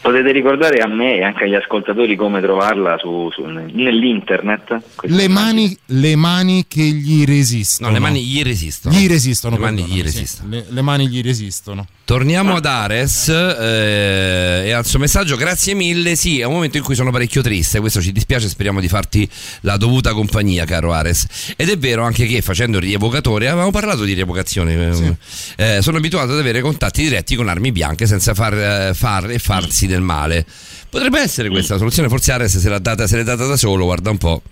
Potete 0.08 0.32
ricordare 0.32 0.78
a 0.78 0.86
me 0.86 1.16
e 1.16 1.22
anche 1.22 1.44
agli 1.44 1.54
ascoltatori 1.54 2.16
come 2.16 2.40
trovarla 2.40 2.96
su, 2.96 3.28
su- 3.30 3.44
nell'internet? 3.44 4.80
Le 5.02 5.28
mani, 5.28 5.76
le 5.84 6.16
mani 6.16 6.64
che 6.66 6.80
gli 6.80 7.26
resistono 7.26 7.90
No, 7.90 7.94
le 7.94 8.00
mani 8.00 8.24
gli 8.24 8.42
resistono. 8.42 8.94
Gli 8.94 9.06
resistono, 9.06 9.56
Le 9.56 9.60
mani 9.60 9.82
gli 9.82 9.96
sì. 9.96 10.02
resistono. 10.02 10.48
Le, 10.48 10.64
le 10.66 10.80
mani 10.80 11.08
gli 11.08 11.20
resistono. 11.20 11.86
Torniamo 12.08 12.56
ad 12.56 12.64
Ares 12.64 13.28
eh, 13.28 14.62
e 14.64 14.72
al 14.72 14.86
suo 14.86 14.98
messaggio, 14.98 15.36
grazie 15.36 15.74
mille. 15.74 16.16
Sì, 16.16 16.40
è 16.40 16.44
un 16.44 16.54
momento 16.54 16.78
in 16.78 16.82
cui 16.82 16.94
sono 16.94 17.10
parecchio 17.10 17.42
triste, 17.42 17.80
questo 17.80 18.00
ci 18.00 18.12
dispiace, 18.12 18.48
speriamo 18.48 18.80
di 18.80 18.88
farti 18.88 19.28
la 19.60 19.76
dovuta 19.76 20.14
compagnia, 20.14 20.64
caro 20.64 20.94
Ares. 20.94 21.26
Ed 21.54 21.68
è 21.68 21.76
vero 21.76 22.04
anche 22.04 22.24
che 22.24 22.40
facendo 22.40 22.78
il 22.78 22.84
rievocatore, 22.84 23.48
avevamo 23.48 23.70
parlato 23.70 24.04
di 24.04 24.14
rievocazione, 24.14 24.72
ehm, 24.72 25.16
eh, 25.56 25.82
sono 25.82 25.98
abituato 25.98 26.32
ad 26.32 26.38
avere 26.38 26.62
contatti 26.62 27.02
diretti 27.02 27.36
con 27.36 27.46
armi 27.46 27.72
bianche 27.72 28.06
senza 28.06 28.32
far, 28.32 28.54
eh, 28.54 28.94
far 28.94 29.30
e 29.30 29.38
farsi 29.38 29.86
del 29.86 29.97
male. 30.00 30.46
Potrebbe 30.88 31.20
essere 31.20 31.48
questa 31.48 31.74
la 31.74 31.78
soluzione, 31.78 32.08
forse 32.08 32.32
Ares 32.32 32.58
se 32.58 32.68
l'ha 32.68 32.78
data, 32.78 33.06
se 33.06 33.16
l'è 33.16 33.22
data 33.22 33.46
da 33.46 33.56
solo, 33.56 33.84
guarda 33.84 34.10
un 34.10 34.18
po'. 34.18 34.42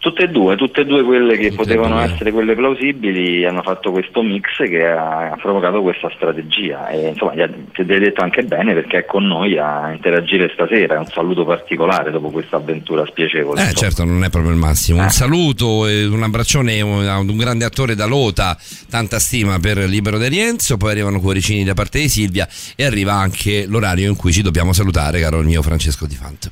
Tutte 0.00 0.22
e 0.22 0.28
due, 0.28 0.56
tutte 0.56 0.80
e 0.80 0.86
due 0.86 1.04
quelle 1.04 1.36
che 1.36 1.50
Tutte 1.50 1.56
potevano 1.56 2.00
essere 2.00 2.32
quelle 2.32 2.54
plausibili 2.54 3.44
hanno 3.44 3.60
fatto 3.60 3.90
questo 3.90 4.22
mix 4.22 4.56
che 4.56 4.86
ha, 4.86 5.32
ha 5.32 5.36
provocato 5.36 5.82
questa 5.82 6.10
strategia 6.14 6.88
e 6.88 7.08
insomma 7.08 7.34
gli 7.34 7.42
ha- 7.42 7.48
ti 7.48 7.82
hai 7.82 7.98
detto 7.98 8.22
anche 8.22 8.42
bene 8.44 8.72
perché 8.72 9.00
è 9.00 9.04
con 9.04 9.26
noi 9.26 9.58
a 9.58 9.92
interagire 9.92 10.50
stasera, 10.54 10.98
un 10.98 11.04
saluto 11.04 11.44
particolare 11.44 12.10
dopo 12.10 12.30
questa 12.30 12.56
avventura 12.56 13.04
spiacevole. 13.04 13.68
Eh 13.68 13.74
certo, 13.74 14.04
non 14.04 14.24
è 14.24 14.30
proprio 14.30 14.52
il 14.52 14.58
massimo. 14.58 15.02
Un 15.02 15.10
saluto 15.10 15.86
e 15.86 16.06
un 16.06 16.22
abbraccione 16.22 16.80
a 16.80 17.18
un 17.18 17.36
grande 17.36 17.66
attore 17.66 17.94
da 17.94 18.06
Lota, 18.06 18.56
tanta 18.88 19.18
stima 19.18 19.58
per 19.58 19.76
Libero 19.80 20.16
De 20.16 20.28
Rienzo, 20.28 20.78
poi 20.78 20.92
arrivano 20.92 21.20
cuoricini 21.20 21.62
da 21.62 21.74
parte 21.74 21.98
di 21.98 22.08
Silvia 22.08 22.48
e 22.74 22.86
arriva 22.86 23.12
anche 23.12 23.66
l'orario 23.66 24.08
in 24.08 24.16
cui 24.16 24.32
ci 24.32 24.40
dobbiamo 24.40 24.72
salutare, 24.72 25.20
caro 25.20 25.40
il 25.40 25.46
mio 25.46 25.60
Francesco 25.60 26.06
Di 26.06 26.14
Fant. 26.14 26.50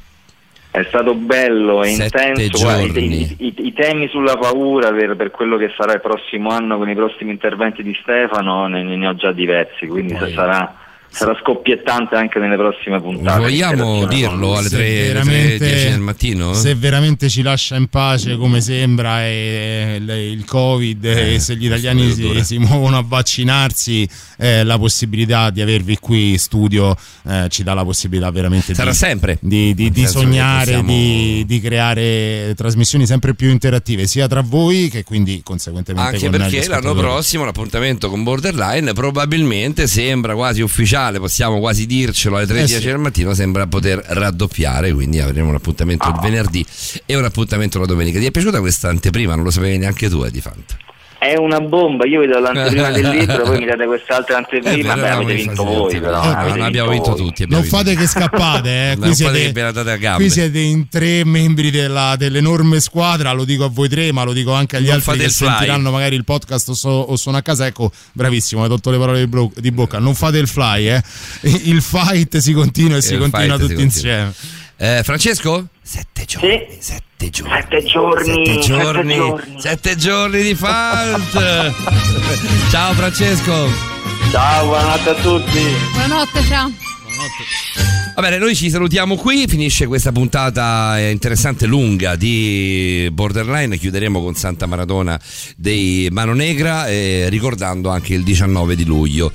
È 0.70 0.82
stato 0.88 1.14
bello 1.14 1.82
e 1.82 1.90
intenso. 1.90 2.58
guarda, 2.62 3.00
i, 3.00 3.36
i- 3.38 3.54
i- 3.66 3.72
temi 3.72 4.06
sulla 4.08 4.36
paura 4.36 4.92
per, 4.92 5.16
per 5.16 5.30
quello 5.30 5.56
che 5.56 5.72
sarà 5.76 5.94
il 5.94 6.00
prossimo 6.00 6.50
anno 6.50 6.76
con 6.76 6.88
i 6.90 6.94
prossimi 6.94 7.30
interventi 7.30 7.82
di 7.82 7.96
Stefano 8.00 8.66
ne, 8.66 8.82
ne 8.82 9.06
ho 9.08 9.14
già 9.14 9.32
diversi, 9.32 9.86
quindi 9.86 10.14
Poi- 10.14 10.32
sarà, 10.32 10.74
sarà 11.10 11.36
scoppiettante 11.40 12.14
anche 12.16 12.38
nelle 12.38 12.56
prossime 12.56 13.00
puntate. 13.00 13.40
Vogliamo 13.40 14.06
dirlo 14.06 14.56
alle 14.56 14.68
lui. 14.68 14.78
3, 14.78 15.18
alle 15.18 15.56
3.10 15.56 15.58
del 15.58 16.00
mattino? 16.00 16.52
se 16.54 16.74
veramente 16.74 17.28
ci 17.28 17.42
lascia 17.42 17.76
in 17.76 17.88
pace 17.88 18.36
come 18.36 18.60
sembra 18.60 19.22
e, 19.24 20.00
e 20.06 20.30
il 20.30 20.44
covid 20.44 21.04
e 21.04 21.38
se 21.40 21.56
gli 21.56 21.66
italiani 21.66 22.12
si, 22.12 22.44
si 22.44 22.58
muovono 22.58 22.98
a 22.98 23.04
vaccinarsi 23.06 24.08
eh, 24.38 24.64
la 24.64 24.78
possibilità 24.78 25.50
di 25.50 25.60
avervi 25.60 25.98
qui 25.98 26.30
in 26.32 26.38
studio 26.38 26.96
eh, 27.26 27.46
ci 27.48 27.62
dà 27.62 27.74
la 27.74 27.84
possibilità 27.84 28.30
veramente 28.30 28.74
Sarà 28.74 28.90
di, 28.90 28.96
sempre. 28.96 29.38
di, 29.40 29.74
di- 29.74 29.90
di 29.90 30.06
sognare 30.06 30.64
possiamo- 30.64 30.88
di, 30.88 31.44
di 31.46 31.60
creare 31.60 32.54
trasmissioni 32.56 33.06
sempre 33.06 33.34
più 33.34 33.50
interattive 33.50 34.06
sia 34.06 34.26
tra 34.28 34.42
voi 34.42 34.88
che 34.88 35.04
quindi 35.04 35.40
conseguentemente 35.42 36.26
Anche 36.26 36.30
perché 36.30 36.66
l'anno 36.68 36.94
prossimo 36.94 37.44
l'appuntamento 37.44 38.08
con 38.10 38.22
Borderline 38.22 38.92
probabilmente 38.92 39.86
sembra 39.86 40.34
quasi 40.34 40.60
ufficiale, 40.60 40.97
possiamo 41.18 41.58
quasi 41.60 41.86
dircelo 41.86 42.36
alle 42.36 42.46
3.10 42.46 42.58
Eh 42.62 42.66
sì. 42.66 42.80
del 42.80 42.98
mattino, 42.98 43.34
sembra 43.34 43.66
poter 43.66 43.98
raddoppiare, 44.04 44.92
quindi 44.92 45.20
avremo 45.20 45.48
un 45.48 45.54
appuntamento 45.54 46.08
il 46.08 46.18
venerdì 46.20 46.64
e 47.06 47.16
un 47.16 47.24
appuntamento 47.24 47.78
la 47.78 47.86
domenica. 47.86 48.18
Ti 48.18 48.26
è 48.26 48.30
piaciuta 48.30 48.60
questa 48.60 48.88
anteprima? 48.88 49.34
Non 49.34 49.44
lo 49.44 49.50
sapevi 49.50 49.78
neanche 49.78 50.08
tu, 50.08 50.22
eh, 50.24 50.30
di 50.30 50.40
Fant. 50.40 50.76
È 51.20 51.36
una 51.36 51.58
bomba, 51.60 52.06
io 52.06 52.20
vedo 52.20 52.38
l'anteprima 52.38 52.90
del 52.92 53.08
libro, 53.10 53.42
poi 53.42 53.58
mi 53.58 53.64
date 53.64 53.86
quest'altra 53.86 54.36
anteprima, 54.36 54.94
beh 54.94 55.08
avete 55.10 55.34
vinto 55.34 55.64
voi 55.64 55.98
però. 55.98 56.22
No, 56.22 56.30
avete 56.30 56.58
no, 56.58 56.64
abbiamo 56.64 56.90
vinto 56.90 57.10
voi. 57.10 57.18
tutti. 57.18 57.42
abbiamo 57.42 57.62
non 57.64 57.70
vinto 57.70 57.76
fate 57.76 57.96
che 57.96 58.06
scappate, 58.06 58.68
eh. 58.92 58.94
Non 58.96 59.10
qui, 59.12 59.24
fate 59.24 59.52
che 59.52 59.52
siete, 59.52 60.14
qui 60.14 60.30
siete 60.30 60.58
in 60.60 60.88
tre 60.88 61.24
membri 61.24 61.72
della- 61.72 62.14
dell'enorme 62.16 62.78
squadra. 62.78 63.32
Lo 63.32 63.44
dico 63.44 63.64
a 63.64 63.68
voi 63.68 63.88
tre, 63.88 64.12
ma 64.12 64.22
lo 64.22 64.32
dico 64.32 64.52
anche 64.52 64.76
agli 64.76 64.84
Non 64.86 64.94
altri 64.94 65.06
fate 65.06 65.18
che 65.18 65.24
il 65.24 65.32
fly. 65.32 65.48
sentiranno 65.48 65.90
magari 65.90 66.14
il 66.14 66.24
podcast 66.24 66.68
o, 66.68 66.74
so- 66.74 66.88
o 66.88 67.16
sono 67.16 67.36
a 67.36 67.42
casa. 67.42 67.66
Ecco, 67.66 67.90
bravissimo, 68.12 68.62
hai 68.62 68.68
tolto 68.68 68.90
le 68.92 68.98
parole 68.98 69.18
di, 69.18 69.26
blo- 69.26 69.50
di 69.56 69.72
bocca. 69.72 69.98
Non 69.98 70.14
fate 70.14 70.38
il 70.38 70.46
fly, 70.46 70.88
eh. 70.88 71.02
Il 71.64 71.82
fight 71.82 72.36
si 72.36 72.52
continua 72.52 72.96
e 72.96 73.00
si 73.02 73.14
Il 73.14 73.18
continua 73.18 73.56
fight 73.56 73.60
si 73.60 73.74
tutti 73.74 73.74
continua. 73.74 74.22
insieme. 74.22 74.32
Eh, 74.76 75.02
Francesco? 75.02 75.66
Sette 75.90 76.26
giorni, 76.26 76.66
Sì. 76.68 76.76
sette 76.80 77.30
giorni. 77.30 77.50
Sette 77.50 77.82
giorni, 77.82 78.24
Sette 78.26 78.52
sette 78.52 78.60
giorni, 78.60 79.60
sette 79.60 79.96
giorni 79.96 80.42
di 80.42 80.54
Fant. 80.54 81.32
Ciao 82.70 82.92
Francesco. 82.92 83.68
Ciao, 84.30 84.66
buonanotte 84.66 85.08
a 85.08 85.14
tutti. 85.14 85.60
Buonanotte, 85.94 86.40
Fra. 86.42 86.70
Va 88.16 88.20
bene, 88.20 88.36
noi 88.36 88.54
ci 88.54 88.68
salutiamo 88.68 89.16
qui, 89.16 89.46
finisce 89.48 89.86
questa 89.86 90.12
puntata 90.12 90.98
interessante 90.98 91.64
lunga 91.64 92.16
di 92.16 93.08
Borderline, 93.10 93.78
chiuderemo 93.78 94.20
con 94.22 94.34
Santa 94.34 94.66
Maradona 94.66 95.18
dei 95.56 96.08
Mano 96.10 96.34
Negra, 96.34 96.86
eh, 96.86 97.28
ricordando 97.30 97.88
anche 97.88 98.12
il 98.12 98.24
19 98.24 98.76
di 98.76 98.84
luglio 98.84 99.32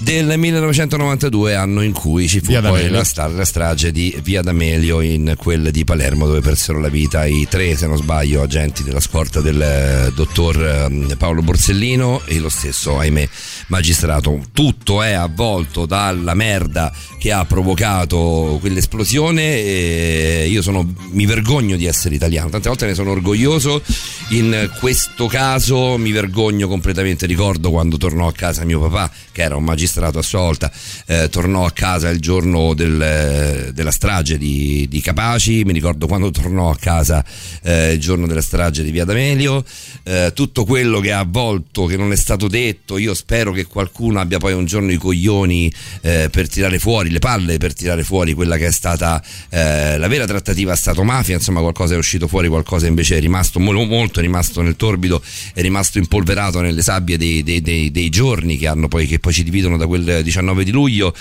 del 0.00 0.38
1992, 0.38 1.54
anno 1.54 1.82
in 1.82 1.92
cui 1.92 2.26
ci 2.26 2.40
fu 2.40 2.52
poi 2.60 2.88
la, 2.88 3.04
sta- 3.04 3.28
la 3.28 3.44
strage 3.44 3.92
di 3.92 4.16
Via 4.22 4.40
D'Amelio 4.40 5.00
in 5.00 5.34
quel 5.36 5.70
di 5.70 5.84
Palermo 5.84 6.26
dove 6.26 6.40
persero 6.40 6.80
la 6.80 6.88
vita 6.88 7.26
i 7.26 7.46
tre, 7.48 7.76
se 7.76 7.86
non 7.86 7.96
sbaglio, 7.96 8.42
agenti 8.42 8.82
della 8.82 9.00
scorta 9.00 9.40
del 9.40 9.60
eh, 9.60 10.12
dottor 10.14 10.62
ehm, 10.62 11.16
Paolo 11.18 11.42
Borsellino 11.42 12.22
e 12.24 12.38
lo 12.38 12.48
stesso, 12.48 12.98
ahimè, 12.98 13.28
magistrato. 13.66 14.40
Tutto 14.52 15.02
è 15.02 15.12
avvolto 15.12 15.84
dalla 15.84 16.34
merda 16.34 16.92
che 17.18 17.32
ha 17.32 17.44
provocato 17.44 18.56
quell'esplosione 18.60 19.42
e 19.42 20.46
io 20.48 20.62
sono, 20.62 20.90
mi 21.10 21.26
vergogno 21.26 21.76
di 21.76 21.84
essere 21.84 22.14
italiano, 22.14 22.48
tante 22.48 22.68
volte 22.68 22.86
ne 22.86 22.94
sono 22.94 23.10
orgoglioso, 23.10 23.82
in 24.30 24.70
questo 24.78 25.26
caso 25.26 25.98
mi 25.98 26.10
vergogno 26.10 26.68
completamente, 26.68 27.26
ricordo 27.26 27.70
quando 27.70 27.98
tornò 27.98 28.26
a 28.26 28.32
casa 28.32 28.64
mio 28.64 28.80
papà, 28.80 29.10
che 29.40 29.46
era 29.46 29.56
un 29.56 29.64
magistrato 29.64 30.18
a 30.18 30.22
sua 30.22 30.40
volta, 30.40 30.70
eh, 31.06 31.28
tornò 31.30 31.64
a 31.64 31.70
casa 31.70 32.10
il 32.10 32.20
giorno 32.20 32.74
del- 32.74 33.70
della 33.72 33.90
strage 33.90 34.36
di, 34.36 34.86
di 34.88 35.00
Capaci, 35.00 35.64
mi 35.64 35.72
ricordo 35.72 36.06
quando 36.06 36.30
tornò 36.30 36.68
a 36.70 36.76
casa 36.76 37.24
eh, 37.62 37.92
il 37.92 38.00
giorno 38.00 38.26
della 38.26 38.42
strage 38.42 38.82
di 38.82 38.90
Via 38.90 39.04
D'Amelio, 39.06 39.64
eh, 40.04 40.32
tutto 40.34 40.64
quello 40.64 41.00
che 41.00 41.12
ha 41.12 41.20
avvolto, 41.20 41.86
che 41.86 41.96
non 41.96 42.12
è 42.12 42.16
stato 42.16 42.48
detto, 42.48 42.98
io 42.98 43.14
spero 43.14 43.52
che 43.52 43.64
qualcuno 43.64 44.20
abbia 44.20 44.38
poi 44.38 44.52
un 44.52 44.66
giorno 44.66 44.92
i 44.92 44.96
coglioni 44.96 45.72
eh, 46.02 46.28
per 46.30 46.48
tirare 46.48 46.78
fuori 46.78 47.08
le 47.10 47.18
palle, 47.18 47.56
per 47.56 47.72
tirare 47.72 48.04
fuori 48.04 48.34
quella 48.34 48.56
che 48.58 48.66
è 48.66 48.72
stata 48.72 49.22
eh, 49.48 49.96
la 49.96 50.08
vera 50.08 50.26
trattativa 50.26 50.74
Stato-mafia, 50.76 51.36
insomma 51.36 51.60
qualcosa 51.60 51.94
è 51.94 51.96
uscito 51.96 52.28
fuori, 52.28 52.48
qualcosa 52.48 52.86
invece 52.86 53.16
è 53.16 53.20
rimasto 53.20 53.58
mo- 53.58 53.72
molto, 53.84 54.18
è 54.18 54.22
rimasto 54.22 54.60
nel 54.60 54.76
torbido, 54.76 55.22
è 55.54 55.60
rimasto 55.62 55.98
impolverato 55.98 56.60
nelle 56.60 56.82
sabbie 56.82 57.16
dei, 57.16 57.42
dei- 57.42 57.62
dei- 57.62 57.90
dei 57.90 58.08
giorni 58.10 58.56
che, 58.58 58.66
hanno 58.66 58.88
poi, 58.88 59.06
che 59.06 59.18
poi 59.18 59.29
ci 59.32 59.42
dividono 59.42 59.76
da 59.76 59.86
quel 59.86 60.22
19 60.22 60.64
di 60.64 60.70
luglio. 60.70 61.14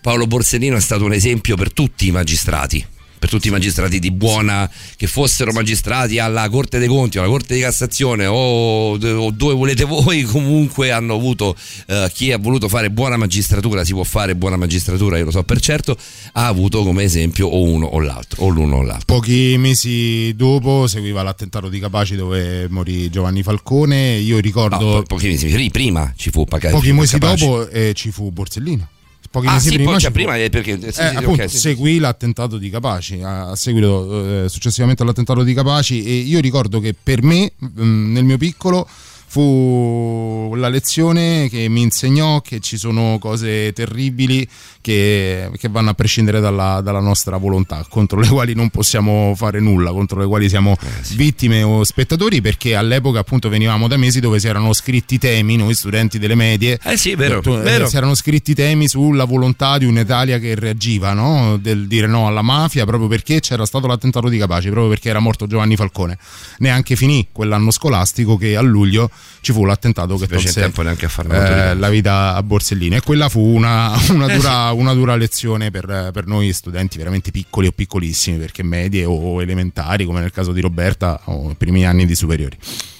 Paolo 0.00 0.26
Borsellino 0.26 0.76
è 0.76 0.80
stato 0.80 1.04
un 1.04 1.12
esempio 1.12 1.56
per 1.56 1.72
tutti 1.72 2.06
i 2.06 2.10
magistrati 2.10 2.95
per 3.18 3.28
tutti 3.28 3.48
i 3.48 3.50
magistrati 3.50 3.98
di 3.98 4.10
buona 4.10 4.70
che 4.96 5.06
fossero 5.06 5.52
magistrati 5.52 6.18
alla 6.18 6.48
Corte 6.48 6.78
dei 6.78 6.88
Conti 6.88 7.18
o 7.18 7.22
alla 7.22 7.30
Corte 7.30 7.54
di 7.54 7.60
Cassazione 7.60 8.26
o, 8.26 8.92
o 8.92 9.30
dove 9.30 9.54
volete 9.54 9.84
voi 9.84 10.22
comunque 10.24 10.90
hanno 10.90 11.14
avuto 11.14 11.56
eh, 11.86 12.10
chi 12.12 12.32
ha 12.32 12.38
voluto 12.38 12.68
fare 12.68 12.90
buona 12.90 13.16
magistratura 13.16 13.84
si 13.84 13.92
può 13.92 14.02
fare 14.04 14.34
buona 14.36 14.56
magistratura 14.56 15.18
io 15.18 15.24
lo 15.24 15.30
so 15.30 15.42
per 15.42 15.60
certo 15.60 15.96
ha 16.32 16.46
avuto 16.46 16.82
come 16.82 17.02
esempio 17.04 17.46
o 17.48 17.62
uno 17.62 17.86
o 17.86 18.00
l'altro 18.00 18.44
o 18.44 18.48
l'uno 18.48 18.76
o 18.76 18.82
l'altro 18.82 19.04
Pochi 19.06 19.56
mesi 19.58 20.34
dopo 20.36 20.86
seguiva 20.86 21.22
l'attentato 21.22 21.68
di 21.68 21.78
Capaci 21.78 22.16
dove 22.16 22.66
morì 22.68 23.08
Giovanni 23.08 23.42
Falcone. 23.42 24.16
Io 24.16 24.38
ricordo. 24.38 24.78
No, 24.78 24.90
po- 24.92 25.02
pochi 25.02 25.28
mesi 25.28 25.54
ri- 25.54 25.70
prima 25.70 26.12
ci 26.16 26.30
fu 26.30 26.44
Paca- 26.44 26.70
pochi 26.70 26.92
mesi 26.92 27.18
dopo 27.18 27.68
eh, 27.68 27.92
ci 27.94 28.10
fu 28.10 28.30
Borsellino. 28.30 28.88
Pochi 29.30 29.46
Ah, 29.46 29.52
mesi 29.54 29.68
sì, 29.70 29.74
prima, 29.76 29.92
ci 29.94 29.98
cioè, 30.00 30.10
fu- 30.10 30.16
prima, 30.16 30.32
perché- 30.48 30.78
sì, 30.80 30.86
Eh, 30.86 30.92
sì, 30.92 31.00
appunto, 31.00 31.42
ok, 31.42 31.50
sì. 31.50 31.58
seguì 31.58 31.98
l'attentato 31.98 32.56
di 32.58 32.70
Capaci, 32.70 33.20
a 33.22 33.54
seguito 33.56 34.44
eh, 34.44 34.48
successivamente 34.48 35.02
all'attentato 35.02 35.42
di 35.42 35.52
Capaci 35.54 36.04
e 36.04 36.12
io 36.14 36.40
ricordo 36.40 36.80
che 36.80 36.94
per 37.00 37.22
me, 37.22 37.52
mh, 37.58 38.12
nel 38.12 38.24
mio 38.24 38.38
piccolo, 38.38 38.88
fu 39.36 40.54
la 40.54 40.68
lezione 40.68 41.48
che 41.50 41.68
mi 41.68 41.82
insegnò 41.82 42.40
che 42.40 42.60
ci 42.60 42.78
sono 42.78 43.18
cose 43.20 43.70
terribili 43.74 44.48
che, 44.80 45.50
che 45.58 45.68
vanno 45.68 45.90
a 45.90 45.94
prescindere 45.94 46.40
dalla, 46.40 46.80
dalla 46.80 47.00
nostra 47.00 47.36
volontà, 47.36 47.84
contro 47.86 48.18
le 48.18 48.28
quali 48.28 48.54
non 48.54 48.70
possiamo 48.70 49.34
fare 49.36 49.60
nulla, 49.60 49.90
contro 49.92 50.18
le 50.20 50.26
quali 50.26 50.48
siamo 50.48 50.74
Eh, 50.80 51.14
vittime 51.16 51.62
o 51.62 51.84
spettatori, 51.84 52.40
perché 52.40 52.74
all'epoca 52.76 53.18
appunto 53.18 53.50
venivamo 53.50 53.88
da 53.88 53.98
mesi 53.98 54.20
dove 54.20 54.38
si 54.38 54.48
erano 54.48 54.72
scritti 54.72 55.18
temi, 55.18 55.56
noi 55.56 55.74
studenti 55.74 56.18
delle 56.18 56.34
medie, 56.34 56.78
Eh 56.82 56.96
sì, 56.96 57.14
vero, 57.14 57.40
tu- 57.42 57.50
eh, 57.50 57.60
vero. 57.60 57.86
si 57.88 57.96
erano 57.96 58.14
scritti 58.14 58.54
temi 58.54 58.88
sulla 58.88 59.24
volontà 59.24 59.76
di 59.76 59.84
un'Italia 59.84 60.38
che 60.38 60.54
reagiva, 60.54 61.12
no? 61.12 61.58
del 61.60 61.86
dire 61.86 62.06
no 62.06 62.26
alla 62.26 62.42
mafia 62.42 62.86
proprio 62.86 63.08
perché 63.08 63.40
c'era 63.40 63.66
stato 63.66 63.86
l'attentato 63.86 64.28
di 64.30 64.38
Capaci, 64.38 64.68
proprio 64.68 64.88
perché 64.88 65.10
era 65.10 65.18
morto 65.18 65.46
Giovanni 65.46 65.76
Falcone. 65.76 66.16
Neanche 66.58 66.96
finì 66.96 67.28
quell'anno 67.32 67.70
scolastico 67.70 68.38
che 68.38 68.56
a 68.56 68.60
luglio 68.62 69.10
ci 69.40 69.52
fu 69.52 69.64
l'attentato 69.64 70.16
che 70.16 70.26
tolse 70.26 70.52
tempo 70.52 70.82
neanche 70.82 71.06
a 71.06 71.08
farne 71.08 71.70
eh, 71.70 71.74
la 71.74 71.88
vita 71.88 72.34
a 72.34 72.42
Borsellino 72.42 72.96
e 72.96 73.00
quella 73.00 73.28
fu 73.28 73.40
una, 73.40 73.92
una 74.10 74.26
dura, 74.26 74.72
una 74.74 74.92
dura 74.92 75.16
lezione 75.16 75.70
per, 75.70 76.10
per 76.12 76.26
noi 76.26 76.52
studenti 76.52 76.98
veramente 76.98 77.30
piccoli 77.30 77.66
o 77.66 77.72
piccolissimi 77.72 78.38
perché 78.38 78.62
medie 78.62 79.04
o 79.04 79.40
elementari 79.40 80.04
come 80.04 80.20
nel 80.20 80.32
caso 80.32 80.52
di 80.52 80.60
Roberta 80.60 81.20
o 81.24 81.50
i 81.50 81.54
primi 81.54 81.86
anni 81.86 82.06
di 82.06 82.14
superiori. 82.14 82.56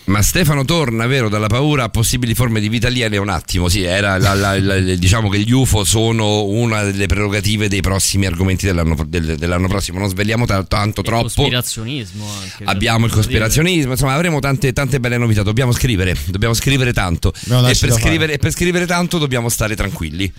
Ma 0.07 0.23
Stefano 0.23 0.65
torna, 0.65 1.07
vero, 1.09 1.29
dalla 1.29 1.49
paura 1.49 1.83
a 1.85 1.89
possibili 1.89 2.33
forme 2.35 2.61
di 2.61 2.69
vita 2.69 2.87
aliene 2.87 3.17
un 3.17 3.29
attimo, 3.29 3.69
sì, 3.69 3.83
era 3.83 4.19
la- 4.19 4.35
la- 4.35 4.59
la- 4.61 4.79
diciamo 4.79 5.29
che 5.29 5.41
gli 5.41 5.51
UFO 5.51 5.83
sono 5.83 6.45
una 6.45 6.85
delle 6.85 7.07
prerogative 7.07 7.69
dei 7.69 7.81
prossimi 7.81 8.25
argomenti 8.25 8.67
dell'anno, 8.67 8.97
del- 9.05 9.35
dell'anno 9.37 9.67
prossimo, 9.67 9.99
non 9.99 10.09
svegliamo 10.09 10.47
ta- 10.47 10.63
tanto 10.63 11.03
troppo. 11.03 11.25
Cospirazionismo 11.25 12.25
anche. 12.41 12.63
Abbiamo 12.65 13.07
il 13.07 13.11
devo 13.11 13.23
dire. 13.23 13.41
cospirazionismo, 13.41 13.91
insomma 13.93 14.15
avremo 14.15 14.39
tante, 14.39 14.73
tante 14.73 15.01
belle 15.01 15.19
novità, 15.19 15.43
dobbiamo 15.43 15.73
scrivere, 15.73 16.17
dobbiamo 16.27 16.55
scrivere 16.55 16.93
tanto 16.93 17.33
Abbiamo 17.45 17.67
e 17.69 17.75
per 17.75 17.93
scrivere, 17.93 18.33
e 18.35 18.39
per 18.39 18.53
scrivere 18.53 18.87
tanto 18.87 19.19
dobbiamo 19.19 19.49
stare 19.49 19.75
tranquilli. 19.75 20.33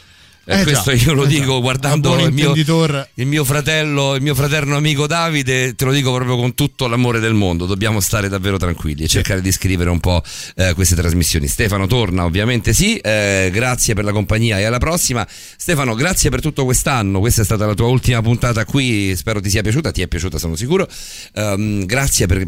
E 0.50 0.62
Eh 0.62 0.64
questo 0.64 0.96
già, 0.96 1.04
io 1.04 1.14
lo 1.14 1.26
eh 1.26 1.28
dico 1.28 1.60
guardando 1.60 2.18
il 2.20 2.32
mio, 2.32 2.54
il 2.54 3.28
mio 3.28 3.44
fratello, 3.44 4.16
il 4.16 4.22
mio 4.22 4.34
fraterno 4.34 4.78
amico 4.78 5.06
Davide, 5.06 5.76
te 5.76 5.84
lo 5.84 5.92
dico 5.92 6.14
proprio 6.14 6.38
con 6.38 6.56
tutto 6.56 6.88
l'amore 6.88 7.20
del 7.20 7.34
mondo, 7.34 7.66
dobbiamo 7.66 8.00
stare 8.00 8.30
davvero 8.30 8.56
tranquilli 8.56 9.04
e 9.04 9.08
cercare 9.10 9.42
di 9.42 9.52
scrivere 9.52 9.90
un 9.90 10.00
po' 10.00 10.24
eh, 10.56 10.74
queste 10.74 10.96
trasmissioni. 10.96 11.48
Stefano 11.48 11.86
torna, 11.86 12.24
ovviamente 12.24 12.72
sì, 12.72 12.96
eh, 12.96 13.50
grazie 13.52 13.94
per 13.94 14.06
la 14.06 14.14
compagnia 14.14 14.58
e 14.58 14.64
alla 14.64 14.78
prossima. 14.78 15.28
Stefano, 15.28 15.96
grazie 15.96 16.30
per 16.30 16.40
tutto 16.40 16.64
quest'anno, 16.64 17.20
questa 17.20 17.42
è 17.42 17.46
stata 17.46 17.66
la 17.66 17.74
tua 17.74 17.88
ultima 17.88 18.22
puntata 18.22 18.64
qui, 18.64 19.18
spero 19.18 19.42
ti 19.42 19.50
sia 19.50 19.62
piaciuta, 19.62 19.92
ti 19.92 20.02
è 20.02 20.08
piaciuta 20.08 20.38
sono 20.38 20.56
sicuro. 20.56 20.88
Ehm, 21.34 21.86
grazie 21.86 22.26
per 22.26 22.48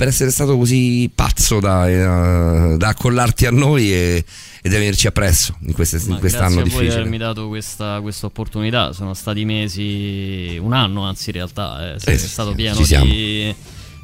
per 0.00 0.08
essere 0.08 0.30
stato 0.30 0.56
così 0.56 1.10
pazzo 1.14 1.60
da, 1.60 1.86
eh, 1.86 2.76
da 2.78 2.88
accollarti 2.88 3.44
a 3.44 3.50
noi 3.50 3.92
e, 3.92 4.24
di 4.62 4.68
venirci 4.70 5.06
appresso 5.06 5.54
in, 5.66 5.74
queste- 5.74 6.00
in 6.06 6.16
quest'anno 6.18 6.54
grazie 6.54 6.60
a 6.60 6.62
voi 6.62 6.62
di 6.62 6.68
difficile. 6.70 6.94
avermi 6.94 7.18
dato 7.18 7.48
questa, 7.48 8.00
questa 8.00 8.24
opportunità. 8.24 8.94
Sono 8.94 9.12
stati 9.12 9.44
mesi, 9.44 10.56
un 10.58 10.72
anno 10.72 11.02
anzi 11.02 11.28
in 11.28 11.34
realtà, 11.34 11.92
eh, 11.96 12.00
Sì, 12.00 12.10
è 12.12 12.16
stato 12.16 12.54
pieno 12.54 12.80
di, 12.80 13.54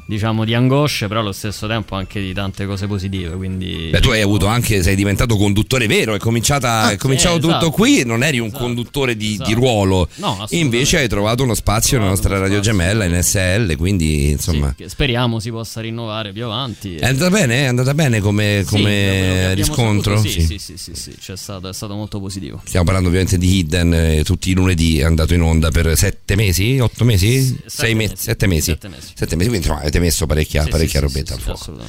diciamo, 0.07 0.45
di 0.45 0.53
angosce, 0.53 1.07
però 1.07 1.19
allo 1.19 1.33
stesso 1.33 1.67
tempo 1.67 1.95
anche 1.95 2.19
di 2.21 2.33
tante 2.33 2.65
cose 2.65 2.87
positive. 2.87 3.35
Quindi 3.35 3.89
Beh, 3.91 3.99
tu 3.99 4.09
hai 4.09 4.21
avuto 4.21 4.47
anche, 4.47 4.81
sei 4.81 4.95
diventato 4.95 5.35
conduttore 5.35 5.85
vero, 5.85 6.15
è, 6.15 6.17
cominciata, 6.17 6.91
è 6.91 6.97
cominciato 6.97 7.35
eh, 7.35 7.39
tutto 7.39 7.49
esatto. 7.49 7.71
qui, 7.71 8.03
non 8.05 8.23
eri 8.23 8.39
un 8.39 8.51
conduttore 8.51 9.15
di, 9.15 9.39
di 9.43 9.53
ruolo, 9.53 10.07
No, 10.15 10.45
invece 10.49 10.97
hai 10.97 11.07
trovato 11.07 11.43
uno 11.43 11.53
spazio 11.53 11.97
nella 11.97 12.09
nostra 12.09 12.39
radio 12.39 12.59
gemella 12.59 13.03
in 13.03 13.21
SL, 13.21 13.75
quindi 13.75 14.29
insomma... 14.31 14.73
che 14.75 14.89
speriamo 14.89 15.39
si 15.39 15.51
possa 15.51 15.81
rinnovare 15.81 16.31
più 16.31 16.45
avanti. 16.45 16.95
È 16.95 17.05
andata 17.05 17.29
bene? 17.29 17.63
È 17.63 17.65
andata 17.65 17.93
bene 17.93 18.19
come, 18.19 18.63
Sì, 18.65 18.73
come 18.73 19.53
riscontro? 19.53 20.19
Sì, 20.21 20.29
Sì. 20.29 20.41
sì, 20.41 20.57
sì, 20.57 20.77
sì, 20.77 20.91
sì, 20.95 21.15
c'è 21.19 21.35
stato, 21.35 21.67
è 21.67 21.73
stato 21.73 21.93
molto 21.95 22.19
positivo. 22.19 22.61
Stiamo 22.63 22.85
parlando 22.85 23.09
ovviamente 23.09 23.37
di 23.37 23.57
Hidden, 23.57 23.93
eh, 23.93 24.23
tutti 24.23 24.51
i 24.51 24.53
lunedì 24.53 24.99
è 24.99 25.03
andato 25.03 25.33
in 25.33 25.41
onda 25.41 25.69
per 25.69 25.95
sette 25.97 26.35
mesi, 26.35 26.79
otto 26.79 27.03
mesi? 27.03 27.59
Sei 27.65 27.93
mesi, 27.93 28.13
sette 28.15 28.47
mesi. 28.47 28.71
Sette 28.71 28.87
mesi. 28.87 29.07
Sette 29.13 29.35
mesi, 29.35 29.49
quindi 29.49 29.65
insomma, 29.67 29.81
avete 29.81 29.96
messo 29.99 30.25
parecchia, 30.25 30.63
Sì, 30.63 30.69
parecchia 30.69 30.99
sì, 30.99 31.05
robetta 31.05 31.35
sì, 31.37 31.49
al 31.49 31.57
sì, 31.57 31.63
fuoco. 31.63 31.83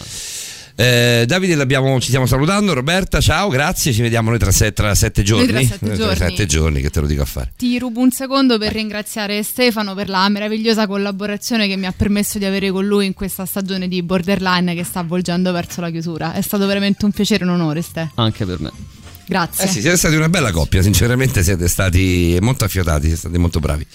Eh, 0.80 1.24
Davide 1.26 1.56
l'abbiamo- 1.56 1.98
ci 1.98 2.06
stiamo 2.06 2.26
salutando, 2.26 2.72
Roberta 2.72 3.20
ciao, 3.20 3.48
grazie, 3.48 3.92
ci 3.92 4.00
vediamo 4.00 4.30
noi 4.30 4.38
tra, 4.38 4.52
se- 4.52 4.72
tra 4.72 4.94
sette 4.94 5.24
giorni. 5.24 5.48
tra 5.48 5.58
sette 5.66 5.92
giorni. 5.96 6.16
sette 6.16 6.46
giorni 6.46 6.80
che 6.80 6.90
te 6.90 7.00
lo 7.00 7.08
dico 7.08 7.22
a 7.22 7.24
fare. 7.24 7.52
Ti 7.56 7.76
rubo 7.80 8.00
un 8.00 8.12
secondo 8.12 8.58
per 8.58 8.74
ringraziare 8.74 9.42
Stefano 9.42 9.94
per 9.96 10.08
la 10.08 10.28
meravigliosa 10.28 10.86
collaborazione 10.86 11.66
che 11.66 11.76
mi 11.76 11.86
ha 11.86 11.92
permesso 11.96 12.38
di 12.38 12.44
avere 12.44 12.70
con 12.70 12.86
lui 12.86 13.06
in 13.06 13.14
questa 13.14 13.44
stagione 13.44 13.88
di 13.88 14.00
Borderline 14.04 14.76
che 14.76 14.84
sta 14.84 15.00
avvolgendo 15.00 15.50
verso 15.50 15.80
la 15.80 15.90
chiusura. 15.90 16.32
È 16.32 16.40
stato 16.42 16.64
veramente 16.66 17.04
un 17.04 17.10
piacere 17.10 17.42
e 17.42 17.48
un 17.48 17.54
onore, 17.54 17.82
Ste. 17.82 18.12
Anche 18.14 18.44
per 18.46 18.60
me. 18.60 18.70
Grazie. 19.28 19.64
Eh 19.64 19.68
sì, 19.68 19.80
siete 19.82 19.98
stati 19.98 20.16
una 20.16 20.30
bella 20.30 20.50
coppia, 20.50 20.80
sinceramente 20.80 21.42
siete 21.42 21.68
stati 21.68 22.38
molto 22.40 22.64
affiatati, 22.64 23.02
siete 23.02 23.16
stati 23.16 23.36
molto 23.36 23.60
bravi. 23.60 23.86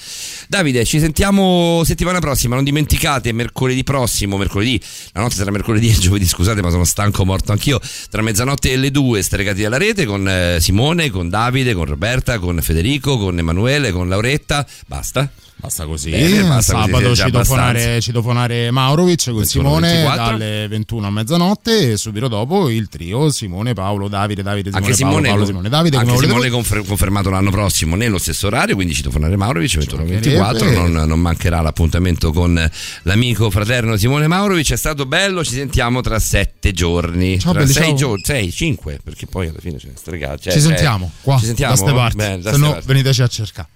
Davide, 0.47 0.85
ci 0.85 0.99
sentiamo 0.99 1.81
settimana 1.83 2.19
prossima, 2.19 2.53
non 2.53 2.63
dimenticate 2.63 3.31
mercoledì 3.31 3.83
prossimo, 3.83 4.37
mercoledì, 4.37 4.79
la 5.13 5.21
notte 5.21 5.35
tra 5.35 5.49
mercoledì 5.49 5.89
e 5.89 5.93
giovedì, 5.93 6.27
scusate 6.27 6.61
ma 6.61 6.69
sono 6.69 6.83
stanco, 6.83 7.25
morto 7.25 7.51
anch'io, 7.51 7.81
tra 8.11 8.21
mezzanotte 8.21 8.71
e 8.71 8.77
le 8.77 8.91
due 8.91 9.23
stregati 9.23 9.63
dalla 9.63 9.77
rete 9.77 10.05
con 10.05 10.27
eh, 10.29 10.57
Simone, 10.59 11.09
con 11.09 11.29
Davide, 11.29 11.73
con 11.73 11.85
Roberta, 11.85 12.37
con 12.37 12.61
Federico, 12.61 13.17
con 13.17 13.37
Emanuele, 13.37 13.91
con 13.91 14.07
Lauretta, 14.07 14.65
basta? 14.85 15.31
Basta 15.64 15.85
così. 15.85 16.09
Bene, 16.09 16.43
basta 16.45 16.74
così, 16.74 16.92
Sabato 16.92 17.09
è 17.09 17.14
già 17.14 17.25
citofonare, 17.25 17.69
abbastanza. 17.69 18.00
citofonare 18.01 18.72
Maurovic 18.72 19.24
con 19.24 19.33
21, 19.35 19.45
Simone 19.45 19.88
24. 19.93 20.25
dalle 20.38 20.67
21 20.67 21.08
a 21.08 21.09
mezzanotte 21.09 21.92
e 21.93 21.98
subito 21.98 22.27
dopo 22.27 22.69
il 22.69 22.90
trio 22.90 23.30
Simone, 23.32 23.74
Paolo, 23.74 24.09
Davide, 24.09 24.43
Davide, 24.43 24.72
Simone, 24.72 24.85
Anche 24.85 24.98
Paolo, 25.01 25.11
Simone, 25.14 25.27
Paolo, 25.30 25.45
Simone, 25.45 25.69
Davide. 25.69 25.95
anche 25.98 26.17
Simone 26.17 26.50
confer- 26.50 26.85
confermato 26.85 27.30
l'anno 27.30 27.50
prossimo 27.50 27.95
nello 27.95 28.17
stesso 28.17 28.48
orario, 28.48 28.75
quindi 28.75 28.93
citofonare 28.93 29.38
Maurovic 29.38 29.77
21-24, 29.77 30.38
mancherebbe. 30.38 30.88
non, 30.90 31.08
non 31.08 31.19
mancherà 31.22 31.61
l'appuntamento 31.61 32.33
con 32.33 32.69
l'amico 33.03 33.50
fraterno 33.50 33.95
Simone 33.95 34.27
Maurovic, 34.27 34.69
è 34.74 34.75
stato 34.75 35.06
bello, 35.06 35.45
ci 35.45 35.53
sentiamo 35.53 36.01
tra 36.01 36.19
sette 36.19 36.74
giorni, 36.74 37.40
Ciao, 37.40 37.53
tra 37.53 37.61
belli, 37.61 37.72
sei 37.74 37.83
ciao. 37.88 37.95
giorni, 37.95 38.24
sei, 38.25 38.51
cinque, 38.51 39.00
perché 39.01 39.27
poi 39.27 39.48
alla 39.48 39.59
fine 39.61 39.77
c'è 39.77 39.88
stregato. 39.95 40.40
cioè, 40.42 40.51
Ci 40.51 40.59
cioè, 40.59 40.67
sentiamo 40.67 41.09
qua, 41.22 41.38
ci 41.40 41.45
sentiamo? 41.45 41.74
da 41.74 41.80
ste 41.80 41.93
parti. 41.93 42.42
Se 42.51 42.58
no 42.58 42.72
parti. 42.72 42.85
veniteci 42.88 43.22
a 43.22 43.27
cercare. 43.27 43.67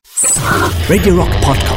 Radio 0.88 1.16
Rock 1.16 1.40
Podcast. 1.40 1.77